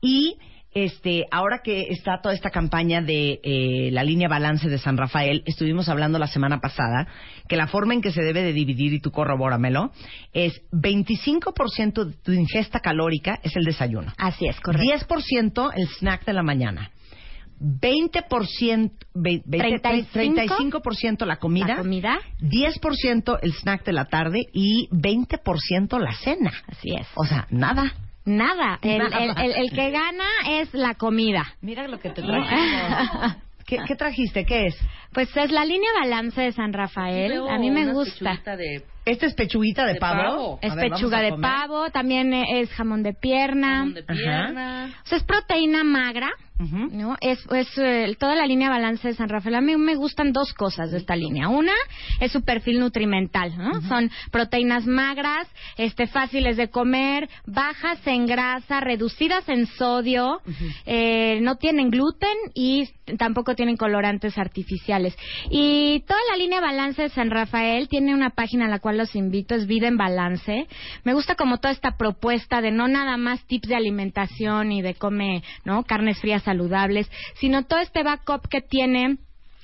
Y 0.01 0.37
este, 0.71 1.25
ahora 1.31 1.61
que 1.63 1.87
está 1.89 2.21
toda 2.21 2.35
esta 2.35 2.51
campaña 2.51 3.01
de 3.01 3.39
eh, 3.41 3.89
la 3.91 4.03
línea 4.03 4.27
balance 4.29 4.69
de 4.69 4.77
San 4.77 4.97
Rafael, 4.97 5.41
estuvimos 5.47 5.89
hablando 5.89 6.19
la 6.19 6.27
semana 6.27 6.59
pasada 6.59 7.07
que 7.49 7.57
la 7.57 7.65
forma 7.65 7.95
en 7.95 8.03
que 8.03 8.11
se 8.11 8.21
debe 8.21 8.43
de 8.43 8.53
dividir, 8.53 8.93
y 8.93 8.99
tú 8.99 9.09
corrobóramelo, 9.09 9.91
es 10.31 10.61
25% 10.71 12.05
de 12.05 12.13
tu 12.17 12.33
ingesta 12.33 12.81
calórica 12.81 13.39
es 13.41 13.55
el 13.55 13.63
desayuno. 13.63 14.13
Así 14.19 14.45
es, 14.45 14.59
correcto. 14.59 14.87
10% 14.87 15.71
el 15.75 15.87
snack 15.87 16.23
de 16.23 16.33
la 16.33 16.43
mañana. 16.43 16.91
20%, 17.59 18.91
ve- 19.13 19.41
veinte- 19.45 19.79
35, 19.79 20.81
35% 20.81 21.25
la 21.25 21.37
comida, 21.37 21.67
La 21.67 21.77
comida, 21.77 22.19
10% 22.39 23.39
el 23.41 23.53
snack 23.53 23.83
de 23.85 23.93
la 23.93 24.05
tarde 24.05 24.41
y 24.53 24.87
20% 24.91 25.99
la 25.99 26.13
cena. 26.13 26.51
así 26.67 26.93
es. 26.95 27.07
O 27.15 27.25
sea, 27.25 27.47
nada. 27.49 27.93
Nada, 28.25 28.77
el, 28.81 28.97
Nada. 28.97 29.23
el- 29.23 29.37
el- 29.37 29.55
el 29.55 29.71
que 29.71 29.89
gana 29.89 30.25
es 30.49 30.73
la 30.73 30.95
comida. 30.95 31.45
Mira 31.61 31.87
lo 31.87 31.97
que 31.99 32.09
te 32.09 32.21
trajimos. 32.21 33.35
¿Qué, 33.65 33.79
qué 33.85 33.95
trajiste? 33.95 34.45
¿Qué 34.45 34.67
es? 34.67 34.77
Pues 35.13 35.35
es 35.35 35.51
la 35.51 35.65
línea 35.65 35.89
balance 36.01 36.39
de 36.39 36.51
San 36.53 36.71
Rafael. 36.73 37.33
A 37.49 37.57
mí 37.57 37.69
me 37.71 37.91
gusta. 37.91 38.39
Esta 39.05 39.25
es 39.25 39.33
pechuguita 39.33 39.85
de, 39.85 39.93
De 39.93 39.99
pavo. 39.99 40.21
pavo. 40.21 40.59
Es 40.61 40.73
ver, 40.75 40.89
pechuga 40.91 41.19
de 41.21 41.33
pavo, 41.37 41.89
también 41.89 42.33
es 42.33 42.69
jamón 42.71 43.03
de 43.03 43.13
pierna. 43.13 43.77
Jamón 43.79 43.93
de 43.93 44.03
pierna. 44.03 44.93
O 45.03 45.07
sea, 45.07 45.17
es 45.17 45.23
proteína 45.25 45.83
magra, 45.85 46.29
Ujú. 46.59 46.89
¿no? 46.91 47.17
Es, 47.21 47.39
es 47.51 47.67
eh, 47.77 48.15
toda 48.19 48.35
la 48.35 48.47
línea 48.47 48.69
balance 48.69 49.07
de 49.07 49.13
San 49.13 49.29
Rafael. 49.29 49.55
A 49.55 49.61
mí 49.61 49.77
me 49.77 49.95
gustan 49.95 50.31
dos 50.31 50.53
cosas 50.53 50.91
de 50.91 50.97
esta 50.97 51.15
línea. 51.15 51.49
Una 51.49 51.73
es 52.19 52.31
su 52.31 52.43
perfil 52.43 52.79
nutrimental, 52.79 53.55
¿no? 53.57 53.81
Son 53.83 54.09
proteínas 54.31 54.85
magras, 54.87 55.47
este, 55.77 56.07
fáciles 56.07 56.57
de 56.57 56.69
comer, 56.69 57.29
bajas 57.45 57.99
en 58.07 58.25
grasa, 58.25 58.79
reducidas 58.79 59.47
en 59.49 59.67
sodio, 59.67 60.41
eh, 60.85 61.39
no 61.41 61.57
tienen 61.57 61.91
gluten 61.91 62.35
y 62.55 62.89
tampoco 63.17 63.53
tienen 63.53 63.77
colorantes 63.77 64.37
artificiales. 64.37 65.15
Y 65.51 66.01
toda 66.07 66.19
la 66.31 66.37
línea 66.37 66.59
balance 66.59 67.03
de 67.03 67.09
San 67.09 67.29
Rafael 67.29 67.87
tiene 67.87 68.15
una 68.15 68.31
página 68.31 68.65
a 68.65 68.69
la 68.69 68.79
cual 68.79 68.97
los 68.97 69.15
invito, 69.15 69.53
es 69.53 69.67
Vida 69.67 69.87
en 69.87 69.97
Balance. 69.97 70.67
Me 71.03 71.13
gusta 71.13 71.35
como 71.35 71.59
toda 71.59 71.71
esta 71.71 71.97
propuesta 71.97 72.61
de 72.61 72.71
no 72.71 72.87
nada 72.87 73.17
más 73.17 73.45
tips 73.45 73.69
de 73.69 73.75
alimentación 73.75 74.71
y 74.71 74.81
de 74.81 74.95
come, 74.95 75.43
¿no? 75.63 75.83
Carnes 75.83 76.19
frías 76.19 76.46
saludables, 76.47 77.09
sino 77.39 77.65
todo 77.65 77.79
este 77.79 78.03
backup 78.03 78.47
que 78.47 78.61
tiene 78.61 79.17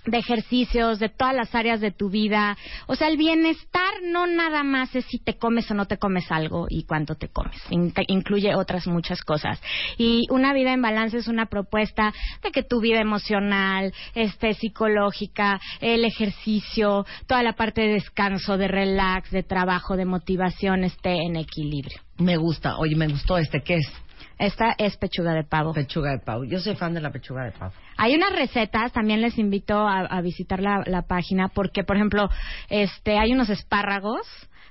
de 0.05 0.17
ejercicios, 0.17 0.99
de 0.99 1.07
todas 1.07 1.33
las 1.33 1.55
áreas 1.55 1.79
de 1.79 1.91
tu 1.91 2.09
vida. 2.09 2.57
O 2.87 2.95
sea, 2.97 3.07
el 3.07 3.15
bienestar 3.15 3.93
no 4.03 4.27
nada 4.27 4.61
más 4.61 4.93
es 4.97 5.05
si 5.05 5.17
te 5.17 5.37
comes 5.37 5.71
o 5.71 5.75
no 5.75 5.85
te 5.85 5.97
comes 5.97 6.29
algo 6.29 6.65
y 6.69 6.83
cuánto 6.83 7.15
te 7.15 7.29
comes. 7.29 7.55
In- 7.69 7.93
incluye 8.07 8.53
otras 8.53 8.85
muchas 8.85 9.21
cosas. 9.21 9.61
Y 9.97 10.23
una 10.29 10.53
vida 10.53 10.73
en 10.73 10.81
balance 10.81 11.15
es 11.17 11.29
una 11.29 11.45
propuesta 11.45 12.13
de 12.43 12.51
que 12.51 12.63
tu 12.63 12.81
vida 12.81 12.99
emocional, 12.99 13.93
este, 14.13 14.53
psicológica, 14.55 15.61
el 15.79 16.03
ejercicio, 16.03 17.05
toda 17.25 17.41
la 17.41 17.53
parte 17.53 17.79
de 17.79 17.93
descanso, 17.93 18.57
de 18.57 18.67
relax, 18.67 19.31
de 19.31 19.43
trabajo, 19.43 19.95
de 19.95 20.03
motivación 20.03 20.83
esté 20.83 21.13
en 21.13 21.37
equilibrio. 21.37 22.01
Me 22.17 22.35
gusta. 22.35 22.75
Oye, 22.77 22.97
me 22.97 23.07
gustó 23.07 23.37
este. 23.37 23.61
¿Qué 23.61 23.75
es? 23.75 23.89
Esta 24.37 24.75
es 24.77 24.97
pechuga 24.97 25.33
de 25.33 25.43
pavo. 25.43 25.73
Pechuga 25.73 26.11
de 26.11 26.19
pavo. 26.19 26.43
Yo 26.43 26.59
soy 26.59 26.75
fan 26.75 26.93
de 26.93 27.01
la 27.01 27.11
pechuga 27.11 27.43
de 27.45 27.51
pavo. 27.51 27.73
Hay 27.97 28.15
unas 28.15 28.33
recetas, 28.33 28.91
también 28.91 29.21
les 29.21 29.37
invito 29.37 29.87
a, 29.87 29.99
a 30.01 30.21
visitar 30.21 30.59
la, 30.59 30.83
la 30.85 31.03
página, 31.03 31.49
porque, 31.49 31.83
por 31.83 31.95
ejemplo, 31.95 32.29
este, 32.69 33.17
hay 33.19 33.31
unos 33.33 33.49
espárragos 33.49 34.27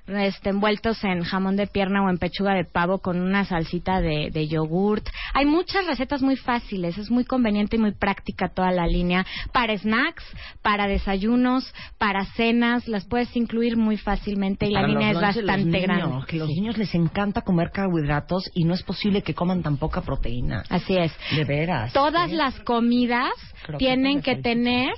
este, 0.06 0.50
envueltos 0.50 1.02
en 1.04 1.22
jamón 1.22 1.56
de 1.56 1.66
pierna 1.66 2.02
o 2.04 2.10
en 2.10 2.18
pechuga 2.18 2.54
de 2.54 2.64
pavo 2.64 2.98
con 2.98 3.20
una 3.20 3.44
salsita 3.44 4.00
de, 4.00 4.30
de 4.32 4.48
yogurt. 4.48 5.06
Hay 5.34 5.46
muchas 5.46 5.86
recetas 5.86 6.22
muy 6.22 6.36
fáciles, 6.36 6.98
es 6.98 7.10
muy 7.10 7.24
conveniente 7.24 7.76
y 7.76 7.78
muy 7.78 7.92
práctica 7.92 8.48
toda 8.48 8.70
la 8.72 8.86
línea. 8.86 9.24
Para 9.52 9.76
snacks, 9.78 10.24
para 10.60 10.86
desayunos, 10.88 11.72
para 11.98 12.24
cenas, 12.34 12.88
las 12.88 13.04
puedes 13.06 13.34
incluir 13.36 13.76
muy 13.76 13.96
fácilmente 13.96 14.66
y 14.66 14.70
la 14.72 14.86
línea 14.86 15.10
es 15.12 15.20
bastante 15.20 15.56
niños, 15.64 15.82
grande. 15.82 16.26
Que 16.26 16.36
los 16.36 16.48
Sí. 16.48 16.54
niños 16.54 16.78
les 16.78 16.94
encanta 16.94 17.42
comer 17.42 17.70
carbohidratos 17.70 18.50
y 18.54 18.64
no 18.64 18.74
es 18.74 18.82
posible 18.82 19.22
que 19.22 19.34
coman 19.34 19.62
tan 19.62 19.76
poca 19.76 20.00
proteína. 20.02 20.64
Así 20.68 20.96
es. 20.96 21.12
De 21.36 21.44
veras. 21.44 21.92
Todas 21.92 22.30
¿eh? 22.30 22.34
las 22.34 22.58
comidas 22.60 23.32
tienen 23.78 24.20
que 24.20 24.32
salchicha. 24.32 24.48
tener 24.50 24.90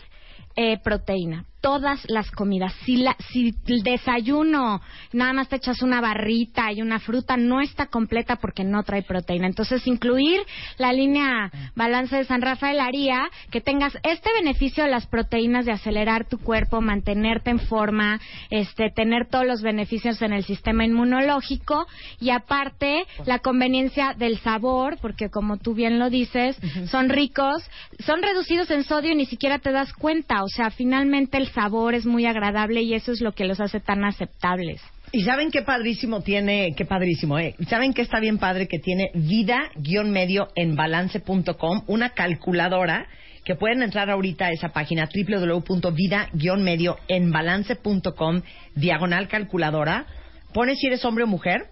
eh, 0.57 0.79
proteína. 0.83 1.45
Todas 1.65 2.05
las 2.11 2.31
comidas. 2.31 2.75
Si, 2.85 2.97
la, 2.99 3.17
si 3.31 3.55
el 3.69 3.83
desayuno 3.83 4.83
nada 5.15 5.33
más 5.33 5.49
te 5.49 5.57
echas 5.57 5.81
una 5.81 6.03
barrita 6.03 6.71
y 6.71 6.83
una 6.83 7.01
fruta, 7.01 7.39
no 7.39 7.63
está 7.63 7.87
completa 7.87 8.37
porque 8.37 8.65
no 8.65 8.83
trae 8.83 9.03
proteína. 9.03 9.47
Entonces, 9.47 9.87
incluir 9.87 10.43
la 10.77 10.93
línea 10.93 11.51
balance 11.75 12.17
de 12.17 12.27
San 12.27 12.43
Rafael 12.43 12.81
haría 12.81 13.31
que 13.51 13.63
tengas 13.63 13.97
este 14.03 14.29
beneficio 14.35 14.85
de 14.85 14.91
las 14.91 15.07
proteínas 15.07 15.65
de 15.65 15.73
acelerar 15.73 16.29
tu 16.29 16.37
cuerpo, 16.37 16.83
mantenerte 16.83 17.49
en 17.49 17.61
forma, 17.61 18.21
este, 18.51 18.91
tener 18.91 19.31
todos 19.31 19.47
los 19.47 19.63
beneficios 19.63 20.21
en 20.21 20.35
el 20.35 20.45
sistema 20.45 20.85
inmunológico 20.85 21.87
y 22.21 22.29
aparte 22.29 23.07
la 23.25 23.39
conveniencia 23.39 24.13
del 24.13 24.39
sabor, 24.41 24.99
porque 25.01 25.31
como 25.31 25.57
tú 25.57 25.73
bien 25.73 25.99
lo 25.99 26.11
dices, 26.11 26.59
son 26.91 27.09
ricos, 27.09 27.65
son 28.05 28.21
reducidos 28.21 28.71
en 28.71 28.85
sodio 28.85 29.13
y 29.13 29.17
ni 29.17 29.25
siquiera 29.25 29.61
te 29.61 29.73
das 29.73 29.95
cuenta. 29.95 30.43
O 30.45 30.49
sea, 30.49 30.69
finalmente 30.69 31.39
el 31.39 31.54
sabor 31.55 31.95
es 31.95 32.05
muy 32.05 32.27
agradable 32.27 32.83
y 32.83 32.95
eso 32.95 33.13
es 33.13 33.21
lo 33.21 33.33
que 33.33 33.45
los 33.45 33.61
hace 33.61 33.81
tan 33.81 34.05
aceptables. 34.05 34.83
Y 35.13 35.23
saben 35.23 35.51
qué 35.51 35.63
padrísimo 35.63 36.23
tiene, 36.23 36.75
qué 36.77 36.85
padrísimo, 36.85 37.39
¿eh? 37.39 37.55
¿Saben 37.69 37.95
qué 37.95 38.03
está 38.03 38.19
bien 38.19 38.39
padre 38.39 38.67
que 38.67 38.81
tiene 38.81 39.11
vida-medio 39.15 40.49
en 40.57 40.75
balance.com, 40.75 41.85
una 41.87 42.11
calculadora 42.11 43.07
que 43.45 43.55
pueden 43.55 43.83
entrar 43.83 44.11
ahorita 44.11 44.47
a 44.47 44.51
esa 44.51 44.71
página 44.71 45.09
www.vida-medio 45.15 46.97
en 47.09 47.31
balance.com, 47.31 48.43
diagonal 48.75 49.29
calculadora, 49.29 50.07
pones 50.53 50.79
si 50.81 50.87
eres 50.89 51.05
hombre 51.05 51.25
o 51.25 51.27
mujer, 51.27 51.67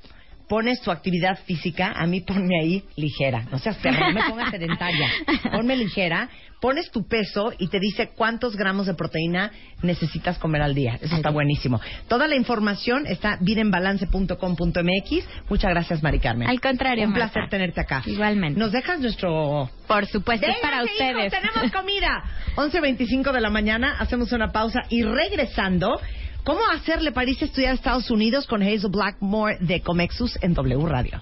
pones 0.52 0.82
tu 0.82 0.90
actividad 0.90 1.38
física, 1.46 1.92
a 1.96 2.06
mí 2.06 2.20
ponme 2.20 2.60
ahí 2.60 2.84
ligera, 2.96 3.46
no 3.50 3.58
seas 3.58 3.78
perra, 3.78 4.08
no 4.12 4.20
me 4.20 4.28
pongas 4.28 4.50
sedentaria, 4.50 5.08
ponme 5.50 5.74
ligera, 5.76 6.28
pones 6.60 6.90
tu 6.90 7.08
peso 7.08 7.54
y 7.58 7.68
te 7.68 7.80
dice 7.80 8.10
cuántos 8.14 8.54
gramos 8.54 8.84
de 8.84 8.92
proteína 8.92 9.50
necesitas 9.80 10.38
comer 10.38 10.60
al 10.60 10.74
día. 10.74 10.98
Eso 11.00 11.16
está 11.16 11.30
buenísimo. 11.30 11.80
Toda 12.06 12.28
la 12.28 12.36
información 12.36 13.06
está 13.06 13.38
videnbalance.com.mx. 13.40 15.28
Muchas 15.48 15.70
gracias, 15.70 16.02
Mari 16.02 16.18
Carmen. 16.18 16.48
Al 16.48 16.60
contrario, 16.60 17.04
Un 17.06 17.12
Marta. 17.12 17.32
placer 17.32 17.48
tenerte 17.50 17.80
acá. 17.80 18.02
Igualmente. 18.04 18.60
¿Nos 18.60 18.72
dejas 18.72 19.00
nuestro 19.00 19.70
Por 19.88 20.06
supuesto, 20.06 20.46
es 20.46 20.58
para 20.58 20.82
hijos, 20.84 20.90
ustedes. 20.92 21.32
tenemos 21.32 21.72
comida. 21.72 22.22
11.25 22.56 23.32
de 23.32 23.40
la 23.40 23.48
mañana, 23.48 23.96
hacemos 23.98 24.30
una 24.32 24.52
pausa 24.52 24.80
y 24.90 25.02
regresando, 25.02 25.98
¿cómo 26.44 26.60
hacerle 26.72 27.12
a 27.14 27.22
estudiar 27.22 27.72
a 27.72 27.74
Estados 27.74 28.10
Unidos 28.10 28.46
con 28.46 28.62
Hazel 28.62 28.90
Blackmore 28.90 29.58
de 29.60 29.80
Comexus 29.82 30.38
en 30.42 30.54
W 30.54 30.86
Radio? 30.86 31.20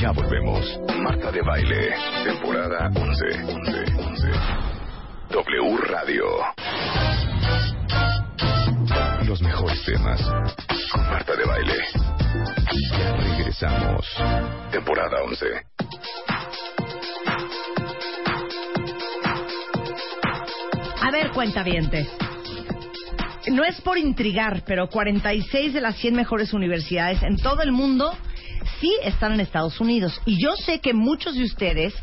Ya 0.00 0.12
volvemos. 0.12 0.80
Marta 1.02 1.30
de 1.30 1.42
Baile, 1.42 1.94
temporada 2.24 2.90
11. 2.94 3.44
11, 3.44 3.84
11. 3.98 4.28
W 5.30 5.76
Radio. 5.88 6.24
Los 9.26 9.40
mejores 9.42 9.84
temas 9.84 10.20
con 10.90 11.02
Marta 11.08 11.36
de 11.36 11.44
Baile. 11.44 11.76
Ya 12.90 13.16
regresamos. 13.16 14.06
Temporada 14.72 15.22
11. 15.24 15.46
A 21.02 21.10
ver, 21.10 21.30
cuentavientes. 21.30 22.29
No 23.48 23.64
es 23.64 23.80
por 23.80 23.96
intrigar, 23.96 24.62
pero 24.66 24.88
46 24.88 25.72
de 25.72 25.80
las 25.80 25.96
100 25.96 26.14
mejores 26.14 26.52
universidades 26.52 27.22
en 27.22 27.36
todo 27.36 27.62
el 27.62 27.72
mundo 27.72 28.14
sí 28.80 28.94
están 29.02 29.32
en 29.32 29.40
Estados 29.40 29.80
Unidos. 29.80 30.20
Y 30.26 30.42
yo 30.42 30.54
sé 30.56 30.80
que 30.80 30.92
muchos 30.92 31.34
de 31.34 31.44
ustedes 31.44 31.94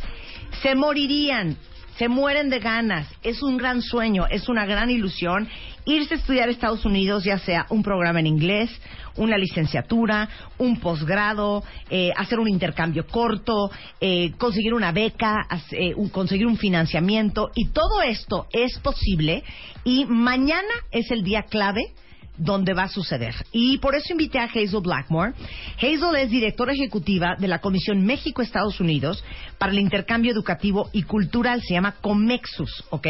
se 0.63 0.73
morirían, 0.73 1.55
se 1.97 2.07
mueren 2.07 2.49
de 2.49 2.59
ganas. 2.59 3.07
Es 3.21 3.43
un 3.43 3.57
gran 3.57 3.81
sueño, 3.81 4.25
es 4.29 4.49
una 4.49 4.65
gran 4.65 4.89
ilusión 4.89 5.47
irse 5.87 6.15
a 6.15 6.17
estudiar 6.17 6.49
a 6.49 6.51
Estados 6.51 6.85
Unidos, 6.85 7.23
ya 7.23 7.39
sea 7.39 7.65
un 7.69 7.81
programa 7.81 8.19
en 8.19 8.27
inglés, 8.27 8.69
una 9.15 9.37
licenciatura, 9.37 10.29
un 10.57 10.79
posgrado, 10.79 11.63
eh, 11.89 12.11
hacer 12.15 12.39
un 12.39 12.49
intercambio 12.49 13.07
corto, 13.07 13.71
eh, 13.99 14.33
conseguir 14.37 14.73
una 14.73 14.91
beca, 14.91 15.47
eh, 15.71 15.93
conseguir 16.11 16.45
un 16.45 16.57
financiamiento. 16.57 17.49
Y 17.55 17.69
todo 17.69 18.01
esto 18.01 18.47
es 18.51 18.77
posible 18.79 19.43
y 19.83 20.05
mañana 20.05 20.73
es 20.91 21.09
el 21.09 21.23
día 21.23 21.43
clave 21.43 21.93
donde 22.37 22.73
va 22.73 22.83
a 22.83 22.87
suceder. 22.87 23.35
Y 23.51 23.77
por 23.79 23.95
eso 23.95 24.13
invité 24.13 24.39
a 24.39 24.45
Hazel 24.45 24.81
Blackmore. 24.81 25.33
Hazel 25.77 26.15
es 26.17 26.29
directora 26.29 26.73
ejecutiva 26.73 27.35
de 27.37 27.47
la 27.47 27.59
Comisión 27.59 28.05
México-Estados 28.05 28.79
Unidos 28.79 29.23
para 29.57 29.71
el 29.71 29.79
Intercambio 29.79 30.31
Educativo 30.31 30.89
y 30.93 31.03
Cultural, 31.03 31.61
se 31.61 31.73
llama 31.73 31.95
COMEXUS, 32.01 32.85
¿ok? 32.89 33.07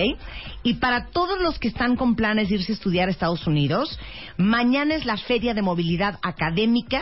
Y 0.63 0.75
para 0.75 1.07
todos 1.07 1.39
los 1.41 1.59
que 1.59 1.67
están 1.67 1.95
con 1.95 2.15
planes 2.15 2.49
de 2.49 2.55
irse 2.55 2.71
a 2.71 2.75
estudiar 2.75 3.07
a 3.07 3.11
Estados 3.11 3.45
Unidos, 3.47 3.99
mañana 4.37 4.95
es 4.95 5.05
la 5.05 5.17
Feria 5.17 5.53
de 5.53 5.61
Movilidad 5.61 6.19
Académica 6.23 7.01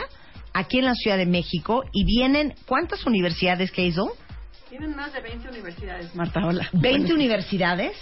aquí 0.52 0.78
en 0.78 0.86
la 0.86 0.94
Ciudad 0.94 1.18
de 1.18 1.26
México 1.26 1.84
y 1.92 2.04
vienen, 2.04 2.54
¿cuántas 2.66 3.04
universidades, 3.06 3.70
Hazel? 3.72 4.08
Tienen 4.68 4.96
más 4.96 5.12
de 5.12 5.20
20 5.20 5.48
universidades, 5.48 6.14
Marta, 6.14 6.44
hola. 6.44 6.68
20 6.72 7.12
universidades 7.14 7.96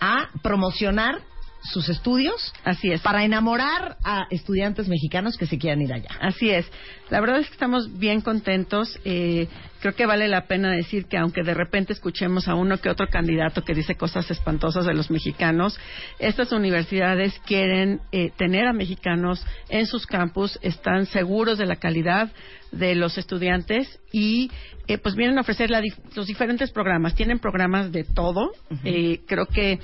a 0.00 0.28
promocionar 0.42 1.20
sus 1.62 1.88
estudios 1.88 2.52
Así 2.64 2.90
es. 2.90 3.00
para 3.00 3.24
enamorar 3.24 3.96
a 4.04 4.26
estudiantes 4.30 4.88
mexicanos 4.88 5.36
que 5.36 5.46
se 5.46 5.58
quieran 5.58 5.82
ir 5.82 5.92
allá. 5.92 6.10
Así 6.20 6.50
es. 6.50 6.66
La 7.12 7.20
verdad 7.20 7.40
es 7.40 7.48
que 7.48 7.52
estamos 7.52 7.98
bien 7.98 8.22
contentos. 8.22 8.98
Eh, 9.04 9.46
creo 9.80 9.94
que 9.94 10.06
vale 10.06 10.28
la 10.28 10.46
pena 10.46 10.70
decir 10.72 11.04
que 11.04 11.18
aunque 11.18 11.42
de 11.42 11.52
repente 11.52 11.92
escuchemos 11.92 12.48
a 12.48 12.54
uno 12.54 12.78
que 12.78 12.88
otro 12.88 13.06
candidato 13.06 13.64
que 13.64 13.74
dice 13.74 13.96
cosas 13.96 14.30
espantosas 14.30 14.86
de 14.86 14.94
los 14.94 15.10
mexicanos, 15.10 15.78
estas 16.18 16.52
universidades 16.52 17.38
quieren 17.40 18.00
eh, 18.12 18.30
tener 18.38 18.66
a 18.66 18.72
mexicanos 18.72 19.44
en 19.68 19.84
sus 19.84 20.06
campus, 20.06 20.58
están 20.62 21.04
seguros 21.04 21.58
de 21.58 21.66
la 21.66 21.76
calidad 21.76 22.32
de 22.70 22.94
los 22.94 23.18
estudiantes 23.18 24.00
y 24.10 24.50
eh, 24.88 24.96
pues 24.96 25.14
vienen 25.14 25.36
a 25.36 25.42
ofrecer 25.42 25.68
la 25.68 25.82
los 26.16 26.26
diferentes 26.26 26.70
programas. 26.70 27.14
Tienen 27.14 27.40
programas 27.40 27.92
de 27.92 28.04
todo. 28.04 28.52
Eh, 28.84 29.20
creo 29.26 29.44
que 29.44 29.80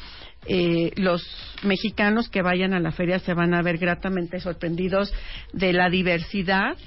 eh, 0.47 0.93
los 0.97 1.23
mexicanos 1.63 2.31
que 2.31 2.41
vayan 2.41 2.73
a 2.73 2.81
la 2.81 2.91
feria 2.91 3.19
se 3.19 3.35
van 3.35 3.53
a 3.53 3.61
ver 3.61 3.77
gratamente 3.77 4.41
sorprendidos 4.41 5.13
de 5.53 5.75
la 5.75 5.91
diversidad 5.91 6.79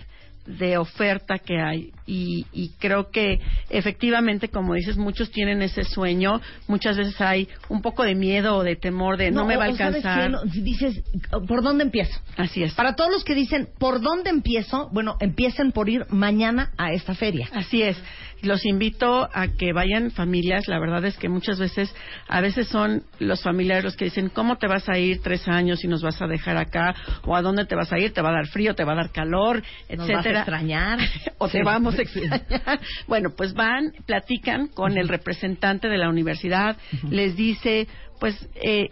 de 0.46 0.78
oferta 0.78 1.38
que 1.40 1.60
hay 1.62 1.92
y, 2.08 2.46
y 2.52 2.70
creo 2.80 3.12
que 3.12 3.40
efectivamente 3.70 4.50
como 4.50 4.74
dices 4.74 4.98
muchos 4.98 5.32
tienen 5.32 5.62
ese 5.62 5.84
sueño 5.84 6.42
muchas 6.68 6.98
veces 6.98 7.20
hay 7.22 7.48
un 7.70 7.82
poco 7.82 8.04
de 8.04 8.16
miedo 8.16 8.56
o 8.58 8.64
de 8.64 8.76
temor 8.76 9.18
de 9.18 9.30
no, 9.32 9.46
me 9.46 9.56
va 9.56 9.66
a 9.66 9.70
o- 9.70 9.74
o 9.74 9.76
¿sabes 9.78 10.04
alcanzar 10.04 10.42
qué? 10.52 10.62
Dices, 10.62 11.04
¿por 11.48 11.62
dónde 11.62 11.84
empiezo? 11.84 12.20
así 12.38 12.64
es 12.64 12.74
Para 12.74 12.96
todos 12.96 13.12
los 13.12 13.24
que 13.24 13.36
dicen, 13.36 13.70
¿por 13.78 14.02
dónde 14.02 14.30
empiezo? 14.32 14.90
Bueno, 14.92 15.16
empiecen 15.20 15.72
por 15.72 15.90
ir 15.90 16.06
mañana 16.10 16.72
a 16.78 16.92
esta 16.92 17.14
feria. 17.14 17.48
Así 17.54 17.82
es. 17.84 17.98
Los 18.42 18.66
invito 18.66 19.30
a 19.34 19.48
que 19.50 19.74
vayan 19.74 20.12
familias. 20.12 20.68
La 20.68 20.80
verdad 20.80 21.06
es 21.06 21.18
que 21.18 21.30
muchas 21.30 21.60
veces, 21.60 21.94
a 22.28 22.42
veces 22.42 22.68
son 22.68 23.04
los 23.20 23.44
familiares 23.44 23.84
los 23.84 23.96
que 23.96 24.06
dicen, 24.06 24.30
¿cómo 24.30 24.58
te 24.58 24.68
vas 24.68 24.88
a 24.90 24.98
ir 24.98 25.22
tres 25.22 25.48
años 25.48 25.84
y 25.84 25.88
nos 25.88 26.02
vas 26.02 26.22
a 26.22 26.28
dejar 26.28 26.58
acá? 26.58 26.96
¿O 27.26 27.36
a 27.36 27.42
dónde 27.42 27.66
te 27.66 27.76
vas 27.76 27.92
a 27.92 28.00
ir? 28.00 28.14
¿Te 28.14 28.22
va 28.22 28.30
a 28.30 28.34
dar 28.34 28.48
frío? 28.48 28.76
¿Te 28.76 28.84
va 28.84 28.94
a 28.94 28.96
dar 28.96 29.12
calor? 29.12 29.58
Nos 29.90 30.10
etcétera. 30.10 30.18
vas 30.18 30.26
a 30.26 30.40
extrañar. 30.40 31.00
o 31.38 31.48
te 31.48 31.64
vamos 31.64 31.98
a 31.98 32.02
extrañar. 32.04 32.80
Bueno, 33.08 33.30
pues 33.36 33.54
van, 33.54 33.92
platican 34.06 34.68
con 34.68 34.98
el 34.98 35.08
representante 35.08 35.88
de 35.88 35.98
la 35.98 36.10
universidad, 36.10 36.78
les 37.10 37.36
dice, 37.36 37.88
pues, 38.20 38.50
eh, 38.56 38.90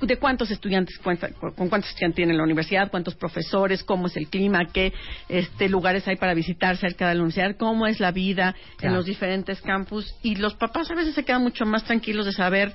de 0.00 0.16
cuántos 0.18 0.50
estudiantes 0.50 0.98
cuenta- 0.98 1.30
con 1.32 1.68
cuántos 1.68 1.90
estudiantes 1.90 2.16
tiene 2.16 2.34
la 2.34 2.42
universidad, 2.42 2.90
cuántos 2.90 3.14
profesores, 3.14 3.82
cómo 3.84 4.06
es 4.06 4.16
el 4.16 4.28
clima, 4.28 4.66
qué 4.72 4.92
este 5.28 5.68
lugares 5.68 6.06
hay 6.08 6.16
para 6.16 6.34
visitar 6.34 6.76
cerca 6.76 7.08
de 7.08 7.14
la 7.14 7.20
universidad, 7.22 7.56
cómo 7.56 7.86
es 7.86 7.98
la 8.00 8.10
vida 8.10 8.54
en 8.80 8.92
los 8.94 9.06
diferentes 9.06 9.60
campus 9.62 10.14
y 10.22 10.36
los 10.36 10.54
papás 10.54 10.90
a 10.90 10.94
veces 10.94 11.14
se 11.14 11.24
quedan 11.24 11.42
mucho 11.42 11.64
más 11.64 11.84
tranquilos 11.84 12.26
de 12.26 12.32
saber 12.32 12.74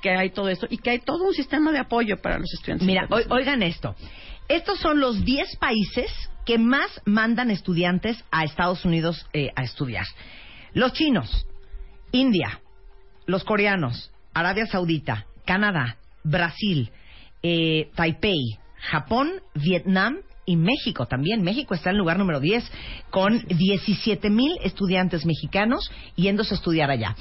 que 0.00 0.10
hay 0.10 0.30
todo 0.30 0.48
esto 0.48 0.66
y 0.70 0.78
que 0.78 0.90
hay 0.90 0.98
todo 1.00 1.24
un 1.24 1.34
sistema 1.34 1.72
de 1.72 1.78
apoyo 1.78 2.20
para 2.20 2.38
los 2.38 2.52
estudiantes. 2.54 2.86
Mira, 2.86 3.06
o- 3.10 3.34
oigan 3.34 3.62
esto. 3.62 3.94
Estos 4.48 4.78
son 4.78 5.00
los 5.00 5.24
10 5.24 5.56
países 5.56 6.10
que 6.44 6.58
más 6.58 7.00
mandan 7.06 7.50
estudiantes 7.50 8.22
a 8.30 8.44
Estados 8.44 8.84
Unidos 8.84 9.26
eh, 9.32 9.50
a 9.56 9.62
estudiar. 9.62 10.04
Los 10.74 10.92
chinos, 10.92 11.46
India, 12.12 12.60
los 13.26 13.44
coreanos, 13.44 14.10
Arabia 14.34 14.66
Saudita, 14.66 15.24
Canadá, 15.46 15.96
Brasil, 16.24 16.90
eh, 17.42 17.90
Taipei, 17.94 18.58
Japón, 18.90 19.30
Vietnam 19.54 20.16
y 20.46 20.56
México 20.56 21.06
también. 21.06 21.42
México 21.42 21.74
está 21.74 21.90
en 21.90 21.98
lugar 21.98 22.18
número 22.18 22.40
10 22.40 22.70
con 23.10 23.44
17 23.46 24.30
mil 24.30 24.52
estudiantes 24.62 25.24
mexicanos 25.24 25.90
yéndose 26.16 26.54
a 26.54 26.56
estudiar 26.56 26.90
allá. 26.90 27.14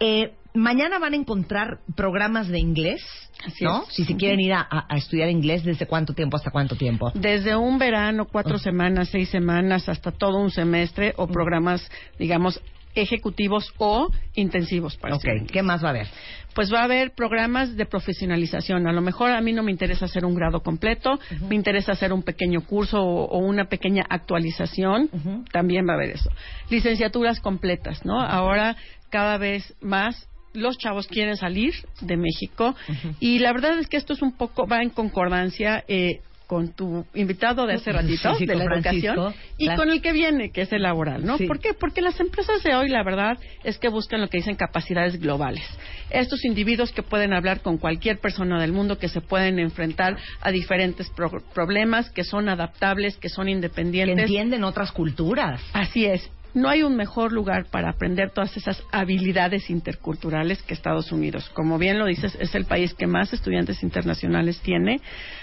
Eh, 0.00 0.32
mañana 0.54 0.98
van 0.98 1.12
a 1.12 1.16
encontrar 1.16 1.80
programas 1.96 2.48
de 2.48 2.58
inglés, 2.58 3.02
Así 3.46 3.64
¿no? 3.64 3.82
es. 3.82 3.94
Si 3.94 4.04
se 4.04 4.16
quieren 4.16 4.40
ir 4.40 4.52
a, 4.54 4.86
estudiar 4.96 5.28
inglés, 5.28 5.64
¿desde 5.64 5.86
cuánto 5.86 6.14
tiempo 6.14 6.36
hasta 6.36 6.50
cuánto 6.50 6.76
tiempo? 6.76 7.10
Desde 7.14 7.56
un 7.56 7.78
verano, 7.78 8.26
cuatro 8.30 8.58
semanas, 8.58 9.08
seis 9.10 9.28
semanas, 9.28 9.88
hasta 9.88 10.12
todo 10.12 10.38
un 10.38 10.50
semestre 10.50 11.12
o 11.16 11.26
programas, 11.26 11.88
digamos, 12.18 12.60
ejecutivos 12.94 13.72
o 13.78 14.10
intensivos 14.34 14.96
para 14.96 15.16
Ok. 15.16 15.24
¿qué 15.52 15.62
más 15.62 15.82
va 15.82 15.88
a 15.88 15.90
haber? 15.90 16.06
Pues 16.54 16.72
va 16.72 16.80
a 16.80 16.84
haber 16.84 17.12
programas 17.12 17.76
de 17.76 17.84
profesionalización. 17.84 18.86
A 18.86 18.92
lo 18.92 19.00
mejor 19.00 19.30
a 19.30 19.40
mí 19.40 19.52
no 19.52 19.62
me 19.62 19.72
interesa 19.72 20.04
hacer 20.04 20.24
un 20.24 20.34
grado 20.34 20.60
completo, 20.60 21.18
me 21.48 21.56
interesa 21.56 21.92
hacer 21.92 22.12
un 22.12 22.22
pequeño 22.22 22.60
curso 22.60 23.02
o, 23.02 23.24
o 23.24 23.38
una 23.38 23.64
pequeña 23.64 24.04
actualización. 24.08 25.10
También 25.52 25.86
va 25.88 25.92
a 25.92 25.96
haber 25.96 26.10
eso. 26.10 26.30
Licenciaturas 26.70 27.40
completas, 27.40 28.04
¿no? 28.04 28.20
Ahora 28.20 28.76
cada 29.10 29.38
vez 29.38 29.74
más 29.80 30.28
los 30.54 30.78
chavos 30.78 31.08
quieren 31.08 31.36
salir 31.36 31.74
de 32.00 32.16
México 32.16 32.74
y 33.20 33.40
la 33.40 33.52
verdad 33.52 33.78
es 33.78 33.88
que 33.88 33.96
esto 33.96 34.12
es 34.12 34.22
un 34.22 34.36
poco 34.36 34.66
va 34.66 34.82
en 34.82 34.90
concordancia 34.90 35.84
eh, 35.88 36.20
con 36.46 36.74
tu 36.74 37.06
invitado 37.14 37.66
de 37.66 37.74
hace 37.74 37.90
ratito 37.90 38.32
Sí, 38.34 38.40
sí, 38.40 38.46
de 38.46 38.54
la 38.54 38.64
educación 38.64 39.34
y 39.56 39.64
claro. 39.64 39.80
con 39.80 39.90
el 39.90 40.02
que 40.02 40.12
viene 40.12 40.50
que 40.50 40.60
es 40.62 40.72
el 40.72 40.82
laboral, 40.82 41.24
¿no? 41.24 41.38
Sí. 41.38 41.46
¿Por 41.46 41.58
qué? 41.58 41.72
Porque 41.72 42.02
las 42.02 42.20
empresas 42.20 42.62
de 42.62 42.74
hoy 42.74 42.88
la 42.90 43.02
verdad 43.02 43.38
es 43.64 43.78
que 43.78 43.88
buscan 43.88 44.20
lo 44.20 44.28
que 44.28 44.36
dicen 44.38 44.54
capacidades 44.54 45.18
globales. 45.18 45.64
Estos 46.10 46.44
individuos 46.44 46.92
que 46.92 47.02
pueden 47.02 47.32
hablar 47.32 47.60
con 47.62 47.78
cualquier 47.78 48.18
persona 48.18 48.60
del 48.60 48.72
mundo, 48.72 48.98
que 48.98 49.08
se 49.08 49.20
pueden 49.22 49.58
enfrentar 49.58 50.16
a 50.42 50.50
diferentes 50.50 51.08
pro- 51.10 51.42
problemas, 51.54 52.10
que 52.10 52.24
son 52.24 52.48
adaptables, 52.48 53.16
que 53.16 53.28
son 53.30 53.46
Que 53.46 53.52
independientes. 53.52 54.18
entienden 54.24 54.64
otras 54.64 54.92
culturas. 54.92 55.60
Así 55.72 56.04
es. 56.04 56.30
No 56.54 56.68
hay 56.68 56.84
un 56.84 56.94
mejor 56.94 57.32
lugar 57.32 57.66
para 57.66 57.90
aprender 57.90 58.30
todas 58.30 58.56
esas 58.56 58.80
habilidades 58.92 59.70
interculturales 59.70 60.62
que 60.62 60.72
Estados 60.72 61.10
Unidos. 61.10 61.50
Como 61.52 61.78
bien 61.78 61.98
lo 61.98 62.06
dices, 62.06 62.36
es 62.38 62.54
el 62.54 62.64
país 62.64 62.94
que 62.94 63.08
más 63.08 63.32
estudiantes 63.32 63.82
internacionales 63.82 64.60
tiene. 64.60 65.00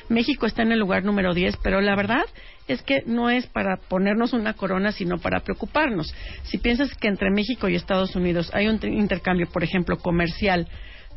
México 0.07 0.45
está 0.45 0.61
en 0.61 0.71
el 0.71 0.79
lugar 0.79 1.03
número 1.03 1.33
10, 1.33 1.57
pero 1.61 1.81
la 1.81 1.97
verdad 1.97 2.23
es 2.69 2.81
que 2.81 3.03
no 3.05 3.29
es 3.29 3.45
para 3.47 3.75
ponernos 3.75 4.31
una 4.31 4.53
corona, 4.53 4.93
sino 4.93 5.17
para 5.17 5.41
preocuparnos. 5.41 6.15
Si 6.43 6.57
piensas 6.57 6.95
que 6.95 7.09
entre 7.09 7.29
México 7.29 7.67
y 7.67 7.75
Estados 7.75 8.15
Unidos 8.15 8.49
hay 8.53 8.67
un 8.67 8.79
intercambio, 8.85 9.47
por 9.51 9.65
ejemplo, 9.65 9.97
comercial, 9.97 10.69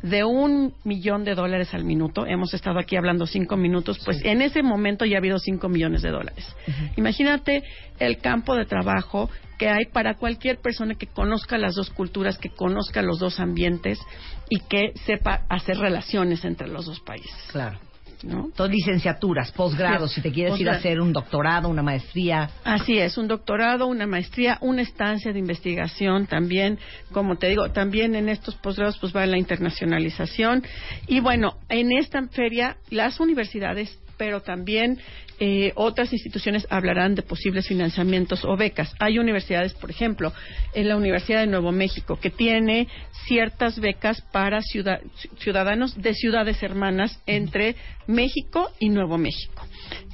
de 0.05 0.23
un 0.23 0.75
millón 0.83 1.23
de 1.23 1.33
dólares 1.33 1.73
al 1.73 1.83
minuto, 1.83 2.27
hemos 2.27 2.53
estado 2.53 2.77
aquí 2.77 2.95
hablando 2.95 3.25
cinco 3.25 3.57
minutos, 3.57 3.99
pues 4.05 4.23
en 4.23 4.43
ese 4.43 4.61
momento 4.61 5.03
ya 5.03 5.15
ha 5.15 5.17
habido 5.17 5.39
cinco 5.39 5.67
millones 5.67 6.03
de 6.03 6.11
dólares. 6.11 6.55
Imagínate 6.95 7.63
el 7.97 8.19
campo 8.19 8.55
de 8.55 8.65
trabajo 8.65 9.31
que 9.57 9.67
hay 9.67 9.85
para 9.85 10.13
cualquier 10.15 10.59
persona 10.59 10.93
que 10.93 11.07
conozca 11.07 11.57
las 11.57 11.73
dos 11.73 11.89
culturas, 11.89 12.37
que 12.37 12.49
conozca 12.49 13.01
los 13.01 13.17
dos 13.17 13.39
ambientes 13.39 13.99
y 14.47 14.59
que 14.59 14.93
sepa 15.05 15.45
hacer 15.49 15.77
relaciones 15.77 16.45
entre 16.45 16.67
los 16.67 16.85
dos 16.85 16.99
países. 16.99 17.33
Claro. 17.51 17.79
¿No? 18.23 18.49
Todas 18.55 18.71
licenciaturas, 18.71 19.51
posgrados, 19.51 20.11
Sí, 20.11 20.15
si 20.15 20.21
te 20.21 20.31
quieres 20.31 20.59
ir 20.59 20.69
a 20.69 20.73
hacer 20.73 20.99
un 20.99 21.13
doctorado, 21.13 21.69
una 21.69 21.83
maestría. 21.83 22.49
Así 22.63 22.97
es, 22.97 23.17
un 23.17 23.27
doctorado, 23.27 23.87
una 23.87 24.07
maestría, 24.07 24.57
una 24.61 24.81
estancia 24.81 25.33
de 25.33 25.39
investigación 25.39 26.27
también, 26.27 26.79
como 27.11 27.37
te 27.37 27.47
digo, 27.47 27.71
también 27.71 28.15
en 28.15 28.29
estos 28.29 28.55
posgrados 28.55 28.97
pues 28.97 29.15
va 29.15 29.25
la 29.25 29.37
internacionalización 29.37 30.63
y 31.07 31.19
bueno, 31.19 31.55
en 31.69 31.91
esta 31.91 32.25
feria 32.27 32.77
las 32.89 33.19
universidades 33.19 33.99
pero 34.17 34.41
también 34.41 34.99
eh, 35.39 35.71
otras 35.75 36.13
instituciones 36.13 36.65
hablarán 36.69 37.15
de 37.15 37.21
posibles 37.21 37.67
financiamientos 37.67 38.45
o 38.45 38.55
becas. 38.55 38.93
Hay 38.99 39.19
universidades, 39.19 39.73
por 39.73 39.89
ejemplo, 39.91 40.31
en 40.73 40.87
la 40.87 40.95
Universidad 40.95 41.41
de 41.41 41.47
Nuevo 41.47 41.71
México, 41.71 42.17
que 42.19 42.29
tiene 42.29 42.87
ciertas 43.27 43.79
becas 43.79 44.21
para 44.31 44.61
ciudad- 44.61 45.01
ciudadanos 45.39 45.99
de 46.01 46.13
ciudades 46.13 46.61
hermanas 46.63 47.21
entre 47.25 47.75
México 48.07 48.71
y 48.79 48.89
Nuevo 48.89 49.17
México. 49.17 49.65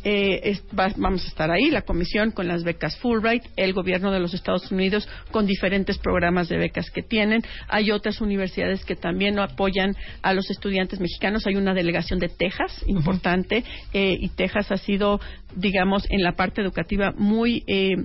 Eh, 0.04 0.40
es- 0.50 0.64
va- 0.78 0.92
vamos 0.98 1.24
a 1.26 1.28
estar 1.28 1.52
ahí, 1.52 1.70
la 1.70 1.84
comisión 1.84 2.32
con 2.32 2.48
las 2.48 2.64
becas 2.64 2.98
Fulbright, 2.98 3.44
el 3.56 3.74
gobierno 3.74 4.12
de 4.12 4.20
los 4.20 4.34
Estados 4.34 4.72
Unidos 4.72 5.08
con 5.30 5.46
diferentes 5.46 6.00
programas 6.00 6.50
de 6.50 6.58
becas 6.58 6.90
que 6.90 7.04
tienen. 7.04 7.44
Hay 7.68 7.92
otras 7.92 8.20
universidades 8.20 8.84
que 8.84 8.96
también 8.96 9.38
apoyan 9.38 9.96
a 10.24 10.34
los 10.34 10.50
estudiantes 10.50 11.00
mexicanos. 11.00 11.46
Hay 11.46 11.56
una 11.56 11.74
delegación 11.76 12.20
de 12.20 12.30
Texas 12.30 12.84
importante 12.88 13.64
eh, 13.94 14.18
y 14.20 14.30
Texas 14.30 14.72
ha 14.72 14.78
sido, 14.78 15.20
digamos, 15.56 16.06
en 16.10 16.24
la 16.24 16.32
parte 16.36 16.62
educativa 16.62 17.14
muy 17.16 17.64
eh, 17.68 17.96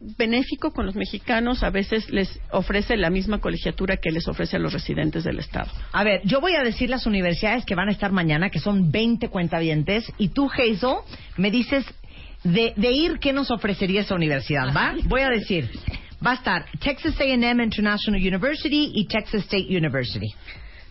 benéfico 0.00 0.72
con 0.72 0.86
los 0.86 0.94
mexicanos. 0.94 1.62
A 1.62 1.70
veces 1.70 2.10
les 2.10 2.40
ofrece 2.50 2.96
la 2.96 3.10
misma 3.10 3.38
colegiatura 3.38 3.98
que 3.98 4.10
les 4.10 4.26
ofrece 4.28 4.56
a 4.56 4.58
los 4.58 4.72
residentes 4.72 5.24
del 5.24 5.38
Estado. 5.38 5.70
A 5.92 6.04
ver, 6.04 6.22
yo 6.24 6.40
voy 6.40 6.54
a 6.54 6.62
decir 6.62 6.90
las 6.90 7.06
universidades 7.06 7.64
que 7.64 7.74
van 7.74 7.88
a 7.88 7.92
estar 7.92 8.12
mañana, 8.12 8.50
que 8.50 8.58
son 8.58 8.90
20 8.90 9.28
cuentavientes, 9.28 10.10
y 10.18 10.28
tú, 10.28 10.50
Hazel, 10.50 10.96
me 11.36 11.50
dices 11.50 11.84
de, 12.42 12.72
de 12.76 12.92
ir 12.92 13.18
qué 13.18 13.32
nos 13.32 13.50
ofrecería 13.50 14.00
esa 14.00 14.14
universidad, 14.14 14.74
¿va? 14.74 14.94
Voy 15.04 15.20
a 15.20 15.28
decir, 15.28 15.70
va 16.24 16.32
a 16.32 16.34
estar 16.34 16.66
Texas 16.80 17.18
A&M 17.20 17.62
International 17.62 18.20
University 18.20 18.92
y 18.94 19.06
Texas 19.06 19.42
State 19.42 19.66
University. 19.68 20.28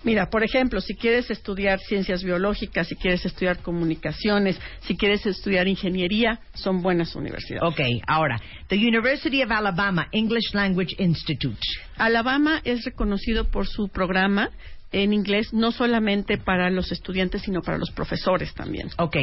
Mira, 0.03 0.30
por 0.30 0.43
ejemplo, 0.43 0.80
si 0.80 0.95
quieres 0.95 1.30
estudiar 1.30 1.80
ciencias 1.80 2.23
biológicas, 2.23 2.88
si 2.88 2.95
quieres 2.95 3.26
estudiar 3.26 3.59
comunicaciones, 3.59 4.59
si 4.81 4.95
quieres 4.95 5.26
estudiar 5.26 5.67
ingeniería, 5.67 6.39
son 6.53 6.81
buenas 6.81 7.15
universidades. 7.15 7.63
Ok, 7.67 7.81
ahora, 8.07 8.39
the 8.69 8.77
University 8.77 9.43
of 9.43 9.51
Alabama 9.51 10.07
English 10.11 10.53
Language 10.53 10.95
Institute. 10.99 11.59
Alabama 11.97 12.61
es 12.63 12.85
reconocido 12.85 13.51
por 13.51 13.67
su 13.67 13.89
programa 13.89 14.49
en 14.91 15.13
inglés, 15.13 15.53
no 15.53 15.71
solamente 15.71 16.38
para 16.38 16.69
los 16.69 16.91
estudiantes, 16.91 17.41
sino 17.43 17.61
para 17.61 17.77
los 17.77 17.91
profesores 17.91 18.53
también. 18.53 18.89
Ok, 18.97 19.17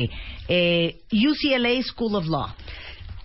eh, 0.48 0.98
UCLA 1.10 1.82
School 1.82 2.14
of 2.14 2.26
Law. 2.26 2.54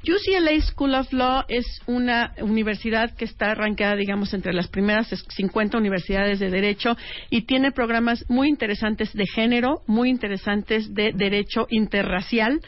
UCLA 0.04 0.60
School 0.62 0.96
of 0.96 1.14
Law 1.14 1.44
es 1.48 1.66
una 1.86 2.34
universidad 2.42 3.16
que 3.16 3.26
está 3.26 3.52
arrancada, 3.52 3.96
digamos, 3.96 4.34
entre 4.34 4.54
las 4.54 4.68
primeras 4.68 5.08
50 5.10 5.78
universidades 5.78 6.40
de 6.40 6.50
derecho 6.50 6.98
y 7.30 7.44
tiene 7.44 7.72
programas 7.72 8.26
muy 8.28 8.50
interesantes 8.50 9.14
de 9.14 9.26
género, 9.28 9.84
muy 9.86 10.10
interesantes 10.10 10.94
de 10.94 11.12
derecho 11.14 11.68
interracial 11.70 12.60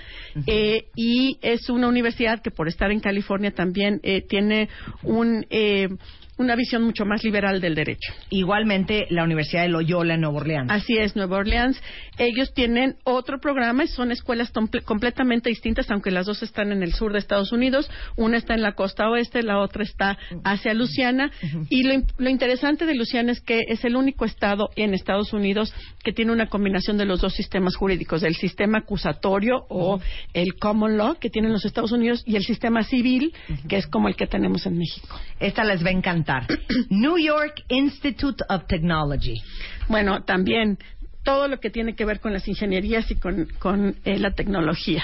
eh, 0.45 0.85
y 0.95 1.39
es 1.41 1.69
una 1.69 1.87
universidad 1.87 2.41
que 2.41 2.51
por 2.51 2.67
estar 2.67 2.91
en 2.91 2.99
California 2.99 3.51
también 3.51 3.99
eh, 4.03 4.21
tiene 4.27 4.69
un 5.01 5.45
eh, 5.49 5.89
una 6.37 6.55
visión 6.55 6.83
mucho 6.83 7.05
más 7.05 7.23
liberal 7.23 7.61
del 7.61 7.75
derecho. 7.75 8.13
Igualmente, 8.29 9.05
la 9.09 9.23
Universidad 9.23 9.63
de 9.63 9.69
Loyola 9.69 10.15
en 10.15 10.21
Nueva 10.21 10.37
Orleans. 10.37 10.71
Así 10.71 10.97
es, 10.97 11.15
Nueva 11.15 11.37
Orleans. 11.37 11.81
Ellos 12.17 12.53
tienen 12.53 12.95
otro 13.03 13.39
programa 13.39 13.83
y 13.83 13.87
son 13.87 14.11
escuelas 14.11 14.51
completamente 14.85 15.49
distintas, 15.49 15.89
aunque 15.91 16.11
las 16.11 16.25
dos 16.25 16.41
están 16.41 16.71
en 16.71 16.81
el 16.81 16.93
sur 16.93 17.13
de 17.13 17.19
Estados 17.19 17.51
Unidos. 17.51 17.89
Una 18.15 18.37
está 18.37 18.53
en 18.53 18.61
la 18.61 18.73
costa 18.73 19.09
oeste, 19.09 19.43
la 19.43 19.59
otra 19.59 19.83
está 19.83 20.17
hacia 20.43 20.73
Luciana. 20.73 21.31
Y 21.69 21.83
lo, 21.83 22.01
lo 22.17 22.29
interesante 22.29 22.85
de 22.85 22.95
Luciana 22.95 23.31
es 23.31 23.41
que 23.41 23.61
es 23.67 23.83
el 23.85 23.95
único 23.95 24.25
estado 24.25 24.69
en 24.75 24.93
Estados 24.93 25.33
Unidos 25.33 25.73
que 26.03 26.13
tiene 26.13 26.31
una 26.31 26.47
combinación 26.47 26.97
de 26.97 27.05
los 27.05 27.21
dos 27.21 27.33
sistemas 27.33 27.75
jurídicos, 27.75 28.21
del 28.21 28.35
sistema 28.35 28.79
acusatorio 28.79 29.65
o 29.69 29.99
el 30.33 30.55
common 30.55 30.97
law 30.97 31.15
que 31.19 31.29
tienen 31.29 31.51
los 31.51 31.65
Estados 31.65 31.91
Unidos 31.91 32.23
y 32.25 32.35
el 32.35 32.43
sistema 32.43 32.83
civil, 32.83 33.33
que 33.67 33.77
es 33.77 33.87
como 33.87 34.07
el 34.07 34.15
que 34.15 34.27
tenemos 34.27 34.65
en 34.65 34.77
México. 34.77 35.19
Esta 35.39 35.63
les 35.63 35.83
va 35.83 35.89
a 35.89 35.93
encantar. 35.93 36.22
New 36.89 37.17
York 37.17 37.63
Institute 37.69 38.43
of 38.49 38.67
Technology. 38.67 39.41
Bueno, 39.87 40.23
también 40.23 40.77
todo 41.23 41.47
lo 41.47 41.59
que 41.59 41.69
tiene 41.69 41.95
que 41.95 42.05
ver 42.05 42.19
con 42.19 42.33
las 42.33 42.47
ingenierías 42.47 43.09
y 43.09 43.15
con, 43.15 43.47
con, 43.59 43.95
eh, 44.03 44.19
la 44.19 44.31
tecnología. 44.31 45.03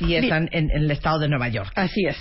Y 0.00 0.14
están 0.14 0.48
en, 0.52 0.70
en 0.70 0.82
el 0.82 0.90
estado 0.90 1.18
de 1.18 1.28
Nueva 1.28 1.48
York. 1.48 1.72
Así 1.74 2.06
es. 2.06 2.16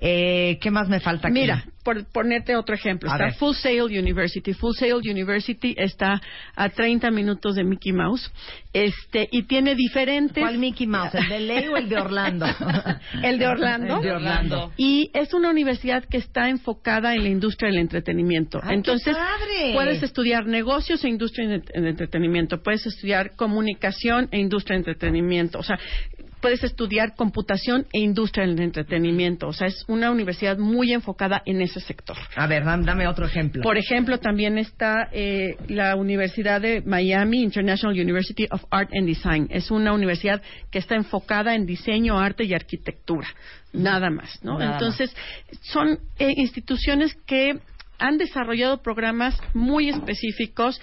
Eh, 0.00 0.58
¿Qué 0.60 0.70
más 0.70 0.88
me 0.88 1.00
falta 1.00 1.26
aquí? 1.26 1.40
Mira, 1.40 1.64
por 1.82 2.04
ponerte 2.12 2.54
otro 2.54 2.74
ejemplo, 2.74 3.10
A 3.10 3.14
está 3.14 3.24
ver. 3.24 3.34
Full 3.34 3.54
Sail 3.54 3.82
University. 3.82 4.52
Full 4.52 4.74
Sail 4.78 4.94
University 4.94 5.74
está 5.76 6.20
a 6.54 6.68
30 6.68 7.10
minutos 7.10 7.56
de 7.56 7.64
Mickey 7.64 7.92
Mouse, 7.92 8.30
este 8.72 9.28
y 9.32 9.42
tiene 9.44 9.74
diferentes. 9.74 10.40
¿Cuál 10.40 10.58
Mickey 10.58 10.86
Mouse? 10.86 11.14
¿El 11.14 11.28
de 11.28 11.40
LA 11.40 11.70
o 11.72 11.76
el 11.76 11.88
de 11.88 11.96
Orlando? 11.96 12.46
el 13.24 13.38
de 13.38 13.46
Orlando. 13.48 13.96
El 13.96 14.02
de 14.02 14.12
Orlando. 14.12 14.72
Y 14.76 15.10
es 15.14 15.34
una 15.34 15.50
universidad 15.50 16.04
que 16.04 16.18
está 16.18 16.48
enfocada 16.48 17.14
en 17.14 17.24
la 17.24 17.30
industria 17.30 17.70
del 17.70 17.80
entretenimiento. 17.80 18.60
¡Ay, 18.62 18.68
qué 18.68 18.74
Entonces, 18.74 19.16
padre! 19.16 19.72
puedes 19.74 20.02
estudiar 20.04 20.46
negocios 20.46 21.02
e 21.04 21.08
industria 21.08 21.48
de 21.48 21.88
entretenimiento, 21.88 22.62
puedes 22.62 22.86
estudiar 22.86 23.34
comunicación 23.34 24.28
e 24.30 24.38
industria 24.38 24.74
de 24.74 24.90
entretenimiento. 24.90 25.58
O 25.58 25.62
sea, 25.64 25.78
puedes 26.40 26.62
estudiar 26.64 27.14
computación 27.14 27.86
e 27.92 28.00
industria 28.00 28.46
del 28.46 28.60
entretenimiento. 28.60 29.48
O 29.48 29.52
sea, 29.52 29.66
es 29.66 29.84
una 29.88 30.10
universidad 30.10 30.58
muy 30.58 30.92
enfocada 30.92 31.42
en 31.46 31.60
ese 31.62 31.80
sector. 31.80 32.16
A 32.36 32.46
ver, 32.46 32.64
dam- 32.64 32.84
dame 32.84 33.06
otro 33.06 33.26
ejemplo. 33.26 33.62
Por 33.62 33.76
ejemplo, 33.78 34.18
también 34.18 34.58
está 34.58 35.08
eh, 35.12 35.56
la 35.68 35.96
Universidad 35.96 36.60
de 36.60 36.82
Miami, 36.82 37.42
International 37.42 37.98
University 37.98 38.46
of 38.50 38.64
Art 38.70 38.90
and 38.94 39.06
Design. 39.06 39.46
Es 39.50 39.70
una 39.70 39.92
universidad 39.92 40.42
que 40.70 40.78
está 40.78 40.94
enfocada 40.94 41.54
en 41.54 41.66
diseño, 41.66 42.18
arte 42.18 42.44
y 42.44 42.54
arquitectura. 42.54 43.26
Nada 43.72 44.10
más, 44.10 44.42
¿no? 44.42 44.58
Nada 44.58 44.72
Entonces, 44.72 45.14
son 45.62 45.98
eh, 46.18 46.32
instituciones 46.36 47.14
que 47.26 47.58
han 47.98 48.16
desarrollado 48.16 48.80
programas 48.80 49.36
muy 49.54 49.88
específicos 49.88 50.80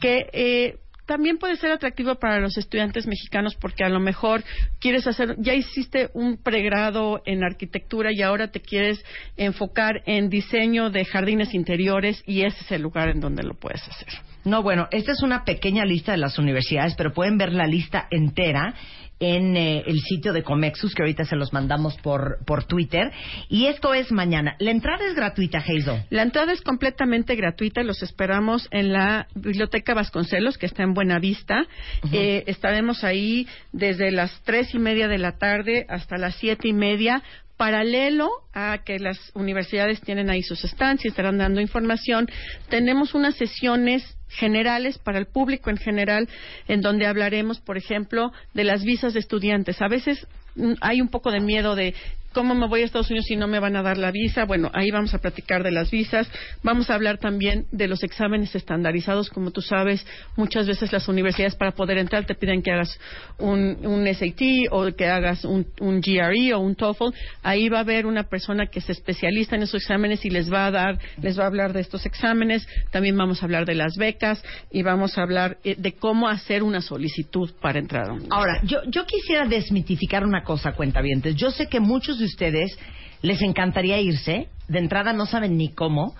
que 0.00 0.26
eh, 0.32 0.76
también 1.08 1.38
puede 1.38 1.56
ser 1.56 1.72
atractivo 1.72 2.16
para 2.16 2.38
los 2.38 2.58
estudiantes 2.58 3.06
mexicanos 3.06 3.56
porque 3.58 3.82
a 3.82 3.88
lo 3.88 3.98
mejor 3.98 4.44
quieres 4.78 5.06
hacer, 5.06 5.36
ya 5.38 5.54
hiciste 5.54 6.10
un 6.12 6.36
pregrado 6.36 7.22
en 7.24 7.42
arquitectura 7.42 8.12
y 8.12 8.20
ahora 8.20 8.48
te 8.48 8.60
quieres 8.60 9.02
enfocar 9.38 10.02
en 10.04 10.28
diseño 10.28 10.90
de 10.90 11.06
jardines 11.06 11.54
interiores 11.54 12.22
y 12.26 12.42
ese 12.42 12.60
es 12.60 12.72
el 12.72 12.82
lugar 12.82 13.08
en 13.08 13.20
donde 13.20 13.42
lo 13.42 13.54
puedes 13.54 13.82
hacer. 13.88 14.08
No, 14.44 14.62
bueno, 14.62 14.86
esta 14.90 15.12
es 15.12 15.22
una 15.22 15.44
pequeña 15.44 15.86
lista 15.86 16.12
de 16.12 16.18
las 16.18 16.38
universidades, 16.38 16.94
pero 16.94 17.14
pueden 17.14 17.38
ver 17.38 17.54
la 17.54 17.66
lista 17.66 18.06
entera 18.10 18.74
en 19.20 19.56
eh, 19.56 19.82
el 19.86 20.00
sitio 20.00 20.32
de 20.32 20.42
Comexus, 20.42 20.94
que 20.94 21.02
ahorita 21.02 21.24
se 21.24 21.36
los 21.36 21.52
mandamos 21.52 21.96
por, 21.98 22.38
por 22.44 22.64
Twitter. 22.64 23.10
Y 23.48 23.66
esto 23.66 23.94
es 23.94 24.12
mañana. 24.12 24.56
La 24.58 24.70
entrada 24.70 25.06
es 25.06 25.14
gratuita, 25.14 25.58
Hazel. 25.58 26.04
La 26.10 26.22
entrada 26.22 26.52
es 26.52 26.62
completamente 26.62 27.34
gratuita. 27.34 27.82
Los 27.82 28.02
esperamos 28.02 28.68
en 28.70 28.92
la 28.92 29.26
Biblioteca 29.34 29.94
Vasconcelos, 29.94 30.58
que 30.58 30.66
está 30.66 30.82
en 30.82 30.94
Buenavista. 30.94 31.66
Eh, 32.12 32.44
estaremos 32.46 33.04
ahí 33.04 33.46
desde 33.72 34.10
las 34.10 34.40
tres 34.44 34.74
y 34.74 34.78
media 34.78 35.08
de 35.08 35.18
la 35.18 35.38
tarde 35.38 35.86
hasta 35.88 36.16
las 36.16 36.36
siete 36.36 36.68
y 36.68 36.72
media. 36.72 37.22
Paralelo 37.58 38.30
a 38.54 38.78
que 38.84 38.98
las 38.98 39.18
universidades 39.34 40.00
tienen 40.00 40.30
ahí 40.30 40.42
sus 40.42 40.62
stands 40.62 41.04
y 41.04 41.08
estarán 41.08 41.38
dando 41.38 41.60
información, 41.60 42.30
tenemos 42.70 43.14
unas 43.14 43.34
sesiones 43.34 44.16
generales 44.28 44.98
para 44.98 45.18
el 45.18 45.26
público 45.26 45.68
en 45.68 45.76
general, 45.76 46.28
en 46.68 46.80
donde 46.80 47.06
hablaremos, 47.06 47.60
por 47.60 47.76
ejemplo, 47.76 48.32
de 48.54 48.64
las 48.64 48.84
visas 48.84 49.12
de 49.12 49.20
estudiantes. 49.20 49.82
A 49.82 49.88
veces 49.88 50.26
mm, 50.54 50.74
hay 50.80 51.00
un 51.00 51.08
poco 51.08 51.32
de 51.32 51.40
miedo 51.40 51.74
de 51.74 51.94
cómo 52.32 52.54
me 52.54 52.66
voy 52.66 52.82
a 52.82 52.84
Estados 52.84 53.10
Unidos 53.10 53.26
si 53.26 53.36
no 53.36 53.48
me 53.48 53.58
van 53.58 53.76
a 53.76 53.82
dar 53.82 53.98
la 53.98 54.10
visa. 54.10 54.44
Bueno, 54.44 54.70
ahí 54.74 54.90
vamos 54.90 55.14
a 55.14 55.18
platicar 55.18 55.62
de 55.62 55.70
las 55.70 55.90
visas. 55.90 56.28
Vamos 56.62 56.90
a 56.90 56.94
hablar 56.94 57.18
también 57.18 57.66
de 57.72 57.88
los 57.88 58.02
exámenes 58.02 58.54
estandarizados. 58.54 59.30
Como 59.30 59.50
tú 59.50 59.60
sabes, 59.60 60.06
muchas 60.36 60.66
veces 60.66 60.92
las 60.92 61.08
universidades 61.08 61.56
para 61.56 61.72
poder 61.72 61.98
entrar 61.98 62.26
te 62.26 62.34
piden 62.34 62.62
que 62.62 62.72
hagas 62.72 62.98
un, 63.38 63.78
SAT 64.14 64.70
o 64.70 64.90
que 64.94 65.06
hagas 65.06 65.44
un, 65.44 65.66
GRE 65.80 66.54
o 66.54 66.60
un 66.60 66.74
TOEFL. 66.74 67.14
Ahí 67.42 67.68
va 67.68 67.78
a 67.78 67.80
haber 67.80 68.06
una 68.06 68.24
persona 68.24 68.66
que 68.66 68.80
es 68.80 68.90
especialista 68.90 69.56
en 69.56 69.62
esos 69.62 69.82
exámenes 69.82 70.24
y 70.24 70.30
les 70.30 70.52
va 70.52 70.66
a 70.66 70.70
dar, 70.70 70.98
les 71.20 71.38
va 71.38 71.44
a 71.44 71.46
hablar 71.46 71.72
de 71.72 71.80
estos 71.80 72.06
exámenes. 72.06 72.66
También 72.90 73.16
vamos 73.16 73.42
a 73.42 73.46
hablar 73.46 73.64
de 73.64 73.74
las 73.74 73.96
becas 73.96 74.42
y 74.70 74.82
vamos 74.82 75.18
a 75.18 75.22
hablar 75.22 75.58
eh, 75.64 75.76
de 75.78 75.92
cómo 75.92 76.28
hacer 76.28 76.62
una 76.62 76.80
solicitud 76.80 77.50
para 77.60 77.78
entrar 77.78 78.10
a 78.10 78.12
un 78.12 78.26
Ahora, 78.30 78.60
yo, 78.64 78.78
yo 78.88 79.06
quisiera 79.06 79.46
desmitificar 79.46 80.24
una 80.24 80.42
cosa, 80.42 80.72
cuentavientes. 80.72 81.34
Yo 81.36 81.50
sé 81.50 81.66
que 81.68 81.80
muchos 81.80 82.17
de 82.18 82.24
ustedes 82.24 82.78
les 83.22 83.40
encantaría 83.42 84.00
irse, 84.00 84.48
de 84.68 84.78
entrada 84.78 85.12
no 85.12 85.26
saben 85.26 85.56
ni 85.56 85.70
cómo, 85.70 86.14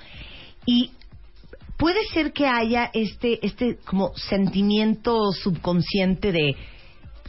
y 0.66 0.92
puede 1.76 2.04
ser 2.12 2.32
que 2.32 2.46
haya 2.46 2.90
este, 2.92 3.44
este 3.46 3.76
como 3.84 4.12
sentimiento 4.16 5.32
subconsciente 5.32 6.32
de 6.32 6.56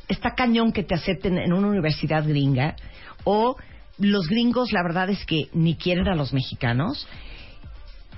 está 0.07 0.33
cañón 0.33 0.71
que 0.71 0.83
te 0.83 0.95
acepten 0.95 1.37
en 1.37 1.53
una 1.53 1.67
universidad 1.67 2.27
gringa, 2.27 2.75
o 3.23 3.55
los 3.99 4.27
gringos 4.27 4.71
la 4.71 4.81
verdad 4.81 5.09
es 5.09 5.25
que 5.25 5.49
ni 5.53 5.75
quieren 5.75 6.07
a 6.07 6.15
los 6.15 6.33
mexicanos. 6.33 7.07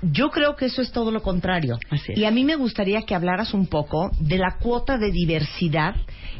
Yo 0.01 0.29
creo 0.29 0.55
que 0.55 0.65
eso 0.65 0.81
es 0.81 0.91
todo 0.91 1.11
lo 1.11 1.21
contrario. 1.21 1.77
Y 2.15 2.25
a 2.25 2.31
mí 2.31 2.43
me 2.43 2.55
gustaría 2.55 3.03
que 3.03 3.13
hablaras 3.13 3.53
un 3.53 3.67
poco 3.67 4.11
de 4.19 4.37
la 4.37 4.57
cuota 4.59 4.97
de 4.97 5.11
diversidad 5.11 5.95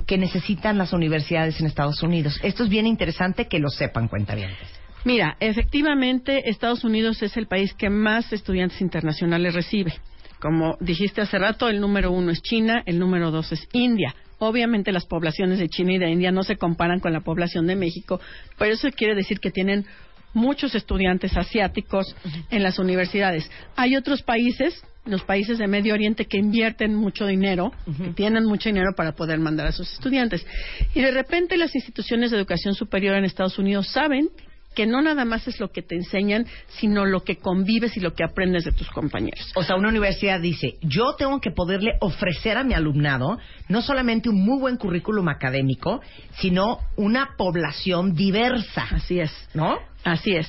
que 0.08 0.18
necesitan 0.18 0.78
las 0.78 0.94
universidades 0.94 1.60
en 1.60 1.68
Estados 1.68 2.02
Unidos. 2.02 2.40
Esto 2.44 2.64
es 2.64 2.70
bien 2.70 2.88
interesante 2.88 3.48
que 3.48 3.60
lo 3.60 3.70
sepan, 3.70 4.08
cuentavientes. 4.08 4.68
Mira, 5.04 5.36
efectivamente, 5.40 6.50
Estados 6.50 6.84
Unidos 6.84 7.22
es 7.24 7.38
el 7.38 7.48
país 7.48 7.74
que 7.74 7.90
más 7.90 8.32
estudiantes 8.34 8.82
internacionales 8.82 9.54
recibe. 9.54 9.94
Como 10.40 10.76
dijiste 10.80 11.22
hace 11.22 11.38
rato, 11.38 11.70
el 11.70 11.80
número 11.80 12.12
uno 12.12 12.32
es 12.32 12.42
China, 12.42 12.82
el 12.86 12.98
número 12.98 13.30
dos 13.30 13.52
es 13.52 13.68
India. 13.74 14.16
Obviamente 14.40 14.92
las 14.92 15.06
poblaciones 15.06 15.60
de 15.60 15.70
China 15.70 15.94
y 15.94 15.98
de 16.00 16.10
India 16.10 16.32
no 16.32 16.42
se 16.42 16.56
comparan 16.56 17.00
con 17.00 17.14
la 17.14 17.22
población 17.22 17.68
de 17.68 17.76
México, 17.76 18.20
pero 18.58 18.74
eso 18.74 18.90
quiere 18.90 19.14
decir 19.14 19.40
que 19.40 19.52
tienen 19.52 19.86
muchos 20.34 20.76
estudiantes 20.76 21.36
asiáticos 21.38 22.16
en 22.50 22.64
las 22.64 22.80
universidades. 22.80 23.50
Hay 23.76 23.96
otros 23.96 24.22
países, 24.24 24.84
los 25.06 25.24
países 25.24 25.58
de 25.58 25.68
Medio 25.68 25.94
Oriente, 25.94 26.26
que 26.26 26.38
invierten 26.38 26.96
mucho 26.96 27.26
dinero, 27.26 27.72
que 27.98 28.14
tienen 28.14 28.46
mucho 28.46 28.70
dinero 28.70 28.94
para 28.96 29.14
poder 29.14 29.40
mandar 29.40 29.68
a 29.68 29.72
sus 29.72 29.92
estudiantes. 29.94 30.46
Y 30.94 31.02
de 31.02 31.12
repente 31.12 31.58
las 31.58 31.76
instituciones 31.76 32.32
de 32.32 32.38
educación 32.38 32.74
superior 32.74 33.16
en 33.16 33.26
Estados 33.26 33.58
Unidos 33.58 33.88
saben 33.88 34.30
que 34.76 34.86
no 34.86 35.02
nada 35.02 35.26
más 35.26 35.48
es 35.48 35.60
lo 35.60 35.72
que 35.72 35.82
te 35.82 35.96
enseñan, 35.96 36.46
sino 36.80 37.06
lo 37.06 37.24
que 37.24 37.38
convives 37.38 37.98
y 37.98 38.00
lo 38.00 38.14
que 38.14 38.24
aprendes 38.24 38.64
de 38.64 38.72
tus 38.72 38.90
compañeros. 38.90 39.52
O 39.56 39.64
sea, 39.64 39.76
una 39.76 39.90
universidad 39.90 40.40
dice, 40.40 40.78
yo 40.82 41.16
tengo 41.18 41.42
que 41.42 41.52
poderle 41.52 41.98
ofrecer 42.00 42.58
a 42.58 42.64
mi 42.64 42.74
alumnado 42.74 43.38
no 43.68 43.82
solamente 43.82 44.30
un 44.30 44.44
muy 44.44 44.60
buen 44.60 44.78
currículum 44.78 45.28
académico, 45.28 46.02
sino 46.40 46.80
una 46.96 47.36
población 47.38 48.14
diversa. 48.14 48.88
Así 48.92 49.20
es. 49.20 49.32
¿No? 49.54 49.78
Así 50.04 50.36
es. 50.36 50.48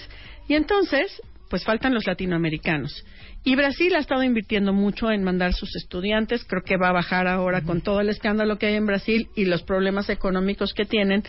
Y 0.48 0.54
entonces, 0.54 1.20
pues 1.48 1.64
faltan 1.64 1.94
los 1.94 2.06
latinoamericanos. 2.06 3.04
Y 3.44 3.56
Brasil 3.56 3.94
ha 3.96 3.98
estado 3.98 4.22
invirtiendo 4.22 4.72
mucho 4.72 5.10
en 5.10 5.24
mandar 5.24 5.52
sus 5.52 5.74
estudiantes. 5.74 6.44
Creo 6.44 6.62
que 6.62 6.76
va 6.76 6.90
a 6.90 6.92
bajar 6.92 7.26
ahora 7.26 7.62
con 7.62 7.80
todo 7.80 8.00
el 8.00 8.08
escándalo 8.08 8.56
que 8.56 8.66
hay 8.66 8.74
en 8.76 8.86
Brasil 8.86 9.28
y 9.34 9.46
los 9.46 9.64
problemas 9.64 10.08
económicos 10.10 10.74
que 10.74 10.84
tienen. 10.84 11.24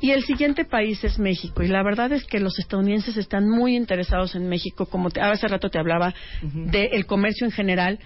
Y 0.00 0.10
el 0.10 0.24
siguiente 0.24 0.66
país 0.66 1.02
es 1.04 1.18
México. 1.18 1.62
Y 1.62 1.68
la 1.68 1.82
verdad 1.82 2.12
es 2.12 2.24
que 2.24 2.38
los 2.38 2.58
estadounidenses 2.58 3.16
están 3.16 3.48
muy 3.48 3.76
interesados 3.76 4.34
en 4.34 4.46
México. 4.48 4.86
Como 4.86 5.10
te, 5.10 5.20
hace 5.20 5.48
rato 5.48 5.70
te 5.70 5.78
hablaba 5.78 6.14
del 6.42 7.06
comercio 7.06 7.46
en 7.46 7.52
general. 7.52 7.98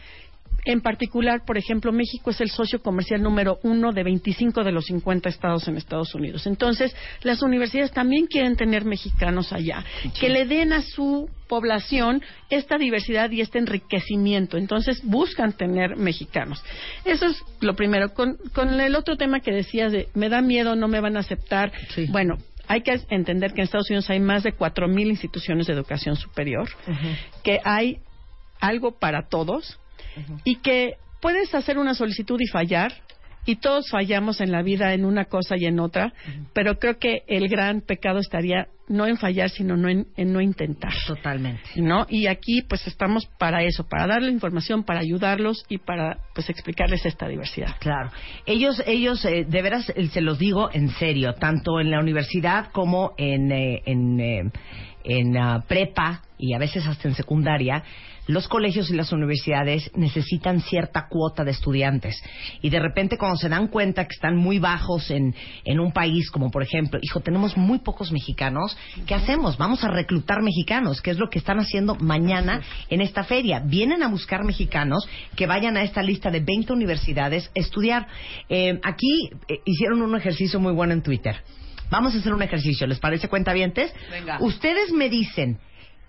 En 0.64 0.80
particular, 0.80 1.44
por 1.44 1.58
ejemplo, 1.58 1.90
México 1.92 2.30
es 2.30 2.40
el 2.40 2.50
socio 2.50 2.80
comercial 2.80 3.20
número 3.20 3.58
uno 3.64 3.92
de 3.92 4.04
25 4.04 4.62
de 4.62 4.70
los 4.70 4.86
50 4.86 5.28
estados 5.28 5.66
en 5.66 5.76
Estados 5.76 6.14
Unidos. 6.14 6.46
Entonces, 6.46 6.94
las 7.22 7.42
universidades 7.42 7.90
también 7.90 8.26
quieren 8.26 8.54
tener 8.54 8.84
mexicanos 8.84 9.52
allá, 9.52 9.84
que 10.20 10.28
le 10.28 10.46
den 10.46 10.72
a 10.72 10.82
su 10.82 11.28
población 11.48 12.22
esta 12.48 12.78
diversidad 12.78 13.30
y 13.32 13.40
este 13.40 13.58
enriquecimiento. 13.58 14.56
Entonces, 14.56 15.02
buscan 15.02 15.52
tener 15.52 15.96
mexicanos. 15.96 16.62
Eso 17.04 17.26
es 17.26 17.42
lo 17.60 17.74
primero. 17.74 18.14
Con, 18.14 18.36
con 18.54 18.80
el 18.80 18.94
otro 18.94 19.16
tema 19.16 19.40
que 19.40 19.50
decías 19.50 19.90
de 19.90 20.08
me 20.14 20.28
da 20.28 20.42
miedo, 20.42 20.76
no 20.76 20.86
me 20.86 21.00
van 21.00 21.16
a 21.16 21.20
aceptar. 21.20 21.72
Bueno, 22.10 22.38
hay 22.68 22.82
que 22.82 23.00
entender 23.10 23.52
que 23.52 23.62
en 23.62 23.64
Estados 23.64 23.90
Unidos 23.90 24.08
hay 24.10 24.20
más 24.20 24.44
de 24.44 24.56
4.000 24.56 25.08
instituciones 25.08 25.66
de 25.66 25.72
educación 25.72 26.14
superior, 26.14 26.68
que 27.42 27.58
hay 27.64 27.98
algo 28.60 28.92
para 28.92 29.28
todos 29.28 29.80
y 30.44 30.56
que 30.56 30.96
puedes 31.20 31.54
hacer 31.54 31.78
una 31.78 31.94
solicitud 31.94 32.38
y 32.40 32.46
fallar, 32.46 32.92
y 33.44 33.56
todos 33.56 33.90
fallamos 33.90 34.40
en 34.40 34.52
la 34.52 34.62
vida 34.62 34.94
en 34.94 35.04
una 35.04 35.24
cosa 35.24 35.56
y 35.58 35.66
en 35.66 35.80
otra, 35.80 36.12
pero 36.52 36.78
creo 36.78 36.98
que 36.98 37.22
el 37.26 37.48
gran 37.48 37.80
pecado 37.80 38.20
estaría 38.20 38.68
no 38.88 39.06
en 39.06 39.16
fallar, 39.16 39.50
sino 39.50 39.76
no 39.76 39.88
en, 39.88 40.06
en 40.16 40.32
no 40.32 40.40
intentar. 40.40 40.92
Totalmente. 41.06 41.62
¿No? 41.76 42.06
Y 42.08 42.26
aquí 42.26 42.62
pues 42.62 42.86
estamos 42.86 43.26
para 43.38 43.62
eso, 43.62 43.88
para 43.88 44.06
darle 44.06 44.30
información, 44.30 44.84
para 44.84 45.00
ayudarlos 45.00 45.64
y 45.68 45.78
para 45.78 46.18
pues 46.34 46.50
explicarles 46.50 47.04
esta 47.04 47.26
diversidad. 47.26 47.76
Claro. 47.80 48.10
Ellos, 48.46 48.82
ellos 48.86 49.24
eh, 49.24 49.44
de 49.48 49.62
veras, 49.62 49.90
eh, 49.96 50.08
se 50.08 50.20
los 50.20 50.38
digo 50.38 50.70
en 50.72 50.90
serio, 50.90 51.34
tanto 51.34 51.80
en 51.80 51.90
la 51.90 52.00
universidad 52.00 52.70
como 52.70 53.14
en, 53.16 53.50
eh, 53.50 53.82
en, 53.86 54.20
eh, 54.20 54.50
en 55.04 55.36
ah, 55.36 55.64
prepa 55.66 56.22
y 56.38 56.54
a 56.54 56.58
veces 56.58 56.86
hasta 56.86 57.08
en 57.08 57.14
secundaria, 57.14 57.82
los 58.26 58.48
colegios 58.48 58.90
y 58.90 58.94
las 58.94 59.12
universidades 59.12 59.90
necesitan 59.94 60.60
cierta 60.60 61.08
cuota 61.08 61.44
de 61.44 61.50
estudiantes. 61.50 62.22
Y 62.60 62.70
de 62.70 62.80
repente 62.80 63.18
cuando 63.18 63.36
se 63.36 63.48
dan 63.48 63.68
cuenta 63.68 64.04
que 64.04 64.14
están 64.14 64.36
muy 64.36 64.58
bajos 64.58 65.10
en, 65.10 65.34
en 65.64 65.80
un 65.80 65.92
país 65.92 66.30
como 66.30 66.50
por 66.50 66.62
ejemplo, 66.62 66.98
hijo, 67.02 67.20
tenemos 67.20 67.56
muy 67.56 67.78
pocos 67.78 68.12
mexicanos, 68.12 68.76
¿qué 69.06 69.14
hacemos? 69.14 69.58
Vamos 69.58 69.84
a 69.84 69.88
reclutar 69.88 70.42
mexicanos, 70.42 71.00
que 71.00 71.10
es 71.10 71.18
lo 71.18 71.28
que 71.28 71.38
están 71.38 71.58
haciendo 71.58 71.94
mañana 71.96 72.60
en 72.88 73.00
esta 73.00 73.24
feria. 73.24 73.60
Vienen 73.60 74.02
a 74.02 74.08
buscar 74.08 74.44
mexicanos 74.44 75.06
que 75.36 75.46
vayan 75.46 75.76
a 75.76 75.82
esta 75.82 76.02
lista 76.02 76.30
de 76.30 76.40
20 76.40 76.72
universidades 76.72 77.50
a 77.56 77.60
estudiar. 77.60 78.06
Eh, 78.48 78.78
aquí 78.82 79.30
eh, 79.48 79.58
hicieron 79.64 80.02
un 80.02 80.16
ejercicio 80.16 80.60
muy 80.60 80.72
bueno 80.72 80.92
en 80.92 81.02
Twitter. 81.02 81.36
Vamos 81.90 82.14
a 82.14 82.18
hacer 82.18 82.32
un 82.32 82.42
ejercicio, 82.42 82.86
¿les 82.86 82.98
parece 82.98 83.28
cuentavientes? 83.28 83.92
Venga. 84.10 84.38
Ustedes 84.40 84.92
me 84.92 85.10
dicen 85.10 85.58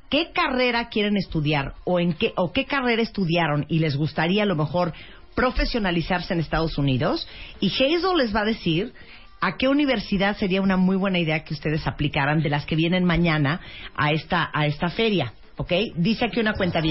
qué 0.10 0.32
carrera 0.32 0.90
quieren 0.90 1.18
estudiar 1.18 1.74
o 1.84 2.00
en 2.00 2.14
qué 2.14 2.34
o 2.36 2.52
qué 2.52 2.66
carrera 2.66 3.02
estudiaron 3.02 3.66
y 3.70 3.80
les 3.80 3.96
gustaría 3.96 4.44
a 4.44 4.46
lo 4.46 4.56
mejor 4.56 4.94
profesionalizarse 5.36 6.34
en 6.34 6.40
Estados 6.40 6.78
Unidos 6.78 7.28
y 7.60 7.70
Hazel 7.70 8.18
les 8.18 8.36
va 8.36 8.42
a 8.42 8.46
decir 8.46 8.94
a 9.42 9.58
qué 9.58 9.68
universidad 9.68 10.38
sería 10.38 10.62
una 10.62 10.78
muy 10.78 10.96
buena 10.96 11.20
idea 11.20 11.44
que 11.44 11.54
ustedes 11.54 11.86
aplicaran 11.88 12.42
de 12.42 12.50
las 12.50 12.66
que 12.66 12.76
vienen 12.76 13.04
mañana 13.04 13.60
a 13.96 14.12
esta 14.12 14.50
a 14.54 14.66
esta 14.68 14.90
feria. 14.90 15.34
¿Ok? 15.58 15.72
Dice 15.96 16.26
aquí 16.26 16.40
una 16.40 16.54
cuenta 16.54 16.82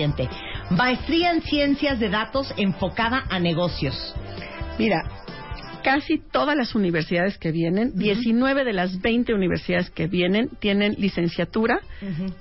Maestría 0.71 1.33
en 1.33 1.43
Ciencias 1.43 1.99
de 1.99 2.11
Datos 2.11 2.53
enfocada 2.57 3.25
a 3.29 3.41
negocios. 3.41 4.15
Mira, 4.79 5.03
casi 5.83 6.19
todas 6.19 6.57
las 6.57 6.75
universidades 6.75 7.39
que 7.39 7.53
vienen, 7.53 7.93
19 7.97 8.65
de 8.65 8.73
las 8.73 9.01
20 9.01 9.35
universidades 9.35 9.91
que 9.91 10.07
vienen 10.07 10.49
tienen 10.61 10.95
licenciatura 10.99 11.81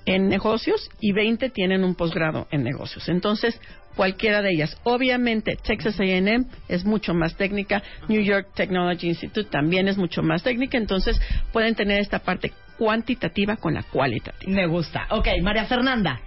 en 0.06 0.30
negocios 0.30 0.90
y 1.00 1.12
20 1.12 1.50
tienen 1.50 1.84
un 1.84 1.96
posgrado 1.96 2.48
en 2.52 2.64
negocios. 2.64 3.10
Entonces, 3.10 3.60
cualquiera 3.96 4.42
de 4.42 4.52
ellas. 4.52 4.78
Obviamente, 4.84 5.58
Texas 5.62 6.00
A&M 6.00 6.46
es 6.68 6.86
mucho 6.86 7.14
más 7.14 7.36
técnica, 7.36 7.84
New 8.08 8.22
York 8.22 8.50
Technology 8.56 9.08
Institute 9.08 9.50
también 9.50 9.88
es 9.88 9.98
mucho 9.98 10.24
más 10.24 10.44
técnica, 10.44 10.78
entonces 10.78 11.20
pueden 11.52 11.76
tener 11.76 12.00
esta 12.00 12.20
parte 12.20 12.54
cuantitativa 12.78 13.58
con 13.58 13.74
la 13.74 13.84
cualitativa. 13.84 14.52
Me 14.52 14.66
gusta. 14.68 15.08
Ok, 15.10 15.28
María 15.42 15.66
Fernanda. 15.66 16.20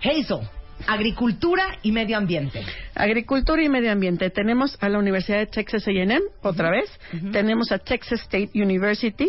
Hazel, 0.00 0.48
agricultura 0.86 1.78
y 1.82 1.92
medio 1.92 2.16
ambiente. 2.16 2.62
Agricultura 2.94 3.62
y 3.62 3.68
medio 3.68 3.92
ambiente. 3.92 4.30
Tenemos 4.30 4.76
a 4.80 4.88
la 4.88 4.98
Universidad 4.98 5.38
de 5.38 5.46
Texas 5.46 5.86
A&M, 5.86 6.20
otra 6.42 6.70
vez. 6.70 6.90
Tenemos 7.32 7.72
a 7.72 7.78
Texas 7.78 8.20
State 8.22 8.50
University, 8.54 9.28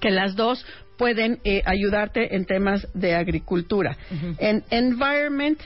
que 0.00 0.10
las 0.10 0.36
dos 0.36 0.64
pueden 0.96 1.40
eh, 1.44 1.62
ayudarte 1.64 2.36
en 2.36 2.44
temas 2.44 2.86
de 2.94 3.14
agricultura. 3.14 3.96
En 4.38 4.64
environment, 4.70 5.60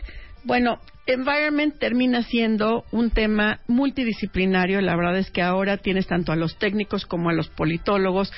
bueno, 0.45 0.81
environment 1.07 1.79
termina 1.79 2.23
siendo 2.23 2.85
un 2.91 3.11
tema 3.11 3.61
multidisciplinario. 3.67 4.81
La 4.81 4.97
verdad 4.97 5.19
es 5.19 5.31
que 5.31 5.43
ahora 5.43 5.77
tienes 5.77 6.07
tanto 6.07 6.33
a 6.33 6.37
los 6.37 6.59
técnicos 6.59 7.07
como 7.07 7.31
a 7.31 7.33
los 7.33 7.49
politólogos 7.49 8.33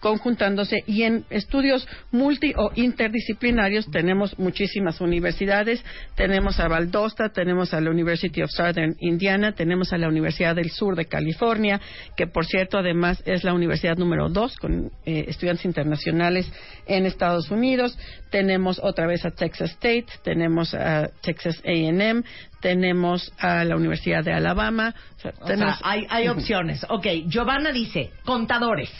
conjuntándose 0.00 0.82
y 0.86 1.02
en 1.02 1.24
estudios 1.30 1.86
multi 2.10 2.52
o 2.56 2.70
interdisciplinarios 2.74 3.90
tenemos 3.90 4.38
muchísimas 4.38 5.00
universidades, 5.00 5.84
tenemos 6.14 6.58
a 6.60 6.68
Valdosta, 6.68 7.28
tenemos 7.30 7.74
a 7.74 7.80
la 7.80 7.90
University 7.90 8.42
of 8.42 8.50
Southern 8.50 8.96
Indiana, 9.00 9.52
tenemos 9.52 9.92
a 9.92 9.98
la 9.98 10.08
Universidad 10.08 10.54
del 10.56 10.70
Sur 10.70 10.96
de 10.96 11.06
California, 11.06 11.80
que 12.16 12.26
por 12.26 12.46
cierto 12.46 12.78
además 12.78 13.22
es 13.26 13.44
la 13.44 13.52
universidad 13.54 13.96
número 13.96 14.28
dos 14.28 14.56
con 14.56 14.90
eh, 15.04 15.24
estudiantes 15.28 15.64
internacionales 15.64 16.50
en 16.86 17.06
Estados 17.06 17.50
Unidos, 17.50 17.98
tenemos 18.30 18.80
otra 18.82 19.06
vez 19.06 19.24
a 19.24 19.30
Texas 19.30 19.70
State, 19.72 20.06
tenemos 20.22 20.74
a 20.74 21.08
Texas 21.22 21.60
A&M, 21.64 22.22
tenemos 22.60 23.32
a 23.38 23.64
la 23.64 23.76
Universidad 23.76 24.24
de 24.24 24.32
Alabama, 24.32 24.94
o 25.16 25.20
sea, 25.20 25.32
O 25.40 25.46
tenemos- 25.46 25.78
sea, 25.78 25.90
hay, 25.90 26.06
hay 26.08 26.28
opciones. 26.28 26.84
Ok, 26.88 27.06
Giovanna 27.28 27.72
dice, 27.72 28.10
contadores. 28.24 28.90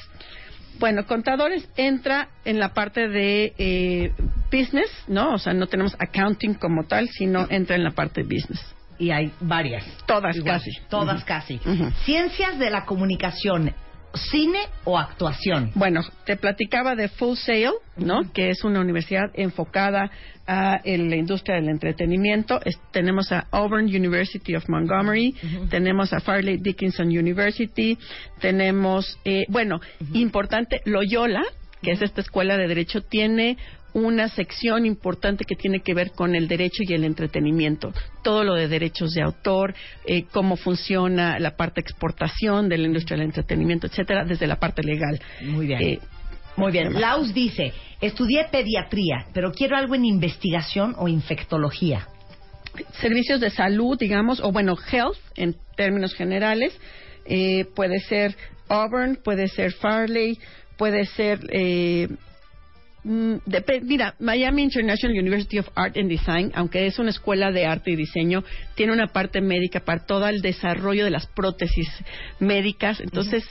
Bueno, 0.78 1.06
contadores 1.06 1.68
entra 1.76 2.28
en 2.44 2.58
la 2.58 2.74
parte 2.74 3.08
de 3.08 3.54
eh, 3.58 4.12
business, 4.52 4.90
¿no? 5.08 5.34
O 5.34 5.38
sea, 5.38 5.54
no 5.54 5.66
tenemos 5.66 5.96
accounting 5.98 6.54
como 6.54 6.84
tal, 6.84 7.08
sino 7.08 7.46
entra 7.48 7.76
en 7.76 7.84
la 7.84 7.92
parte 7.92 8.22
de 8.22 8.34
business. 8.34 8.60
Y 8.98 9.10
hay 9.10 9.32
varias. 9.40 9.84
Todas 10.06 10.36
Igual, 10.36 10.54
casi. 10.54 10.70
Todas 10.88 11.24
casi. 11.24 11.60
Ciencias 12.04 12.58
de 12.58 12.70
la 12.70 12.84
comunicación, 12.84 13.72
cine 14.16 14.58
o 14.84 14.98
actuación. 14.98 15.70
Bueno, 15.74 16.02
te 16.24 16.36
platicaba 16.36 16.94
de 16.94 17.08
Full 17.08 17.36
Sail, 17.36 17.70
¿no? 17.96 18.32
Que 18.32 18.50
es 18.50 18.64
una 18.64 18.80
universidad 18.80 19.30
enfocada 19.34 20.10
a 20.46 20.80
en 20.84 21.10
la 21.10 21.16
industria 21.16 21.56
del 21.56 21.68
entretenimiento. 21.68 22.60
Es- 22.64 22.78
tenemos 22.92 23.32
a 23.32 23.46
Auburn 23.50 23.86
University 23.86 24.54
of 24.54 24.68
Montgomery, 24.68 25.34
tenemos 25.70 26.12
a 26.12 26.20
Farley 26.20 26.58
Dickinson 26.58 27.08
University, 27.08 27.98
tenemos, 28.40 29.18
eh, 29.24 29.44
bueno, 29.48 29.80
importante, 30.12 30.80
Loyola, 30.84 31.42
que 31.82 31.92
es 31.92 32.02
esta 32.02 32.20
escuela 32.20 32.56
de 32.56 32.68
derecho, 32.68 33.02
tiene 33.02 33.58
una 33.96 34.28
sección 34.28 34.84
importante 34.84 35.44
que 35.46 35.56
tiene 35.56 35.80
que 35.80 35.94
ver 35.94 36.10
con 36.12 36.34
el 36.34 36.48
derecho 36.48 36.82
y 36.86 36.92
el 36.92 37.02
entretenimiento. 37.02 37.94
Todo 38.22 38.44
lo 38.44 38.54
de 38.54 38.68
derechos 38.68 39.12
de 39.14 39.22
autor, 39.22 39.74
eh, 40.04 40.24
cómo 40.30 40.56
funciona 40.56 41.38
la 41.38 41.56
parte 41.56 41.80
exportación 41.80 42.68
de 42.68 42.76
la 42.76 42.86
industria 42.86 43.16
del 43.16 43.26
entretenimiento, 43.26 43.86
etcétera, 43.86 44.26
desde 44.26 44.46
la 44.46 44.56
parte 44.56 44.82
legal. 44.82 45.18
Muy 45.40 45.66
bien. 45.66 45.82
Eh, 45.82 45.98
Muy 46.56 46.72
bien. 46.72 47.00
Laus 47.00 47.32
dice, 47.32 47.72
estudié 48.02 48.44
pediatría, 48.50 49.26
pero 49.32 49.52
quiero 49.52 49.76
algo 49.76 49.94
en 49.94 50.04
investigación 50.04 50.94
o 50.98 51.08
infectología. 51.08 52.06
servicios 53.00 53.40
de 53.40 53.48
salud, 53.48 53.98
digamos, 53.98 54.40
o 54.40 54.52
bueno, 54.52 54.76
health 54.92 55.16
en 55.36 55.56
términos 55.74 56.14
generales, 56.14 56.78
eh, 57.24 57.64
puede 57.74 57.98
ser 58.00 58.36
Auburn, 58.68 59.16
puede 59.24 59.48
ser 59.48 59.72
Farley, 59.72 60.38
puede 60.76 61.06
ser. 61.06 61.40
Eh, 61.50 62.08
mira, 63.06 64.14
Miami 64.18 64.62
International 64.62 65.16
University 65.16 65.58
of 65.58 65.68
Art 65.74 65.96
and 65.96 66.08
Design, 66.08 66.50
aunque 66.54 66.86
es 66.86 66.98
una 66.98 67.10
escuela 67.10 67.52
de 67.52 67.66
arte 67.66 67.92
y 67.92 67.96
diseño, 67.96 68.42
tiene 68.74 68.92
una 68.92 69.06
parte 69.08 69.40
médica 69.40 69.80
para 69.80 70.04
todo 70.04 70.26
el 70.28 70.40
desarrollo 70.40 71.04
de 71.04 71.10
las 71.10 71.26
prótesis 71.28 71.88
médicas. 72.40 73.00
Entonces, 73.00 73.44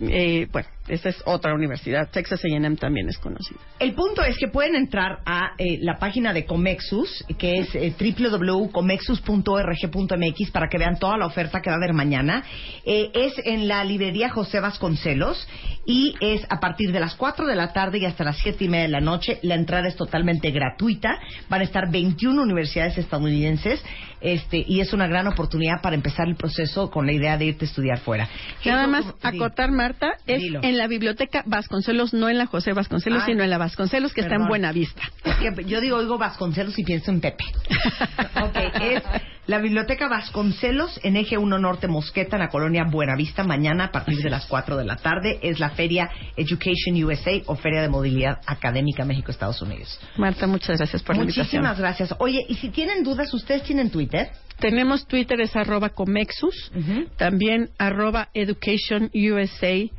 eh, 0.00 0.48
bueno, 0.50 0.68
esa 0.90 1.10
es 1.10 1.22
otra 1.24 1.54
universidad. 1.54 2.10
Texas 2.10 2.40
A&M 2.44 2.76
también 2.76 3.08
es 3.08 3.18
conocida. 3.18 3.60
El 3.78 3.94
punto 3.94 4.22
es 4.22 4.36
que 4.38 4.48
pueden 4.48 4.74
entrar 4.74 5.20
a 5.24 5.52
eh, 5.56 5.78
la 5.80 5.98
página 5.98 6.32
de 6.32 6.44
Comexus, 6.44 7.24
que 7.38 7.58
es 7.58 7.74
eh, 7.74 7.94
www.comexus.org.mx 7.98 10.50
para 10.50 10.68
que 10.68 10.78
vean 10.78 10.98
toda 10.98 11.16
la 11.16 11.26
oferta 11.26 11.60
que 11.60 11.70
va 11.70 11.76
a 11.76 11.78
haber 11.78 11.92
mañana. 11.92 12.42
Eh, 12.84 13.10
es 13.14 13.34
en 13.44 13.68
la 13.68 13.84
librería 13.84 14.30
José 14.30 14.60
Vasconcelos 14.60 15.46
y 15.86 16.14
es 16.20 16.44
a 16.48 16.60
partir 16.60 16.92
de 16.92 17.00
las 17.00 17.14
4 17.14 17.46
de 17.46 17.54
la 17.54 17.72
tarde 17.72 17.98
y 17.98 18.04
hasta 18.04 18.24
las 18.24 18.38
7 18.38 18.64
y 18.64 18.68
media 18.68 18.84
de 18.84 18.90
la 18.90 19.00
noche. 19.00 19.38
La 19.42 19.54
entrada 19.54 19.88
es 19.88 19.96
totalmente 19.96 20.50
gratuita. 20.50 21.18
Van 21.48 21.60
a 21.60 21.64
estar 21.64 21.90
21 21.90 22.42
universidades 22.42 22.98
estadounidenses 22.98 23.82
este, 24.20 24.62
y 24.66 24.80
es 24.80 24.92
una 24.92 25.06
gran 25.06 25.26
oportunidad 25.26 25.80
para 25.80 25.96
empezar 25.96 26.28
el 26.28 26.36
proceso 26.36 26.90
con 26.90 27.06
la 27.06 27.12
idea 27.12 27.38
de 27.38 27.46
irte 27.46 27.64
a 27.64 27.68
estudiar 27.68 27.98
fuera. 27.98 28.28
Nada 28.64 28.86
más 28.86 29.06
acotar, 29.22 29.70
Marta, 29.70 30.12
es 30.26 30.40
Dilo. 30.40 30.60
en 30.62 30.76
la 30.80 30.86
biblioteca 30.86 31.42
Vasconcelos, 31.44 32.14
no 32.14 32.30
en 32.30 32.38
la 32.38 32.46
José 32.46 32.72
Vasconcelos, 32.72 33.22
Ah. 33.22 33.26
sino 33.26 33.44
en 33.44 33.50
la 33.50 33.58
Vasconcelos, 33.58 34.14
que 34.14 34.22
está 34.22 34.36
en 34.36 34.48
Buena 34.48 34.72
Vista. 34.72 35.02
Es 35.24 35.36
que 35.36 35.64
yo 35.64 35.78
digo, 35.78 35.98
oigo 35.98 36.16
Vasconcelos 36.16 36.78
y 36.78 36.84
pienso 36.84 37.10
en 37.10 37.20
Pepe. 37.20 37.44
ok, 38.42 38.56
es 38.80 39.02
la 39.46 39.58
Biblioteca 39.58 40.08
Vasconcelos 40.08 40.98
en 41.02 41.16
Eje 41.16 41.36
1 41.36 41.58
Norte 41.58 41.86
Mosqueta, 41.86 42.36
en 42.36 42.40
la 42.40 42.48
colonia 42.48 42.84
Buenavista, 42.90 43.44
mañana 43.44 43.84
a 43.84 43.92
partir 43.92 44.22
de 44.22 44.30
las 44.30 44.46
4 44.46 44.78
de 44.78 44.86
la 44.86 44.96
tarde. 44.96 45.38
Es 45.42 45.60
la 45.60 45.68
Feria 45.68 46.08
Education 46.38 47.04
USA 47.04 47.32
o 47.44 47.56
Feria 47.56 47.82
de 47.82 47.90
Movilidad 47.90 48.40
Académica 48.46 49.04
México-Estados 49.04 49.60
Unidos. 49.60 50.00
Marta, 50.16 50.46
muchas 50.46 50.78
gracias 50.78 51.02
por 51.02 51.14
la 51.14 51.22
invitación. 51.24 51.60
Muchísimas 51.62 51.78
gracias. 51.78 52.14
Oye, 52.20 52.42
y 52.48 52.54
si 52.54 52.70
tienen 52.70 53.04
dudas, 53.04 53.34
¿ustedes 53.34 53.64
tienen 53.64 53.90
Twitter? 53.90 54.30
Tenemos 54.58 55.06
Twitter, 55.06 55.40
es 55.42 55.54
arroba 55.56 55.90
Comexus, 55.90 56.72
también 57.18 57.68
arroba 57.78 58.28
Education 58.32 59.10
USA 59.12 59.90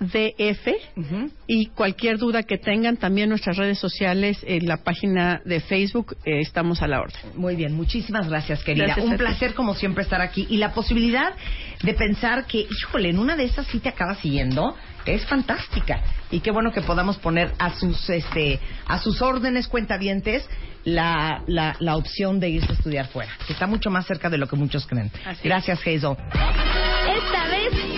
DF 0.00 0.68
y 1.46 1.66
cualquier 1.66 2.18
duda 2.18 2.42
que 2.42 2.58
tengan 2.58 2.96
también 2.96 3.28
nuestras 3.28 3.56
redes 3.56 3.78
sociales 3.78 4.38
en 4.46 4.66
la 4.66 4.78
página 4.78 5.40
de 5.44 5.60
Facebook 5.60 6.16
eh, 6.24 6.40
estamos 6.40 6.82
a 6.82 6.88
la 6.88 7.00
orden. 7.00 7.20
Muy 7.36 7.56
bien, 7.56 7.72
muchísimas 7.74 8.28
gracias, 8.28 8.62
querida. 8.64 8.86
Gracias 8.86 9.06
Un 9.06 9.12
ti. 9.12 9.18
placer, 9.18 9.54
como 9.54 9.74
siempre, 9.74 10.02
estar 10.02 10.20
aquí. 10.20 10.46
Y 10.50 10.56
la 10.58 10.72
posibilidad 10.72 11.32
de 11.82 11.94
pensar 11.94 12.46
que, 12.46 12.66
híjole, 12.68 13.10
en 13.10 13.18
una 13.18 13.36
de 13.36 13.44
esas 13.44 13.66
sí 13.68 13.78
te 13.78 13.88
acabas 13.88 14.18
siguiendo, 14.18 14.76
es 15.06 15.24
fantástica. 15.26 16.02
Y 16.30 16.40
qué 16.40 16.50
bueno 16.50 16.72
que 16.72 16.80
podamos 16.82 17.16
poner 17.18 17.52
a 17.58 17.70
sus, 17.74 18.08
este, 18.10 18.58
a 18.86 18.98
sus 18.98 19.22
órdenes 19.22 19.68
cuentavientes 19.68 20.48
la, 20.84 21.42
la, 21.46 21.76
la 21.78 21.96
opción 21.96 22.40
de 22.40 22.50
irse 22.50 22.70
a 22.70 22.74
estudiar 22.74 23.06
fuera, 23.06 23.30
que 23.46 23.52
está 23.52 23.66
mucho 23.66 23.90
más 23.90 24.06
cerca 24.06 24.28
de 24.28 24.38
lo 24.38 24.46
que 24.48 24.56
muchos 24.56 24.86
creen. 24.86 25.10
Gracias, 25.42 25.78
Hazel. 25.80 26.16
Esta 27.06 27.48
vez 27.48 27.93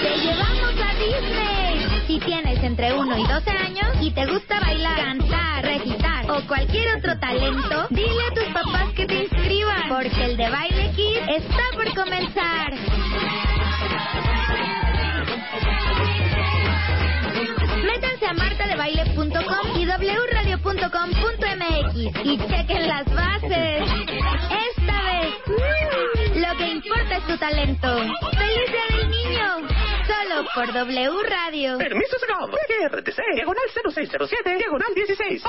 te 0.00 0.16
llevamos 0.18 0.74
a 0.80 0.94
Disney. 0.94 2.02
Si 2.06 2.18
tienes 2.20 2.62
entre 2.62 2.92
1 2.92 3.18
y 3.18 3.26
12 3.26 3.50
años 3.50 3.88
y 4.00 4.10
te 4.10 4.26
gusta 4.26 4.60
bailar, 4.60 4.96
cantar, 4.96 5.64
recitar 5.64 6.30
o 6.30 6.46
cualquier 6.46 6.96
otro 6.96 7.18
talento, 7.18 7.86
dile 7.90 8.26
a 8.30 8.34
tus 8.34 8.44
papás 8.52 8.92
que 8.94 9.06
te 9.06 9.24
inscriban, 9.24 9.88
porque 9.88 10.24
el 10.24 10.36
de 10.36 10.48
Baile 10.48 10.92
Kids 10.94 11.28
está 11.28 11.62
por 11.74 11.94
comenzar. 11.94 12.74
Métanse 17.84 18.26
a 18.26 18.32
martadebaile.com 18.34 19.78
y 19.78 19.86
wradio.com.mx 19.86 20.66
y 22.24 22.38
chequen 22.38 22.88
las 22.88 23.04
bases. 23.14 23.82
Esta 24.50 25.02
vez, 25.02 25.34
que 26.66 26.72
importa 26.72 27.16
es 27.16 27.26
tu 27.26 27.38
talento. 27.38 27.88
¡Feliz 28.30 28.70
Día 28.70 28.98
del 28.98 29.10
Niño! 29.10 29.68
Solo 30.06 30.48
por 30.54 30.72
W 30.72 31.22
Radio. 31.28 31.78
Permiso 31.78 32.18
sacado. 32.18 32.48
RTC, 32.48 33.18
diagonal 33.34 33.64
0607, 33.72 34.56
diagonal 34.56 34.94
16. 34.94 35.42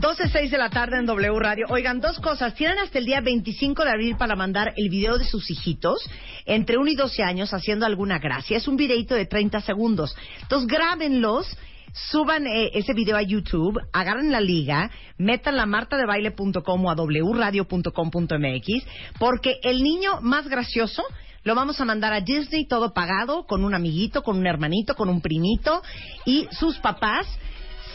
12.06 0.00 0.50
de 0.50 0.58
la 0.58 0.68
tarde 0.68 0.98
en 0.98 1.06
W 1.06 1.38
Radio. 1.40 1.66
Oigan, 1.70 2.00
dos 2.00 2.18
cosas. 2.20 2.54
Tienen 2.54 2.78
hasta 2.78 2.98
el 2.98 3.06
día 3.06 3.22
25 3.22 3.84
de 3.84 3.90
abril 3.90 4.16
para 4.18 4.36
mandar 4.36 4.74
el 4.76 4.90
video 4.90 5.16
de 5.16 5.24
sus 5.24 5.50
hijitos 5.50 6.06
entre 6.44 6.76
1 6.76 6.90
y 6.90 6.96
12 6.96 7.22
años 7.22 7.54
haciendo 7.54 7.86
alguna 7.86 8.18
gracia. 8.18 8.58
Es 8.58 8.68
un 8.68 8.76
videito 8.76 9.14
de 9.14 9.24
30 9.24 9.62
segundos. 9.62 10.14
Entonces, 10.42 10.68
grábenlos. 10.68 11.56
Suban 12.10 12.46
eh, 12.46 12.72
ese 12.74 12.92
video 12.92 13.16
a 13.16 13.22
YouTube, 13.22 13.80
agarren 13.90 14.30
la 14.30 14.40
liga, 14.40 14.90
metan 15.16 15.56
la 15.56 15.64
martadebaile.com 15.64 16.84
o 16.84 16.90
a 16.90 16.94
wradio.com.mx, 16.94 18.86
porque 19.18 19.58
el 19.62 19.82
niño 19.82 20.20
más 20.20 20.46
gracioso 20.46 21.02
lo 21.42 21.54
vamos 21.54 21.80
a 21.80 21.86
mandar 21.86 22.12
a 22.12 22.20
Disney 22.20 22.66
todo 22.66 22.92
pagado, 22.92 23.46
con 23.46 23.64
un 23.64 23.74
amiguito, 23.74 24.22
con 24.22 24.36
un 24.36 24.46
hermanito, 24.46 24.94
con 24.94 25.08
un 25.08 25.22
primito, 25.22 25.82
y 26.26 26.46
sus 26.50 26.78
papás 26.80 27.26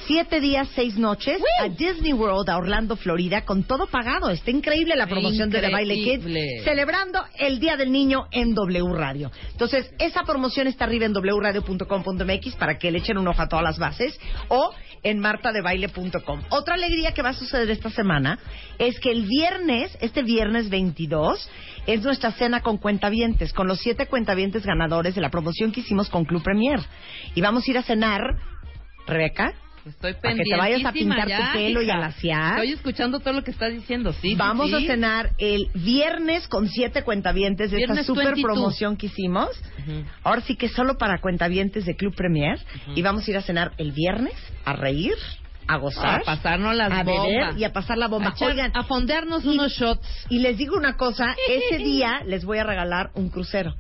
siete 0.08 0.40
días, 0.40 0.68
seis 0.76 0.98
noches 0.98 1.42
a 1.60 1.70
Disney 1.70 2.14
World, 2.14 2.50
a 2.50 2.58
Orlando, 2.58 2.96
Florida, 2.96 3.46
con 3.46 3.64
todo 3.64 3.88
pagado. 3.88 4.30
Está 4.30 4.52
increíble 4.52 4.96
la 4.96 5.08
promoción 5.08 5.50
de 5.50 5.62
The 5.62 5.70
Baile. 5.70 5.96
Kids, 5.96 6.64
celebrando 6.64 7.24
el 7.38 7.60
Día 7.60 7.78
del 7.78 7.92
Niño 7.92 8.28
en 8.32 8.54
W 8.54 8.94
Radio. 8.94 9.32
Entonces, 9.52 9.94
esa 10.00 10.24
promoción 10.24 10.68
está 10.68 10.86
arriba 10.86 11.06
en 11.06 11.14
wradio.com.mx 11.14 12.56
para 12.56 12.78
que 12.78 12.92
le 12.92 13.00
echen 13.00 13.18
un 13.18 13.28
ojo 13.28 13.42
a 13.42 13.48
todas 13.48 13.64
las 13.64 13.78
bases 13.78 14.20
o 14.48 14.74
en 15.04 15.20
martadebaile.com. 15.20 16.42
Otra 16.50 16.76
alegría 16.76 17.14
que 17.14 17.22
va 17.22 17.30
a 17.30 17.34
suceder 17.34 17.70
esta 17.70 17.90
semana 17.90 18.40
es 18.78 19.00
que 19.00 19.12
el 19.12 19.26
viernes, 19.26 19.98
este 20.02 20.24
viernes 20.24 20.70
22, 20.70 21.50
es 21.88 22.02
nuestra 22.04 22.32
cena 22.34 22.62
con 22.62 22.78
cuentavientes, 22.78 23.54
con 23.54 23.68
los 23.68 23.80
siete 23.80 24.08
cuentavientes 24.08 24.66
ganadores 24.66 25.16
de 25.16 25.22
la 25.22 25.30
promoción 25.30 25.72
que 25.72 25.82
hicimos 25.82 26.10
con 26.10 26.26
Club 26.26 26.44
Premier. 26.44 26.80
Y 27.36 27.42
vamos 27.42 27.68
a 27.68 27.72
ir 27.72 27.78
a 27.78 27.84
cenar, 27.84 28.22
Rebeca, 29.08 29.54
Estoy 29.86 30.14
Para 30.14 30.36
que 30.36 30.44
te 30.44 30.56
vayas 30.58 30.86
a 30.86 30.92
pintar 30.92 31.28
tu 31.28 31.54
pelo 31.54 31.82
y 31.82 31.90
a. 31.90 32.08
Estoy 32.08 32.72
escuchando 32.74 33.20
todo 33.20 33.34
lo 33.34 33.44
que 33.44 33.52
estás 33.52 33.72
diciendo, 33.72 34.14
sí. 34.14 34.36
Vamos 34.36 34.70
sí. 34.70 34.76
a 34.76 34.80
cenar 34.82 35.32
el 35.40 35.70
viernes 35.74 36.48
con 36.48 36.68
siete 36.68 37.04
cuentavientes 37.04 37.72
de 37.72 37.78
Viernes 37.78 38.00
esta 38.00 38.08
super 38.14 38.26
22. 38.34 38.44
promoción 38.54 38.96
que 38.98 39.08
hicimos. 39.08 39.50
Ahora 40.24 40.42
sí 40.42 40.56
que 40.56 40.70
solo 40.70 40.98
para 40.98 41.20
cuentavientes 41.20 41.86
de 41.86 41.96
Club 41.96 42.14
Premier. 42.16 42.60
Y 42.96 43.02
vamos 43.02 43.28
a 43.28 43.32
ir 43.32 43.38
a 43.38 43.42
cenar 43.42 43.72
el 43.78 43.92
viernes 43.92 44.34
a 44.66 44.74
reír, 44.74 45.16
a 45.68 45.78
gozar, 45.78 46.22
A 46.22 46.24
pasarnos 46.26 46.76
las 46.76 46.92
a 46.92 47.04
bombas. 47.04 47.26
beber 47.28 47.58
y 47.58 47.64
a 47.64 47.74
pasar 47.74 47.98
la 47.98 48.08
bomba. 48.08 48.36
A 48.40 48.46
Oigan, 48.46 48.72
a 48.76 48.84
fondearnos 48.84 49.46
unos 49.46 49.72
shots. 49.74 50.08
y 50.30 50.40
les 50.40 50.58
digo 50.58 50.76
una 50.78 50.96
cosa, 50.96 51.36
ese 51.50 51.78
día 51.84 52.22
les 52.28 52.46
voy 52.46 52.60
a 52.60 52.64
regalar 52.64 53.10
un 53.16 53.30
crucero. 53.30 53.74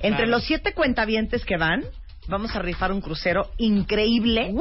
Entre 0.00 0.24
Claro. 0.24 0.30
los 0.32 0.44
siete 0.44 0.74
cuentavientes 0.74 1.46
que 1.46 1.56
van, 1.56 1.82
vamos 2.28 2.54
a 2.54 2.58
rifar 2.58 2.92
un 2.92 3.00
crucero 3.00 3.50
increíble. 3.56 4.52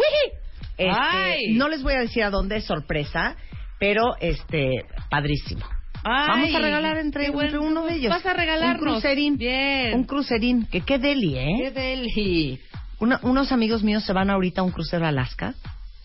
Este, 0.77 1.53
no 1.53 1.69
les 1.69 1.84
voy 1.84 1.93
a 1.93 1.99
decir 1.99 2.23
a 2.23 2.30
dónde 2.30 2.57
es 2.57 2.65
sorpresa, 2.65 3.35
pero 3.80 4.15
este 4.19 4.85
padrísimo. 5.10 5.65
Ay, 6.03 6.27
Vamos 6.27 6.56
a 6.56 6.60
regalar 6.60 6.97
entre, 6.97 7.26
qué 7.26 7.31
bueno. 7.31 7.47
entre 7.49 7.60
uno 7.68 7.85
de 7.85 7.95
ellos. 7.95 8.10
Vas 8.11 8.26
a 8.26 8.34
regalarnos. 8.34 8.81
Un 8.85 8.91
crucerín. 8.93 9.38
Bien. 9.38 9.95
Un 9.95 10.03
crucerín. 10.03 10.65
Que 10.68 10.81
qué 10.81 10.99
deli, 10.99 11.38
¿eh? 11.38 11.47
Qué 11.64 11.72
deli. 11.72 12.60
Una- 12.99 13.19
unos 13.23 13.52
amigos 13.52 13.84
míos 13.84 14.03
se 14.06 14.14
van 14.14 14.30
ahorita 14.30 14.61
a 14.61 14.64
un 14.64 14.72
crucero 14.72 15.06
a 15.06 15.10
Alaska 15.10 15.56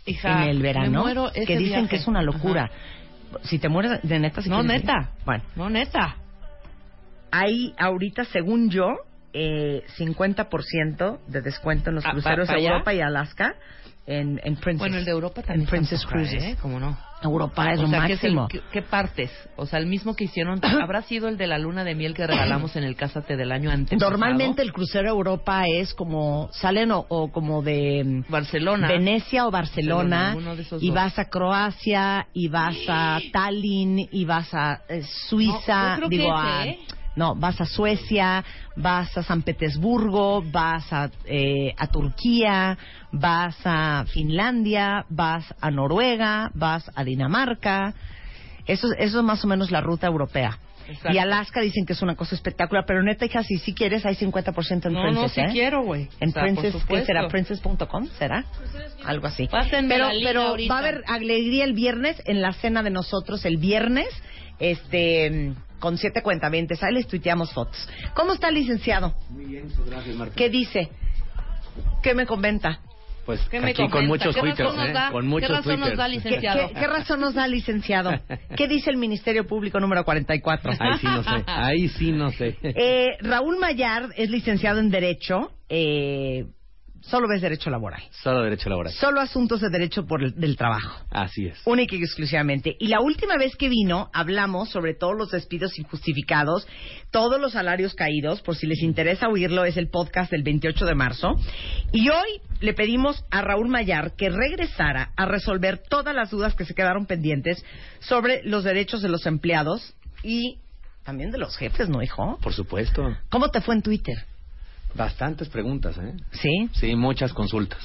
Hija, 0.07 0.45
en 0.45 0.49
el 0.51 0.57
me 0.57 0.63
verano. 0.63 1.03
muero 1.03 1.29
ese 1.31 1.45
que 1.47 1.59
dicen 1.59 1.81
viaje. 1.83 1.89
que 1.89 1.97
es 1.97 2.07
una 2.09 2.23
locura. 2.23 2.65
Ajá. 2.65 3.39
Si 3.45 3.59
te 3.59 3.69
mueres 3.69 4.01
de 4.03 4.19
neta, 4.19 4.41
si 4.43 4.49
No, 4.49 4.61
ir. 4.61 4.67
neta. 4.67 5.11
Bueno, 5.25 5.45
No, 5.55 5.69
neta. 5.71 6.17
hay 7.31 7.75
ahorita, 7.79 8.25
según 8.25 8.71
yo, 8.71 8.89
eh, 9.33 9.83
50% 9.97 11.21
de 11.29 11.41
descuento 11.43 11.91
en 11.91 11.97
los 11.97 12.05
Ah, 12.07 12.11
cruceros 12.13 12.49
¿pa- 12.49 12.55
a 12.55 12.57
pa'? 12.57 12.61
Europa 12.63 12.95
y 12.95 13.01
Alaska 13.01 13.55
en, 14.07 14.41
en 14.43 14.57
Princess. 14.57 14.79
Bueno, 14.79 14.97
el 14.99 15.05
de 15.05 15.11
Europa 15.11 15.43
también. 15.43 15.61
En 15.63 15.67
Princess 15.71 16.05
Cruises. 16.07 16.43
¿eh? 16.43 16.57
¿Cómo 16.61 16.81
no? 16.81 16.97
Europa 17.23 17.71
es 17.75 17.81
o 17.81 17.83
lo 17.83 17.89
sea, 17.89 18.07
¿qué, 18.07 18.15
es 18.15 18.25
el- 18.25 18.35
máximo. 18.35 18.63
qué- 18.71 18.81
qué 18.81 18.83
partes? 18.89 19.31
O 19.57 19.67
sea, 19.67 19.79
el 19.79 19.85
mismo 19.87 20.17
que 20.17 20.25
hicieron. 20.25 20.59
¿Habrá 20.83 21.03
sido 21.03 21.29
el 21.29 21.37
de 21.37 21.47
la 21.47 21.59
luna 21.59 21.85
de 21.85 21.95
miel 21.95 22.15
que 22.15 22.27
regalamos 22.27 22.77
en 22.77 22.85
el 22.85 22.97
Cásate 22.97 23.37
del 23.37 23.53
año 23.53 23.71
antes? 23.71 23.99
Normalmente 24.01 24.63
el 24.63 24.73
crucero 24.73 25.09
a 25.09 25.11
Europa 25.13 25.65
es 25.69 25.93
como 25.93 26.49
salen 26.53 26.91
o, 26.93 27.05
o 27.11 27.31
como 27.31 27.63
de 27.63 28.03
mm, 28.27 28.33
Barcelona. 28.33 28.89
Venecia 28.89 29.47
o 29.47 29.51
Barcelona 29.51 29.71
Barcelona, 30.31 30.35
uno 30.37 30.57
de 30.57 30.63
esos 30.63 30.83
y 30.83 30.91
vas 30.91 31.19
a 31.19 31.27
Croacia 31.29 32.27
y 32.33 32.49
vas 32.49 32.77
a 32.89 33.21
Tallinn 33.33 34.09
y 34.11 34.25
vas 34.25 34.49
a 34.55 34.81
eh, 34.89 35.03
Suiza, 35.29 35.59
No, 35.59 35.91
yo 35.91 35.97
creo 35.97 36.09
que 36.09 36.17
digo 36.17 36.39
ese, 36.39 36.49
a 36.49 36.67
¿eh? 36.67 36.79
No, 37.17 37.35
vas 37.35 37.61
a 37.61 37.67
Suecia, 37.67 38.45
vas 38.77 39.17
a 39.19 39.23
San 39.23 39.43
Petersburgo, 39.43 40.43
vas 40.51 40.93
a, 40.93 41.11
eh, 41.25 41.75
a 41.77 41.87
Turquía, 41.89 42.79
vas 43.13 43.57
a 43.65 44.05
Finlandia, 44.13 45.05
vas 45.09 45.45
a 45.61 45.71
Noruega, 45.71 46.51
vas 46.55 46.91
a 46.95 47.05
Dinamarca. 47.05 47.95
Eso, 48.67 48.89
eso 48.99 49.19
es 49.19 49.25
más 49.25 49.45
o 49.45 49.49
menos 49.49 49.71
la 49.71 49.81
ruta 49.81 50.07
europea. 50.07 50.59
Exacto. 50.89 51.13
Y 51.13 51.19
Alaska 51.19 51.61
dicen 51.61 51.87
que 51.87 51.93
es 51.93 52.03
una 52.03 52.17
cosa 52.17 52.35
espectacular, 52.35 52.85
pero 52.87 53.01
neta, 53.03 53.25
hija, 53.25 53.45
si 53.45 53.59
sí 53.59 53.75
quieres, 53.75 54.05
hay 54.07 54.17
50% 54.17 54.87
en 54.87 54.93
No, 54.93 55.03
Princess, 55.03 55.23
no, 55.23 55.29
si 55.29 55.41
¿eh? 55.41 55.49
quiero, 55.53 55.83
güey. 55.85 56.09
En 56.19 56.31
O 56.31 56.33
sea, 56.33 56.43
Princess, 56.43 56.75
¿qué 56.89 57.05
será? 57.05 57.29
Princess.com, 57.29 58.09
¿será? 58.19 58.45
Algo 59.05 59.29
así. 59.29 59.47
Pásenme 59.47 59.95
Pero, 59.95 60.09
pero 60.25 60.43
ahorita. 60.43 60.73
va 60.73 60.81
a 60.81 60.83
haber 60.83 61.05
alegría 61.07 61.65
el 61.65 61.75
viernes 61.75 62.21
en 62.25 62.41
la 62.43 62.53
cena 62.55 62.83
de 62.83 62.91
nosotros 62.91 63.45
el 63.45 63.59
viernes, 63.59 64.09
este, 64.59 65.53
con 65.81 65.99
siete 65.99 66.23
cuentavientes. 66.23 66.83
Ahí 66.85 66.95
les 66.95 67.07
tuiteamos 67.09 67.53
fotos. 67.53 67.89
¿Cómo 68.15 68.33
está 68.35 68.49
el 68.51 68.55
licenciado? 68.55 69.15
Muy 69.31 69.47
bien, 69.47 69.65
muchas 69.69 69.87
gracias, 69.87 70.17
Marta. 70.17 70.35
¿Qué 70.37 70.49
dice? 70.49 70.89
¿Qué 72.03 72.15
me 72.15 72.27
comenta? 72.27 72.81
Pues 73.27 73.41
¿Qué 73.51 73.61
me 73.61 73.71
aquí 73.71 73.83
con 73.83 73.91
comenta? 73.91 74.09
muchos 74.09 74.35
¿Qué 74.35 74.41
twitters, 74.41 74.75
¿eh? 74.75 74.93
da? 74.93 75.11
Con 75.13 75.23
¿Qué 75.23 75.29
muchos 75.29 75.51
razón 75.51 75.81
nos 75.81 75.97
da, 75.97 76.07
¿Qué, 76.07 76.13
licenciado? 76.15 76.69
qué- 76.69 76.75
qué 76.75 76.87
razón 76.87 77.21
nos 77.21 77.35
da, 77.35 77.47
licenciado? 77.47 78.11
¿Qué 78.57 78.67
dice 78.67 78.91
el 78.91 78.97
Ministerio 78.97 79.47
Público 79.47 79.79
número 79.79 80.05
44? 80.05 80.73
Ahí 80.79 80.99
sí 80.99 81.07
no 81.07 81.23
sé, 81.23 81.45
ahí 81.47 81.89
sí 81.89 82.13
no 82.13 82.31
sé. 82.33 82.57
Eh, 82.63 83.09
Raúl 83.21 83.59
Mayard 83.59 84.11
es 84.17 84.31
licenciado 84.31 84.81
en 84.81 84.91
Derecho. 84.91 85.53
Eh, 85.69 86.47
solo 87.01 87.29
ves 87.29 87.41
Derecho 87.43 87.71
Laboral. 87.71 88.03
Solo 88.11 88.43
derecho 88.43 88.69
laboral. 88.69 88.93
Solo 88.93 89.21
asuntos 89.21 89.61
de 89.61 89.69
derecho 89.71 90.07
por 90.07 90.23
el- 90.23 90.35
del 90.39 90.57
trabajo. 90.57 91.05
Así 91.11 91.47
es. 91.47 91.61
Única 91.65 91.97
y 91.97 92.01
exclusivamente. 92.03 92.77
Y 92.79 92.89
la 92.89 93.01
última 93.01 93.37
vez 93.37 93.57
que 93.57 93.69
vino, 93.69 94.11
hablamos 94.13 94.69
sobre 94.71 94.95
todos 94.95 95.17
los 95.17 95.31
despidos 95.31 95.79
injustificados, 95.79 96.67
todos 97.11 97.41
los 97.41 97.53
salarios 97.53 97.95
caídos. 97.95 98.43
Por 98.43 98.57
si 98.57 98.67
les 98.67 98.83
interesa 98.83 99.29
oírlo, 99.29 99.65
es 99.65 99.77
el 99.77 99.89
podcast 99.89 100.31
del 100.31 100.43
28 100.43 100.85
de 100.87 100.95
marzo. 100.95 101.29
Y 101.93 102.09
hoy 102.11 102.41
le 102.61 102.75
pedimos 102.75 103.25
a 103.31 103.41
Raúl 103.43 103.69
Mayar 103.69 104.13
que 104.17 104.29
regresara 104.31 105.11
a 105.17 105.27
resolver 105.27 105.79
todas 105.89 106.15
las 106.15 106.31
dudas 106.31 106.55
que 106.55 106.65
se 106.65 106.75
quedaron 106.75 107.07
pendientes 107.07 107.65
sobre 108.01 108.43
los 108.45 108.65
derechos 108.65 109.03
de 109.03 109.09
los 109.09 109.27
empleados 109.27 109.95
y 110.23 110.59
también 111.05 111.31
de 111.31 111.39
los 111.39 111.57
jefes, 111.57 111.89
¿no, 111.89 112.03
hijo? 112.03 112.39
Por 112.43 112.53
supuesto. 112.53 113.03
¿Cómo 113.31 113.49
te 113.51 113.61
fue 113.63 113.75
en 113.75 113.83
Twitter? 113.83 114.17
Bastantes 114.95 115.49
preguntas, 115.49 115.97
¿eh? 115.99 116.15
¿Sí? 116.33 116.69
Sí, 116.73 116.97
muchas 116.97 117.33
consultas. 117.33 117.81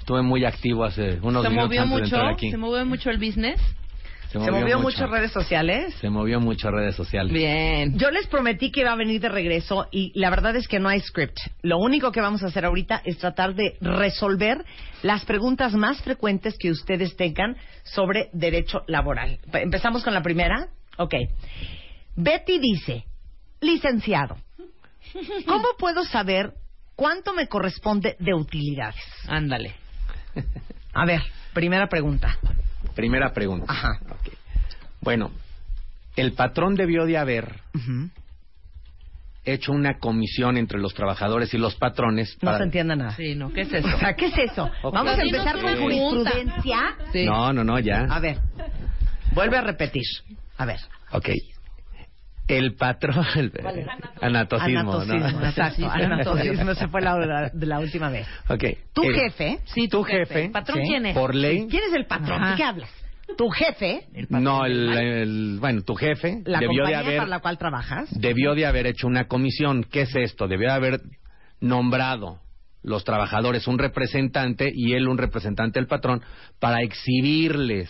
Estuve 0.00 0.22
muy 0.22 0.44
activo 0.44 0.84
hace 0.84 1.20
unos 1.22 1.44
¿Se 1.44 1.48
minutos 1.48 1.68
movió 1.68 1.82
antes 1.82 1.96
de 1.96 2.02
mucho? 2.02 2.04
entrar 2.16 2.32
aquí. 2.32 2.50
¿Se 2.50 2.56
movió 2.56 2.84
mucho 2.84 3.10
el 3.10 3.18
business? 3.18 3.60
Se 4.32 4.40
¿Se 4.40 4.50
movió 4.50 4.78
mucho 4.80 5.06
redes 5.06 5.30
sociales? 5.30 5.94
Se 6.00 6.08
movió 6.08 6.40
mucho 6.40 6.70
redes 6.70 6.96
sociales. 6.96 7.32
Bien. 7.32 7.98
Yo 7.98 8.10
les 8.10 8.26
prometí 8.26 8.70
que 8.72 8.80
iba 8.80 8.90
a 8.90 8.96
venir 8.96 9.20
de 9.20 9.28
regreso 9.28 9.88
y 9.92 10.10
la 10.18 10.30
verdad 10.30 10.56
es 10.56 10.66
que 10.68 10.80
no 10.80 10.88
hay 10.88 11.00
script. 11.00 11.36
Lo 11.60 11.76
único 11.78 12.12
que 12.12 12.22
vamos 12.22 12.42
a 12.42 12.46
hacer 12.46 12.64
ahorita 12.64 13.02
es 13.04 13.18
tratar 13.18 13.54
de 13.54 13.76
resolver 13.82 14.64
las 15.02 15.26
preguntas 15.26 15.74
más 15.74 16.00
frecuentes 16.02 16.56
que 16.58 16.70
ustedes 16.70 17.14
tengan 17.14 17.56
sobre 17.84 18.30
derecho 18.32 18.84
laboral. 18.86 19.38
Empezamos 19.52 20.02
con 20.02 20.14
la 20.14 20.22
primera. 20.22 20.68
Ok. 20.96 21.14
Betty 22.16 22.58
dice, 22.58 23.04
licenciado, 23.60 24.36
¿cómo 25.46 25.68
puedo 25.78 26.04
saber 26.04 26.54
cuánto 26.96 27.34
me 27.34 27.48
corresponde 27.48 28.16
de 28.18 28.34
utilidades? 28.34 29.02
Ándale. 29.28 29.74
A 30.94 31.04
ver, 31.06 31.22
primera 31.52 31.88
pregunta. 31.88 32.38
Primera 32.94 33.32
pregunta. 33.32 33.72
Ajá. 33.72 33.98
Bueno, 35.00 35.30
el 36.16 36.32
patrón 36.32 36.74
debió 36.74 37.04
de 37.06 37.18
haber 37.18 37.60
hecho 39.44 39.72
una 39.72 39.98
comisión 39.98 40.56
entre 40.56 40.78
los 40.78 40.94
trabajadores 40.94 41.52
y 41.54 41.58
los 41.58 41.74
patrones. 41.74 42.36
No 42.42 42.56
se 42.56 42.62
entiende 42.64 42.96
nada. 42.96 43.16
Sí, 43.16 43.34
no, 43.34 43.52
¿qué 43.52 43.62
es 43.62 43.72
eso? 43.72 43.88
O 43.88 43.98
sea, 43.98 44.14
¿qué 44.14 44.26
es 44.26 44.38
eso? 44.38 44.70
Vamos 44.82 45.18
a 45.18 45.22
empezar 45.22 45.60
con 45.60 45.76
jurisprudencia. 45.80 46.96
Sí. 47.12 47.24
No, 47.24 47.52
no, 47.52 47.64
no, 47.64 47.78
ya. 47.78 48.04
A 48.08 48.20
ver, 48.20 48.38
vuelve 49.32 49.56
a 49.56 49.62
repetir. 49.62 50.04
A 50.58 50.64
ver. 50.64 50.78
Ok. 51.12 51.30
El 52.48 52.74
patrón... 52.74 53.24
el- 53.36 53.52
Anatocismo, 54.20 54.82
¿no? 54.82 55.00
Anatocismo, 55.00 55.44
exacto. 55.46 55.90
Anatocismo, 55.90 56.74
se 56.74 56.88
fue 56.88 57.00
la, 57.00 57.16
la- 57.18 57.48
de 57.50 57.66
la 57.66 57.78
última 57.80 58.10
vez. 58.10 58.26
Ok. 58.48 58.64
Tu 58.92 59.02
El- 59.04 59.14
jefe. 59.14 59.58
Sí, 59.64 59.88
tu 59.88 60.02
jefe, 60.02 60.50
¿Patrón 60.50 60.80
Sí. 60.82 60.88
quién 60.88 61.06
es? 61.06 61.14
por 61.14 61.34
ley... 61.34 61.66
¿Quién 61.70 61.82
es 61.88 61.94
el 61.94 62.06
patrón? 62.06 62.50
¿De 62.50 62.56
qué 62.56 62.64
hablas? 62.64 62.90
Tu 63.36 63.48
jefe, 63.48 64.06
No, 64.28 64.66
el, 64.66 64.92
el- 64.92 65.56
bueno, 65.60 65.82
tu 65.82 65.94
jefe 65.94 66.42
la 66.44 66.58
debió 66.58 66.84
de 66.84 66.92
compañía 66.92 66.98
haber 66.98 67.16
para 67.18 67.30
la 67.30 67.38
cual 67.40 67.56
trabajas. 67.58 68.08
debió 68.20 68.54
de 68.54 68.66
haber 68.66 68.86
hecho 68.88 69.06
una 69.06 69.26
comisión. 69.26 69.84
¿Qué 69.84 70.02
es 70.02 70.14
esto? 70.14 70.48
Debió 70.48 70.68
de 70.68 70.74
haber 70.74 71.00
nombrado 71.60 72.40
los 72.82 73.04
trabajadores 73.04 73.66
un 73.68 73.78
representante 73.78 74.70
y 74.74 74.92
él 74.94 75.06
un 75.08 75.18
representante 75.18 75.78
del 75.78 75.86
patrón 75.86 76.22
para 76.58 76.82
exhibirles 76.82 77.88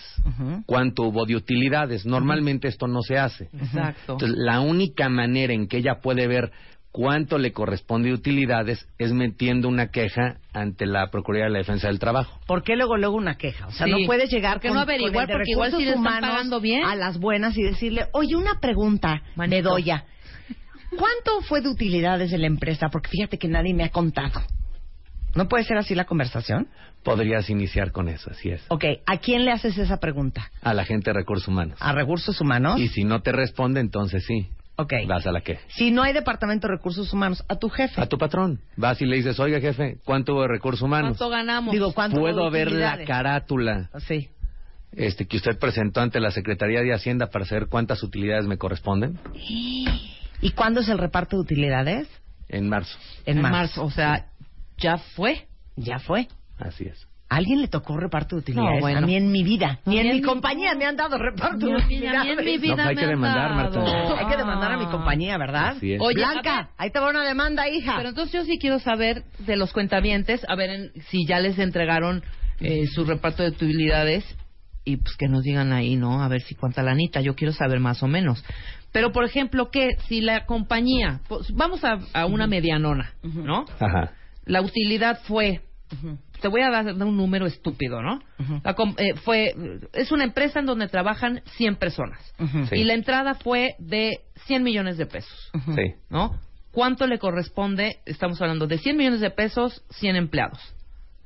cuánto 0.67 1.05
hubo 1.05 1.25
de 1.25 1.37
utilidades. 1.37 2.05
Normalmente 2.07 2.69
esto 2.69 2.87
no 2.87 3.01
se 3.03 3.19
hace. 3.19 3.45
Exacto. 3.55 4.13
Entonces, 4.13 4.37
la 4.39 4.61
única 4.61 5.09
manera 5.09 5.53
en 5.53 5.67
que 5.69 5.79
ella 5.79 6.01
puede 6.03 6.27
ver 6.27 6.53
cuánto 6.91 7.39
le 7.39 7.53
corresponde 7.53 8.09
de 8.11 8.15
utilidades 8.15 8.87
es 8.99 9.13
metiendo 9.15 9.67
una 9.67 9.89
queja 9.91 10.37
ante 10.53 10.85
la 10.85 11.07
Procuraduría 11.11 11.47
de 11.47 11.53
la 11.53 11.59
Defensa 11.61 11.87
del 11.89 11.99
Trabajo. 11.99 12.39
¿Por 12.47 12.63
qué 12.63 12.77
luego 12.77 12.99
luego 12.99 13.17
una 13.17 13.37
queja? 13.39 13.69
O 13.69 13.73
sea, 13.73 13.87
Sí. 13.87 13.93
no 13.93 13.99
puedes 14.07 14.31
llegar 14.31 14.57
¿Por 14.57 14.61
qué 14.63 14.69
con, 14.69 14.75
no 14.77 14.83
averiguar? 14.83 15.27
con 15.27 15.37
Porque 15.37 15.53
igual 15.53 15.71
sí 15.71 15.85
le 15.87 15.93
están 15.95 16.21
pagando 16.21 16.61
bien. 16.61 16.85
a 16.85 16.95
las 16.95 17.19
buenas 17.19 17.57
y 17.57 17.63
decirle, 17.63 18.09
oye, 18.13 18.37
una 18.37 18.61
pregunta, 18.61 19.23
Manito. 19.37 19.71
Bedoya. 19.71 20.05
¿Cuánto 20.91 21.41
fue 21.49 21.63
de 21.63 21.71
utilidades 21.71 22.31
de 22.31 22.37
la 22.37 22.47
empresa? 22.47 22.89
Porque 22.93 23.09
fíjate 23.09 23.39
que 23.39 23.49
nadie 23.49 23.73
me 23.73 23.85
ha 23.85 23.89
contado. 23.89 24.43
¿No 25.35 25.49
puede 25.49 25.65
ser 25.65 25.77
así 25.79 25.95
la 25.95 26.05
conversación? 26.05 26.69
Podrías 27.03 27.49
iniciar 27.51 27.91
con 27.91 28.09
eso, 28.09 28.31
así 28.31 28.51
es. 28.51 28.63
Ok, 28.69 28.85
¿a 29.07 29.19
quién 29.19 29.45
le 29.45 29.51
haces 29.53 29.77
esa 29.79 29.99
pregunta? 29.99 30.51
A 30.63 30.75
la 30.75 30.85
gente 30.85 31.11
de 31.11 31.15
recursos 31.15 31.49
humanos. 31.49 31.79
¿A 31.81 31.93
recursos 31.93 32.41
humanos? 32.41 32.79
Y 32.79 32.89
si 32.89 33.05
no 33.05 33.23
te 33.23 33.33
responde, 33.33 33.81
entonces 33.81 34.25
sí, 34.27 34.49
Ok. 34.77 34.93
vas 35.09 35.27
a 35.27 35.33
la 35.33 35.41
queja. 35.41 35.63
Si 35.69 35.91
no 35.91 36.03
hay 36.03 36.13
departamento 36.13 36.69
de 36.69 36.75
recursos 36.75 37.13
humanos, 37.13 37.43
a 37.49 37.57
tu 37.57 37.69
jefe. 37.71 38.01
A 38.01 38.07
tu 38.07 38.19
patrón. 38.19 38.61
Vas 38.77 39.01
y 39.03 39.07
le 39.07 39.17
dices, 39.17 39.41
oiga 39.41 39.59
jefe, 39.61 39.99
¿cuánto 40.05 40.35
hubo 40.35 40.43
de 40.43 40.49
recursos 40.49 40.83
humanos? 40.83 41.17
¿Cuánto 41.19 41.31
ganamos? 41.31 41.73
Digo, 41.73 41.93
¿cuánto 41.93 42.21
¿Puedo 42.21 42.51
ver 42.51 42.71
la 42.71 43.05
carátula 43.05 43.91
Sí. 44.07 44.29
este, 44.93 45.27
que 45.27 45.39
usted 45.39 45.59
presentó 45.59 46.01
ante 46.03 46.21
la 46.21 46.31
Secretaría 46.31 46.83
de 46.83 46.93
Hacienda 46.93 47.29
para 47.31 47.47
saber 47.47 47.67
cuántas 47.69 48.03
utilidades 48.03 48.47
me 48.47 48.59
corresponden? 48.59 49.19
¿Y 49.35 50.51
cuándo 50.55 50.81
es 50.81 50.89
el 50.89 50.99
reparto 50.99 51.37
de 51.37 51.43
utilidades? 51.43 52.09
En 52.49 52.69
marzo. 52.69 52.99
En, 53.25 53.41
marzo. 53.41 53.85
O 53.85 53.91
sea, 53.91 54.27
ya 54.83 54.99
fue. 54.99 55.47
Ya 55.77 55.99
fue. 55.99 56.29
Así 56.59 56.85
es. 56.85 57.09
¿A 57.29 57.37
alguien 57.37 57.63
le 57.63 57.69
tocó 57.69 57.97
reparto 57.97 58.37
de 58.37 58.41
utilidades? 58.41 58.75
No, 58.75 58.81
bueno. 58.81 58.99
A 58.99 59.01
mí 59.01 59.17
en 59.17 59.33
mi 59.33 59.43
vida. 59.43 59.79
Ni 59.87 59.99
en 59.99 60.09
mi 60.17 60.21
compañía 60.21 60.75
me 60.75 60.85
han 60.85 60.97
dado 60.97 61.17
reparto 61.17 61.57
Ni 61.65 61.73
de 61.73 61.79
ni 61.79 61.85
utilidades. 61.85 62.25
mí 62.25 62.31
en 62.31 62.45
mi 62.45 62.59
vida 62.59 62.77
No, 62.77 62.77
pues 62.77 62.89
hay 62.89 62.95
me 62.95 63.01
que 63.01 63.05
han 63.05 63.11
demandar, 63.11 63.55
Marta. 63.55 64.19
Hay 64.19 64.27
que 64.27 64.37
demandar 64.37 64.73
a 64.73 64.77
mi 64.77 64.85
Ah. 64.85 64.91
compañía, 64.91 65.39
¿verdad? 65.39 65.69
Así 65.77 65.95
es. 65.95 66.01
Oye, 66.03 66.17
Blanca, 66.17 66.57
ver- 66.57 66.67
ahí 66.77 66.91
te 66.91 66.99
va 66.99 67.09
una 67.09 67.25
demanda, 67.25 67.69
hija. 67.71 67.95
Pero 67.97 68.11
entonces 68.11 68.35
yo 68.35 68.45
sí 68.45 68.59
quiero 68.59 68.81
saber 68.81 69.25
de 69.39 69.57
los 69.57 69.73
cuentavientes, 69.73 70.45
a 70.47 70.55
ver 70.57 70.71
en- 70.71 70.93
si 71.09 71.25
ya 71.27 71.39
les 71.41 71.59
entregaron 71.59 72.23
eh, 72.61 72.87
su 72.87 73.05
reparto 73.07 73.43
de 73.43 73.49
utilidades 73.49 74.25
y 74.85 74.99
pues 74.99 75.17
que 75.17 75.27
nos 75.27 75.43
digan 75.43 75.73
ahí, 75.73 75.97
¿no? 75.97 76.23
A 76.23 76.29
ver 76.29 76.43
si 76.43 76.55
cuánta 76.55 76.83
lanita, 76.83 77.21
yo 77.23 77.35
quiero 77.35 77.53
saber 77.55 77.81
más 77.81 78.03
o 78.03 78.09
menos. 78.09 78.45
Pero, 78.93 79.11
por 79.11 79.25
ejemplo, 79.25 79.71
que 79.71 79.97
si 80.07 80.21
la 80.21 80.45
compañía, 80.45 81.21
pues, 81.29 81.51
vamos 81.55 81.83
a, 81.83 81.99
a 82.13 82.27
una 82.27 82.47
medianona, 82.47 83.15
¿no? 83.23 83.65
Ajá. 83.81 84.13
La 84.45 84.61
utilidad 84.61 85.21
fue, 85.25 85.61
te 86.41 86.49
voy 86.49 86.63
a 86.63 86.71
dar 86.71 86.87
un 86.95 87.17
número 87.17 87.47
estúpido, 87.47 88.03
¿no? 88.03 88.21
La 88.65 88.75
com- 88.75 88.95
eh, 88.99 89.15
fue, 89.25 89.55
es 89.93 90.11
una 90.13 90.25
empresa 90.25 90.61
en 90.61 90.67
donde 90.67 90.89
trabajan 90.89 91.43
100 91.57 91.77
personas. 91.77 92.19
Sí. 92.71 92.77
Y 92.77 92.85
la 92.85 92.95
entrada 92.95 93.35
fue 93.35 93.75
de 93.79 94.11
100 94.47 94.63
millones 94.63 94.97
de 94.99 95.07
pesos. 95.07 95.51
Sí. 95.75 95.95
¿no? 96.11 96.39
¿Cuánto 96.73 97.07
le 97.07 97.19
corresponde? 97.19 97.99
Estamos 98.07 98.41
hablando 98.41 98.67
de 98.67 98.79
100 98.79 98.97
millones 98.97 99.21
de 99.21 99.31
pesos, 99.31 99.85
100 99.91 100.17
empleados. 100.17 100.59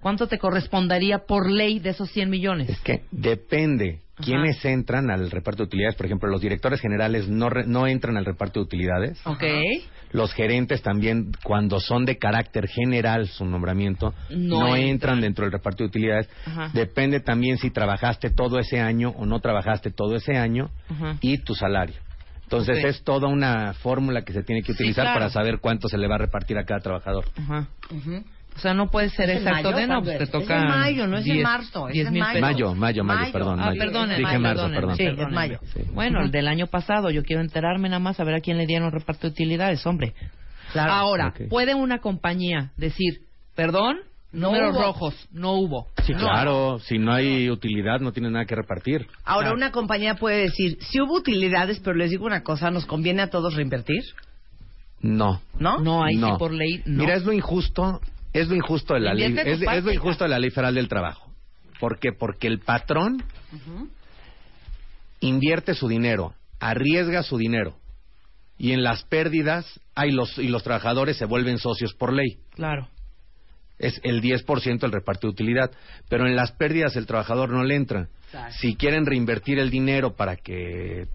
¿Cuánto 0.01 0.28
te 0.28 0.38
correspondería 0.38 1.20
por 1.26 1.51
ley 1.51 1.78
de 1.78 1.90
esos 1.90 2.10
100 2.10 2.28
millones? 2.30 2.68
Es 2.68 2.80
que 2.80 3.05
depende 3.10 4.01
quiénes 4.16 4.62
entran 4.64 5.10
al 5.10 5.30
reparto 5.30 5.62
de 5.62 5.68
utilidades. 5.68 5.97
Por 5.97 6.06
ejemplo, 6.06 6.28
los 6.28 6.40
directores 6.40 6.80
generales 6.80 7.28
no, 7.28 7.48
re- 7.48 7.66
no 7.66 7.86
entran 7.86 8.16
al 8.16 8.24
reparto 8.24 8.60
de 8.60 8.64
utilidades. 8.64 9.18
Ok. 9.26 9.43
Los 10.16 10.32
gerentes 10.32 10.80
también, 10.80 11.32
cuando 11.44 11.78
son 11.78 12.06
de 12.06 12.16
carácter 12.16 12.68
general 12.68 13.26
su 13.28 13.44
nombramiento, 13.44 14.14
No 14.30 14.60
no, 14.60 14.66
entran. 14.68 14.80
entran. 14.88 15.20
dentro 15.20 15.44
del 15.44 15.52
reparto 15.52 15.84
de 15.84 15.88
utilidades. 15.88 16.30
Ajá. 16.47 16.70
Depende 16.72 17.20
también 17.20 17.59
si 17.59 17.70
trabajaste 17.70 18.30
todo 18.30 18.59
ese 18.59 18.80
año 18.80 19.10
o 19.10 19.26
no 19.26 19.40
trabajaste 19.40 19.90
todo 19.90 20.16
ese 20.16 20.38
año 20.38 20.70
Ajá. 20.88 21.18
y 21.20 21.36
tu 21.38 21.55
salario. 21.55 21.97
Entonces 22.44 22.82
es 22.82 23.02
toda 23.05 23.28
una 23.28 23.74
fórmula 23.74 24.22
que 24.22 24.32
se 24.32 24.43
tiene 24.43 24.62
que 24.62 24.68
Sí, 24.72 24.78
utilizar 24.84 25.05
claro. 25.05 25.18
para 25.20 25.30
saber 25.30 25.59
cuánto 25.60 25.86
se 25.88 25.98
le 25.98 26.09
va 26.09 26.14
a 26.14 26.18
repartir 26.18 26.56
a 26.56 26.64
cada 26.64 26.80
trabajador. 26.80 27.26
Ajá. 27.36 27.68
O 28.56 28.58
sea, 28.58 28.72
no 28.74 28.90
puede 28.90 29.10
ser 29.10 29.28
¿Es 29.30 29.42
en 29.42 29.48
exacto 29.48 29.70
mayo? 29.70 29.76
de 29.76 29.82
no, 29.86 29.88
¿Cuándo 29.94 30.04
pues 30.04 30.18
te 30.18 30.24
es? 30.24 30.30
toca. 30.30 30.56
Es 30.56 30.62
en 30.62 30.68
mayo, 30.68 31.06
no 31.06 31.16
es 31.18 31.26
en 31.26 31.32
10 31.34 31.44
marzo, 31.44 31.88
es 31.88 31.94
10 31.94 32.06
en 32.06 32.12
mil 32.14 32.22
mayo. 32.22 32.40
Mayo, 32.40 32.74
mayo, 32.74 33.04
mayo, 33.04 33.32
perdón. 33.32 33.60
Ah, 33.60 33.66
mayo. 33.66 33.78
perdónenme, 33.78 34.18
Dije 34.18 34.38
marzo, 34.38 34.68
perdón. 34.70 34.96
Sí, 34.96 35.02
es 35.04 35.30
mayo. 35.30 35.58
Sí. 35.74 35.80
Bueno, 35.92 36.22
el 36.22 36.30
del 36.30 36.48
año 36.48 36.66
pasado, 36.66 37.10
yo 37.10 37.22
quiero 37.22 37.42
enterarme 37.42 37.88
nada 37.88 37.98
más 38.00 38.18
a 38.18 38.24
ver 38.24 38.34
a 38.36 38.40
quién 38.40 38.56
le 38.56 38.66
dieron 38.66 38.90
reparto 38.92 39.26
de 39.26 39.32
utilidades, 39.32 39.84
hombre. 39.86 40.14
Claro. 40.72 40.92
Ahora, 40.92 41.28
Ok. 41.28 41.48
¿puede 41.50 41.74
una 41.74 41.98
compañía 41.98 42.72
decir, 42.76 43.20
perdón, 43.54 43.98
No 44.32 44.48
números 44.48 44.74
hubo. 44.74 44.82
rojos, 44.82 45.28
no 45.32 45.52
hubo? 45.52 45.86
Sí, 46.04 46.12
No. 46.14 46.18
claro. 46.20 46.78
Si 46.80 46.98
no 46.98 47.12
hay 47.12 47.50
utilidad, 47.50 48.00
no 48.00 48.12
tiene 48.12 48.30
nada 48.30 48.46
que 48.46 48.54
repartir. 48.56 49.06
Ahora, 49.24 49.48
Claro. 49.48 49.56
una 49.56 49.70
compañía 49.70 50.14
puede 50.14 50.38
decir, 50.42 50.78
si 50.80 51.00
hubo 51.00 51.14
utilidades, 51.14 51.78
pero 51.80 51.94
les 51.94 52.10
digo 52.10 52.24
una 52.26 52.42
cosa, 52.42 52.70
¿nos 52.70 52.86
conviene 52.86 53.22
a 53.22 53.28
todos 53.30 53.54
reinvertir? 53.54 54.02
No. 55.00 55.40
¿No? 55.58 55.78
No, 55.80 56.02
ahí 56.02 56.16
No. 56.16 56.32
sí 56.32 56.38
por 56.38 56.52
ley, 56.52 56.82
no. 56.86 57.00
Mira, 57.02 57.14
es 57.14 57.24
lo 57.24 57.32
injusto, 57.32 58.00
es 58.32 58.48
lo 58.48 58.55
injusto 58.55 58.94
de 58.94 59.01
la 59.01 59.15
ley, 59.15 59.35
es, 59.44 59.61
lo 59.61 59.93
injusto 59.93 60.24
de 60.24 60.31
la 60.31 60.39
ley 60.39 60.51
federal 60.51 60.74
del 60.74 60.89
trabajo. 60.89 61.31
¿Por 61.81 61.98
qué? 61.98 62.12
Porque 62.12 62.47
el 62.47 62.61
patrón 62.61 63.23
invierte 65.20 65.74
su 65.74 65.89
dinero, 65.89 66.35
arriesga 66.61 67.23
su 67.23 67.39
dinero 67.39 67.77
y 68.59 68.73
en 68.73 68.82
las 68.82 69.05
pérdidas 69.05 69.81
hay 69.94 70.11
los 70.12 70.39
y 70.39 70.48
los 70.48 70.62
trabajadores 70.62 71.16
se 71.16 71.27
vuelven 71.27 71.59
socios 71.59 71.94
por 71.94 72.12
ley. 72.12 72.39
Claro. 72.55 72.89
Es 73.78 74.01
el 74.05 74.23
10% 74.23 74.85
el 74.85 74.93
reparto 74.93 75.27
de 75.27 75.32
utilidad, 75.32 75.70
pero 76.09 76.27
en 76.27 76.35
las 76.35 76.53
pérdidas 76.53 76.97
el 76.97 77.07
trabajador 77.07 77.51
no 77.51 77.62
le 77.62 77.74
entra. 77.74 78.09
Si 78.61 78.74
quieren 78.77 79.05
reinvertir 79.05 79.59
el 79.59 79.70
dinero 79.70 80.15
para 80.16 80.36
que 80.36 81.09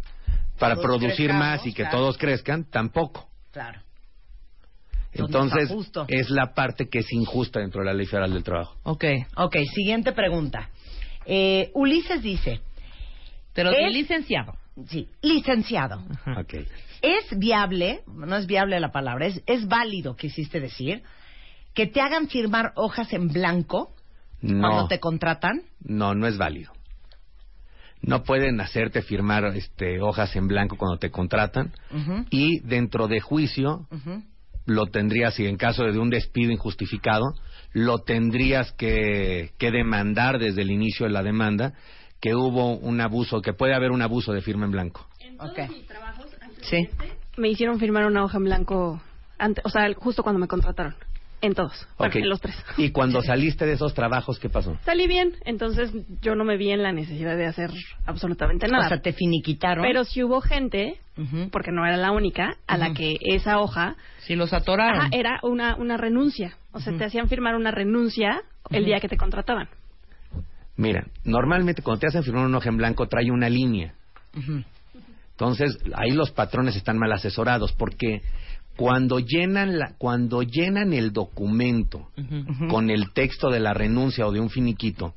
para 0.59 0.75
Todos 0.75 0.85
producir 0.85 1.33
más 1.33 1.65
y 1.65 1.73
que 1.73 1.83
claro. 1.83 1.97
todos 1.97 2.17
crezcan, 2.19 2.65
tampoco. 2.65 3.27
Claro. 3.51 3.81
Entonces, 5.13 5.69
justo. 5.69 6.05
es 6.07 6.29
la 6.29 6.53
parte 6.53 6.87
que 6.89 6.99
es 6.99 7.11
injusta 7.11 7.59
dentro 7.59 7.81
de 7.81 7.87
la 7.87 7.93
ley 7.93 8.05
federal 8.05 8.33
del 8.33 8.43
trabajo. 8.43 8.77
Ok. 8.83 9.03
Ok, 9.35 9.57
siguiente 9.75 10.11
pregunta. 10.13 10.69
Eh, 11.25 11.69
Ulises 11.73 12.21
dice, 12.21 12.61
Pero 13.53 13.71
Es- 13.71 13.77
de 13.77 13.89
licenciado. 13.89 14.53
sí, 14.87 15.09
licenciado, 15.21 16.01
Ok. 16.37 16.53
¿es 17.01 17.37
viable, 17.37 17.99
no 18.07 18.37
es 18.37 18.47
viable 18.47 18.79
la 18.79 18.91
palabra, 18.93 19.25
es, 19.27 19.41
es 19.45 19.67
válido, 19.67 20.15
quisiste 20.15 20.61
decir, 20.61 21.03
que 21.73 21.85
te 21.85 21.99
hagan 21.99 22.29
firmar 22.29 22.71
hojas 22.75 23.11
en 23.11 23.27
blanco 23.27 23.93
No, 24.41 24.61
cuando 24.69 24.87
te 24.87 24.99
contratan? 25.01 25.63
no, 25.83 26.15
no 26.15 26.27
es 26.27 26.37
válido. 26.37 26.71
No 28.01 28.23
pueden 28.23 28.59
hacerte 28.61 29.01
firmar 29.03 29.45
este, 29.55 30.01
hojas 30.01 30.35
en 30.35 30.47
blanco 30.47 30.75
cuando 30.77 30.97
te 30.97 31.11
contratan 31.11 31.71
y 32.31 32.59
dentro 32.61 33.07
de 33.07 33.19
juicio. 33.19 33.85
Lo 34.71 34.87
tendrías, 34.87 35.39
y 35.39 35.45
en 35.47 35.57
caso 35.57 35.83
de 35.83 35.97
un 35.99 36.09
despido 36.09 36.51
injustificado, 36.51 37.33
lo 37.73 37.99
tendrías 37.99 38.71
que, 38.73 39.51
que 39.57 39.71
demandar 39.71 40.39
desde 40.39 40.61
el 40.61 40.71
inicio 40.71 41.05
de 41.05 41.11
la 41.11 41.23
demanda, 41.23 41.73
que 42.19 42.35
hubo 42.35 42.75
un 42.77 43.01
abuso, 43.01 43.41
que 43.41 43.53
puede 43.53 43.73
haber 43.73 43.91
un 43.91 44.01
abuso 44.01 44.31
de 44.33 44.41
firma 44.41 44.65
en 44.65 44.71
blanco. 44.71 45.07
Ok. 45.39 45.59
Sí. 46.61 46.87
Me 47.37 47.49
hicieron 47.49 47.79
firmar 47.79 48.05
una 48.05 48.23
hoja 48.23 48.37
en 48.37 48.43
blanco, 48.43 49.01
ante- 49.39 49.61
o 49.63 49.69
sea, 49.69 49.91
justo 49.95 50.21
cuando 50.21 50.39
me 50.39 50.47
contrataron. 50.47 50.95
En 51.41 51.55
todos. 51.55 51.87
Bueno, 51.97 52.13
en 52.15 52.29
los 52.29 52.39
tres. 52.39 52.55
Y 52.77 52.91
cuando 52.91 53.21
saliste 53.23 53.65
de 53.65 53.73
esos 53.73 53.93
trabajos, 53.93 54.39
¿qué 54.39 54.49
pasó? 54.49 54.77
Salí 54.85 55.07
bien, 55.07 55.33
entonces 55.43 55.91
yo 56.21 56.35
no 56.35 56.43
me 56.43 56.55
vi 56.55 56.71
en 56.71 56.83
la 56.83 56.91
necesidad 56.91 57.35
de 57.35 57.47
hacer 57.47 57.71
absolutamente 58.05 58.67
nada. 58.67 58.85
O 58.85 58.89
sea, 58.89 59.01
te 59.01 59.13
finiquitaron. 59.13 59.83
Pero 59.83 60.03
sí 60.03 60.23
hubo 60.23 60.41
gente, 60.41 60.99
porque 61.51 61.71
no 61.71 61.85
era 61.85 61.97
la 61.97 62.11
única, 62.11 62.57
a 62.67 62.77
la 62.77 62.93
que 62.93 63.17
esa 63.21 63.59
hoja 63.59 63.95
Si 64.19 64.35
los 64.35 64.53
atoraron. 64.53 65.01
Ajá, 65.01 65.09
era 65.11 65.39
una, 65.43 65.75
una 65.75 65.97
renuncia. 65.97 66.57
O 66.71 66.79
sea, 66.79 66.95
te 66.95 67.05
hacían 67.05 67.27
firmar 67.27 67.55
una 67.55 67.71
renuncia 67.71 68.41
el 68.69 68.85
día 68.85 68.99
que 68.99 69.09
te 69.09 69.17
contrataban. 69.17 69.67
Mira, 70.77 71.05
normalmente 71.25 71.81
cuando 71.81 71.99
te 71.99 72.07
hacen 72.07 72.23
firmar 72.23 72.45
un 72.45 72.55
hoja 72.55 72.69
en 72.69 72.77
blanco 72.77 73.07
trae 73.07 73.29
una 73.31 73.49
línea. 73.49 73.93
Entonces, 75.31 75.77
ahí 75.95 76.11
los 76.11 76.31
patrones 76.31 76.75
están 76.75 76.97
mal 76.97 77.11
asesorados 77.11 77.73
porque 77.73 78.21
cuando 78.75 79.19
llenan 79.19 79.77
la, 79.77 79.95
cuando 79.97 80.43
llenan 80.43 80.93
el 80.93 81.11
documento 81.11 82.09
con 82.69 82.89
el 82.89 83.11
texto 83.13 83.49
de 83.49 83.59
la 83.59 83.73
renuncia 83.73 84.25
o 84.25 84.31
de 84.31 84.39
un 84.39 84.49
finiquito, 84.49 85.13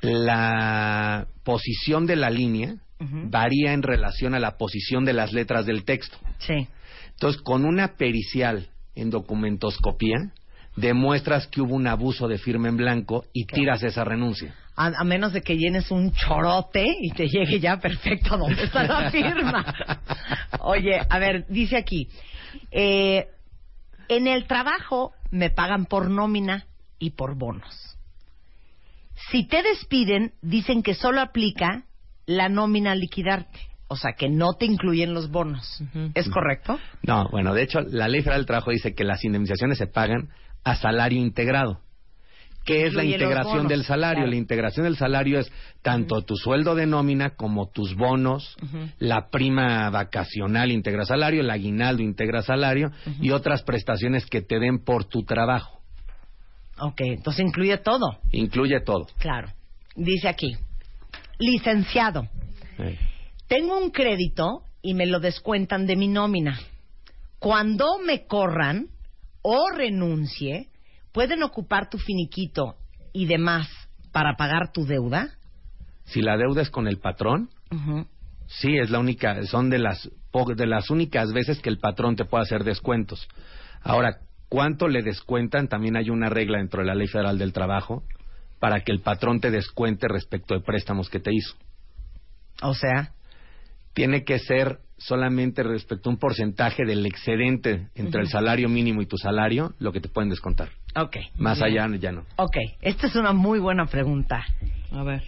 la 0.00 1.26
posición 1.44 2.06
de 2.06 2.16
la 2.16 2.30
línea 2.30 2.76
varía 2.98 3.72
en 3.72 3.82
relación 3.82 4.34
a 4.34 4.40
la 4.40 4.56
posición 4.56 5.04
de 5.04 5.12
las 5.12 5.32
letras 5.32 5.66
del 5.66 5.84
texto. 5.84 6.16
Sí. 6.38 6.68
Entonces, 7.12 7.42
con 7.42 7.64
una 7.64 7.96
pericial 7.96 8.68
en 8.94 9.10
documentoscopía, 9.10 10.32
demuestras 10.76 11.46
que 11.46 11.60
hubo 11.60 11.74
un 11.74 11.86
abuso 11.86 12.28
de 12.28 12.38
firma 12.38 12.68
en 12.68 12.76
blanco 12.76 13.24
y 13.32 13.44
tiras 13.44 13.82
esa 13.82 14.04
renuncia. 14.04 14.54
A, 14.74 14.86
a 14.86 15.04
menos 15.04 15.32
de 15.32 15.42
que 15.42 15.56
llenes 15.56 15.90
un 15.90 16.12
chorote 16.12 16.86
y 17.00 17.10
te 17.10 17.28
llegue 17.28 17.60
ya 17.60 17.78
perfecto 17.78 18.34
a 18.34 18.38
donde 18.38 18.64
está 18.64 18.84
la 18.84 19.10
firma. 19.10 19.74
Oye, 20.60 21.00
a 21.08 21.18
ver, 21.18 21.46
dice 21.48 21.76
aquí, 21.76 22.08
eh, 22.70 23.28
en 24.08 24.26
el 24.26 24.46
trabajo 24.46 25.12
me 25.30 25.50
pagan 25.50 25.86
por 25.86 26.10
nómina 26.10 26.66
y 26.98 27.10
por 27.10 27.36
bonos. 27.36 27.96
Si 29.30 29.46
te 29.46 29.62
despiden, 29.62 30.32
dicen 30.42 30.82
que 30.82 30.94
solo 30.94 31.20
aplica 31.20 31.84
la 32.26 32.48
nómina 32.48 32.92
a 32.92 32.94
liquidarte. 32.94 33.60
O 33.88 33.96
sea, 33.96 34.12
que 34.12 34.28
no 34.28 34.54
te 34.54 34.64
incluyen 34.64 35.12
los 35.12 35.30
bonos. 35.30 35.82
¿Es 36.14 36.28
correcto? 36.30 36.78
No, 37.02 37.28
bueno, 37.30 37.52
de 37.52 37.62
hecho, 37.62 37.80
la 37.80 38.08
Ley 38.08 38.22
Federal 38.22 38.40
del 38.40 38.46
Trabajo 38.46 38.70
dice 38.70 38.94
que 38.94 39.04
las 39.04 39.22
indemnizaciones 39.22 39.76
se 39.76 39.86
pagan 39.86 40.30
a 40.64 40.76
salario 40.76 41.20
integrado. 41.20 41.80
¿Qué 42.64 42.86
es 42.86 42.94
la 42.94 43.04
integración 43.04 43.66
del 43.66 43.84
salario? 43.84 44.20
claro. 44.22 44.30
La 44.30 44.36
integración 44.36 44.84
del 44.84 44.96
salario 44.96 45.40
es 45.40 45.50
tanto 45.82 46.22
tu 46.22 46.36
sueldo 46.36 46.74
de 46.74 46.86
nómina 46.86 47.30
como 47.30 47.68
tus 47.68 47.94
bonos, 47.94 48.56
la 48.98 49.28
prima 49.30 49.90
vacacional 49.90 50.70
integra 50.70 51.04
salario, 51.04 51.40
el 51.40 51.50
aguinaldo 51.50 52.02
integra 52.02 52.42
salario 52.42 52.90
y 53.20 53.30
otras 53.30 53.62
prestaciones 53.62 54.26
que 54.26 54.42
te 54.42 54.58
den 54.58 54.84
por 54.84 55.04
tu 55.04 55.24
trabajo. 55.24 55.80
Ok, 56.78 57.00
entonces 57.00 57.44
incluye 57.44 57.78
todo. 57.78 58.18
Incluye 58.30 58.80
todo. 58.80 59.06
Claro. 59.18 59.52
Dice 59.94 60.28
aquí, 60.28 60.56
licenciado, 61.38 62.28
tengo 63.46 63.78
un 63.78 63.90
crédito 63.90 64.62
y 64.80 64.94
me 64.94 65.06
lo 65.06 65.20
descuentan 65.20 65.86
de 65.86 65.96
mi 65.96 66.08
nómina. 66.08 66.58
Cuando 67.38 67.98
me 67.98 68.26
corran 68.26 68.88
o 69.42 69.70
renuncie, 69.70 70.68
¿pueden 71.12 71.42
ocupar 71.42 71.88
tu 71.88 71.98
finiquito 71.98 72.76
y 73.12 73.26
demás 73.26 73.68
para 74.12 74.36
pagar 74.36 74.72
tu 74.72 74.84
deuda? 74.84 75.30
Si 76.04 76.20
la 76.20 76.36
deuda 76.36 76.62
es 76.62 76.70
con 76.70 76.88
el 76.88 76.98
patrón, 76.98 77.50
sí, 78.46 78.76
es 78.76 78.90
la 78.90 78.98
única, 78.98 79.42
son 79.44 79.70
de 79.70 79.78
las, 79.78 80.10
de 80.56 80.66
las 80.66 80.90
únicas 80.90 81.32
veces 81.32 81.60
que 81.60 81.70
el 81.70 81.78
patrón 81.78 82.16
te 82.16 82.24
puede 82.24 82.42
hacer 82.42 82.64
descuentos. 82.64 83.28
Ahora, 83.82 84.18
¿cuánto 84.48 84.88
le 84.88 85.02
descuentan? 85.02 85.68
También 85.68 85.96
hay 85.96 86.10
una 86.10 86.28
regla 86.28 86.58
dentro 86.58 86.80
de 86.80 86.88
la 86.88 86.94
Ley 86.94 87.06
Federal 87.06 87.38
del 87.38 87.52
Trabajo 87.52 88.02
para 88.58 88.80
que 88.80 88.92
el 88.92 89.00
patrón 89.00 89.40
te 89.40 89.50
descuente 89.50 90.06
respecto 90.08 90.54
de 90.54 90.60
préstamos 90.60 91.08
que 91.08 91.20
te 91.20 91.30
hizo. 91.32 91.54
O 92.62 92.74
sea, 92.74 93.12
Tiene 93.94 94.24
que 94.24 94.38
ser 94.38 94.78
solamente 95.04 95.62
respecto 95.62 96.08
a 96.08 96.12
un 96.12 96.18
porcentaje 96.18 96.84
del 96.84 97.04
excedente 97.06 97.88
entre 97.94 98.20
el 98.22 98.28
salario 98.28 98.68
mínimo 98.68 99.02
y 99.02 99.06
tu 99.06 99.16
salario, 99.16 99.74
lo 99.78 99.92
que 99.92 100.00
te 100.00 100.08
pueden 100.08 100.30
descontar. 100.30 100.70
ok. 100.96 101.16
Más 101.36 101.58
Bien. 101.58 101.80
allá 101.80 101.96
ya 101.98 102.12
no. 102.12 102.24
Ok, 102.36 102.56
esta 102.80 103.06
es 103.06 103.16
una 103.16 103.32
muy 103.32 103.58
buena 103.58 103.86
pregunta. 103.86 104.44
A 104.90 105.02
ver. 105.02 105.22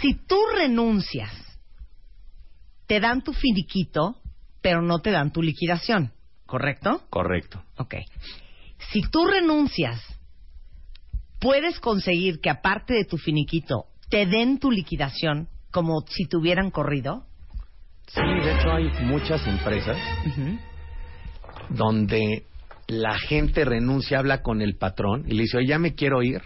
Si 0.00 0.14
tú 0.14 0.36
renuncias, 0.56 1.32
te 2.86 3.00
dan 3.00 3.22
tu 3.22 3.32
finiquito, 3.32 4.16
pero 4.60 4.82
no 4.82 4.98
te 5.00 5.10
dan 5.10 5.32
tu 5.32 5.42
liquidación, 5.42 6.12
¿correcto? 6.46 7.02
Correcto. 7.10 7.62
Ok. 7.76 7.94
Si 8.92 9.02
tú 9.02 9.26
renuncias, 9.26 10.00
puedes 11.40 11.80
conseguir 11.80 12.40
que 12.40 12.50
aparte 12.50 12.94
de 12.94 13.04
tu 13.04 13.16
finiquito, 13.16 13.84
te 14.08 14.26
den 14.26 14.58
tu 14.58 14.70
liquidación 14.70 15.48
como 15.70 16.00
si 16.08 16.26
te 16.26 16.36
hubieran 16.36 16.70
corrido. 16.70 17.26
Sí, 18.08 18.20
de 18.20 18.52
hecho 18.54 18.70
hay 18.72 18.90
muchas 19.04 19.46
empresas 19.46 19.96
donde 21.70 22.44
la 22.86 23.18
gente 23.18 23.64
renuncia, 23.64 24.18
habla 24.18 24.42
con 24.42 24.62
el 24.62 24.76
patrón 24.76 25.24
y 25.26 25.34
le 25.34 25.42
dice, 25.42 25.58
oye, 25.58 25.68
ya 25.68 25.78
me 25.78 25.94
quiero 25.94 26.22
ir, 26.22 26.40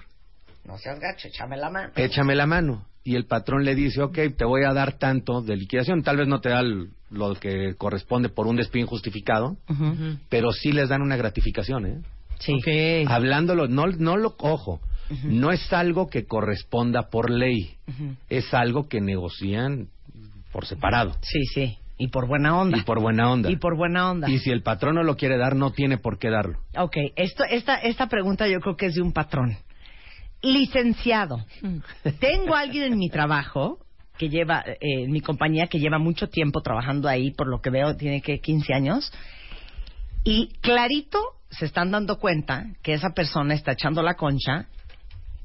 No 0.65 0.77
seas 0.79 0.99
gacho, 0.99 1.29
échame 1.29 1.57
la 1.57 1.71
mano. 1.71 1.93
échame 1.97 2.35
la 2.35 2.47
mano. 2.47 2.87
Y 3.05 3.17
el 3.17 3.27
patrón 3.27 3.65
le 3.65 3.75
dice, 3.75 4.01
ok, 4.01 4.17
te 4.37 4.45
voy 4.45 4.63
a 4.65 4.73
dar 4.73 4.93
tanto 4.99 5.43
de 5.43 5.57
liquidación. 5.57 6.03
Tal 6.05 6.19
vez 6.19 6.29
no 6.29 6.41
te 6.41 6.51
da 6.51 6.63
lo 7.11 7.35
que 7.35 7.75
corresponde 7.77 8.29
por 8.29 8.47
un 8.47 8.55
despido 8.57 8.85
injustificado, 8.85 9.57
pero 10.29 10.53
sí 10.53 10.71
les 10.71 10.89
dan 10.89 11.03
una 11.03 11.17
gratificación, 11.17 11.87
¿eh? 11.87 12.01
Sí. 12.39 13.05
Hablándolo, 13.09 13.67
no, 13.69 13.87
no 13.87 14.17
lo, 14.17 14.35
ojo, 14.39 14.81
no 15.25 15.51
es 15.53 15.73
algo 15.73 16.09
que 16.09 16.27
corresponda 16.27 17.09
por 17.11 17.31
ley, 17.31 17.77
es 18.29 18.53
algo 18.55 18.89
que 18.89 19.01
negocian 19.01 19.89
por 20.53 20.67
separado. 20.67 21.17
Sí, 21.23 21.45
sí. 21.47 21.79
Y 21.99 22.09
por 22.09 22.27
buena 22.27 22.59
onda. 22.59 22.79
Y 22.79 22.83
por 22.83 23.01
buena 23.01 23.31
onda. 23.31 23.51
Y 23.51 23.57
por 23.57 23.77
buena 23.77 24.11
onda. 24.11 24.31
Y 24.31 24.39
si 24.39 24.51
el 24.51 24.63
patrón 24.63 24.97
no 24.97 25.03
lo 25.03 25.17
quiere 25.17 25.39
dar, 25.39 25.55
no 25.57 25.71
tiene 25.71 25.99
por 25.99 26.19
qué 26.19 26.31
darlo. 26.31 26.59
Ok, 26.77 26.97
esto, 27.17 27.45
esta, 27.45 27.77
esta 27.77 28.09
pregunta 28.09 28.49
yo 28.49 28.61
creo 28.61 28.77
que 28.77 28.87
es 28.87 28.95
de 28.95 29.03
un 29.03 29.13
patrón. 29.13 29.57
Licenciado, 30.43 31.45
tengo 32.19 32.57
a 32.57 32.61
alguien 32.61 32.93
en 32.93 32.99
mi 32.99 33.09
trabajo 33.09 33.79
que 34.19 34.29
lleva, 34.29 34.65
eh, 34.67 34.77
en 34.81 35.13
mi 35.13 35.21
compañía 35.21 35.69
que 35.69 35.79
lleva 35.79 35.99
mucho 35.99 36.29
tiempo 36.29 36.63
trabajando 36.63 37.09
ahí, 37.09 37.31
por 37.31 37.47
lo 37.47 37.61
que 37.61 37.71
veo 37.71 37.97
tiene 37.97 38.21
que 38.23 38.41
15 38.41 38.75
años, 38.75 39.13
y 40.25 40.49
clarito 40.61 41.21
se 41.51 41.67
están 41.67 41.93
dando 41.93 42.19
cuenta 42.19 42.67
que 42.83 42.95
esa 42.95 43.11
persona 43.11 43.55
está 43.55 43.73
echando 43.73 44.03
la 44.03 44.15
concha 44.15 44.67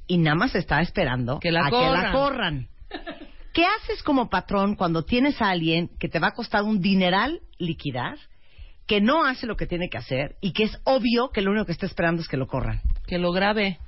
y 0.08 0.18
nada 0.18 0.36
más 0.36 0.56
está 0.56 0.82
esperando 0.82 1.40
Que 1.40 1.52
la 1.52 1.68
a 1.68 1.70
que 1.70 1.90
la 1.90 2.12
corran. 2.12 2.68
¿Qué 3.58 3.66
haces 3.66 4.04
como 4.04 4.30
patrón 4.30 4.76
cuando 4.76 5.04
tienes 5.04 5.42
a 5.42 5.50
alguien 5.50 5.90
que 6.00 6.08
te 6.10 6.20
va 6.20 6.28
a 6.28 6.34
costar 6.36 6.62
un 6.62 6.80
dineral 6.80 7.42
liquidar, 7.58 8.16
que 8.86 9.02
no 9.02 9.26
hace 9.26 9.48
lo 9.48 9.58
que 9.58 9.66
tiene 9.66 9.90
que 9.90 9.98
hacer 9.98 10.36
y 10.42 10.54
que 10.54 10.66
es 10.66 10.80
obvio 10.84 11.32
que 11.32 11.42
lo 11.42 11.50
único 11.50 11.66
que 11.66 11.72
está 11.72 11.88
esperando 11.88 12.22
es 12.22 12.28
que 12.28 12.38
lo 12.38 12.46
corran? 12.46 12.82
Que 13.08 13.18
lo 13.18 13.32
grabe. 13.32 13.80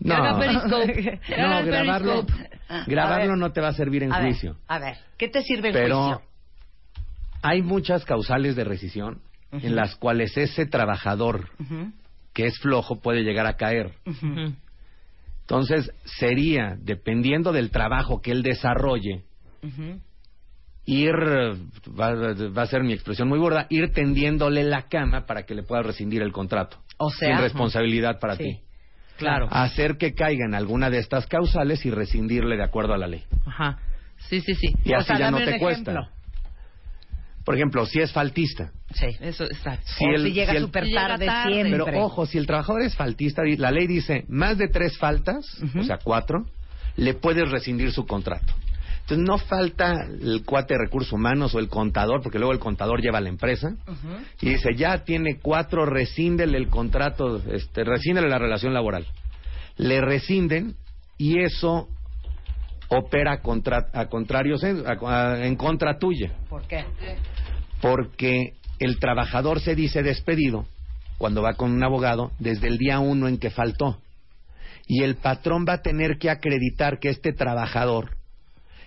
No. 0.00 0.16
grabarlo, 1.28 2.26
Periscope. 2.26 2.50
grabarlo 2.88 3.36
no 3.36 3.52
te 3.52 3.60
va 3.60 3.68
a 3.68 3.74
servir 3.74 4.02
en 4.02 4.12
a 4.12 4.22
juicio. 4.22 4.54
Ver, 4.54 4.62
a 4.66 4.78
ver, 4.80 4.96
¿qué 5.16 5.28
te 5.28 5.42
sirve 5.42 5.68
el 5.68 5.74
Pero 5.74 6.02
juicio? 6.02 6.22
hay 7.42 7.62
muchas 7.62 8.04
causales 8.04 8.56
de 8.56 8.64
rescisión 8.64 9.22
en 9.52 9.76
las 9.76 9.94
cuales 9.94 10.36
ese 10.36 10.66
trabajador 10.66 11.48
que 12.32 12.46
es 12.46 12.58
flojo 12.58 13.00
puede 13.00 13.22
llegar 13.22 13.46
a 13.46 13.56
caer. 13.56 13.92
ujú. 14.04 14.52
Entonces, 15.52 15.92
sería, 16.18 16.78
dependiendo 16.80 17.52
del 17.52 17.70
trabajo 17.70 18.22
que 18.22 18.30
él 18.30 18.42
desarrolle, 18.42 19.24
ir, 20.86 21.12
va, 21.14 22.14
va 22.14 22.62
a 22.62 22.66
ser 22.66 22.82
mi 22.82 22.94
expresión 22.94 23.28
muy 23.28 23.38
burda, 23.38 23.66
ir 23.68 23.92
tendiéndole 23.92 24.64
la 24.64 24.88
cama 24.88 25.26
para 25.26 25.42
que 25.42 25.54
le 25.54 25.62
pueda 25.62 25.82
rescindir 25.82 26.22
el 26.22 26.32
contrato. 26.32 26.78
O 26.96 27.10
sea, 27.10 27.36
sin 27.36 27.42
responsabilidad 27.42 28.18
para 28.18 28.36
sí, 28.36 28.44
ti. 28.44 28.60
Claro. 29.18 29.46
Hacer 29.50 29.98
que 29.98 30.14
caiga 30.14 30.46
en 30.46 30.54
alguna 30.54 30.88
de 30.88 31.00
estas 31.00 31.26
causales 31.26 31.84
y 31.84 31.90
rescindirle 31.90 32.56
de 32.56 32.64
acuerdo 32.64 32.94
a 32.94 32.96
la 32.96 33.06
ley. 33.06 33.22
Ajá. 33.44 33.78
Sí, 34.30 34.40
sí, 34.40 34.54
sí. 34.54 34.74
Y 34.86 34.94
O 34.94 34.96
así 34.96 35.08
sea, 35.08 35.18
ya 35.18 35.30
no 35.30 35.36
te 35.36 35.52
un 35.52 35.58
cuesta. 35.58 36.08
Por 37.44 37.54
ejemplo, 37.56 37.84
si 37.86 38.00
es 38.00 38.12
faltista. 38.12 38.70
Sí. 38.94 39.06
Eso, 39.20 39.44
exacto. 39.44 39.84
Si 39.98 40.04
o 40.04 40.10
el- 40.14 40.22
si 40.24 40.32
llega 40.32 40.52
si 40.52 40.60
súper 40.60 40.84
llega 40.84 41.08
tarde, 41.08 41.26
tarde. 41.26 41.52
siempre. 41.52 41.84
Pero 41.84 42.04
ojo, 42.04 42.26
si 42.26 42.38
el 42.38 42.46
trabajador 42.46 42.82
es 42.82 42.94
faltista, 42.94 43.42
la 43.58 43.70
ley 43.70 43.86
dice 43.86 44.24
más 44.28 44.58
de 44.58 44.68
tres 44.68 44.96
faltas, 44.98 45.44
o 45.78 45.82
sea, 45.82 45.98
cuatro, 46.02 46.46
le 46.96 47.14
puedes 47.14 47.50
rescindir 47.50 47.90
su 47.92 48.06
contrato. 48.06 48.52
Entonces 49.00 49.26
no 49.26 49.38
falta 49.38 50.04
el 50.04 50.44
cuate 50.44 50.74
de 50.74 50.78
recursos 50.84 51.12
humanos 51.12 51.54
o 51.56 51.58
el 51.58 51.68
contador, 51.68 52.22
porque 52.22 52.38
luego 52.38 52.52
el 52.52 52.60
contador 52.60 53.00
lleva 53.02 53.18
a 53.18 53.20
la 53.20 53.30
empresa 53.30 53.74
y 54.40 54.50
dice, 54.50 54.74
ya 54.76 54.98
tiene 55.04 55.38
cuatro, 55.42 55.84
rescíndele 55.86 56.56
el 56.56 56.68
contrato, 56.68 57.42
este, 57.52 57.82
rescíndele 57.82 58.28
la 58.28 58.38
relación 58.38 58.72
laboral. 58.72 59.04
Le 59.76 60.00
rescinden 60.00 60.76
y 61.18 61.40
eso 61.40 61.88
opera 62.98 63.40
contra, 63.40 63.88
a 63.92 64.06
contrarios 64.06 64.62
en, 64.64 64.84
a- 64.86 64.98
a- 65.32 65.46
en 65.46 65.56
contra 65.56 65.98
tuya. 65.98 66.32
¿Por 66.48 66.62
qué? 66.66 66.84
Porque 67.80 68.54
el 68.78 68.98
trabajador 68.98 69.60
se 69.60 69.74
dice 69.74 70.02
despedido 70.02 70.66
cuando 71.18 71.42
va 71.42 71.54
con 71.54 71.70
un 71.72 71.82
abogado 71.84 72.32
desde 72.38 72.68
el 72.68 72.78
día 72.78 72.98
uno 73.00 73.28
en 73.28 73.38
que 73.38 73.50
faltó. 73.50 74.00
Y 74.86 75.02
el 75.04 75.16
patrón 75.16 75.64
va 75.68 75.74
a 75.74 75.82
tener 75.82 76.18
que 76.18 76.30
acreditar 76.30 76.98
que 76.98 77.08
este 77.08 77.32
trabajador 77.32 78.16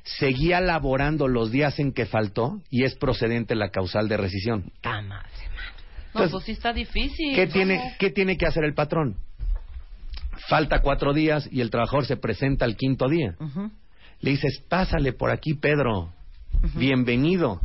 seguía 0.03 0.60
laborando 0.61 1.27
los 1.27 1.52
días 1.52 1.80
en 1.80 1.91
que 1.94 2.06
faltó 2.06 2.61
y 2.69 2.84
es 2.84 2.95
procedente 2.95 3.56
la 3.56 3.69
causal 3.69 4.07
de 4.07 4.18
rescisión. 4.18 4.72
Ta 4.82 5.02
madre. 5.02 5.30
No, 6.14 6.30
pues 6.30 6.44
sí 6.45 6.52
está 6.53 6.72
difícil. 6.72 7.36
¿Qué 7.36 7.48
tiene, 7.48 7.95
¿Qué 7.99 8.10
tiene 8.11 8.38
que 8.38 8.45
hacer 8.45 8.64
el 8.64 8.73
patrón? 8.73 9.15
Falta 10.48 10.80
cuatro 10.82 11.14
días 11.14 11.48
y 11.52 11.61
el 11.61 11.69
trabajador 11.69 12.06
se 12.06 12.18
presenta 12.18 12.65
al 12.65 12.76
quinto 12.77 13.07
día. 13.10 13.36
Le 14.26 14.31
dices, 14.31 14.60
pásale 14.68 15.14
por 15.14 15.30
aquí, 15.30 15.53
Pedro. 15.53 16.11
Bienvenido. 16.73 17.61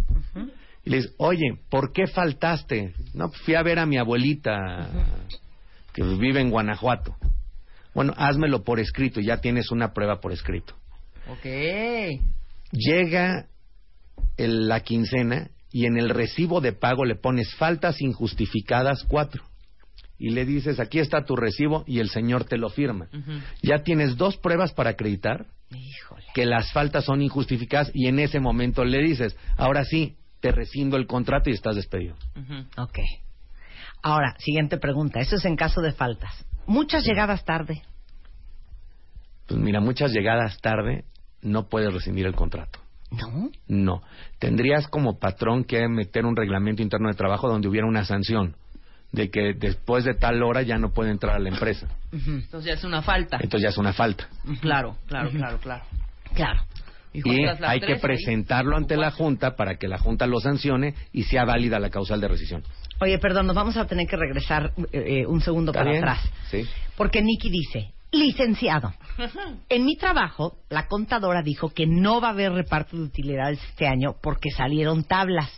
Y 0.85 0.91
le 0.91 0.99
dices, 0.99 1.15
oye, 1.17 1.55
¿por 1.71 1.91
qué 1.91 2.07
faltaste? 2.07 2.93
No, 3.15 3.31
pues 3.31 3.41
fui 3.41 3.55
a 3.55 3.63
ver 3.63 3.79
a 3.79 3.87
mi 3.87 3.97
abuelita 3.97 4.91
que 5.95 6.03
vive 6.03 6.43
en 6.43 6.51
Guanajuato. 6.51 7.17
Bueno, 7.95 8.13
házmelo 8.15 8.63
por 8.63 8.79
escrito, 8.79 9.23
ya 9.23 9.39
tienes 9.39 9.71
una 9.71 9.95
prueba 9.95 10.21
por 10.21 10.33
escrito. 10.33 10.75
Ok. 11.31 11.47
Llega 12.73 13.47
el- 14.37 14.69
la 14.69 14.81
quincena 14.81 15.49
y 15.73 15.87
en 15.87 15.97
el 15.97 16.11
recibo 16.11 16.61
de 16.61 16.75
pago 16.75 17.07
le 17.07 17.15
pones 17.17 17.55
faltas 17.55 18.03
injustificadas 18.03 19.05
cuatro. 19.09 19.45
Y 20.21 20.31
le 20.31 20.45
dices, 20.45 20.79
aquí 20.81 20.99
está 20.99 21.25
tu 21.25 21.35
recibo 21.35 21.83
y 21.87 21.99
el 21.99 22.11
señor 22.11 22.45
te 22.45 22.59
lo 22.59 22.69
firma. 22.69 23.09
Ya 23.63 23.79
tienes 23.79 24.19
dos 24.19 24.37
pruebas 24.37 24.75
para 24.75 24.91
acreditar 24.91 25.47
que 26.35 26.45
las 26.45 26.71
faltas 26.73 27.07
son 27.07 27.23
injustificadas 27.23 27.91
y 27.95 28.07
en 28.07 28.19
ese 28.19 28.39
momento 28.39 28.85
le 28.85 29.03
dices, 29.03 29.35
ahora 29.57 29.83
sí, 29.85 30.17
te 30.41 30.53
rescindo 30.53 30.99
el 30.99 31.07
contrato 31.07 31.49
y 31.49 31.55
estás 31.55 31.75
despedido. 31.75 32.17
Ok. 32.77 32.99
Ahora, 34.03 34.37
siguiente 34.39 34.77
pregunta. 34.77 35.21
Eso 35.21 35.37
es 35.37 35.45
en 35.47 35.57
caso 35.57 35.81
de 35.81 35.93
faltas. 35.93 36.45
Muchas 36.67 37.03
llegadas 37.05 37.47
tarde. 37.47 37.83
Pues 39.47 39.59
mira, 39.59 39.81
muchas 39.81 40.13
llegadas 40.13 40.61
tarde 40.61 41.05
no 41.41 41.69
puedes 41.71 41.95
rescindir 41.95 42.27
el 42.27 42.35
contrato. 42.35 42.79
¿No? 43.11 43.51
No. 43.67 44.03
Tendrías 44.39 44.87
como 44.87 45.19
patrón 45.19 45.65
que 45.65 45.89
meter 45.89 46.27
un 46.27 46.37
reglamento 46.37 46.83
interno 46.83 47.09
de 47.09 47.15
trabajo 47.15 47.49
donde 47.49 47.69
hubiera 47.69 47.87
una 47.87 48.05
sanción 48.05 48.55
de 49.13 49.31
que 49.31 49.55
después 49.55 50.05
de 50.05 50.15
tal 50.15 50.43
hora 50.43 50.63
ya 50.63 50.79
no 50.79 50.93
puede 50.93 51.11
entrar 51.11 51.37
a 51.37 51.39
la 51.39 51.49
empresa. 51.49 51.89
Entonces 52.13 52.65
ya 52.65 52.75
es 52.75 52.85
una 52.85 53.03
falta. 53.03 53.39
Entonces 53.41 53.63
ya 53.63 53.69
es 53.71 53.79
una 53.79 53.93
falta. 53.93 54.29
Claro, 54.61 54.97
claro, 55.07 55.31
claro, 55.31 55.59
claro. 55.59 55.85
Claro. 56.35 56.61
Y 57.13 57.23
hay 57.45 57.81
que 57.81 57.87
tres 57.87 58.01
presentarlo 58.01 58.77
ante 58.77 58.97
la 58.97 59.11
Junta 59.11 59.57
para 59.57 59.77
que 59.77 59.89
la 59.89 59.99
Junta 59.99 60.27
lo 60.27 60.39
sancione 60.41 60.95
y 61.13 61.25
sea 61.25 61.45
válida 61.45 61.81
la 61.81 61.91
causal 61.91 62.21
de 62.21 62.29
rescisión. 62.29 62.63
Oye, 63.01 63.19
perdón, 63.19 63.47
nos 63.47 63.57
vamos 63.57 63.77
a 63.77 63.87
tener 63.87 64.07
que 64.07 64.17
regresar 64.17 64.73
eh, 64.93 65.23
eh, 65.23 65.27
un 65.27 65.41
segundo 65.41 65.73
¿Está 65.73 65.81
para 65.81 65.91
bien? 65.91 66.05
atrás. 66.05 66.31
Sí. 66.51 66.65
Porque 66.97 67.23
Nicky 67.23 67.51
dice, 67.51 67.93
licenciado, 68.13 68.93
en 69.69 69.85
mi 69.85 69.97
trabajo, 69.97 70.59
la 70.69 70.87
contadora 70.87 71.43
dijo 71.43 71.71
que 71.71 71.87
no 71.87 72.21
va 72.21 72.29
a 72.29 72.33
haber 72.33 72.53
reparto 72.53 72.97
de 72.97 73.03
utilidades 73.03 73.59
este 73.71 73.89
año 73.89 74.15
porque 74.23 74.51
salieron 74.51 75.03
tablas. 75.05 75.51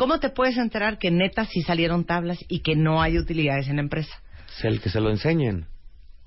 ¿Cómo 0.00 0.18
te 0.18 0.30
puedes 0.30 0.56
enterar 0.56 0.96
que 0.96 1.10
neta 1.10 1.44
sí 1.44 1.60
salieron 1.60 2.04
tablas 2.06 2.38
y 2.48 2.60
que 2.60 2.74
no 2.74 3.02
hay 3.02 3.18
utilidades 3.18 3.68
en 3.68 3.76
la 3.76 3.82
empresa? 3.82 4.10
Es 4.56 4.64
el 4.64 4.80
que 4.80 4.88
se 4.88 4.98
lo 4.98 5.10
enseñen. 5.10 5.66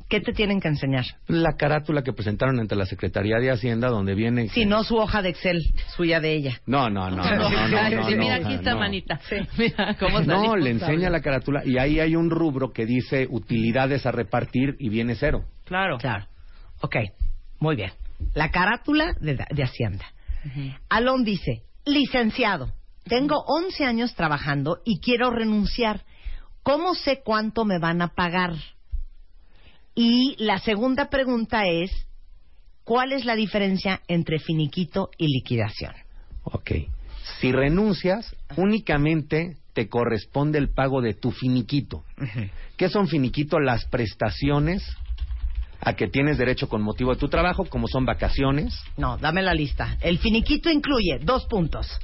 ¿Qué 0.07 0.21
te 0.21 0.31
tienen 0.31 0.61
que 0.61 0.67
enseñar? 0.67 1.05
La 1.25 1.53
carátula 1.57 2.03
que 2.03 2.13
presentaron 2.13 2.59
ante 2.59 2.75
la 2.75 2.85
Secretaría 2.85 3.37
de 3.37 3.49
Hacienda 3.49 3.87
donde 3.87 4.13
viene... 4.13 4.47
Si 4.49 4.67
no, 4.67 4.83
su 4.83 4.95
hoja 4.97 5.23
de 5.23 5.29
Excel, 5.29 5.59
suya 5.97 6.19
de 6.19 6.33
ella. 6.33 6.61
No, 6.67 6.87
no, 6.91 7.09
no. 7.09 7.15
no, 7.15 7.25
no, 7.25 7.49
no, 7.49 7.89
no, 7.89 8.07
Sí, 8.07 8.15
mira, 8.15 8.37
no, 8.37 8.45
aquí 8.45 8.53
está, 8.53 8.73
no. 8.73 8.79
manita. 8.81 9.19
Mira 9.57 9.95
cómo 9.99 10.21
No, 10.21 10.55
le 10.55 10.69
enseña 10.69 11.09
la 11.09 11.21
carátula 11.21 11.63
y 11.65 11.79
ahí 11.79 11.99
hay 11.99 12.15
un 12.15 12.29
rubro 12.29 12.73
que 12.73 12.85
dice 12.85 13.25
utilidades 13.27 14.05
a 14.05 14.11
repartir 14.11 14.75
y 14.77 14.89
viene 14.89 15.15
cero. 15.15 15.45
Claro. 15.63 15.97
Claro. 15.97 16.27
Ok, 16.81 16.95
muy 17.59 17.75
bien. 17.75 17.89
La 18.35 18.51
carátula 18.51 19.15
de, 19.19 19.33
de 19.33 19.63
Hacienda. 19.63 20.05
Alon 20.89 21.23
dice, 21.23 21.63
licenciado, 21.85 22.71
tengo 23.03 23.43
11 23.47 23.85
años 23.85 24.15
trabajando 24.15 24.79
y 24.85 24.99
quiero 24.99 25.29
renunciar. 25.29 26.03
¿Cómo 26.63 26.95
sé 26.95 27.21
cuánto 27.23 27.65
me 27.65 27.79
van 27.79 28.01
a 28.01 28.09
pagar? 28.09 28.53
Y 29.95 30.35
la 30.39 30.59
segunda 30.59 31.09
pregunta 31.09 31.67
es, 31.67 31.91
¿cuál 32.83 33.11
es 33.11 33.25
la 33.25 33.35
diferencia 33.35 34.01
entre 34.07 34.39
finiquito 34.39 35.09
y 35.17 35.27
liquidación? 35.27 35.93
Ok. 36.43 36.71
Si 37.39 37.51
renuncias, 37.51 38.35
únicamente 38.55 39.57
te 39.73 39.87
corresponde 39.87 40.57
el 40.57 40.69
pago 40.69 41.01
de 41.01 41.13
tu 41.13 41.31
finiquito. 41.31 42.03
¿Qué 42.77 42.89
son 42.89 43.07
finiquito? 43.07 43.59
Las 43.59 43.85
prestaciones 43.85 44.83
a 45.79 45.93
que 45.93 46.07
tienes 46.07 46.37
derecho 46.37 46.69
con 46.69 46.81
motivo 46.81 47.13
de 47.13 47.19
tu 47.19 47.27
trabajo, 47.27 47.65
como 47.65 47.87
son 47.87 48.05
vacaciones. 48.05 48.73
No, 48.97 49.17
dame 49.17 49.41
la 49.41 49.53
lista. 49.53 49.97
El 50.01 50.17
finiquito 50.17 50.69
incluye 50.69 51.19
dos 51.21 51.45
puntos. 51.45 51.99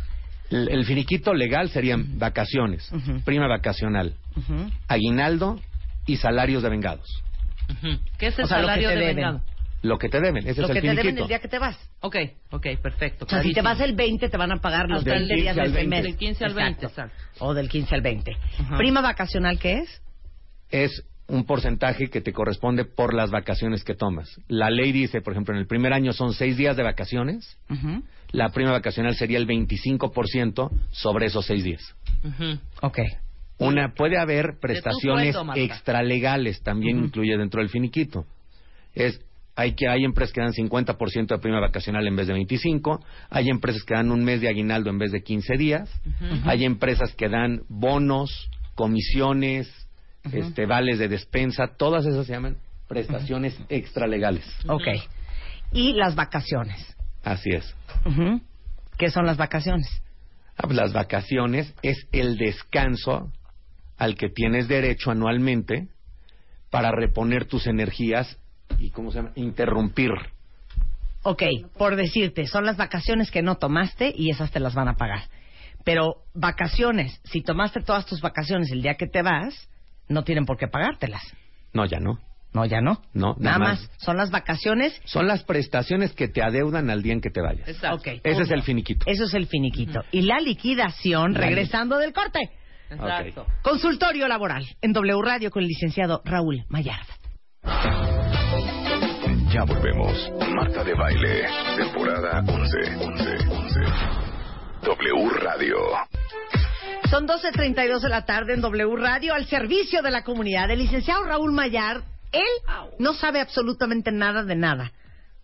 El, 0.49 0.69
el 0.69 0.85
finiquito 0.85 1.33
legal 1.33 1.69
serían 1.69 2.17
vacaciones, 2.17 2.91
Ujú. 2.91 3.21
prima 3.23 3.47
vacacional, 3.47 4.15
aguinaldo 4.87 5.59
y 6.05 6.17
salarios 6.17 6.63
de 6.63 6.69
vengados. 6.69 7.07
¿Qué 8.17 8.27
es 8.27 8.39
el 8.39 8.45
O 8.45 8.47
sea, 8.47 8.57
lo 8.59 8.67
que 8.67 8.71
salario 8.73 8.89
te 8.89 8.95
de 8.95 8.99
deben. 9.01 9.15
vengado? 9.15 9.41
Lo 9.81 9.97
que 9.97 10.09
te 10.09 10.19
deben, 10.19 10.45
ese 10.45 10.59
Lo 10.59 10.67
es 10.67 10.73
que 10.73 10.79
el 10.79 10.81
te 10.83 10.87
deben 10.89 10.97
finiquito. 11.03 11.23
el 11.23 11.27
día 11.29 11.39
que 11.39 11.47
te 11.47 11.57
vas. 11.59 11.77
Ok, 12.01 12.15
ok, 12.51 12.67
perfecto. 12.81 13.25
O 13.25 13.29
sea, 13.29 13.41
si 13.41 13.49
te 13.49 13.61
clarísimo. 13.61 13.63
vas 13.63 13.79
el 13.79 13.95
20, 13.95 14.27
te 14.29 14.37
van 14.37 14.51
a 14.51 14.57
pagar 14.59 14.89
los 14.89 14.99
Hasta 14.99 15.13
el 15.15 15.27
20 15.27 15.35
días 15.35 15.53
15 15.55 15.61
al 15.61 15.71
de 15.73 15.79
ese 15.79 15.87
20. 15.89 15.95
mes. 15.95 16.03
Del 16.03 16.17
15 16.17 16.45
al 16.45 16.53
20, 16.53 16.85
Exacto. 16.85 17.01
exacto. 17.01 17.45
O 17.45 17.53
del 17.53 17.69
15 17.69 17.95
al 17.95 18.01
20. 18.01 18.31
Ajá. 18.59 18.77
¿Prima 18.77 19.01
vacacional 19.01 19.57
qué 19.59 19.79
es? 19.79 20.01
es 20.71 21.03
un 21.27 21.45
porcentaje 21.45 22.09
que 22.09 22.21
te 22.21 22.33
corresponde 22.33 22.85
por 22.85 23.13
las 23.13 23.29
vacaciones 23.31 23.83
que 23.83 23.93
tomas. 23.95 24.29
La 24.47 24.69
ley 24.69 24.91
dice, 24.91 25.21
por 25.21 25.33
ejemplo, 25.33 25.53
en 25.53 25.59
el 25.61 25.67
primer 25.67 25.93
año 25.93 26.11
son 26.11 26.33
seis 26.33 26.57
días 26.57 26.75
de 26.75 26.83
vacaciones, 26.83 27.57
la 28.31 28.49
prima 28.49 28.71
vacacional 28.71 29.15
sería 29.15 29.37
el 29.37 29.47
25% 29.47 30.69
sobre 30.91 31.25
esos 31.27 31.45
seis 31.45 31.63
días. 31.63 31.95
Ujú. 32.23 32.59
Ok. 32.81 32.99
Una 33.57 33.93
puede 33.93 34.17
haber 34.17 34.59
prestaciones 34.61 35.35
extralegales, 35.55 36.61
también 36.61 36.97
incluye 37.05 37.37
dentro 37.37 37.61
del 37.61 37.69
finiquito. 37.69 38.25
Es 38.95 39.19
hay 39.59 39.73
que 39.73 39.89
hay 39.89 40.05
empresas 40.05 40.33
que 40.33 40.39
dan 40.39 40.53
50% 40.53 41.27
de 41.27 41.37
prima 41.39 41.59
vacacional 41.59 42.07
en 42.07 42.15
vez 42.15 42.27
de 42.27 42.33
25, 42.33 43.03
hay 43.29 43.49
empresas 43.49 43.83
que 43.83 43.93
dan 43.93 44.09
un 44.09 44.23
mes 44.23 44.39
de 44.39 44.47
aguinaldo 44.47 44.89
en 44.89 44.97
vez 44.97 45.11
de 45.11 45.21
15 45.21 45.57
días, 45.57 45.89
hay 46.45 46.63
empresas 46.63 47.13
que 47.13 47.27
dan 47.27 47.63
bonos, 47.67 48.49
comisiones, 48.75 49.69
este 50.31 50.65
vales 50.65 50.97
de 50.97 51.09
despensa, 51.09 51.75
todas 51.75 52.05
esas 52.05 52.25
se 52.25 52.31
llaman 52.31 52.55
prestaciones 52.87 53.59
extralegales. 53.67 54.45
Ok. 54.69 54.87
Y 55.73 55.91
las 55.91 56.15
vacaciones. 56.15 56.95
Así 57.23 57.49
es. 57.51 57.75
Ujú. 58.05 58.41
¿Qué 58.97 59.09
son 59.09 59.25
las 59.25 59.37
vacaciones? 59.37 59.87
Ah, 60.57 60.63
pues 60.63 60.75
las 60.75 60.93
vacaciones 60.93 61.73
es 61.81 62.07
el 62.11 62.37
descanso 62.37 63.31
al 63.97 64.15
que 64.15 64.29
tienes 64.29 64.67
derecho 64.67 65.11
anualmente 65.11 65.87
para 66.69 66.91
reponer 66.91 67.45
tus 67.45 67.67
energías 67.67 68.37
y, 68.77 68.91
¿cómo 68.91 69.11
se 69.11 69.17
llama? 69.17 69.31
Interrumpir. 69.35 70.11
Ok, 71.23 71.43
por 71.77 71.95
decirte, 71.95 72.47
son 72.47 72.65
las 72.65 72.77
vacaciones 72.77 73.31
que 73.31 73.41
no 73.41 73.55
tomaste 73.55 74.13
y 74.15 74.29
esas 74.29 74.51
te 74.51 74.59
las 74.59 74.73
van 74.73 74.87
a 74.87 74.95
pagar. 74.95 75.23
Pero 75.83 76.23
vacaciones, 76.33 77.19
si 77.23 77.41
tomaste 77.41 77.81
todas 77.81 78.05
tus 78.05 78.21
vacaciones 78.21 78.71
el 78.71 78.81
día 78.81 78.95
que 78.95 79.07
te 79.07 79.21
vas, 79.21 79.69
no 80.07 80.23
tienen 80.23 80.45
por 80.45 80.57
qué 80.57 80.67
pagártelas. 80.67 81.23
No, 81.73 81.85
ya 81.85 81.99
no. 81.99 82.19
No, 82.53 82.65
ya 82.65 82.81
no. 82.81 83.01
No, 83.13 83.35
Nada 83.37 83.57
nada 83.57 83.59
más. 83.59 83.81
más. 83.81 83.91
Son 83.99 84.17
las 84.17 84.31
vacaciones. 84.31 84.99
Son 85.05 85.27
las 85.27 85.43
prestaciones 85.43 86.13
que 86.13 86.27
te 86.27 86.41
adeudan 86.41 86.89
al 86.89 87.03
día 87.03 87.13
en 87.13 87.21
que 87.21 87.29
te 87.29 87.41
vayas. 87.41 87.67
Exacto. 87.67 88.09
Ese 88.23 88.41
es 88.41 88.49
el 88.51 88.63
finiquito. 88.63 89.05
Eso 89.07 89.25
es 89.25 89.33
el 89.35 89.45
finiquito. 89.47 90.01
Y 90.11 90.21
la 90.23 90.39
liquidación, 90.39 91.33
La 91.33 91.41
li- 91.41 91.45
regresando 91.47 91.97
del 91.99 92.11
corte. 92.13 92.39
Exacto. 92.89 93.45
Consultorio 93.61 94.27
laboral 94.27 94.65
en 94.81 94.93
W 94.93 95.21
Radio 95.21 95.51
con 95.51 95.61
el 95.61 95.67
licenciado 95.69 96.21
Raúl 96.25 96.63
Mayard. 96.69 97.05
Ya 99.53 99.63
volvemos. 99.63 100.31
Marta 100.55 100.83
de 100.83 100.93
Baile, 100.93 101.47
temporada 101.77 102.39
11. 102.47 102.77
11, 102.97 103.29
11. 103.49 103.79
W 104.83 105.29
Radio. 105.41 105.75
Son 107.09 107.27
12.32 107.27 108.01
de 108.01 108.09
la 108.09 108.25
tarde 108.25 108.53
en 108.53 108.61
W 108.61 108.95
Radio 108.97 109.33
al 109.33 109.45
servicio 109.47 110.01
de 110.03 110.11
la 110.11 110.23
comunidad. 110.23 110.69
El 110.69 110.79
licenciado 110.79 111.23
Raúl 111.23 111.51
Mayar, 111.51 112.01
él 112.31 112.47
no 112.99 113.13
sabe 113.13 113.41
absolutamente 113.41 114.11
nada 114.11 114.43
de 114.43 114.55
nada. 114.55 114.91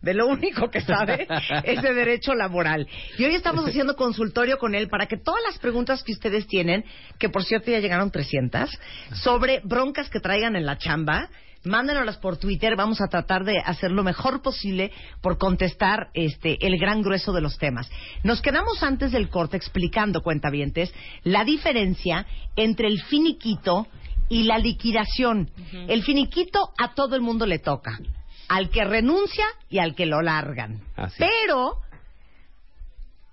De 0.01 0.13
lo 0.13 0.27
único 0.27 0.69
que 0.69 0.81
sabe 0.81 1.27
es 1.63 1.81
de 1.81 1.93
derecho 1.93 2.35
laboral. 2.35 2.87
Y 3.17 3.25
hoy 3.25 3.33
estamos 3.33 3.67
haciendo 3.67 3.95
consultorio 3.95 4.59
con 4.59 4.75
él 4.75 4.87
para 4.87 5.07
que 5.07 5.17
todas 5.17 5.41
las 5.43 5.57
preguntas 5.57 6.03
que 6.03 6.11
ustedes 6.11 6.45
tienen, 6.47 6.85
que 7.17 7.29
por 7.29 7.43
cierto 7.43 7.71
ya 7.71 7.79
llegaron 7.79 8.11
300, 8.11 8.69
sobre 9.13 9.61
broncas 9.63 10.09
que 10.09 10.19
traigan 10.19 10.55
en 10.55 10.65
la 10.65 10.77
chamba, 10.77 11.29
Mándenoslas 11.65 12.17
por 12.17 12.37
Twitter. 12.37 12.75
Vamos 12.75 13.01
a 13.01 13.07
tratar 13.07 13.43
de 13.43 13.59
hacer 13.59 13.91
lo 13.91 14.03
mejor 14.03 14.41
posible 14.41 14.91
por 15.21 15.37
contestar 15.37 16.09
este 16.13 16.57
el 16.65 16.77
gran 16.77 17.01
grueso 17.01 17.33
de 17.33 17.41
los 17.41 17.57
temas. 17.57 17.89
Nos 18.23 18.41
quedamos 18.41 18.83
antes 18.83 19.11
del 19.11 19.29
corte 19.29 19.57
explicando, 19.57 20.21
cuentavientes, 20.21 20.93
la 21.23 21.43
diferencia 21.43 22.25
entre 22.55 22.87
el 22.87 23.01
finiquito 23.01 23.87
y 24.29 24.43
la 24.43 24.57
liquidación. 24.57 25.51
El 25.87 26.03
finiquito 26.03 26.71
a 26.77 26.93
todo 26.93 27.15
el 27.15 27.21
mundo 27.21 27.45
le 27.45 27.59
toca. 27.59 27.99
Al 28.47 28.69
que 28.69 28.83
renuncia 28.83 29.45
y 29.69 29.79
al 29.79 29.95
que 29.95 30.05
lo 30.05 30.21
largan. 30.21 30.81
Así. 30.95 31.17
Pero 31.17 31.79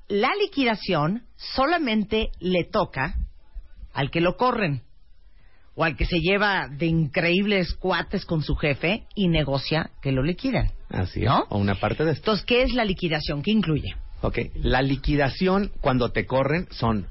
la 0.09 0.31
liquidación 0.35 1.25
solamente 1.37 2.31
le 2.41 2.65
toca 2.65 3.15
al 3.93 4.11
que 4.11 4.21
lo 4.21 4.37
corren 4.37 4.83
o 5.75 5.85
al 5.85 5.97
que 5.97 6.05
se 6.05 6.21
lleva 6.21 6.69
de 6.69 6.87
increíbles 6.87 7.75
cuates 7.75 8.25
con 8.25 8.43
su 8.43 8.55
jefe 8.57 9.07
y 9.15 9.29
negocia 9.29 9.91
que 10.03 10.13
lo 10.13 10.23
liquidan. 10.23 10.71
Así 10.91 11.21
es. 11.21 11.27
¿No? 11.27 11.47
O 11.49 11.59
una 11.59 11.75
parte 11.77 12.05
de 12.05 12.13
esto. 12.13 12.23
Entonces, 12.23 12.45
¿qué 12.45 12.63
es 12.63 12.75
la 12.75 12.85
liquidación? 12.85 13.43
¿Qué 13.43 13.51
incluye? 13.51 13.95
Ok. 14.21 14.39
La 14.55 14.83
liquidación 14.83 15.73
cuando 15.81 16.11
te 16.11 16.27
corren 16.27 16.69
son 16.71 17.09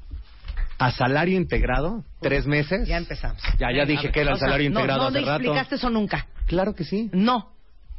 a 0.86 0.90
salario 0.92 1.36
integrado, 1.36 2.04
tres 2.20 2.46
meses. 2.46 2.88
Ya 2.88 2.96
empezamos. 2.98 3.42
Ya, 3.58 3.68
ya 3.70 3.84
Venga, 3.84 3.86
dije 3.86 4.10
que 4.10 4.20
era 4.20 4.30
el 4.30 4.36
O 4.36 4.38
sea, 4.38 4.48
salario 4.48 4.70
no, 4.70 4.80
integrado 4.80 5.02
no, 5.02 5.08
hace 5.08 5.20
no 5.20 5.26
rato. 5.26 5.42
explicaste 5.42 5.74
eso 5.76 5.90
nunca. 5.90 6.26
Claro 6.46 6.74
que 6.74 6.84
sí. 6.84 7.08
No. 7.12 7.50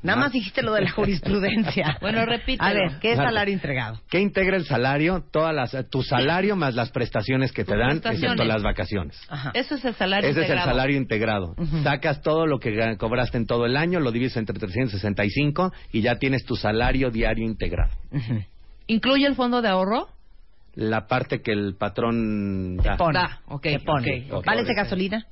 Nada 0.01 0.18
Ah. 0.18 0.22
más 0.23 0.34
dijiste 0.34 0.61
lo 0.64 0.73
de 0.73 0.81
la 0.81 0.91
jurisprudencia. 0.91 1.97
Bueno, 2.01 2.26
repítelo. 2.26 2.68
A 2.69 2.73
ver, 2.73 2.99
¿qué 2.99 3.11
es 3.14 3.18
salario 3.18 3.53
entregado? 3.53 4.01
¿Qué 4.10 4.19
integra 4.19 4.57
el 4.57 4.65
salario? 4.65 5.23
Todas 5.31 5.55
las, 5.55 5.89
tu 5.89 6.03
salario 6.03 6.57
más 6.57 6.76
las 6.76 6.91
prestaciones 6.91 7.53
que 7.53 7.64
te 7.64 7.77
dan, 7.77 8.01
excepto 8.03 8.43
las 8.43 8.61
vacaciones. 8.64 9.18
Ajá. 9.30 9.51
Eso 9.53 9.76
es 9.76 9.85
el 9.85 9.93
salario 9.95 10.30
Ese 10.30 10.41
es 10.41 10.45
el 10.47 10.51
integrado. 10.51 10.69
salario 10.72 10.97
integrado. 10.97 11.55
Sacas 11.84 12.22
todo 12.22 12.45
lo 12.47 12.60
que 12.60 12.97
cobraste 12.97 13.38
en 13.38 13.45
todo 13.45 13.65
el 13.65 13.77
año, 13.77 14.01
lo 14.01 14.11
divides 14.11 14.35
entre 14.35 14.60
365 14.60 15.72
y 15.93 16.01
ya 16.01 16.15
tienes 16.15 16.43
tu 16.43 16.57
salario 16.57 17.10
diario 17.10 17.45
integrado. 17.45 17.91
¿Incluye 18.88 19.26
el 19.26 19.35
fondo 19.35 19.61
de 19.61 19.69
ahorro? 19.69 20.10
La 20.76 21.08
parte 21.08 21.41
que 21.41 21.52
el 21.52 21.76
patrón 21.76 22.78
da. 22.78 22.98
Pone. 22.98 23.20
Da, 23.20 23.41
pone. 23.86 24.28
¿Vales 24.45 24.68
de 24.68 24.74
gasolina? 24.74 25.26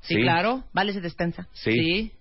Sí, 0.00 0.14
Sí. 0.14 0.20
claro. 0.22 0.62
¿Vales 0.72 0.94
de 0.94 1.00
despensa? 1.00 1.48
Sí. 1.52 2.12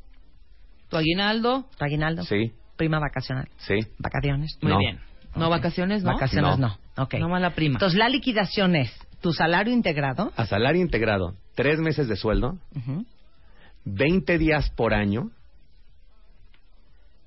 ¿Tu 0.90 0.98
aguinaldo? 0.98 1.68
¿Tu 1.78 1.84
aguinaldo? 1.86 2.24
Sí, 2.24 2.54
¿Prima 2.76 3.00
vacacional? 3.00 3.48
sí. 3.58 3.76
¿Vacaciones? 4.00 4.58
Muy 4.62 4.72
No. 4.72 4.80
bien. 4.80 5.00
¿No 5.36 5.50
vacaciones, 5.50 6.04
no? 6.04 6.14
Vacaciones 6.14 6.58
no. 6.58 6.78
No. 6.98 7.04
Ok. 7.04 7.16
No 7.16 7.28
más 7.30 7.42
la 7.42 7.52
prima. 7.54 7.74
Entonces, 7.76 7.98
la 8.00 8.08
liquidación 8.10 8.76
es 8.76 8.92
tu 9.22 9.34
salario 9.34 9.74
integrado. 9.74 10.32
A 10.38 10.46
salario 10.46 10.82
integrado, 10.82 11.36
tres 11.56 11.78
meses 11.80 12.08
de 12.08 12.16
sueldo, 12.16 12.58
Ujú. 12.76 13.06
20 13.84 14.38
días 14.38 14.70
por 14.72 14.94
año 14.94 15.30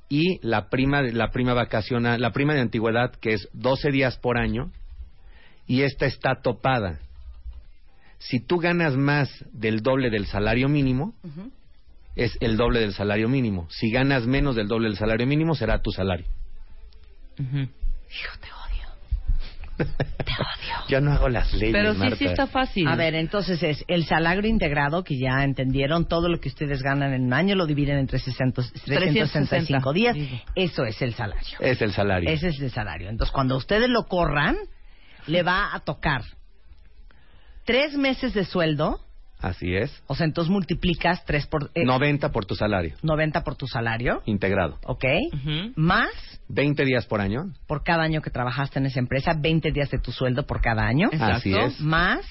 y 0.09 0.39
la 0.47 0.69
prima 0.71 1.03
la 1.03 1.31
prima 1.31 1.53
vacacional, 1.55 2.21
la 2.21 2.33
prima 2.33 2.55
de 2.55 2.61
antigüedad 2.61 3.13
que 3.13 3.35
es 3.35 3.49
12 3.53 3.91
días 3.91 4.17
por 4.17 4.39
año 4.39 4.71
y 5.69 5.83
esta 5.83 6.07
está 6.07 6.41
topada. 6.43 6.99
Si 8.19 8.41
tú 8.41 8.59
ganas 8.59 8.97
más 8.97 9.31
del 9.53 9.83
doble 9.83 10.11
del 10.11 10.27
salario 10.27 10.69
mínimo, 10.69 11.15
es 12.17 12.37
el 12.41 12.57
doble 12.57 12.81
del 12.81 12.95
salario 12.95 13.29
mínimo. 13.29 13.69
Si 13.71 13.93
ganas 13.93 14.27
menos 14.27 14.57
del 14.57 14.67
doble 14.67 14.89
del 14.89 14.97
salario 14.97 15.27
mínimo, 15.27 15.55
será 15.55 15.81
tu 15.81 15.93
salario. 15.93 16.27
Ujú. 17.39 17.59
Hijo, 17.59 18.39
te 18.41 18.49
odio. 18.49 19.87
Te 20.25 20.33
odio. 20.33 20.89
Yo 20.89 21.01
no 21.01 21.13
hago 21.13 21.29
las 21.29 21.53
leyes, 21.53 21.73
Pero 21.73 21.93
sí, 21.93 21.99
Marta. 21.99 22.17
sí 22.17 22.25
está 22.25 22.47
fácil. 22.49 22.89
A 22.89 22.97
ver, 22.97 23.15
entonces 23.15 23.63
es 23.63 23.85
el 23.87 24.05
salario 24.07 24.49
integrado, 24.49 25.05
que 25.05 25.17
ya 25.19 25.45
entendieron, 25.45 26.09
todo 26.09 26.29
lo 26.29 26.41
que 26.41 26.49
ustedes 26.49 26.83
ganan 26.83 27.13
en 27.13 27.25
un 27.27 27.35
año 27.35 27.55
lo 27.55 27.67
dividen 27.67 27.99
entre 27.99 28.19
300 28.19 28.73
365 28.73 29.93
días. 29.93 30.17
Eso 30.57 30.85
es 30.85 31.01
el 31.03 31.15
salario. 31.15 31.59
Es 31.61 31.81
el 31.83 31.93
salario. 31.93 32.29
Ese 32.31 32.49
es 32.49 32.59
el 32.59 32.71
salario. 32.73 33.11
Entonces, 33.11 33.33
cuando 33.33 33.57
ustedes 33.57 33.89
lo 33.89 34.07
corran, 34.07 34.57
le 35.29 35.43
va 35.43 35.75
a 35.75 35.81
tocar 35.81 36.23
tres 37.65 37.97
meses 37.97 38.35
de 38.35 38.45
sueldo. 38.45 39.01
Así 39.41 39.77
es. 39.77 39.93
O 40.09 40.17
sea, 40.17 40.27
entonces 40.27 40.51
multiplicas 40.51 41.25
tres 41.25 41.47
por... 41.47 41.71
eh, 41.75 41.85
90 41.85 42.33
por 42.33 42.45
tu 42.45 42.57
salario, 42.57 42.97
90 43.03 43.45
por 43.45 43.55
tu 43.55 43.69
salario, 43.69 44.21
integrado. 44.27 44.79
¿ok? 44.85 45.05
Más 45.77 46.11
20 46.49 46.85
días 46.85 47.07
por 47.07 47.21
año. 47.21 47.53
por 47.69 47.85
cada 47.85 48.03
año 48.03 48.21
que 48.21 48.31
trabajaste 48.31 48.81
en 48.81 48.87
esa 48.87 48.99
empresa, 48.99 49.35
20 49.39 49.71
días 49.71 49.91
de 49.91 49.99
tu 49.99 50.11
sueldo 50.11 50.45
por 50.45 50.61
cada 50.61 50.83
año. 50.83 51.09
Exacto. 51.13 51.37
Así 51.37 51.55
es. 51.55 51.81
Más, 51.81 52.25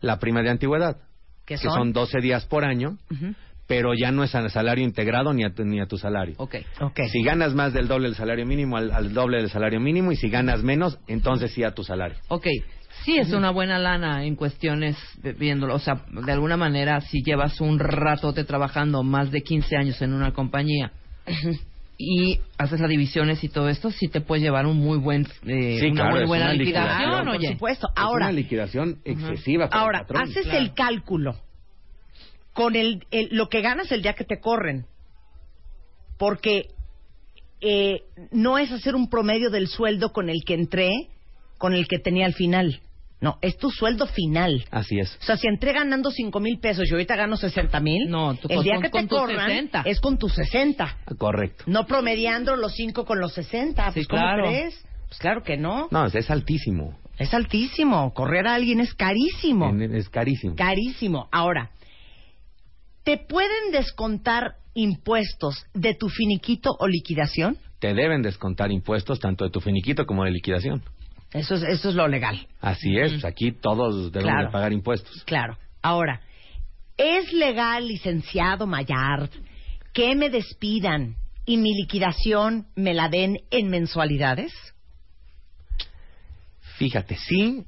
La 0.00 0.18
prima 0.18 0.40
de 0.42 0.50
antigüedad, 0.50 0.96
que 1.44 1.56
que 1.56 1.58
son... 1.58 1.72
son 1.74 1.92
12 1.92 2.20
días 2.20 2.46
por 2.46 2.64
año, 2.64 2.96
Ujú. 3.10 3.34
Pero 3.66 3.92
ya 3.94 4.10
no 4.10 4.24
es 4.24 4.34
al 4.34 4.50
salario 4.50 4.84
integrado 4.84 5.32
ni 5.32 5.44
a 5.44 5.54
tu, 5.54 5.64
ni 5.64 5.80
a 5.80 5.86
tu 5.86 5.96
salario. 5.98 6.34
Ok. 6.38 6.56
Ok. 6.80 7.00
Si 7.10 7.22
ganas 7.22 7.54
más 7.54 7.72
del 7.72 7.88
doble 7.88 8.08
del 8.08 8.16
salario 8.16 8.44
mínimo, 8.46 8.76
al, 8.76 8.90
al 8.92 9.14
doble 9.14 9.38
del 9.38 9.50
salario 9.50 9.80
mínimo, 9.80 10.12
y 10.12 10.16
si 10.16 10.28
ganas 10.28 10.62
menos, 10.62 10.98
entonces 11.06 11.52
sí 11.52 11.64
a 11.64 11.72
tu 11.72 11.82
salario. 11.84 12.16
Ok. 12.28 12.46
Sí 13.04 13.18
es 13.18 13.32
una 13.32 13.50
buena 13.50 13.78
lana 13.78 14.24
en 14.24 14.34
cuestiones 14.36 14.96
de- 15.22 15.32
viéndolo. 15.32 15.74
O 15.74 15.78
sea, 15.78 16.04
de 16.10 16.32
alguna 16.32 16.56
manera, 16.56 17.00
si 17.00 17.22
llevas 17.22 17.60
un 17.60 17.78
ratote 17.78 18.44
trabajando 18.44 19.02
más 19.02 19.30
de 19.30 19.42
15 19.42 19.76
años 19.76 20.00
en 20.00 20.12
una 20.14 20.32
compañía 20.32 20.92
y 21.98 22.40
haces 22.58 22.80
las 22.80 22.88
divisiones 22.90 23.42
y 23.44 23.48
todo 23.48 23.68
esto, 23.68 23.90
sí 23.90 24.08
te 24.08 24.20
puedes 24.20 24.42
llevar 24.42 24.66
un 24.66 24.78
muy 24.78 24.98
buen, 24.98 25.26
eh, 25.46 25.78
Sí, 25.80 25.86
una 25.86 25.94
claro, 26.02 26.10
muy 26.12 26.22
es 26.22 26.28
buena 26.28 26.44
una 26.46 26.54
liquidación, 26.54 26.98
liquidación, 26.98 27.24
por 27.26 27.36
oye. 27.36 27.48
supuesto. 27.52 27.86
es 27.88 27.92
Ahora, 27.96 28.26
una 28.26 28.32
liquidación 28.32 28.98
excesiva 29.04 29.68
para 29.68 29.82
ahora 29.82 29.98
el 30.00 30.06
patrón. 30.06 30.22
haces 30.22 30.44
claro. 30.44 30.58
el 30.58 30.74
cálculo 30.74 31.36
con 32.54 32.74
el, 32.76 33.04
el- 33.10 33.28
lo 33.32 33.48
que 33.50 33.60
ganas 33.60 33.92
el 33.92 34.00
día 34.00 34.14
que 34.14 34.24
te 34.24 34.40
corren. 34.40 34.86
Porque 36.18 36.68
eh, 37.60 38.02
no 38.30 38.58
es 38.58 38.70
hacer 38.72 38.94
un 38.94 39.08
promedio 39.10 39.50
del 39.50 39.68
sueldo 39.68 40.12
con 40.12 40.28
el 40.30 40.44
que 40.44 40.54
entré, 40.54 40.90
con 41.58 41.74
el 41.74 41.86
que 41.88 41.98
tenía 41.98 42.26
al 42.26 42.34
final. 42.34 42.80
No, 43.20 43.38
es 43.40 43.56
tu 43.56 43.70
sueldo 43.70 44.06
final. 44.06 44.64
Así 44.70 44.98
es. 44.98 45.16
O 45.22 45.24
sea, 45.24 45.36
si 45.38 45.46
entré 45.48 45.72
ganando 45.72 46.10
cinco 46.10 46.40
mil 46.40 46.58
pesos 46.58 46.84
y 46.88 46.92
ahorita 46.92 47.16
gano 47.16 47.36
60 47.36 47.80
mil, 47.80 48.08
No, 48.10 48.34
tú 48.34 48.48
el 48.50 48.62
día 48.62 48.74
con- 48.74 48.82
que 48.82 48.90
te 48.90 49.08
corran 49.08 49.46
60. 49.48 49.82
es 49.86 50.00
con 50.00 50.18
tus 50.18 50.34
60. 50.34 50.98
Correcto. 51.16 51.64
No 51.66 51.86
promediando 51.86 52.54
los 52.56 52.74
5 52.74 53.04
con 53.06 53.20
los 53.20 53.32
60. 53.32 53.86
Sí, 53.88 54.00
Pues, 54.00 54.08
¿cómo 54.08 54.20
claro. 54.22 54.44
crees? 54.46 54.84
Pues 55.08 55.18
claro 55.18 55.42
que 55.42 55.56
no. 55.56 55.88
No, 55.90 56.04
es, 56.06 56.14
es 56.14 56.30
altísimo. 56.30 56.98
Es 57.18 57.32
altísimo. 57.32 58.12
Correr 58.12 58.46
a 58.46 58.54
alguien 58.56 58.80
es 58.80 58.92
carísimo. 58.94 59.72
Es 59.74 60.08
carísimo. 60.10 60.54
Carísimo. 60.56 61.28
Ahora, 61.32 61.70
¿te 63.04 63.18
pueden 63.18 63.70
descontar 63.72 64.56
impuestos 64.74 65.64
de 65.74 65.94
tu 65.94 66.08
finiquito 66.08 66.70
o 66.78 66.86
liquidación? 66.88 67.58
Te 67.78 67.94
deben 67.94 68.22
descontar 68.22 68.72
impuestos 68.72 69.20
tanto 69.20 69.44
de 69.44 69.50
tu 69.50 69.60
finiquito 69.60 70.06
como 70.06 70.24
de 70.24 70.30
liquidación. 70.30 70.82
Eso 71.32 71.56
es, 71.56 71.62
eso 71.64 71.88
es 71.90 71.94
lo 71.94 72.08
legal. 72.08 72.46
Así 72.60 72.96
es. 72.96 73.24
Aquí 73.24 73.52
todos 73.52 74.10
Claro. 74.12 74.46
de 74.46 74.52
pagar 74.52 74.72
impuestos. 74.72 75.22
Claro. 75.24 75.58
Ahora, 75.82 76.20
¿es 76.96 77.32
legal, 77.32 77.86
licenciado 77.86 78.66
Mayard, 78.66 79.30
que 79.92 80.14
me 80.14 80.30
despidan 80.30 81.16
y 81.44 81.56
mi 81.56 81.74
liquidación 81.74 82.66
me 82.74 82.94
la 82.94 83.08
den 83.08 83.36
en 83.50 83.68
mensualidades? 83.68 84.52
Fíjate, 86.78 87.16
sí, 87.16 87.64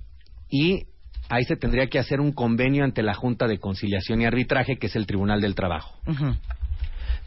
y 0.48 0.84
ahí 1.28 1.44
se 1.44 1.56
tendría 1.56 1.86
que 1.88 1.98
hacer 1.98 2.20
un 2.20 2.32
convenio 2.32 2.84
ante 2.84 3.02
la 3.02 3.14
Junta 3.14 3.46
de 3.46 3.58
Conciliación 3.58 4.20
y 4.20 4.26
Arbitraje, 4.26 4.76
que 4.78 4.86
es 4.86 4.96
el 4.96 5.06
Tribunal 5.06 5.40
del 5.40 5.54
Trabajo, 5.54 5.98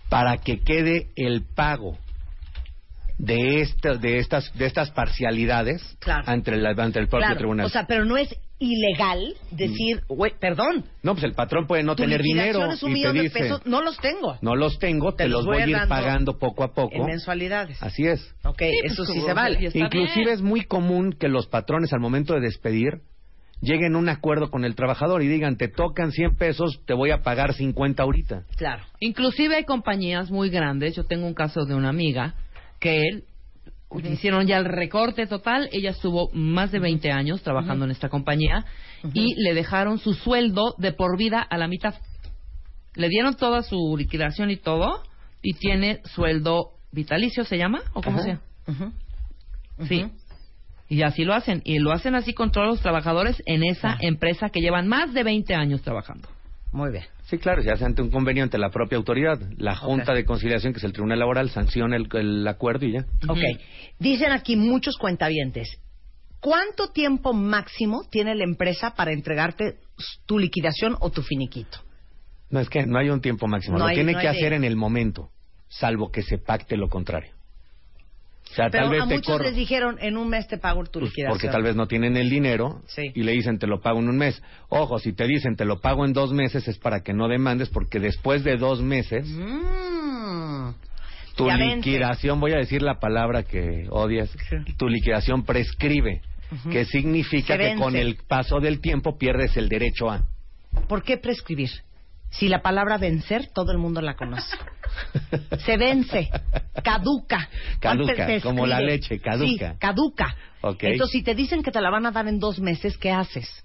para 0.09 0.37
que 0.37 0.59
quede 0.59 1.07
el 1.15 1.43
pago 1.55 1.97
de, 3.17 3.59
esta- 3.61 3.95
de, 3.95 4.17
estas, 4.17 4.51
de 4.57 4.65
estas 4.65 4.91
parcialidades 4.91 5.81
Claro. 5.99 6.23
ante, 6.25 6.51
el, 6.51 6.65
ante 6.65 6.99
el 6.99 7.07
propio 7.07 7.25
Claro, 7.27 7.37
tribunal. 7.37 7.65
O 7.65 7.69
sea, 7.69 7.85
pero 7.85 8.05
no 8.05 8.15
es 8.17 8.33
ilegal 8.61 9.35
decir, 9.51 10.01
güey, 10.07 10.33
perdón, 10.39 10.85
no, 11.03 11.13
pues 11.13 11.23
el 11.25 11.33
patrón 11.33 11.65
puede 11.67 11.83
no 11.83 11.95
tu 11.95 12.03
tener 12.03 12.21
liquidación 12.21 12.53
dinero 12.55 12.73
es 12.73 12.83
un 12.83 12.91
y 12.91 12.93
te 12.93 12.99
millón 13.11 13.17
de 13.25 13.29
pesos, 13.29 13.65
no 13.65 13.81
los 13.81 13.97
tengo. 13.99 14.37
no 14.41 14.55
los 14.55 14.79
tengo, 14.79 15.13
te, 15.13 15.23
Te 15.25 15.29
los 15.29 15.45
voy 15.45 15.61
voy 15.63 15.73
a 15.73 15.81
ir 15.83 15.87
pagando 15.89 16.37
poco 16.39 16.63
a 16.63 16.73
poco. 16.73 16.93
En 16.95 17.05
mensualidades. 17.05 17.81
Así 17.83 18.05
es. 18.05 18.21
Ok, 18.43 18.61
eso 18.83 18.95
pues, 18.97 19.09
sí 19.09 19.15
como- 19.15 19.27
se 19.27 19.33
vale. 19.33 19.69
Inclusive 19.73 20.23
bien. 20.25 20.29
es 20.29 20.41
muy 20.41 20.61
común 20.63 21.13
que 21.13 21.27
los 21.27 21.47
patrones 21.47 21.91
al 21.93 21.99
momento 21.99 22.33
de 22.33 22.41
despedir 22.41 23.01
lleguen 23.61 23.95
a 23.95 23.97
un 23.97 24.09
acuerdo 24.09 24.49
con 24.49 24.65
el 24.65 24.75
trabajador 24.75 25.21
y 25.21 25.27
digan, 25.27 25.57
te 25.57 25.67
tocan 25.67 26.11
100 26.11 26.35
pesos, 26.35 26.81
te 26.85 26.93
voy 26.93 27.11
a 27.11 27.21
pagar 27.21 27.53
50 27.53 28.01
ahorita. 28.01 28.43
Claro. 28.57 28.83
Inclusive 28.99 29.55
hay 29.55 29.65
compañías 29.65 30.31
muy 30.31 30.49
grandes. 30.49 30.95
Yo 30.95 31.03
tengo 31.05 31.27
un 31.27 31.33
caso 31.33 31.65
de 31.65 31.75
una 31.75 31.89
amiga 31.89 32.35
que 32.79 33.01
él 33.01 33.23
hicieron 34.03 34.47
ya 34.47 34.57
el 34.57 34.65
recorte 34.65 35.25
total. 35.27 35.69
Ella 35.71 35.91
estuvo 35.91 36.29
más 36.33 36.71
de 36.71 36.79
20 36.79 37.11
años 37.11 37.41
trabajando 37.41 37.85
en 37.85 37.91
esta 37.91 38.09
compañía 38.09 38.65
y 39.13 39.35
le 39.41 39.53
dejaron 39.53 39.97
su 39.99 40.13
sueldo 40.13 40.75
de 40.77 40.93
por 40.93 41.17
vida 41.17 41.41
a 41.41 41.57
la 41.57 41.67
mitad. 41.67 41.95
Le 42.95 43.09
dieron 43.09 43.35
toda 43.35 43.63
su 43.63 43.95
liquidación 43.97 44.51
y 44.51 44.57
todo 44.57 45.03
y 45.41 45.53
tiene 45.53 46.01
sueldo 46.05 46.71
vitalicio, 46.91 47.45
¿se 47.45 47.57
llama? 47.57 47.81
¿O 47.93 48.01
cómo 48.01 48.21
se 48.21 48.29
llama? 48.29 48.93
Sí. 49.87 50.05
Y 50.89 51.03
así 51.03 51.23
lo 51.23 51.33
hacen. 51.35 51.61
Y 51.65 51.79
lo 51.79 51.91
hacen 51.91 52.15
así 52.15 52.33
con 52.33 52.51
todos 52.51 52.67
los 52.67 52.81
trabajadores 52.81 53.41
en 53.45 53.63
esa 53.63 53.91
Ah. 53.91 53.97
empresa 54.01 54.49
que 54.49 54.59
llevan 54.59 54.87
más 54.87 55.13
de 55.13 55.23
20 55.23 55.53
años 55.55 55.81
trabajando. 55.83 56.27
Muy 56.71 56.91
bien. 56.91 57.03
Sí, 57.23 57.37
claro, 57.37 57.61
se 57.63 57.71
hace 57.71 57.85
ante 57.85 58.01
un 58.01 58.09
convenio 58.09 58.43
ante 58.43 58.57
la 58.57 58.69
propia 58.69 58.97
autoridad. 58.97 59.39
La 59.57 59.75
Junta 59.75 60.13
de 60.13 60.25
Conciliación, 60.25 60.73
que 60.73 60.77
es 60.77 60.83
el 60.83 60.93
Tribunal 60.93 61.19
Laboral, 61.19 61.49
sanciona 61.51 61.95
el, 61.95 62.07
el 62.13 62.47
acuerdo 62.47 62.85
y 62.87 62.93
ya. 62.93 63.05
Ok. 63.27 63.37
Dicen 63.99 64.31
aquí 64.31 64.55
muchos 64.55 64.97
cuentavientes. 64.97 65.79
¿Cuánto 66.39 66.87
tiempo 66.89 67.33
máximo 67.33 68.03
tiene 68.09 68.33
la 68.33 68.43
empresa 68.45 68.95
para 68.95 69.11
entregarte 69.11 69.75
tu 70.25 70.39
liquidación 70.39 70.95
o 70.99 71.09
tu 71.11 71.21
finiquito? 71.21 71.79
No, 72.49 72.59
es 72.61 72.69
que 72.69 72.85
no 72.85 72.97
hay 72.97 73.09
un 73.09 73.21
tiempo 73.21 73.47
máximo. 73.47 73.77
No 73.77 73.83
lo 73.83 73.89
hay- 73.89 73.95
tiene 73.95 74.13
no 74.13 74.19
que 74.19 74.23
de- 74.27 74.29
hacer 74.37 74.53
en 74.53 74.63
el 74.63 74.75
momento, 74.75 75.29
salvo 75.67 76.11
que 76.11 76.21
se 76.23 76.37
pacte 76.37 76.77
lo 76.77 76.87
contrario. 76.87 77.31
O 78.51 78.55
sea, 78.55 78.69
Pero 78.71 78.85
tal 78.85 78.91
vez 78.91 79.01
a 79.03 79.07
te 79.07 79.15
muchos 79.15 79.35
corro- 79.35 79.43
les 79.43 79.55
dijeron 79.55 79.97
en 80.01 80.17
un 80.17 80.27
mes 80.27 80.47
te 80.47 80.57
pago 80.57 80.83
tu 80.85 80.99
Pues, 80.99 81.11
liquidación. 81.11 81.31
porque 81.37 81.47
tal 81.49 81.61
vez 81.63 81.75
no 81.75 81.87
tienen 81.87 82.17
el 82.17 82.29
dinero 82.29 82.81
Sí. 82.87 83.11
y 83.13 83.23
le 83.23 83.31
dicen 83.33 83.59
te 83.59 83.67
lo 83.67 83.79
pago 83.79 83.99
en 83.99 84.09
un 84.09 84.17
mes. 84.17 84.41
Ojo, 84.69 84.97
si 84.99 85.13
te 85.13 85.27
dicen 85.27 85.55
te 85.55 85.65
lo 85.65 85.79
pago 85.81 86.03
en 86.05 86.13
dos 86.13 86.33
meses 86.33 86.67
es 86.67 86.77
para 86.79 87.01
que 87.01 87.13
no 87.13 87.27
demandes 87.27 87.69
porque 87.69 87.99
después 87.99 88.43
de 88.43 88.57
dos 88.57 88.81
meses 88.81 89.27
Mm. 89.27 90.71
tu 91.35 91.47
Ya 91.47 91.55
liquidación, 91.57 92.39
voy 92.39 92.53
a 92.53 92.57
decir 92.57 92.81
la 92.81 92.99
palabra 92.99 93.43
que 93.43 93.85
odias, 93.91 94.29
tu 94.77 94.87
liquidación 94.89 95.43
prescribe, 95.45 96.21
Ujú. 96.51 96.69
que 96.71 96.85
significa 96.85 97.57
que 97.57 97.75
con 97.75 97.95
el 97.95 98.17
paso 98.27 98.59
del 98.59 98.81
tiempo 98.81 99.17
pierdes 99.17 99.55
el 99.57 99.69
derecho 99.69 100.09
a. 100.09 100.23
¿Por 100.87 101.03
qué 101.03 101.17
prescribir? 101.17 101.69
Si 102.29 102.47
la 102.47 102.61
palabra 102.61 102.97
vencer 102.97 103.47
todo 103.53 103.71
el 103.71 103.77
mundo 103.77 104.01
la 104.01 104.15
conoce. 104.15 104.55
Se 105.65 105.77
vence, 105.77 106.29
caduca. 106.83 107.49
Caduca, 107.79 108.41
como 108.41 108.65
la 108.67 108.79
leche, 108.79 109.19
caduca. 109.19 109.73
Sí, 109.73 109.79
caduca. 109.79 110.35
Ok. 110.61 110.83
Entonces, 110.83 111.11
si 111.11 111.23
te 111.23 111.35
dicen 111.35 111.63
que 111.63 111.71
te 111.71 111.81
la 111.81 111.89
van 111.89 112.05
a 112.05 112.11
dar 112.11 112.27
en 112.27 112.39
dos 112.39 112.59
meses, 112.59 112.97
¿qué 112.97 113.11
haces? 113.11 113.63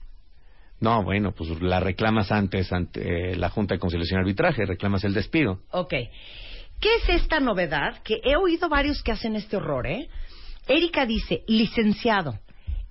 No, 0.80 1.02
bueno, 1.02 1.32
pues 1.32 1.50
la 1.62 1.80
reclamas 1.80 2.32
antes 2.32 2.72
ante 2.72 3.32
eh, 3.32 3.36
la 3.36 3.48
Junta 3.48 3.74
de 3.74 3.80
Conciliación 3.80 4.20
y 4.20 4.22
Arbitraje, 4.22 4.66
reclamas 4.66 5.04
el 5.04 5.14
despido. 5.14 5.60
Ok. 5.70 5.94
¿Qué 6.80 6.96
es 6.96 7.08
esta 7.08 7.40
novedad? 7.40 8.02
Que 8.02 8.20
he 8.24 8.36
oído 8.36 8.68
varios 8.68 9.02
que 9.02 9.12
hacen 9.12 9.36
este 9.36 9.56
horror, 9.56 9.86
¿eh? 9.86 10.08
Erika 10.66 11.06
dice, 11.06 11.42
licenciado, 11.46 12.38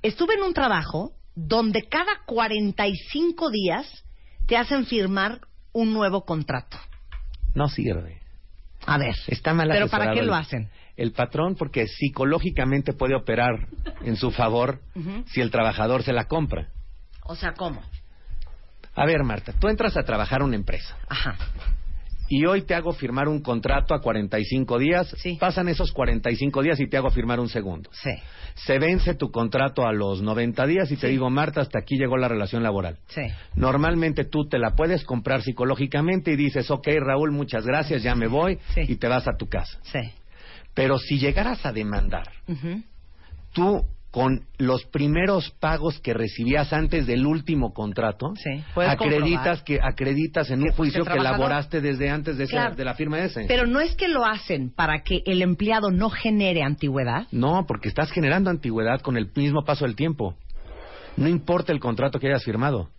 estuve 0.02 0.36
en 0.36 0.44
un 0.44 0.54
trabajo 0.54 1.12
donde 1.36 1.84
cada 1.84 2.22
45 2.26 3.50
días 3.50 4.04
te 4.48 4.58
hacen 4.58 4.86
firmar 4.86 5.42
un 5.74 5.94
nuevo 5.94 6.24
contrato. 6.26 6.78
No 7.54 7.68
sirve. 7.68 8.22
A 8.86 8.98
ver. 8.98 9.16
Está 9.28 9.54
mal 9.54 9.70
¿Pero 9.70 9.88
para 9.88 10.14
qué 10.14 10.20
el- 10.20 10.28
lo 10.28 10.36
hacen? 10.36 10.70
El 10.96 11.12
patrón 11.12 11.56
porque 11.56 11.88
psicológicamente 11.88 12.94
puede 12.94 13.16
operar 13.16 13.68
en 14.02 14.16
su 14.16 14.32
favor 14.32 14.80
si 15.28 15.42
el 15.42 15.50
trabajador 15.52 16.04
se 16.04 16.14
la 16.14 16.26
compra. 16.26 16.70
O 17.24 17.36
sea, 17.36 17.54
¿cómo? 17.54 17.82
A 18.96 19.06
ver, 19.06 19.24
Marta, 19.24 19.54
tú 19.60 19.70
entras 19.70 19.98
a 19.98 20.04
trabajar 20.04 20.42
a 20.42 20.46
una 20.46 20.56
empresa. 20.56 20.96
Ajá. 21.10 21.36
Y 22.30 22.46
hoy 22.46 22.64
te 22.64 22.74
hago 22.74 22.94
firmar 22.94 23.28
un 23.28 23.42
contrato 23.42 23.94
a 23.94 24.02
45 24.02 24.80
días. 24.80 25.16
Pasan 25.40 25.68
esos 25.68 25.92
45 25.92 26.62
días 26.62 26.80
y 26.80 26.88
te 26.88 26.98
hago 26.98 27.10
firmar 27.10 27.40
un 27.40 27.50
segundo. 27.50 27.90
Sí. 27.94 28.12
Se 28.56 28.80
vence 28.80 29.16
tu 29.16 29.32
contrato 29.32 29.86
a 29.86 29.92
los 29.92 30.22
90 30.22 30.66
días 30.66 30.92
y 30.92 30.98
te 30.98 31.08
digo, 31.08 31.30
Marta, 31.30 31.62
hasta 31.62 31.80
aquí 31.80 31.98
llegó 31.98 32.18
la 32.18 32.28
relación 32.28 32.64
laboral. 32.64 32.98
Sí. 33.08 33.24
Normalmente 33.56 34.26
tú 34.26 34.48
te 34.48 34.58
la 34.58 34.76
puedes 34.76 35.04
comprar 35.04 35.42
psicológicamente 35.42 36.32
y 36.32 36.36
dices, 36.36 36.72
ok, 36.72 36.88
Raúl, 37.00 37.32
muchas 37.32 37.66
gracias, 37.66 38.04
ya 38.04 38.16
me 38.16 38.28
voy 38.28 38.60
y 38.76 38.96
te 38.96 39.08
vas 39.08 39.28
a 39.28 39.36
tu 39.38 39.48
casa. 39.48 39.80
Sí. 39.84 40.00
Pero 40.74 40.98
si 40.98 41.20
llegaras 41.20 41.66
a 41.66 41.72
demandar, 41.72 42.30
tú 43.54 43.86
con 44.14 44.42
los 44.60 44.86
primeros 44.86 45.50
pagos 45.60 46.00
que 46.00 46.14
recibías 46.14 46.72
antes 46.72 47.08
del 47.08 47.26
último 47.26 47.74
contrato, 47.74 48.34
puedes 48.76 48.92
acreditas 48.92 49.60
comprobar 49.60 49.64
que 49.64 49.80
acreditas 49.82 50.52
en 50.52 50.62
un 50.62 50.72
juicio 50.72 51.04
que 51.04 51.14
elaboraste 51.18 51.82
desde 51.82 52.12
antes 52.12 52.38
de, 52.38 52.44
ese- 52.44 52.52
Claro. 52.54 52.76
de 52.76 52.86
la 52.86 52.94
firma 52.94 53.18
ese. 53.22 53.46
Pero 53.48 53.66
no 53.66 53.80
es 53.80 53.96
que 53.96 54.08
lo 54.08 54.24
hacen 54.24 54.70
para 54.70 55.02
que 55.02 55.24
el 55.26 55.42
empleado 55.42 55.90
no 55.90 56.12
genere 56.12 56.62
antigüedad. 56.62 57.26
No, 57.32 57.66
porque 57.68 57.88
estás 57.90 58.12
generando 58.12 58.52
antigüedad 58.52 59.02
con 59.02 59.18
el 59.18 59.32
mismo 59.36 59.64
paso 59.66 59.86
del 59.86 59.96
tiempo. 59.96 60.36
No 61.18 61.28
importa 61.28 61.72
el 61.72 61.80
contrato 61.80 62.20
que 62.20 62.28
hayas 62.28 62.44
firmado. 62.44 62.90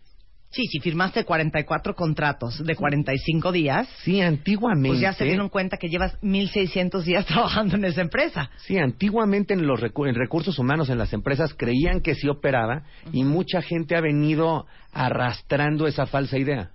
Sí, 0.55 0.63
si 0.71 0.79
firmaste 0.79 1.25
44 1.25 1.95
contratos 1.97 2.65
de 2.65 2.77
45 2.77 3.51
días. 3.51 3.89
Sí, 4.05 4.21
antiguamente. 4.21 4.89
Pues 4.91 5.01
ya 5.01 5.13
se 5.13 5.25
dieron 5.25 5.49
cuenta 5.49 5.77
que 5.79 5.89
llevas 5.89 6.17
1600 6.23 7.05
días 7.05 7.27
trabajando 7.27 7.75
en 7.77 7.85
esa 7.85 8.01
empresa. 8.03 8.51
Sí, 8.59 8.79
antiguamente 8.79 9.53
en 9.55 9.67
los 9.67 9.81
recu- 9.81 10.09
en 10.09 10.15
recursos 10.15 10.59
humanos 10.59 10.91
en 10.91 10.99
las 10.99 11.13
empresas 11.13 11.55
creían 11.55 12.01
que 12.01 12.15
sí 12.15 12.29
operaba 12.29 12.85
y 13.13 13.25
mucha 13.25 13.63
gente 13.63 13.97
ha 13.97 14.01
venido 14.01 14.67
arrastrando 14.93 15.87
esa 15.89 16.07
falsa 16.07 16.39
idea. 16.39 16.71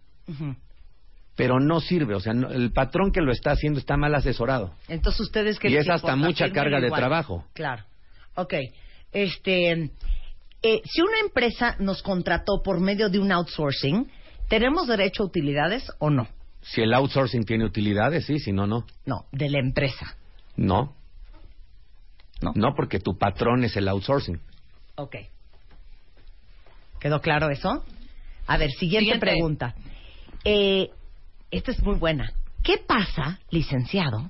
Pero 1.36 1.60
no 1.62 1.80
sirve, 1.80 2.16
o 2.16 2.20
sea, 2.20 2.34
no- 2.34 2.50
el 2.50 2.72
patrón 2.74 3.12
que 3.14 3.22
lo 3.22 3.32
está 3.32 3.52
haciendo 3.52 3.80
está 3.80 3.96
mal 3.96 4.14
asesorado. 4.14 4.74
Entonces 4.90 5.22
ustedes 5.22 5.58
que 5.58 5.70
Y 5.70 5.78
es 5.78 5.90
hasta 5.90 6.18
mucha 6.18 6.52
carga 6.52 6.82
de 6.82 6.90
trabajo. 6.92 7.46
Claro. 7.54 7.84
Ok. 8.36 8.56
Este, 9.14 9.90
eh, 10.62 10.82
si 10.86 11.02
una 11.02 11.20
empresa 11.20 11.76
nos 11.80 12.02
contrató 12.02 12.62
por 12.64 12.80
medio 12.80 13.10
de 13.10 13.20
un 13.20 13.32
outsourcing, 13.32 14.10
¿tenemos 14.50 14.88
derecho 14.88 15.24
a 15.24 15.26
utilidades 15.28 15.90
o 16.00 16.10
no? 16.10 16.28
Si 16.62 16.82
el 16.82 16.94
outsourcing 16.94 17.46
tiene 17.46 17.66
utilidades, 17.66 18.26
sí, 18.26 18.40
si 18.40 18.52
no, 18.52 18.68
no. 18.68 18.86
No, 19.06 19.26
de 19.32 19.50
la 19.50 19.60
empresa. 19.60 20.18
No. 20.58 20.96
No, 22.42 22.74
porque 22.76 23.00
tu 23.00 23.18
patrón 23.18 23.64
es 23.64 23.76
el 23.76 23.88
outsourcing. 23.88 24.40
Ok. 24.96 25.16
¿Quedó 27.00 27.22
claro 27.22 27.50
eso? 27.50 27.84
A 28.48 28.58
ver, 28.58 28.72
siguiente, 28.72 29.14
Siguiente. 29.14 29.20
pregunta. 29.26 29.76
Eh, 30.44 30.90
esta 31.52 31.72
es 31.72 31.82
muy 31.82 31.96
buena. 31.96 32.32
¿Qué 32.64 32.78
pasa, 32.78 33.40
licenciado, 33.52 34.30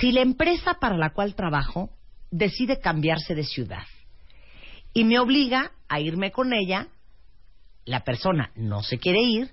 si 0.00 0.12
la 0.12 0.20
empresa 0.20 0.74
para 0.80 0.96
la 0.96 1.10
cual 1.10 1.34
trabajo 1.34 1.90
decide 2.30 2.78
cambiarse 2.80 3.34
de 3.34 3.44
ciudad 3.44 3.84
y 4.92 5.04
me 5.04 5.18
obliga 5.18 5.70
a 5.88 6.00
irme 6.00 6.30
con 6.32 6.52
ella? 6.52 6.88
La 7.84 8.00
persona 8.04 8.50
no 8.56 8.82
se 8.82 8.98
quiere 8.98 9.20
ir 9.22 9.50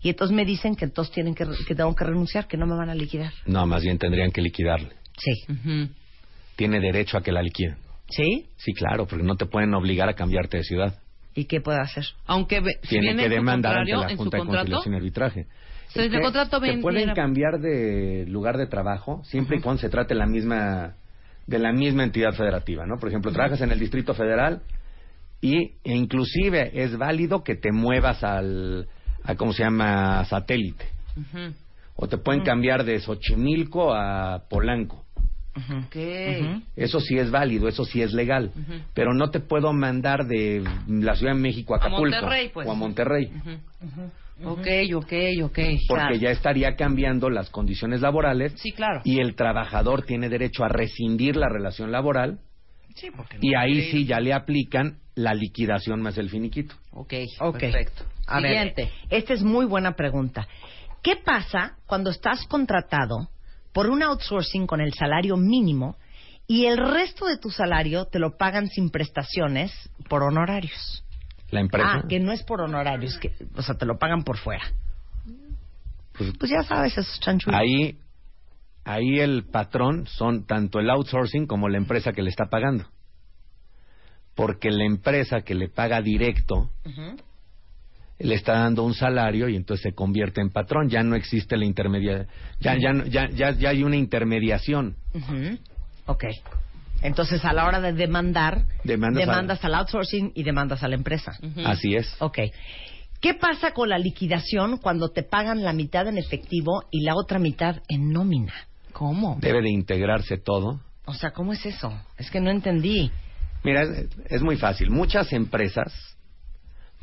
y 0.00 0.08
entonces 0.10 0.34
me 0.36 0.44
dicen 0.44 0.76
que 0.76 0.84
entonces 0.84 1.12
tienen 1.14 1.34
que, 1.34 1.46
que 1.66 1.74
tengo 1.74 1.94
que 1.94 2.04
renunciar, 2.04 2.46
que 2.48 2.56
no 2.56 2.66
me 2.66 2.76
van 2.76 2.90
a 2.90 2.94
liquidar. 2.94 3.32
No, 3.46 3.66
más 3.66 3.82
bien 3.82 3.98
tendrían 3.98 4.30
que 4.30 4.40
liquidarle. 4.42 4.90
Sí. 5.16 5.88
Tiene 6.56 6.80
derecho 6.80 7.16
a 7.18 7.22
que 7.22 7.32
la 7.32 7.42
liquiden. 7.42 7.76
¿Sí? 8.08 8.46
Sí, 8.56 8.72
claro, 8.74 9.06
porque 9.06 9.24
no 9.24 9.36
te 9.36 9.46
pueden 9.46 9.72
obligar 9.74 10.08
a 10.08 10.14
cambiarte 10.14 10.58
de 10.58 10.64
ciudad. 10.64 10.98
¿Y 11.34 11.46
qué 11.46 11.60
puede 11.60 11.80
hacer? 11.80 12.04
Aunque 12.26 12.60
ve- 12.60 12.78
si 12.82 13.00
Tiene 13.00 13.16
que 13.16 13.28
demandar 13.28 13.78
ante 13.78 13.92
la 13.92 14.02
en 14.10 14.10
su 14.10 14.16
Junta 14.24 14.36
de 14.36 14.40
contrato, 14.42 14.70
Conciliación 14.70 14.94
y 14.94 14.96
Arbitraje. 14.98 15.46
contrato 16.20 16.60
te 16.60 16.78
pueden 16.78 17.14
cambiar 17.14 17.58
de 17.60 18.26
lugar 18.28 18.58
de 18.58 18.66
trabajo 18.66 19.22
siempre 19.24 19.56
y 19.58 19.60
cuando 19.60 19.80
se 19.80 19.88
trate 19.88 20.14
la 20.14 20.26
misma 20.26 20.94
de 21.46 21.58
la 21.58 21.72
misma 21.72 22.04
entidad 22.04 22.32
federativa, 22.34 22.86
¿no? 22.86 22.98
Por 22.98 23.08
ejemplo, 23.08 23.32
trabajas 23.32 23.60
en 23.60 23.72
el 23.72 23.78
Distrito 23.78 24.14
Federal 24.14 24.62
y 25.40 25.72
e 25.84 25.94
inclusive 25.94 26.70
es 26.82 26.96
válido 26.96 27.42
que 27.42 27.56
te 27.56 27.72
muevas 27.72 28.22
al 28.22 28.88
a 29.24 29.34
cómo 29.34 29.52
se 29.52 29.62
llama 29.62 30.24
satélite. 30.24 30.86
O 31.94 32.08
te 32.08 32.18
pueden 32.18 32.42
cambiar 32.42 32.84
de 32.84 32.98
Xochimilco 33.00 33.92
a 33.94 34.44
Polanco. 34.48 35.04
Ok. 35.54 35.96
Eso 36.76 37.00
sí 37.00 37.18
es 37.18 37.30
válido, 37.30 37.68
eso 37.68 37.84
sí 37.84 38.00
es 38.00 38.12
legal, 38.14 38.52
pero 38.94 39.12
no 39.12 39.30
te 39.30 39.40
puedo 39.40 39.72
mandar 39.72 40.26
de 40.26 40.64
la 40.88 41.14
Ciudad 41.14 41.34
de 41.34 41.40
México 41.40 41.74
a 41.74 41.76
A 41.76 41.80
Acapulco 41.80 42.16
Monterrey, 42.16 42.50
pues. 42.52 42.66
o 42.66 42.72
a 42.72 42.74
Monterrey. 42.74 43.30
Ok, 44.44 44.66
ok, 44.94 45.12
ok. 45.44 45.58
Porque 45.88 46.18
ya 46.18 46.30
estaría 46.30 46.74
cambiando 46.74 47.30
las 47.30 47.50
condiciones 47.50 48.00
laborales 48.00 48.52
Sí, 48.56 48.72
claro. 48.72 49.00
y 49.04 49.20
el 49.20 49.34
trabajador 49.36 50.02
tiene 50.04 50.28
derecho 50.28 50.64
a 50.64 50.68
rescindir 50.68 51.36
la 51.36 51.48
relación 51.48 51.92
laboral 51.92 52.40
Sí, 52.94 53.10
porque 53.16 53.38
y 53.40 53.50
no 53.52 53.60
ahí 53.60 53.72
quiere 53.72 53.86
ir. 53.86 53.92
sí 53.92 54.04
ya 54.06 54.20
le 54.20 54.32
aplican 54.32 54.98
la 55.14 55.34
liquidación 55.34 56.00
más 56.02 56.16
el 56.18 56.28
finiquito. 56.30 56.74
Ok, 56.92 57.12
Ok. 57.40 57.58
perfecto. 57.58 58.04
A 58.26 58.40
ver, 58.40 58.50
Siguiente. 58.72 58.90
esta 59.10 59.34
es 59.34 59.42
muy 59.42 59.66
buena 59.66 59.92
pregunta. 59.92 60.46
¿Qué 61.02 61.16
pasa 61.16 61.76
cuando 61.86 62.10
estás 62.10 62.46
contratado 62.46 63.28
por 63.72 63.88
un 63.90 64.02
outsourcing 64.02 64.66
con 64.66 64.80
el 64.80 64.92
salario 64.94 65.36
mínimo 65.36 65.96
y 66.46 66.66
el 66.66 66.76
resto 66.78 67.26
de 67.26 67.38
tu 67.38 67.50
salario 67.50 68.06
te 68.06 68.18
lo 68.18 68.36
pagan 68.36 68.68
sin 68.68 68.90
prestaciones 68.90 69.72
por 70.08 70.22
honorarios? 70.22 71.01
La 71.52 71.60
empresa, 71.60 72.00
Ah, 72.02 72.02
que 72.08 72.18
no 72.18 72.32
es 72.32 72.42
por 72.42 72.62
honorarios, 72.62 73.18
que, 73.18 73.30
o 73.54 73.62
sea, 73.62 73.76
te 73.76 73.84
lo 73.84 73.98
pagan 73.98 74.24
por 74.24 74.38
fuera. 74.38 74.64
pues, 76.16 76.32
Pues 76.38 76.50
ya 76.50 76.62
sabes, 76.62 76.96
esos 76.96 77.20
chanchullos. 77.20 77.58
ahí, 77.60 77.98
ahí 78.84 79.20
el 79.20 79.44
patrón 79.44 80.06
son 80.06 80.46
tanto 80.46 80.80
el 80.80 80.88
outsourcing 80.90 81.46
como 81.46 81.68
la 81.68 81.76
empresa 81.76 82.12
que 82.12 82.22
le 82.22 82.30
está 82.30 82.46
pagando. 82.46 82.86
Porque 84.34 84.70
la 84.70 84.84
empresa 84.86 85.42
que 85.42 85.54
le 85.54 85.68
paga 85.68 86.00
directo 86.00 86.70
le 88.18 88.34
está 88.34 88.54
dando 88.54 88.82
un 88.84 88.94
salario 88.94 89.46
y 89.48 89.56
entonces 89.56 89.82
se 89.82 89.92
convierte 89.94 90.40
en 90.40 90.48
patrón. 90.50 90.88
Ya 90.88 91.02
no 91.02 91.16
existe 91.16 91.56
la 91.58 91.66
intermedia, 91.66 92.26
ya, 92.60 92.76
ya, 92.78 93.04
ya, 93.04 93.28
ya, 93.28 93.50
ya 93.50 93.68
hay 93.68 93.82
una 93.84 93.96
intermediación. 93.96 94.96
Ujú. 95.12 95.58
Ok. 96.06 96.24
Entonces, 97.02 97.44
a 97.44 97.52
la 97.52 97.66
hora 97.66 97.80
de 97.80 97.92
demandar, 97.92 98.66
Demandas 98.84 99.64
al 99.64 99.74
outsourcing 99.74 100.32
y 100.34 100.42
demandas 100.42 100.82
a 100.82 100.88
la 100.88 100.94
empresa. 100.94 101.36
Así 101.64 101.94
es. 101.94 102.14
Ok. 102.20 102.38
¿Qué 103.20 103.34
pasa 103.34 103.72
con 103.72 103.88
la 103.88 103.98
liquidación 103.98 104.78
cuando 104.78 105.10
te 105.10 105.22
pagan 105.22 105.62
la 105.62 105.72
mitad 105.72 106.08
en 106.08 106.18
efectivo 106.18 106.84
y 106.90 107.04
la 107.04 107.14
otra 107.14 107.38
mitad 107.38 107.76
en 107.88 108.12
nómina? 108.12 108.52
¿Cómo? 108.92 109.38
Debe 109.40 109.62
de 109.62 109.70
integrarse 109.70 110.38
todo. 110.38 110.80
O 111.04 111.14
sea, 111.14 111.32
¿cómo 111.32 111.52
es 111.52 111.64
eso? 111.64 111.92
Es 112.18 112.30
que 112.30 112.40
no 112.40 112.50
entendí. 112.50 113.10
Mira, 113.64 113.82
es, 113.82 114.08
es 114.28 114.42
muy 114.42 114.56
fácil. 114.56 114.90
Muchas 114.90 115.32
empresas 115.32 115.92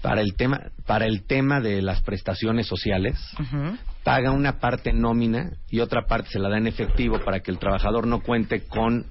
para 0.01 0.21
el 0.21 0.35
tema 0.35 0.71
para 0.85 1.05
el 1.05 1.23
tema 1.23 1.59
de 1.59 1.81
las 1.81 2.01
prestaciones 2.01 2.67
sociales 2.67 3.19
pagan 4.03 4.33
una 4.33 4.59
parte 4.59 4.91
en 4.91 5.01
nómina 5.01 5.51
y 5.69 5.81
otra 5.81 6.05
parte 6.07 6.29
se 6.29 6.39
la 6.39 6.49
da 6.49 6.57
en 6.57 6.67
efectivo 6.67 7.19
para 7.19 7.41
que 7.41 7.51
el 7.51 7.59
trabajador 7.59 8.07
no 8.07 8.21
cuente 8.21 8.65
con 8.65 9.05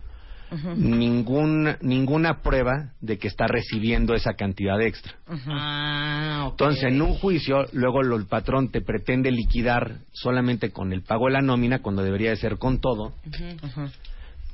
ningún, 0.76 1.76
ninguna 1.82 2.40
prueba 2.42 2.92
de 3.00 3.18
que 3.18 3.28
está 3.28 3.46
recibiendo 3.46 4.14
esa 4.14 4.34
cantidad 4.34 4.80
extra. 4.80 5.12
Ah. 5.46 6.48
Entonces, 6.50 6.84
en 6.84 7.02
un 7.02 7.14
juicio, 7.14 7.66
luego 7.72 8.02
lo- 8.02 8.16
el 8.16 8.26
patrón 8.26 8.70
te 8.70 8.80
pretende 8.80 9.30
liquidar 9.30 9.98
solamente 10.12 10.70
con 10.70 10.92
el 10.92 11.02
pago 11.02 11.26
de 11.26 11.32
la 11.32 11.40
nómina, 11.42 11.80
cuando 11.80 12.02
debería 12.02 12.30
de 12.30 12.36
ser 12.36 12.56
con 12.58 12.80
todo, 12.80 13.12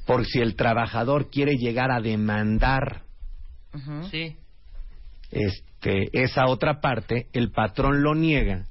por 0.06 0.26
si 0.26 0.40
el 0.40 0.56
trabajador 0.56 1.30
quiere 1.30 1.52
llegar 1.56 1.90
a 1.90 2.00
demandar 2.00 3.02
Sí. 4.10 4.36
este, 5.30 6.08
esa 6.12 6.46
otra 6.46 6.80
parte, 6.80 7.26
el 7.32 7.50
patrón 7.50 8.02
lo 8.02 8.14
niega 8.14 8.66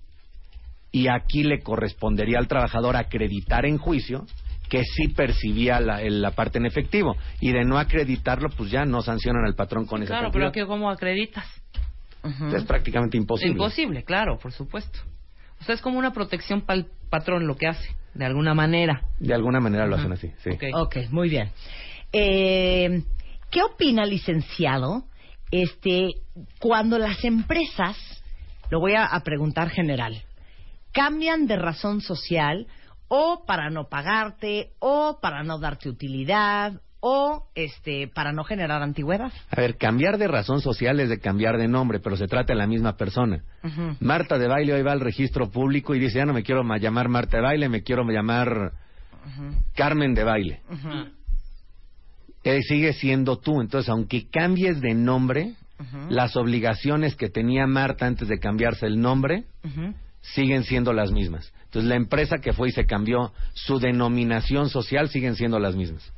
y 0.92 1.08
aquí 1.08 1.44
le 1.44 1.60
correspondería 1.62 2.38
al 2.40 2.48
trabajador 2.48 2.96
acreditar 2.96 3.66
en 3.66 3.78
juicio 3.78 4.26
que 4.70 4.84
sí 4.84 5.10
percibía 5.10 5.80
la, 5.80 6.02
el- 6.02 6.22
la 6.22 6.32
parte 6.32 6.58
en 6.58 6.66
efectivo 6.66 7.16
y 7.40 7.52
de 7.52 7.64
no 7.64 7.78
acreditarlo 7.78 8.50
pues 8.50 8.72
ya 8.72 8.86
no 8.86 9.02
sancionan 9.02 9.46
al 9.46 9.56
patrón 9.56 9.86
con 9.86 10.02
esa 10.02 10.10
Claro, 10.14 10.24
cantidad. 10.32 10.52
pero 10.52 10.52
que 10.52 10.66
¿cómo 10.68 10.90
acreditas? 10.90 11.46
Es 12.54 12.64
prácticamente 12.64 13.18
imposible. 13.18 13.52
Imposible, 13.52 14.04
claro, 14.04 14.40
por 14.40 14.54
supuesto. 14.54 14.98
O 15.60 15.64
sea, 15.66 15.76
es 15.76 15.82
como 15.82 16.00
una 16.00 16.14
protección 16.14 16.62
para 16.62 16.80
el 16.80 16.86
patrón 17.10 17.46
lo 17.48 17.56
que 17.58 17.68
hace, 17.68 17.96
de 18.14 18.26
alguna 18.26 18.54
manera. 18.54 19.02
De 19.20 19.34
alguna 19.34 19.60
manera 19.60 19.86
lo 19.88 19.98
hacen 19.98 20.14
así, 20.14 20.32
sí. 20.42 20.52
Ok, 20.74 20.98
muy 21.12 21.28
bien. 21.30 21.52
Eh, 22.14 23.04
¿Qué 23.52 23.62
opina, 23.62 24.06
licenciado, 24.06 25.04
este, 25.52 26.12
cuando 26.60 26.98
las 26.98 27.24
empresas, 27.26 27.98
lo 28.70 28.80
voy 28.80 28.94
a, 28.94 29.06
a 29.06 29.20
preguntar 29.24 29.70
general, 29.70 30.22
cambian 30.92 31.46
de 31.48 31.58
razón 31.58 32.02
social 32.02 32.68
o 33.16 33.44
para 33.46 33.70
no 33.70 33.90
pagarte 33.90 34.72
o 34.80 35.20
para 35.22 35.44
no 35.44 35.60
darte 35.60 35.88
utilidad 35.88 36.82
o 37.00 37.48
este 37.54 38.08
para 38.08 38.32
no 38.34 38.44
generar 38.44 38.82
antigüedad? 38.82 39.32
A 39.52 39.62
ver, 39.62 39.78
cambiar 39.78 40.18
de 40.18 40.28
razón 40.28 40.62
social 40.62 41.00
es 41.00 41.10
de 41.10 41.20
cambiar 41.20 41.58
de 41.60 41.68
nombre, 41.68 42.00
pero 42.00 42.18
se 42.18 42.26
trata 42.28 42.54
de 42.54 42.58
la 42.60 42.66
misma 42.66 42.98
persona. 42.98 43.44
Marta 44.00 44.40
de 44.40 44.48
baile 44.48 44.74
hoy 44.74 44.82
va 44.82 44.94
al 44.94 45.00
registro 45.00 45.52
público 45.52 45.94
y 45.94 46.00
dice, 46.00 46.18
ya 46.18 46.26
no 46.26 46.34
me 46.34 46.42
quiero 46.42 46.64
ma- 46.64 46.80
llamar 46.80 47.08
Marta 47.08 47.38
de 47.38 47.44
baile, 47.44 47.70
me 47.70 47.84
quiero 47.84 48.04
llamar 48.04 48.72
Carmen 49.76 50.16
de 50.16 50.24
baile. 50.24 50.62
Eh, 52.44 52.62
sigue 52.64 52.94
siendo 52.94 53.38
tú. 53.38 53.62
Entonces, 53.62 53.90
aunque 53.90 54.28
cambies 54.30 54.82
de 54.82 54.96
nombre, 54.96 55.54
las 56.10 56.36
obligaciones 56.36 57.16
que 57.16 57.30
tenía 57.30 57.68
Marta 57.68 58.08
antes 58.08 58.28
de 58.28 58.40
cambiarse 58.40 58.88
el 58.88 59.00
nombre 59.00 59.44
siguen 60.22 60.64
siendo 60.64 60.94
las 60.94 61.12
mismas. 61.12 61.54
Entonces, 61.74 61.90
la 61.90 61.96
empresa 61.96 62.38
que 62.38 62.54
fue 62.54 62.70
y 62.70 62.72
se 62.72 62.86
cambió 62.86 63.34
su 63.56 63.80
denominación 63.80 64.70
social 64.70 65.10
siguen 65.10 65.36
siendo 65.36 65.58
las 65.58 65.76
mismas. 65.76 66.14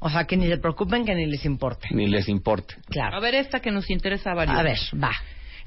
O 0.00 0.10
sea, 0.10 0.24
que 0.24 0.36
ni 0.36 0.48
se 0.48 0.58
preocupen, 0.58 1.04
que 1.04 1.14
ni 1.14 1.26
les 1.26 1.44
importe. 1.44 1.86
Ni 1.92 2.08
les 2.08 2.28
importa. 2.28 2.74
Claro. 2.88 3.16
A 3.16 3.20
ver, 3.20 3.36
esta 3.36 3.60
que 3.60 3.70
nos 3.70 3.88
interesa 3.88 4.32
a 4.32 4.34
varios. 4.34 4.58
A 4.58 4.64
ver, 4.64 4.78
va. 5.00 5.12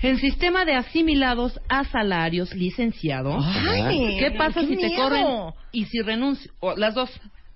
El 0.01 0.19
sistema 0.19 0.65
de 0.65 0.73
asimilados 0.73 1.57
a 1.69 1.85
salarios 1.85 2.53
licenciados. 2.53 3.41
Ay, 3.47 4.17
¿Qué 4.19 4.31
pasa 4.31 4.59
qué 4.59 4.67
si 4.67 4.75
te 4.75 4.93
corren 4.97 5.25
y 5.71 5.85
si 5.85 6.01
renuncias? 6.01 6.53
Las 6.75 6.93
dos. 6.93 7.09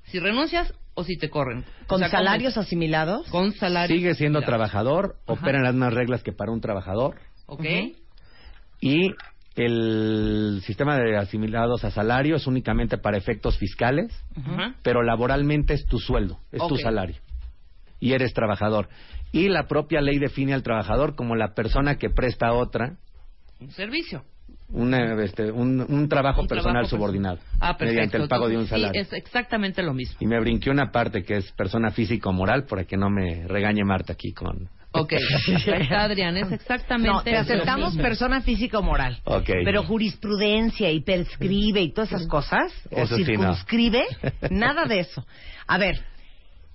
Si 0.06 0.20
renuncias 0.20 0.74
o 0.94 1.04
si 1.04 1.18
te 1.18 1.30
corren. 1.30 1.66
¿Con 1.88 1.98
O 1.98 2.00
sea, 2.00 2.10
¿cómo 2.10 2.24
salarios 2.24 2.58
asimilados? 2.58 3.28
Con 3.28 3.52
salarios. 3.52 3.98
Sigue 4.00 4.14
siendo 4.16 4.40
asimilados. 4.40 4.70
trabajador, 4.72 5.18
operan 5.26 5.64
las 5.64 5.74
mismas 5.74 5.94
reglas 5.94 6.24
que 6.24 6.32
para 6.32 6.54
un 6.54 6.62
trabajador. 6.62 7.18
¿Ok? 7.46 7.66
Y 8.80 9.12
el 9.56 10.62
sistema 10.66 10.98
de 10.98 11.18
asimilados 11.18 11.84
a 11.86 11.92
salario 11.92 12.36
es 12.38 12.48
únicamente 12.48 12.98
para 12.98 13.18
efectos 13.18 13.58
fiscales, 13.58 14.12
pero 14.82 15.04
laboralmente 15.04 15.74
es 15.74 15.86
tu 15.86 16.00
sueldo, 16.00 16.40
es 16.52 16.62
tu 16.68 16.78
salario. 16.78 17.18
Y 18.00 18.14
eres 18.14 18.34
trabajador. 18.34 18.90
Y 19.32 19.50
la 19.50 19.68
propia 19.68 20.02
ley 20.02 20.20
define 20.20 20.54
al 20.54 20.64
trabajador 20.64 21.16
como 21.16 21.36
la 21.36 21.54
persona 21.54 21.98
que 21.98 22.10
presta 22.10 22.48
a 22.48 22.54
otra 22.54 22.98
Un 23.60 23.72
servicio. 23.72 24.24
una, 24.70 25.14
este, 25.24 25.52
un, 25.52 25.80
un 25.88 26.10
trabajo 26.10 26.42
Un 26.42 26.48
personal 26.48 26.74
trabajo 26.74 26.90
subordinado 26.96 27.40
Ah, 27.60 27.78
perfecto. 27.78 27.86
mediante 27.94 28.18
el 28.18 28.28
pago 28.28 28.50
de 28.50 28.58
un 28.58 28.68
salario. 28.68 28.94
Sí, 28.94 29.00
es 29.08 29.14
exactamente 29.14 29.82
lo 29.84 29.94
mismo. 29.94 30.18
Y 30.20 30.28
me 30.28 30.40
brinqué 30.40 30.70
una 30.70 30.92
parte 30.92 31.24
que 31.24 31.38
es 31.38 31.52
persona 31.54 31.92
física 31.92 32.30
o 32.30 32.34
moral 32.34 32.66
para 32.66 32.84
que 32.86 32.98
no 32.98 33.10
me 33.10 33.48
regañe 33.48 33.84
Marta 33.84 34.14
aquí 34.14 34.34
con... 34.34 34.68
Ok. 34.94 35.14
Está, 35.48 36.04
Adrián, 36.04 36.38
es 36.38 36.52
exactamente 36.52 37.12
No, 37.12 37.24
te 37.24 37.36
aceptamos 37.36 37.98
persona 37.98 38.42
física 38.42 38.80
o 38.80 38.84
moral. 38.84 39.20
Ok. 39.26 39.50
Pero 39.66 39.84
jurisprudencia 39.84 40.92
y 40.92 41.02
prescribe 41.02 41.82
y 41.82 41.92
todas 41.92 42.12
esas 42.12 42.28
cosas, 42.28 42.72
Eso 42.92 43.16
o 43.16 43.18
sí, 43.18 43.24
no. 43.24 43.26
circunscribe, 43.26 44.04
nada 44.52 44.86
de 44.86 45.00
eso. 45.00 45.26
A 45.68 45.78
ver, 45.78 46.00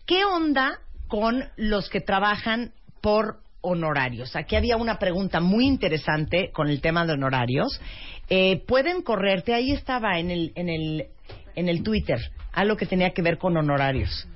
¿qué 0.04 0.24
onda 0.24 0.80
con 1.06 1.44
los 1.56 1.88
que 1.88 2.00
trabajan 2.00 2.72
por 3.00 3.38
honorarios? 3.60 4.34
Aquí 4.34 4.56
había 4.56 4.76
una 4.76 4.98
pregunta 4.98 5.40
muy 5.40 5.66
interesante 5.66 6.50
con 6.52 6.68
el 6.68 6.80
tema 6.80 7.06
de 7.06 7.12
honorarios. 7.12 7.80
Eh, 8.28 8.62
¿Pueden 8.66 9.02
correrte? 9.02 9.54
Ahí 9.54 9.70
estaba 9.70 10.18
en 10.18 10.30
el, 10.30 10.52
en 10.56 10.68
el, 10.68 11.06
en 11.54 11.68
el 11.68 11.84
Twitter, 11.84 12.18
algo 12.52 12.76
que 12.76 12.86
tenía 12.86 13.10
que 13.10 13.22
ver 13.22 13.38
con 13.38 13.56
honorarios. 13.56 14.26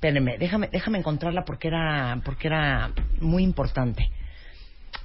Espérenme, 0.00 0.38
déjame, 0.38 0.70
déjame 0.72 0.96
encontrarla 0.96 1.44
porque 1.44 1.68
era, 1.68 2.18
porque 2.24 2.48
era 2.48 2.90
muy 3.20 3.42
importante. 3.42 4.10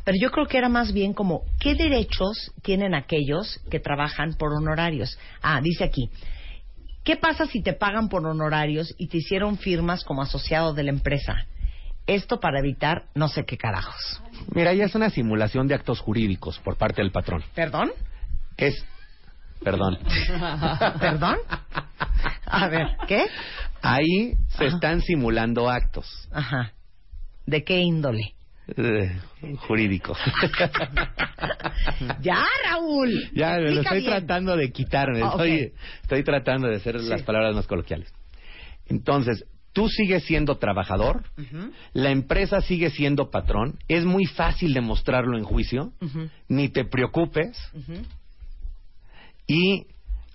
Pero 0.06 0.18
yo 0.22 0.32
creo 0.32 0.46
que 0.46 0.58
era 0.58 0.70
más 0.70 0.94
bien 0.94 1.14
como, 1.14 1.42
¿qué 1.60 1.76
derechos 1.76 2.54
tienen 2.62 2.96
aquellos 2.96 3.60
que 3.70 3.82
trabajan 3.82 4.36
por 4.36 4.54
honorarios? 4.54 5.20
Ah, 5.42 5.60
dice 5.62 5.84
aquí, 5.84 6.10
¿qué 7.04 7.18
pasa 7.18 7.46
si 7.46 7.62
te 7.62 7.74
pagan 7.74 8.08
por 8.08 8.26
honorarios 8.26 8.96
y 8.98 9.10
te 9.10 9.18
hicieron 9.18 9.58
firmas 9.58 10.06
como 10.06 10.22
asociado 10.22 10.74
de 10.74 10.84
la 10.84 10.92
empresa? 10.92 11.46
Esto 12.08 12.40
para 12.40 12.60
evitar 12.60 13.08
no 13.16 13.28
sé 13.28 13.44
qué 13.44 13.58
carajos. 13.58 14.22
Mira, 14.54 14.74
ya 14.74 14.86
es 14.86 14.96
una 14.96 15.10
simulación 15.10 15.68
de 15.68 15.76
actos 15.76 16.00
jurídicos 16.00 16.58
por 16.60 16.78
parte 16.78 17.02
del 17.02 17.12
patrón. 17.12 17.44
¿Perdón? 17.54 17.92
Es... 18.56 18.86
Perdón. 19.64 19.98
¿Perdón? 21.00 21.38
A 22.46 22.68
ver, 22.68 22.88
¿qué? 23.08 23.26
Ahí 23.82 24.34
se 24.50 24.66
están 24.68 25.02
simulando 25.02 25.70
actos 25.70 26.28
Ajá. 26.32 26.74
¿De 27.46 27.64
qué 27.64 27.80
índole? 27.80 28.34
eh, 28.78 29.20
jurídicos. 29.68 30.18
ya, 32.22 32.44
Raúl. 32.70 33.30
ya, 33.34 33.58
me 33.58 33.72
lo 33.72 33.82
estoy 33.82 34.00
bien. 34.00 34.12
tratando 34.12 34.58
de 34.58 34.72
quitarme. 34.72 35.22
Ah, 35.22 35.30
estoy, 35.32 35.74
estoy 36.02 36.24
tratando 36.24 36.68
de 36.68 36.78
hacer 36.78 36.96
las 36.96 37.22
palabras 37.22 37.54
más 37.56 37.68
coloquiales. 37.68 38.12
Entonces, 38.88 39.46
tú 39.72 39.88
sigues 39.90 40.24
siendo 40.24 40.58
trabajador, 40.58 41.24
la 41.94 42.10
empresa 42.10 42.62
sigue 42.62 42.90
siendo 42.90 43.30
patrón, 43.30 43.78
es 43.88 44.06
muy 44.06 44.26
fácil 44.26 44.74
demostrarlo 44.74 45.38
en 45.38 45.44
juicio, 45.44 45.92
ni 46.48 46.70
te 46.70 46.86
preocupes, 46.86 47.56
ujú. 47.74 48.02
Y 49.48 49.88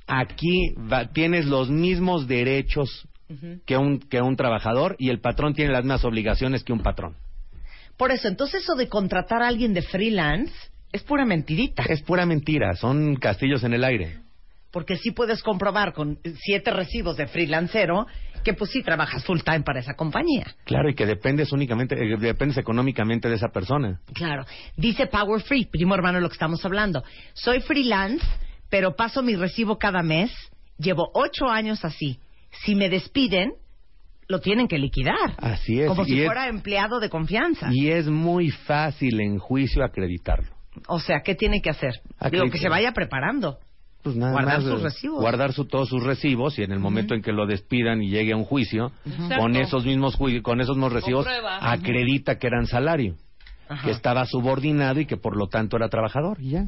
aquí 0.07 0.75
va- 0.91 1.07
tienes 1.13 1.47
los 1.47 1.71
mismos 1.71 2.27
derechos 2.27 3.07
que 3.65 3.77
un, 3.77 4.01
que 4.01 4.21
un 4.21 4.35
trabajador 4.35 4.97
y 4.99 5.09
el 5.11 5.21
patrón 5.21 5.55
tiene 5.55 5.71
las 5.73 5.85
mismas 5.85 6.05
obligaciones 6.05 6.65
que 6.65 6.73
un 6.73 6.81
patrón. 6.83 7.15
Por 7.97 8.11
eso, 8.11 8.27
entonces 8.27 8.63
eso 8.63 8.75
de 8.75 8.89
contratar 8.89 9.43
a 9.43 9.47
alguien 9.49 9.73
de 9.73 9.83
freelance 9.83 10.53
es 10.93 11.03
pura 11.05 11.25
mentirita. 11.25 11.85
Es 11.89 12.03
pura 12.03 12.27
mentira, 12.27 12.75
son 12.75 13.15
castillos 13.17 13.63
en 13.63 13.75
el 13.75 13.85
aire. 13.85 14.19
Porque 14.73 14.97
sí 14.97 15.13
puedes 15.13 15.43
comprobar 15.43 15.93
con 15.93 16.19
siete 16.45 16.73
recibos 16.73 17.17
de 17.17 17.27
freelancero 17.29 18.07
que 18.43 18.55
pues 18.55 18.71
sí 18.71 18.83
trabajas 18.83 19.25
full 19.25 19.41
time 19.45 19.61
para 19.63 19.79
esa 19.81 19.95
compañía. 19.95 20.47
Claro, 20.65 20.89
y 20.89 20.95
que 20.95 21.07
dependes 21.07 21.53
únicamente, 21.53 21.95
eh, 21.95 22.17
dependes 22.19 22.57
económicamente 22.57 23.29
de 23.29 23.35
esa 23.37 23.49
persona. 23.49 24.01
Claro. 24.15 24.45
Dice 24.77 25.07
Power 25.07 25.43
Free, 25.43 25.67
primo 25.67 25.95
hermano 25.95 26.19
lo 26.21 26.29
que 26.29 26.35
estamos 26.35 26.65
hablando. 26.65 27.05
Soy 27.35 27.61
freelance, 27.61 28.25
pero 28.71 28.97
paso 28.97 29.23
mi 29.23 29.35
recibo 29.37 29.79
cada 29.79 30.03
mes. 30.03 30.33
Llevo 30.79 31.11
ocho 31.15 31.47
años 31.49 31.85
así. 31.85 32.19
Si 32.65 32.75
me 32.75 32.89
despiden, 32.89 33.53
lo 34.29 34.41
tienen 34.41 34.67
que 34.69 34.79
liquidar. 34.79 35.35
Así 35.39 35.81
es. 35.81 35.89
Como 35.89 36.05
si 36.05 36.21
es- 36.21 36.27
fuera 36.27 36.49
empleado 36.49 37.01
de 37.01 37.11
confianza. 37.11 37.69
Y 37.73 37.89
es 37.91 38.07
muy 38.09 38.51
fácil 38.51 39.21
en 39.21 39.39
juicio 39.39 39.85
acreditarlo. 39.85 40.49
O 40.87 41.01
sea, 41.01 41.21
¿qué 41.23 41.35
tiene 41.35 41.61
que 41.61 41.69
hacer? 41.71 41.95
Digo, 42.05 42.15
Acredita. 42.21 42.53
que 42.53 42.59
se 42.59 42.69
vaya 42.69 42.93
preparando. 42.93 43.59
Pues 44.03 44.17
nada 44.17 44.33
Guardar 44.33 44.61
más, 44.63 44.65
sus 44.65 44.81
eh, 44.81 44.85
recibos. 44.85 45.21
Guardar 45.21 45.53
su- 45.53 45.67
todos 45.67 45.89
sus 45.91 46.03
recibos 46.03 46.59
y 46.59 46.63
en 46.63 46.73
el 46.73 46.79
momento 46.79 47.15
en 47.15 47.21
que 47.21 47.33
lo 47.33 47.47
despidan 47.47 48.03
y 48.03 48.09
llegue 48.09 48.33
a 48.33 48.37
un 48.37 48.45
juicio, 48.45 48.93
con 49.37 49.57
esos 49.57 49.85
mismos 49.85 50.17
ju- 50.19 50.41
con 50.41 50.61
esos 50.63 50.77
mismos 50.77 50.93
recibos, 50.95 51.27
acredita 51.61 52.39
que 52.39 52.47
eran 52.47 52.67
salario. 52.67 53.17
Ajá. 53.69 53.85
que 53.85 53.93
estaba 53.93 54.27
subordinado 54.27 54.99
y 54.99 55.07
que 55.07 55.17
por 55.17 55.37
lo 55.37 55.47
tanto 55.47 55.77
era 55.77 55.89
trabajador. 55.89 56.39
Y 56.41 56.51
ya. 56.51 56.65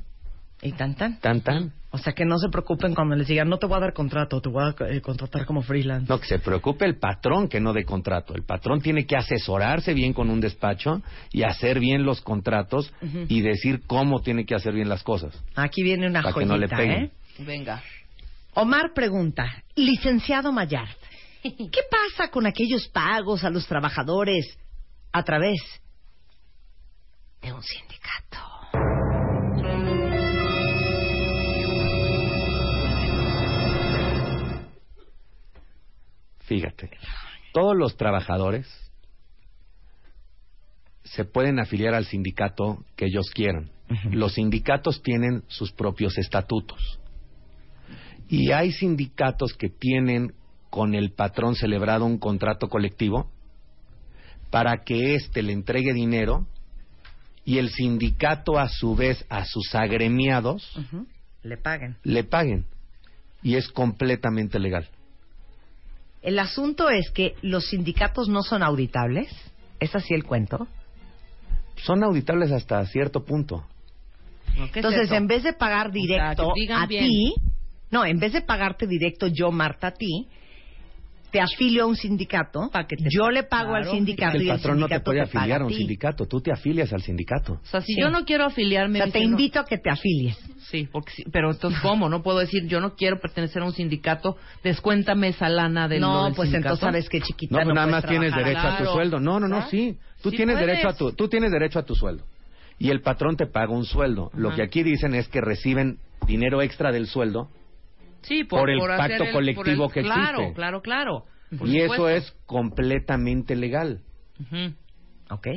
¿Y 0.63 0.73
tan 0.73 0.95
tan? 0.95 1.19
Tan 1.19 1.41
tan. 1.41 1.73
O 1.91 1.99
sea, 1.99 2.15
que 2.15 2.25
no 2.25 2.39
se 2.39 2.49
preocupen 2.49 2.95
cuando 2.95 3.17
les 3.17 3.27
digan, 3.27 3.49
no 3.49 3.59
te 3.59 3.67
voy 3.67 3.77
a 3.77 3.81
dar 3.81 3.93
contrato, 3.93 4.41
te 4.41 4.49
voy 4.49 4.63
a 4.65 4.75
eh, 4.89 5.03
contratar 5.03 5.45
como 5.45 5.61
freelance. 5.61 6.07
No, 6.09 6.21
que 6.21 6.27
se 6.27 6.39
preocupe 6.39 6.87
el 6.87 6.99
patrón 6.99 7.49
que 7.49 7.61
no 7.61 7.73
de 7.73 7.85
contrato. 7.85 8.35
El 8.35 8.45
patrón 8.45 8.81
tiene 8.81 9.05
que 9.05 9.17
asesorarse 9.17 9.93
bien 9.93 10.15
con 10.15 10.31
un 10.31 10.41
despacho 10.41 11.03
y 11.33 11.43
hacer 11.43 11.81
bien 11.81 12.05
los 12.05 12.23
contratos 12.23 12.93
y 13.29 13.41
decir 13.43 13.83
cómo 13.87 14.23
tiene 14.23 14.47
que 14.47 14.55
hacer 14.55 14.73
bien 14.73 14.89
las 14.89 15.03
cosas. 15.03 15.39
Aquí 15.57 15.83
viene 15.83 16.07
una 16.07 16.23
Para 16.23 16.33
que 16.33 16.47
joyita, 16.47 16.55
no 16.55 16.59
le 16.59 16.69
peguen. 16.69 17.05
¿eh? 17.05 17.11
Venga. 17.41 17.83
Omar 18.55 18.93
pregunta, 18.95 19.45
licenciado 19.75 20.53
Mayard, 20.53 20.97
¿qué 21.43 21.81
pasa 21.91 22.31
con 22.31 22.47
aquellos 22.47 22.89
pagos 22.89 23.45
a 23.45 23.51
los 23.51 23.67
trabajadores 23.67 24.59
a 25.13 25.23
través 25.25 25.61
de 27.43 27.53
un 27.53 27.63
sindicato? 27.63 28.52
Fíjate, 36.47 36.91
todos 37.53 37.77
los 37.77 37.97
trabajadores 37.97 38.67
se 41.05 41.25
pueden 41.25 41.59
afiliar 41.59 41.95
al 41.95 42.07
sindicato 42.07 42.85
que 42.97 43.07
ellos 43.07 43.31
quieran. 43.35 43.71
Los 44.11 44.35
sindicatos 44.35 45.03
tienen 45.03 45.43
sus 45.49 45.73
propios 45.73 46.17
estatutos. 46.17 46.99
Y 48.29 48.53
hay 48.53 48.73
sindicatos 48.73 49.53
que 49.53 49.69
tienen 49.69 50.33
con 50.71 50.95
el 50.95 51.13
patrón 51.13 51.55
celebrado 51.55 52.07
un 52.07 52.19
contrato 52.19 52.69
colectivo 52.69 53.31
para 54.51 54.85
que 54.85 55.15
éste 55.15 55.43
le 55.43 55.53
entregue 55.53 55.93
dinero 55.93 56.47
y 57.45 57.59
el 57.59 57.69
sindicato 57.71 58.59
a 58.59 58.69
su 58.69 58.95
vez 58.95 59.27
a 59.29 59.45
sus 59.45 59.75
agremiados 59.75 60.75
Le 61.43 61.59
paguen. 61.59 61.97
le 62.05 62.25
paguen. 62.25 62.67
Y 63.43 63.57
es 63.57 63.69
completamente 63.69 64.59
legal. 64.59 64.89
El 66.23 66.39
asunto 66.39 66.89
es 66.89 67.11
que 67.11 67.35
los 67.43 67.67
sindicatos 67.69 68.29
no 68.29 68.43
son 68.43 68.63
auditables. 68.63 69.29
¿Es 69.81 69.95
así 69.95 70.15
el 70.15 70.25
cuento? 70.25 70.69
Son 71.77 72.03
auditables 72.05 72.53
hasta 72.53 72.85
cierto 72.87 73.25
punto. 73.25 73.65
Entonces, 74.75 75.11
en 75.11 75.27
vez 75.27 75.43
de 75.43 75.53
pagar 75.53 75.91
directo 75.91 76.53
a 76.75 76.87
bien. 76.87 77.05
ti, 77.05 77.35
no, 77.91 78.05
en 78.05 78.19
vez 78.19 78.33
de 78.33 78.43
pagarte 78.43 78.87
directo 78.87 79.27
yo, 79.27 79.51
Marta, 79.51 79.89
a 79.89 79.93
ti, 79.93 80.29
te 81.33 81.41
afilio 81.41 81.85
a 81.85 81.87
un 81.87 81.97
sindicato, 81.97 82.71
yo 83.11 83.31
le 83.31 83.43
pago 83.45 83.75
al 83.75 83.87
sindicato 83.91 84.37
el 84.37 84.43
y 84.45 84.51
el 84.51 84.57
patrón 84.57 84.79
no 84.81 84.87
te 84.87 85.01
puede 85.01 85.19
te 85.21 85.25
afiliar 85.39 85.63
a 85.63 85.65
un 85.65 85.73
sindicato, 85.73 86.27
tú 86.27 86.41
te 86.43 86.53
afilias 86.53 86.93
al 86.93 87.01
sindicato. 87.03 87.55
O 87.55 87.67
sea, 87.67 87.81
si 87.81 87.95
Sí. 87.95 88.01
yo 88.01 88.11
no 88.11 88.25
quiero 88.27 88.45
afiliarme... 88.45 89.01
O 89.01 89.05
sea, 89.05 89.13
te 89.13 89.21
no- 89.21 89.25
invito 89.31 89.59
a 89.59 89.65
que 89.65 89.79
te 89.79 89.89
afilies. 89.91 90.37
Sí, 90.71 90.89
porque 90.93 91.13
pero 91.33 91.51
entonces, 91.51 91.81
¿cómo? 91.81 92.09
No 92.11 92.23
puedo 92.23 92.39
decir, 92.39 92.67
yo 92.69 92.81
no 92.81 92.95
quiero 92.95 93.19
pertenecer 93.19 93.63
a 93.63 93.65
un 93.65 93.73
sindicato, 93.73 94.37
descuéntame 94.63 95.29
esa 95.29 95.49
lana 95.49 95.89
del 95.89 96.01
No, 96.03 96.27
del 96.27 96.35
pues 96.35 96.51
sindicato. 96.51 96.75
entonces 96.75 97.05
sabes 97.05 97.09
que 97.09 97.21
chiquita 97.21 97.53
No, 97.57 97.59
pues 97.63 97.69
no 97.69 97.75
nada 97.75 97.87
más 97.87 98.05
tienes 98.07 98.35
derecho 98.35 98.61
a 98.69 98.79
tu 98.79 98.85
sueldo. 98.85 99.19
No, 99.19 99.41
no, 99.41 99.49
no, 99.49 99.57
¿Ah? 99.57 99.69
sí. 99.71 99.97
Tú 100.23 100.31
Sí 100.31 100.37
tienes 100.37 100.57
puedes. 100.57 100.69
derecho 100.69 100.89
a 100.89 100.93
tu 100.95 101.13
tú 101.13 101.29
tienes 101.29 101.51
derecho 101.51 101.79
a 101.79 101.83
tu 101.85 101.95
sueldo. 101.95 102.25
Y 102.79 102.91
el 102.91 103.01
patrón 103.01 103.37
te 103.37 103.47
paga 103.47 103.73
un 103.73 103.85
sueldo. 103.87 104.31
Lo 104.35 104.55
que 104.55 104.63
aquí 104.63 104.83
dicen 104.83 105.15
es 105.15 105.29
que 105.29 105.41
reciben 105.41 105.97
dinero 106.27 106.63
extra 106.63 106.93
del 106.93 107.07
sueldo 107.07 107.49
Sí, 108.23 108.45
por 108.45 108.71
el 108.71 108.79
pacto 108.81 109.25
colectivo 109.33 109.89
que 109.89 110.03
Claro, 110.03 110.39
existe. 110.39 110.55
claro, 110.55 110.81
claro. 110.83 111.25
Por 111.59 111.69
y 111.69 111.81
eso 111.81 112.09
es 112.09 112.33
completamente 112.47 113.57
legal. 113.57 114.01
Ujú. 114.41 114.75
Ok. 115.31 115.49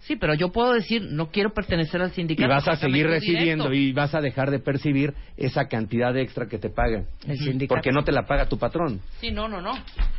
Sí, 0.00 0.14
pero 0.16 0.34
yo 0.34 0.52
puedo 0.52 0.72
decir, 0.72 1.02
no 1.10 1.30
quiero 1.30 1.52
pertenecer 1.52 2.00
al 2.00 2.10
Y 2.10 2.14
sindicato. 2.14 2.48
vas 2.48 2.68
a 2.68 2.76
seguir 2.76 3.06
recibiendo 3.08 3.64
directo. 3.68 3.74
y 3.74 3.92
vas 3.92 4.14
a 4.14 4.20
dejar 4.20 4.50
de 4.50 4.60
percibir 4.60 5.14
esa 5.36 5.66
cantidad 5.68 6.12
de 6.14 6.22
extra 6.22 6.46
que 6.46 6.58
te 6.58 6.70
pagan. 6.70 7.06
El 7.26 7.38
sindicato. 7.38 7.74
Porque 7.76 7.90
no 7.92 8.04
te 8.04 8.12
la 8.12 8.24
paga 8.24 8.48
tu 8.48 8.58
patrón. 8.58 9.00
Sí, 9.20 9.30
no, 9.32 9.48
no, 9.48 9.60
no. 9.60 9.72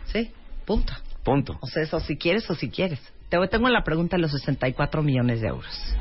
Sí, 0.05 0.29
punto. 0.65 0.93
Punto. 1.23 1.57
O 1.61 1.67
sea, 1.67 1.83
eso 1.83 1.99
si 2.01 2.17
quieres 2.17 2.49
o 2.49 2.55
si 2.55 2.69
quieres. 2.69 2.99
Te 3.29 3.37
tengo 3.47 3.69
la 3.69 3.83
pregunta 3.83 4.15
de 4.15 4.21
los 4.21 4.31
64 4.31 5.03
millones 5.03 5.41
de 5.41 5.47
euros. 5.47 5.95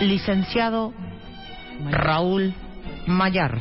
Licenciado 0.00 0.94
Raúl 1.88 2.54
Mayar, 3.06 3.60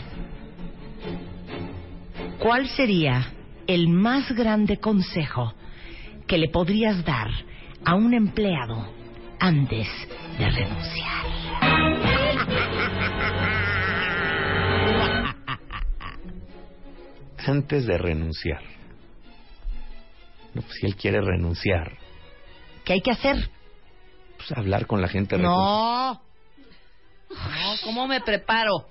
¿cuál 2.40 2.68
sería 2.70 3.32
el 3.68 3.88
más 3.88 4.32
grande 4.32 4.78
consejo 4.78 5.54
que 6.28 6.38
le 6.38 6.50
podrías 6.50 7.04
dar 7.06 7.30
a 7.86 7.96
un 7.96 8.14
empleado 8.14 8.88
antes 9.40 9.88
de 10.38 10.50
renunciar? 10.50 11.26
Antes 17.48 17.86
de 17.88 17.98
renunciar. 17.98 18.62
No, 20.54 20.62
pues 20.62 20.74
si 20.80 20.86
él 20.86 20.96
quiere 20.96 21.22
renunciar, 21.22 21.98
¿Qué 22.84 22.94
hay 22.94 23.02
que 23.02 23.12
hacer? 23.12 23.50
pues 24.38 24.52
hablar 24.58 24.88
con 24.88 25.02
la 25.02 25.08
gente. 25.08 25.38
No. 25.38 26.22
No, 27.30 27.76
¿cómo 27.84 28.08
me 28.08 28.22
preparo? 28.22 28.88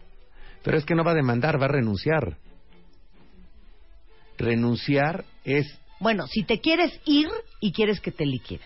Pero 0.63 0.79
es 0.79 0.85
que 0.85 0.95
no 0.95 1.05
va 1.05 1.13
a 1.13 1.15
demandar, 1.15 1.61
va 1.61 1.67
a 1.67 1.69
renunciar. 1.69 2.37
Renunciar 4.37 5.25
es... 5.45 5.67
Bueno, 6.01 6.27
si 6.29 6.45
te 6.45 6.61
quieres 6.61 6.99
ir 7.05 7.29
y 7.61 7.73
quieres 7.73 8.01
que 8.01 8.13
te 8.13 8.25
liquiden. 8.25 8.63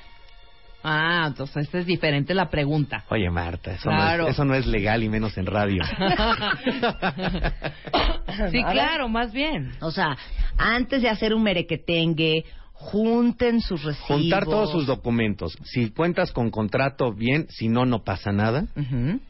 Ah, 0.84 1.24
entonces 1.28 1.64
esta 1.64 1.78
es 1.78 1.86
diferente 1.86 2.34
la 2.34 2.50
pregunta. 2.50 3.04
Oye, 3.08 3.30
Marta, 3.30 3.72
eso, 3.72 3.88
Claro. 3.88 4.24
no, 4.24 4.28
es, 4.28 4.34
eso 4.34 4.44
no 4.44 4.54
es 4.54 4.66
legal 4.66 5.02
y 5.04 5.08
menos 5.08 5.38
en 5.38 5.46
radio. 5.46 5.82
sí, 8.50 8.62
claro, 8.64 9.08
más 9.08 9.32
bien. 9.32 9.72
O 9.80 9.92
sea, 9.92 10.16
antes 10.58 11.00
de 11.02 11.08
hacer 11.08 11.34
un 11.34 11.44
merequetengue, 11.44 12.44
junten 12.72 13.60
sus 13.60 13.84
recibos. 13.84 14.20
Juntar 14.20 14.44
todos 14.44 14.72
sus 14.72 14.86
documentos. 14.86 15.56
Si 15.64 15.90
cuentas 15.90 16.32
con 16.32 16.50
contrato, 16.50 17.12
bien. 17.12 17.46
Si 17.48 17.68
no, 17.68 17.86
no 17.86 18.02
pasa 18.02 18.32
nada. 18.32 18.66
Ujú, 18.76 19.20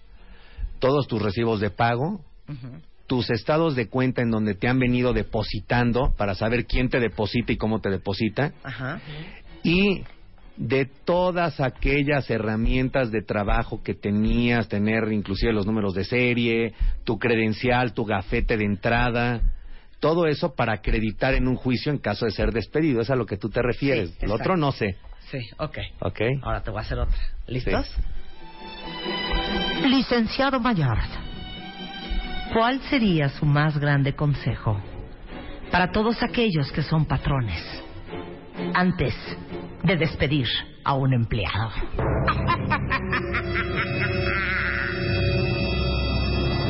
Todos 0.82 1.06
tus 1.06 1.22
recibos 1.22 1.60
de 1.60 1.70
pago. 1.70 2.20
ujú. 2.48 2.68
Tus 3.06 3.30
estados 3.30 3.76
de 3.76 3.88
cuenta 3.88 4.22
en 4.22 4.30
donde 4.30 4.54
te 4.54 4.68
han 4.68 4.78
venido 4.78 5.12
depositando 5.12 6.14
para 6.16 6.34
saber 6.34 6.64
quién 6.66 6.88
te 6.88 6.98
deposita 6.98 7.52
y 7.52 7.56
cómo 7.56 7.80
te 7.80 7.88
deposita. 7.88 8.52
Ajá. 8.64 9.00
y 9.62 10.02
de 10.56 10.86
todas 11.04 11.60
aquellas 11.60 12.28
herramientas 12.30 13.10
de 13.10 13.22
trabajo 13.22 13.82
que 13.82 13.94
tenías, 13.94 14.68
tener 14.68 15.12
inclusive 15.12 15.52
los 15.52 15.66
números 15.66 15.94
de 15.94 16.04
serie, 16.04 16.74
tu 17.04 17.18
credencial, 17.18 17.94
tu 17.94 18.04
gafete 18.04 18.56
de 18.56 18.64
entrada, 18.64 19.40
todo 20.00 20.26
eso 20.26 20.54
para 20.54 20.74
acreditar 20.74 21.34
en 21.34 21.46
un 21.46 21.54
juicio 21.54 21.92
en 21.92 21.98
caso 21.98 22.26
de 22.26 22.32
ser 22.32 22.50
despedido. 22.52 23.00
Es 23.00 23.10
a 23.10 23.16
lo 23.16 23.24
que 23.24 23.36
tú 23.36 23.50
te 23.50 23.62
refieres. 23.62 24.10
Sí, 24.18 24.26
Lo 24.26 24.34
otro 24.34 24.56
no 24.56 24.72
sé. 24.72 24.96
Sí, 25.30 25.38
ok. 25.59 25.78
¿Ok? 26.00 26.20
Ahora 26.42 26.62
te 26.62 26.70
voy 26.70 26.78
a 26.78 26.82
hacer 26.82 26.98
otra. 26.98 27.18
¿Listos? 27.46 27.88
Licenciado 29.84 30.60
Mayor, 30.60 30.98
¿cuál 32.52 32.80
sería 32.82 33.28
su 33.28 33.44
más 33.44 33.76
grande 33.78 34.14
consejo 34.14 34.80
para 35.70 35.90
todos 35.90 36.22
aquellos 36.22 36.70
que 36.70 36.82
son 36.82 37.04
patrones 37.04 37.60
antes 38.74 39.14
de 39.82 39.96
despedir 39.96 40.46
a 40.84 40.94
un 40.94 41.12
empleado? 41.12 41.70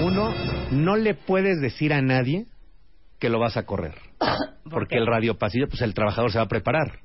Uno, 0.02 0.34
no 0.70 0.97
le 0.97 1.14
puedes 1.14 1.60
decir 1.60 1.93
a 1.93 2.01
nadie 2.01 2.47
que 3.18 3.28
lo 3.28 3.39
vas 3.39 3.56
a 3.56 3.66
correr. 3.66 3.94
Porque 4.70 4.97
el 4.97 5.06
radio 5.06 5.36
pasillo, 5.36 5.68
pues 5.68 5.82
el 5.82 5.93
trabajador 5.93 6.32
se 6.32 6.39
va 6.39 6.44
a 6.44 6.48
preparar. 6.48 7.01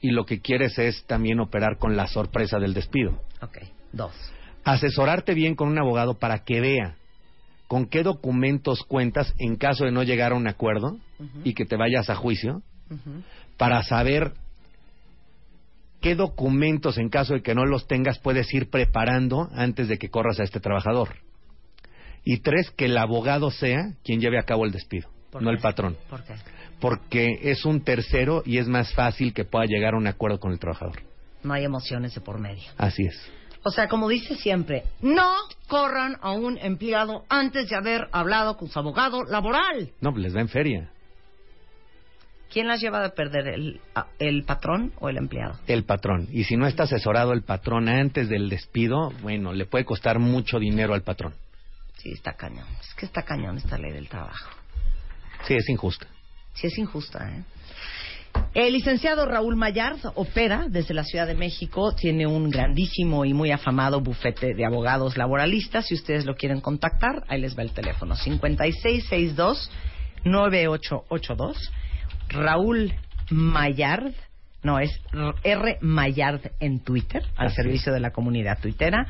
Y 0.00 0.10
lo 0.10 0.24
que 0.24 0.40
quieres 0.40 0.78
es 0.78 1.04
también 1.06 1.40
operar 1.40 1.78
con 1.78 1.96
la 1.96 2.06
sorpresa 2.06 2.58
del 2.58 2.72
despido. 2.72 3.20
Ok, 3.42 3.58
dos. 3.92 4.35
Asesorarte 4.72 5.32
bien 5.34 5.54
con 5.54 5.68
un 5.68 5.78
abogado 5.78 6.18
para 6.18 6.40
que 6.44 6.60
vea 6.60 6.96
con 7.68 7.86
qué 7.86 8.02
documentos 8.02 8.84
cuentas 8.84 9.32
en 9.38 9.56
caso 9.56 9.84
de 9.84 9.92
no 9.92 10.02
llegar 10.02 10.32
a 10.32 10.36
un 10.36 10.46
acuerdo 10.46 10.98
y 11.44 11.54
que 11.54 11.64
te 11.64 11.76
vayas 11.76 12.10
a 12.10 12.14
juicio, 12.14 12.62
para 13.56 13.82
saber 13.82 14.32
qué 16.00 16.14
documentos 16.14 16.98
en 16.98 17.08
caso 17.08 17.34
de 17.34 17.42
que 17.42 17.54
no 17.54 17.64
los 17.64 17.86
tengas 17.88 18.18
puedes 18.18 18.52
ir 18.54 18.70
preparando 18.70 19.48
antes 19.52 19.88
de 19.88 19.98
que 19.98 20.10
corras 20.10 20.38
a 20.38 20.44
este 20.44 20.60
trabajador. 20.60 21.16
Y 22.24 22.38
tres, 22.38 22.70
que 22.70 22.86
el 22.86 22.98
abogado 22.98 23.50
sea 23.50 23.94
quien 24.04 24.20
lleve 24.20 24.38
a 24.38 24.42
cabo 24.44 24.64
el 24.64 24.72
despido, 24.72 25.08
¿Por 25.30 25.42
no 25.42 25.50
qué? 25.50 25.56
el 25.56 25.62
patrón. 25.62 25.96
¿Por 26.10 26.22
qué? 26.24 26.34
Porque 26.80 27.38
es 27.42 27.64
un 27.64 27.80
tercero 27.82 28.42
y 28.44 28.58
es 28.58 28.68
más 28.68 28.92
fácil 28.94 29.32
que 29.32 29.44
pueda 29.44 29.64
llegar 29.66 29.94
a 29.94 29.96
un 29.96 30.06
acuerdo 30.06 30.38
con 30.38 30.52
el 30.52 30.58
trabajador. 30.58 31.02
No 31.42 31.54
hay 31.54 31.64
emociones 31.64 32.14
de 32.14 32.20
por 32.20 32.38
medio. 32.40 32.64
Así 32.76 33.04
es. 33.04 33.30
O 33.66 33.70
sea, 33.72 33.88
como 33.88 34.08
dice 34.08 34.36
siempre, 34.36 34.84
no 35.00 35.34
corran 35.66 36.18
a 36.20 36.30
un 36.30 36.56
empleado 36.56 37.24
antes 37.28 37.68
de 37.68 37.74
haber 37.74 38.06
hablado 38.12 38.56
con 38.56 38.68
su 38.68 38.78
abogado 38.78 39.24
laboral. 39.24 39.90
No, 40.00 40.12
pues 40.12 40.22
les 40.22 40.34
da 40.34 40.40
en 40.40 40.48
feria. 40.48 40.90
¿quién 42.48 42.68
las 42.68 42.80
lleva 42.80 43.04
a 43.04 43.08
perder, 43.10 43.48
el, 43.48 43.80
el 44.20 44.44
patrón 44.44 44.92
o 45.00 45.08
el 45.08 45.16
empleado? 45.16 45.58
El 45.66 45.82
patrón. 45.84 46.28
Y 46.30 46.44
si 46.44 46.56
no 46.56 46.68
está 46.68 46.84
asesorado 46.84 47.32
el 47.32 47.42
patrón 47.42 47.88
antes 47.88 48.28
del 48.28 48.48
despido, 48.48 49.10
bueno, 49.20 49.52
le 49.52 49.66
puede 49.66 49.84
costar 49.84 50.20
mucho 50.20 50.60
dinero 50.60 50.94
al 50.94 51.02
patrón. 51.02 51.34
Sí, 51.96 52.12
está 52.12 52.34
cañón. 52.34 52.68
Es 52.80 52.94
que 52.94 53.06
está 53.06 53.24
cañón 53.24 53.56
esta 53.56 53.76
ley 53.76 53.90
del 53.90 54.08
trabajo. 54.08 54.48
Sí, 55.42 55.54
es 55.54 55.68
injusta. 55.68 56.06
Sí, 56.54 56.68
es 56.68 56.78
injusta, 56.78 57.28
¿eh? 57.28 57.42
El 58.56 58.72
licenciado 58.72 59.26
Raúl 59.26 59.54
Mayard 59.54 59.98
opera 60.14 60.64
desde 60.68 60.94
la 60.94 61.04
Ciudad 61.04 61.26
de 61.26 61.34
México, 61.34 61.94
tiene 61.94 62.26
un 62.26 62.48
grandísimo 62.48 63.26
y 63.26 63.34
muy 63.34 63.50
afamado 63.50 64.00
bufete 64.00 64.54
de 64.54 64.64
abogados 64.64 65.18
laboralistas. 65.18 65.86
Si 65.86 65.94
ustedes 65.94 66.24
lo 66.24 66.36
quieren 66.36 66.62
contactar, 66.62 67.24
ahí 67.28 67.38
les 67.38 67.54
va 67.56 67.62
el 67.62 67.72
teléfono: 67.72 68.14
5662-9882. 70.24 71.54
Raúl 72.30 72.94
Mayard, 73.30 74.14
no, 74.62 74.78
es 74.78 75.02
R 75.44 75.76
Mayard 75.82 76.52
en 76.58 76.80
Twitter, 76.80 77.22
al 77.36 77.48
Así 77.48 77.56
servicio 77.56 77.92
de 77.92 78.00
la 78.00 78.12
comunidad 78.12 78.58
tuitera, 78.58 79.06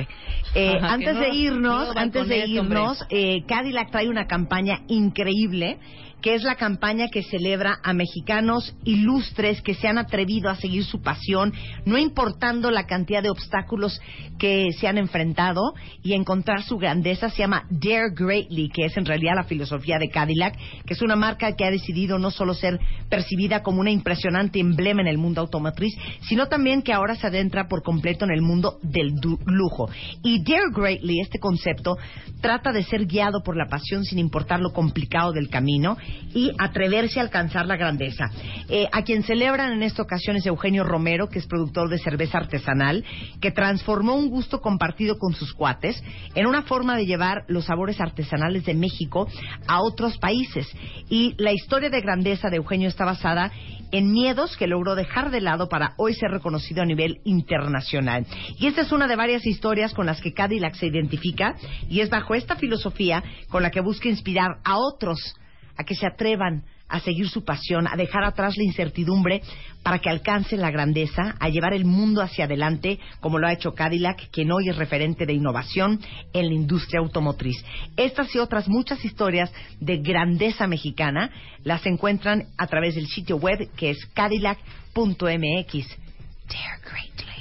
Eh, 0.55 0.75
Ajá, 0.75 0.93
antes 0.93 1.17
de 1.17 1.27
no- 1.29 1.33
irnos, 1.33 1.95
no 1.95 2.01
antes 2.01 2.27
de 2.27 2.45
irnos, 2.45 3.01
eh, 3.09 3.45
Cadillac 3.47 3.89
trae 3.91 4.09
una 4.09 4.27
campaña 4.27 4.81
increíble 4.89 5.77
que 6.21 6.35
es 6.35 6.43
la 6.43 6.55
campaña 6.55 7.09
que 7.09 7.23
celebra 7.23 7.79
a 7.83 7.93
mexicanos 7.93 8.75
ilustres 8.83 9.61
que 9.61 9.73
se 9.73 9.87
han 9.87 9.97
atrevido 9.97 10.49
a 10.49 10.55
seguir 10.55 10.83
su 10.83 11.01
pasión, 11.01 11.53
no 11.85 11.97
importando 11.97 12.71
la 12.71 12.85
cantidad 12.85 13.23
de 13.23 13.29
obstáculos 13.29 14.01
que 14.37 14.71
se 14.73 14.87
han 14.87 14.97
enfrentado 14.97 15.73
y 16.03 16.13
encontrar 16.13 16.63
su 16.63 16.77
grandeza. 16.77 17.29
Se 17.29 17.39
llama 17.39 17.65
Dare 17.69 18.11
Greatly, 18.13 18.69
que 18.69 18.85
es 18.85 18.97
en 18.97 19.05
realidad 19.05 19.35
la 19.35 19.43
filosofía 19.43 19.97
de 19.97 20.09
Cadillac, 20.09 20.57
que 20.85 20.93
es 20.93 21.01
una 21.01 21.15
marca 21.15 21.55
que 21.55 21.65
ha 21.65 21.71
decidido 21.71 22.19
no 22.19 22.31
solo 22.31 22.53
ser 22.53 22.79
percibida 23.09 23.63
como 23.63 23.81
una 23.81 23.91
impresionante 23.91 24.59
emblema 24.59 25.01
en 25.01 25.07
el 25.07 25.17
mundo 25.17 25.41
automotriz, 25.41 25.95
sino 26.27 26.47
también 26.47 26.81
que 26.81 26.93
ahora 26.93 27.15
se 27.15 27.27
adentra 27.27 27.67
por 27.67 27.83
completo 27.83 28.25
en 28.25 28.31
el 28.31 28.41
mundo 28.41 28.79
del 28.81 29.13
lujo. 29.45 29.89
Y 30.23 30.43
Dare 30.43 30.71
Greatly, 30.73 31.21
este 31.21 31.39
concepto, 31.39 31.97
trata 32.41 32.71
de 32.71 32.83
ser 32.83 33.05
guiado 33.05 33.41
por 33.43 33.55
la 33.55 33.67
pasión 33.67 34.03
sin 34.03 34.19
importar 34.19 34.59
lo 34.59 34.71
complicado 34.73 35.31
del 35.31 35.49
camino 35.49 35.97
y 36.33 36.51
atreverse 36.57 37.19
a 37.19 37.23
alcanzar 37.23 37.65
la 37.65 37.77
grandeza. 37.77 38.29
Eh, 38.67 38.87
a 38.91 39.03
quien 39.03 39.23
celebran 39.23 39.71
en 39.71 39.83
esta 39.83 40.03
ocasión 40.03 40.35
es 40.35 40.45
Eugenio 40.45 40.83
Romero, 40.83 41.29
que 41.29 41.39
es 41.39 41.47
productor 41.47 41.89
de 41.89 41.99
cerveza 41.99 42.37
artesanal, 42.37 43.03
que 43.41 43.51
transformó 43.51 44.15
un 44.15 44.29
gusto 44.29 44.61
compartido 44.61 45.17
con 45.17 45.33
sus 45.33 45.53
cuates 45.53 46.01
en 46.35 46.45
una 46.45 46.63
forma 46.63 46.95
de 46.95 47.05
llevar 47.05 47.45
los 47.47 47.65
sabores 47.65 47.99
artesanales 47.99 48.65
de 48.65 48.73
México 48.73 49.27
a 49.67 49.81
otros 49.81 50.17
países. 50.17 50.67
Y 51.09 51.35
la 51.37 51.51
historia 51.51 51.89
de 51.89 52.01
grandeza 52.01 52.49
de 52.49 52.57
Eugenio 52.57 52.87
está 52.87 53.05
basada 53.05 53.51
en 53.91 54.11
miedos 54.11 54.55
que 54.57 54.67
logró 54.67 54.95
dejar 54.95 55.31
de 55.31 55.41
lado 55.41 55.67
para 55.67 55.93
hoy 55.97 56.13
ser 56.13 56.31
reconocido 56.31 56.81
a 56.81 56.85
nivel 56.85 57.21
internacional. 57.23 58.25
Y 58.57 58.67
esta 58.67 58.81
es 58.81 58.91
una 58.91 59.07
de 59.07 59.15
varias 59.15 59.45
historias 59.45 59.93
con 59.93 60.05
las 60.05 60.21
que 60.21 60.33
Cadillac 60.33 60.75
se 60.75 60.87
identifica 60.87 61.55
y 61.89 62.01
es 62.01 62.09
bajo 62.09 62.35
esta 62.35 62.55
filosofía 62.55 63.23
con 63.49 63.63
la 63.63 63.71
que 63.71 63.81
busca 63.81 64.09
inspirar 64.09 64.59
a 64.63 64.77
otros 64.77 65.35
a 65.79 65.85
que 65.85 65.95
se 65.95 66.05
atrevan 66.05 66.63
a 66.89 66.99
seguir 66.99 67.29
su 67.29 67.45
pasión, 67.45 67.87
a 67.87 67.95
dejar 67.95 68.25
atrás 68.25 68.57
la 68.57 68.63
incertidumbre 68.63 69.41
para 69.81 69.99
que 69.99 70.09
alcancen 70.09 70.59
la 70.59 70.71
grandeza, 70.71 71.35
a 71.39 71.47
llevar 71.47 71.73
el 71.73 71.85
mundo 71.85 72.21
hacia 72.21 72.45
adelante, 72.45 72.99
como 73.21 73.39
lo 73.39 73.47
ha 73.47 73.53
hecho 73.53 73.73
Cadillac, 73.73 74.29
quien 74.31 74.51
hoy 74.51 74.67
es 74.67 74.75
referente 74.75 75.25
de 75.25 75.33
innovación 75.33 76.01
en 76.33 76.47
la 76.47 76.53
industria 76.53 76.99
automotriz. 76.99 77.63
Estas 77.95 78.35
y 78.35 78.39
otras 78.39 78.67
muchas 78.67 79.05
historias 79.05 79.53
de 79.79 79.97
grandeza 79.99 80.67
mexicana 80.67 81.31
las 81.63 81.85
encuentran 81.85 82.47
a 82.57 82.67
través 82.67 82.95
del 82.95 83.07
sitio 83.07 83.37
web 83.37 83.69
que 83.77 83.91
es 83.91 84.05
cadillac.mx. 84.13 85.17
Dare 85.23 86.81
greatly. 86.83 87.39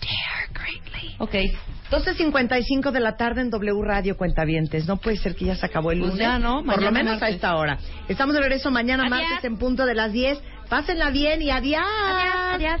Dare 0.00 0.48
greatly. 0.52 1.14
Ok. 1.18 1.34
12.55 1.90 2.90
de 2.92 3.00
la 3.00 3.16
tarde 3.16 3.40
en 3.40 3.50
W 3.50 3.82
Radio 3.82 4.16
Cuentavientes. 4.16 4.86
No 4.86 4.98
puede 4.98 5.16
ser 5.16 5.34
que 5.34 5.46
ya 5.46 5.56
se 5.56 5.66
acabó 5.66 5.90
el 5.92 5.98
Pues 6.00 6.12
lunes. 6.12 6.26
ya, 6.26 6.38
¿no? 6.38 6.62
Por 6.64 6.80
lo 6.82 6.92
menos 6.92 7.20
a 7.22 7.28
esta 7.28 7.56
hora. 7.56 7.78
Estamos 8.08 8.34
de 8.34 8.40
regreso 8.40 8.70
mañana 8.70 9.04
Adiós. 9.06 9.20
martes 9.20 9.44
en 9.44 9.56
punto 9.56 9.84
de 9.86 9.94
las 9.94 10.12
10. 10.12 10.38
Pásenla 10.68 11.10
bien 11.10 11.42
y 11.42 11.50
adiós. 11.50 11.82
Adiós. 12.54 12.80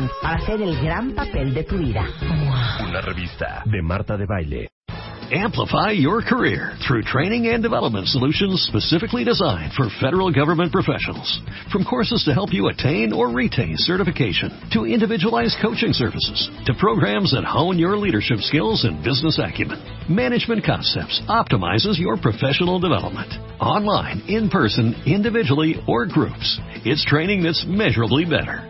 para 0.21 0.35
hacer 0.35 0.61
el 0.61 0.79
gran 0.81 1.13
papel 1.13 1.53
de 1.53 1.63
tu 1.63 1.77
vida. 1.77 2.05
Una 2.87 3.01
revista 3.01 3.63
de 3.65 3.81
Marta 3.81 4.17
de 4.17 4.25
Baile. 4.25 4.69
Amplify 5.33 5.91
your 5.91 6.21
career 6.21 6.73
through 6.85 7.03
training 7.03 7.47
and 7.47 7.63
development 7.63 8.05
solutions 8.07 8.67
specifically 8.67 9.23
designed 9.23 9.71
for 9.71 9.87
federal 10.01 10.29
government 10.29 10.73
professionals. 10.73 11.39
From 11.71 11.85
courses 11.85 12.25
to 12.25 12.33
help 12.33 12.51
you 12.51 12.67
attain 12.67 13.13
or 13.13 13.29
retain 13.29 13.75
certification, 13.77 14.51
to 14.73 14.83
individualized 14.83 15.55
coaching 15.61 15.93
services, 15.93 16.49
to 16.65 16.73
programs 16.77 17.31
that 17.31 17.45
hone 17.45 17.79
your 17.79 17.95
leadership 17.95 18.39
skills 18.39 18.83
and 18.83 19.05
business 19.05 19.39
acumen, 19.41 19.79
Management 20.09 20.65
Concepts 20.65 21.21
optimizes 21.29 21.97
your 21.97 22.17
professional 22.17 22.77
development. 22.81 23.31
Online, 23.61 24.21
in 24.27 24.49
person, 24.49 25.01
individually, 25.05 25.75
or 25.87 26.05
groups, 26.05 26.59
it's 26.83 27.05
training 27.05 27.41
that's 27.41 27.63
measurably 27.65 28.25
better. 28.25 28.69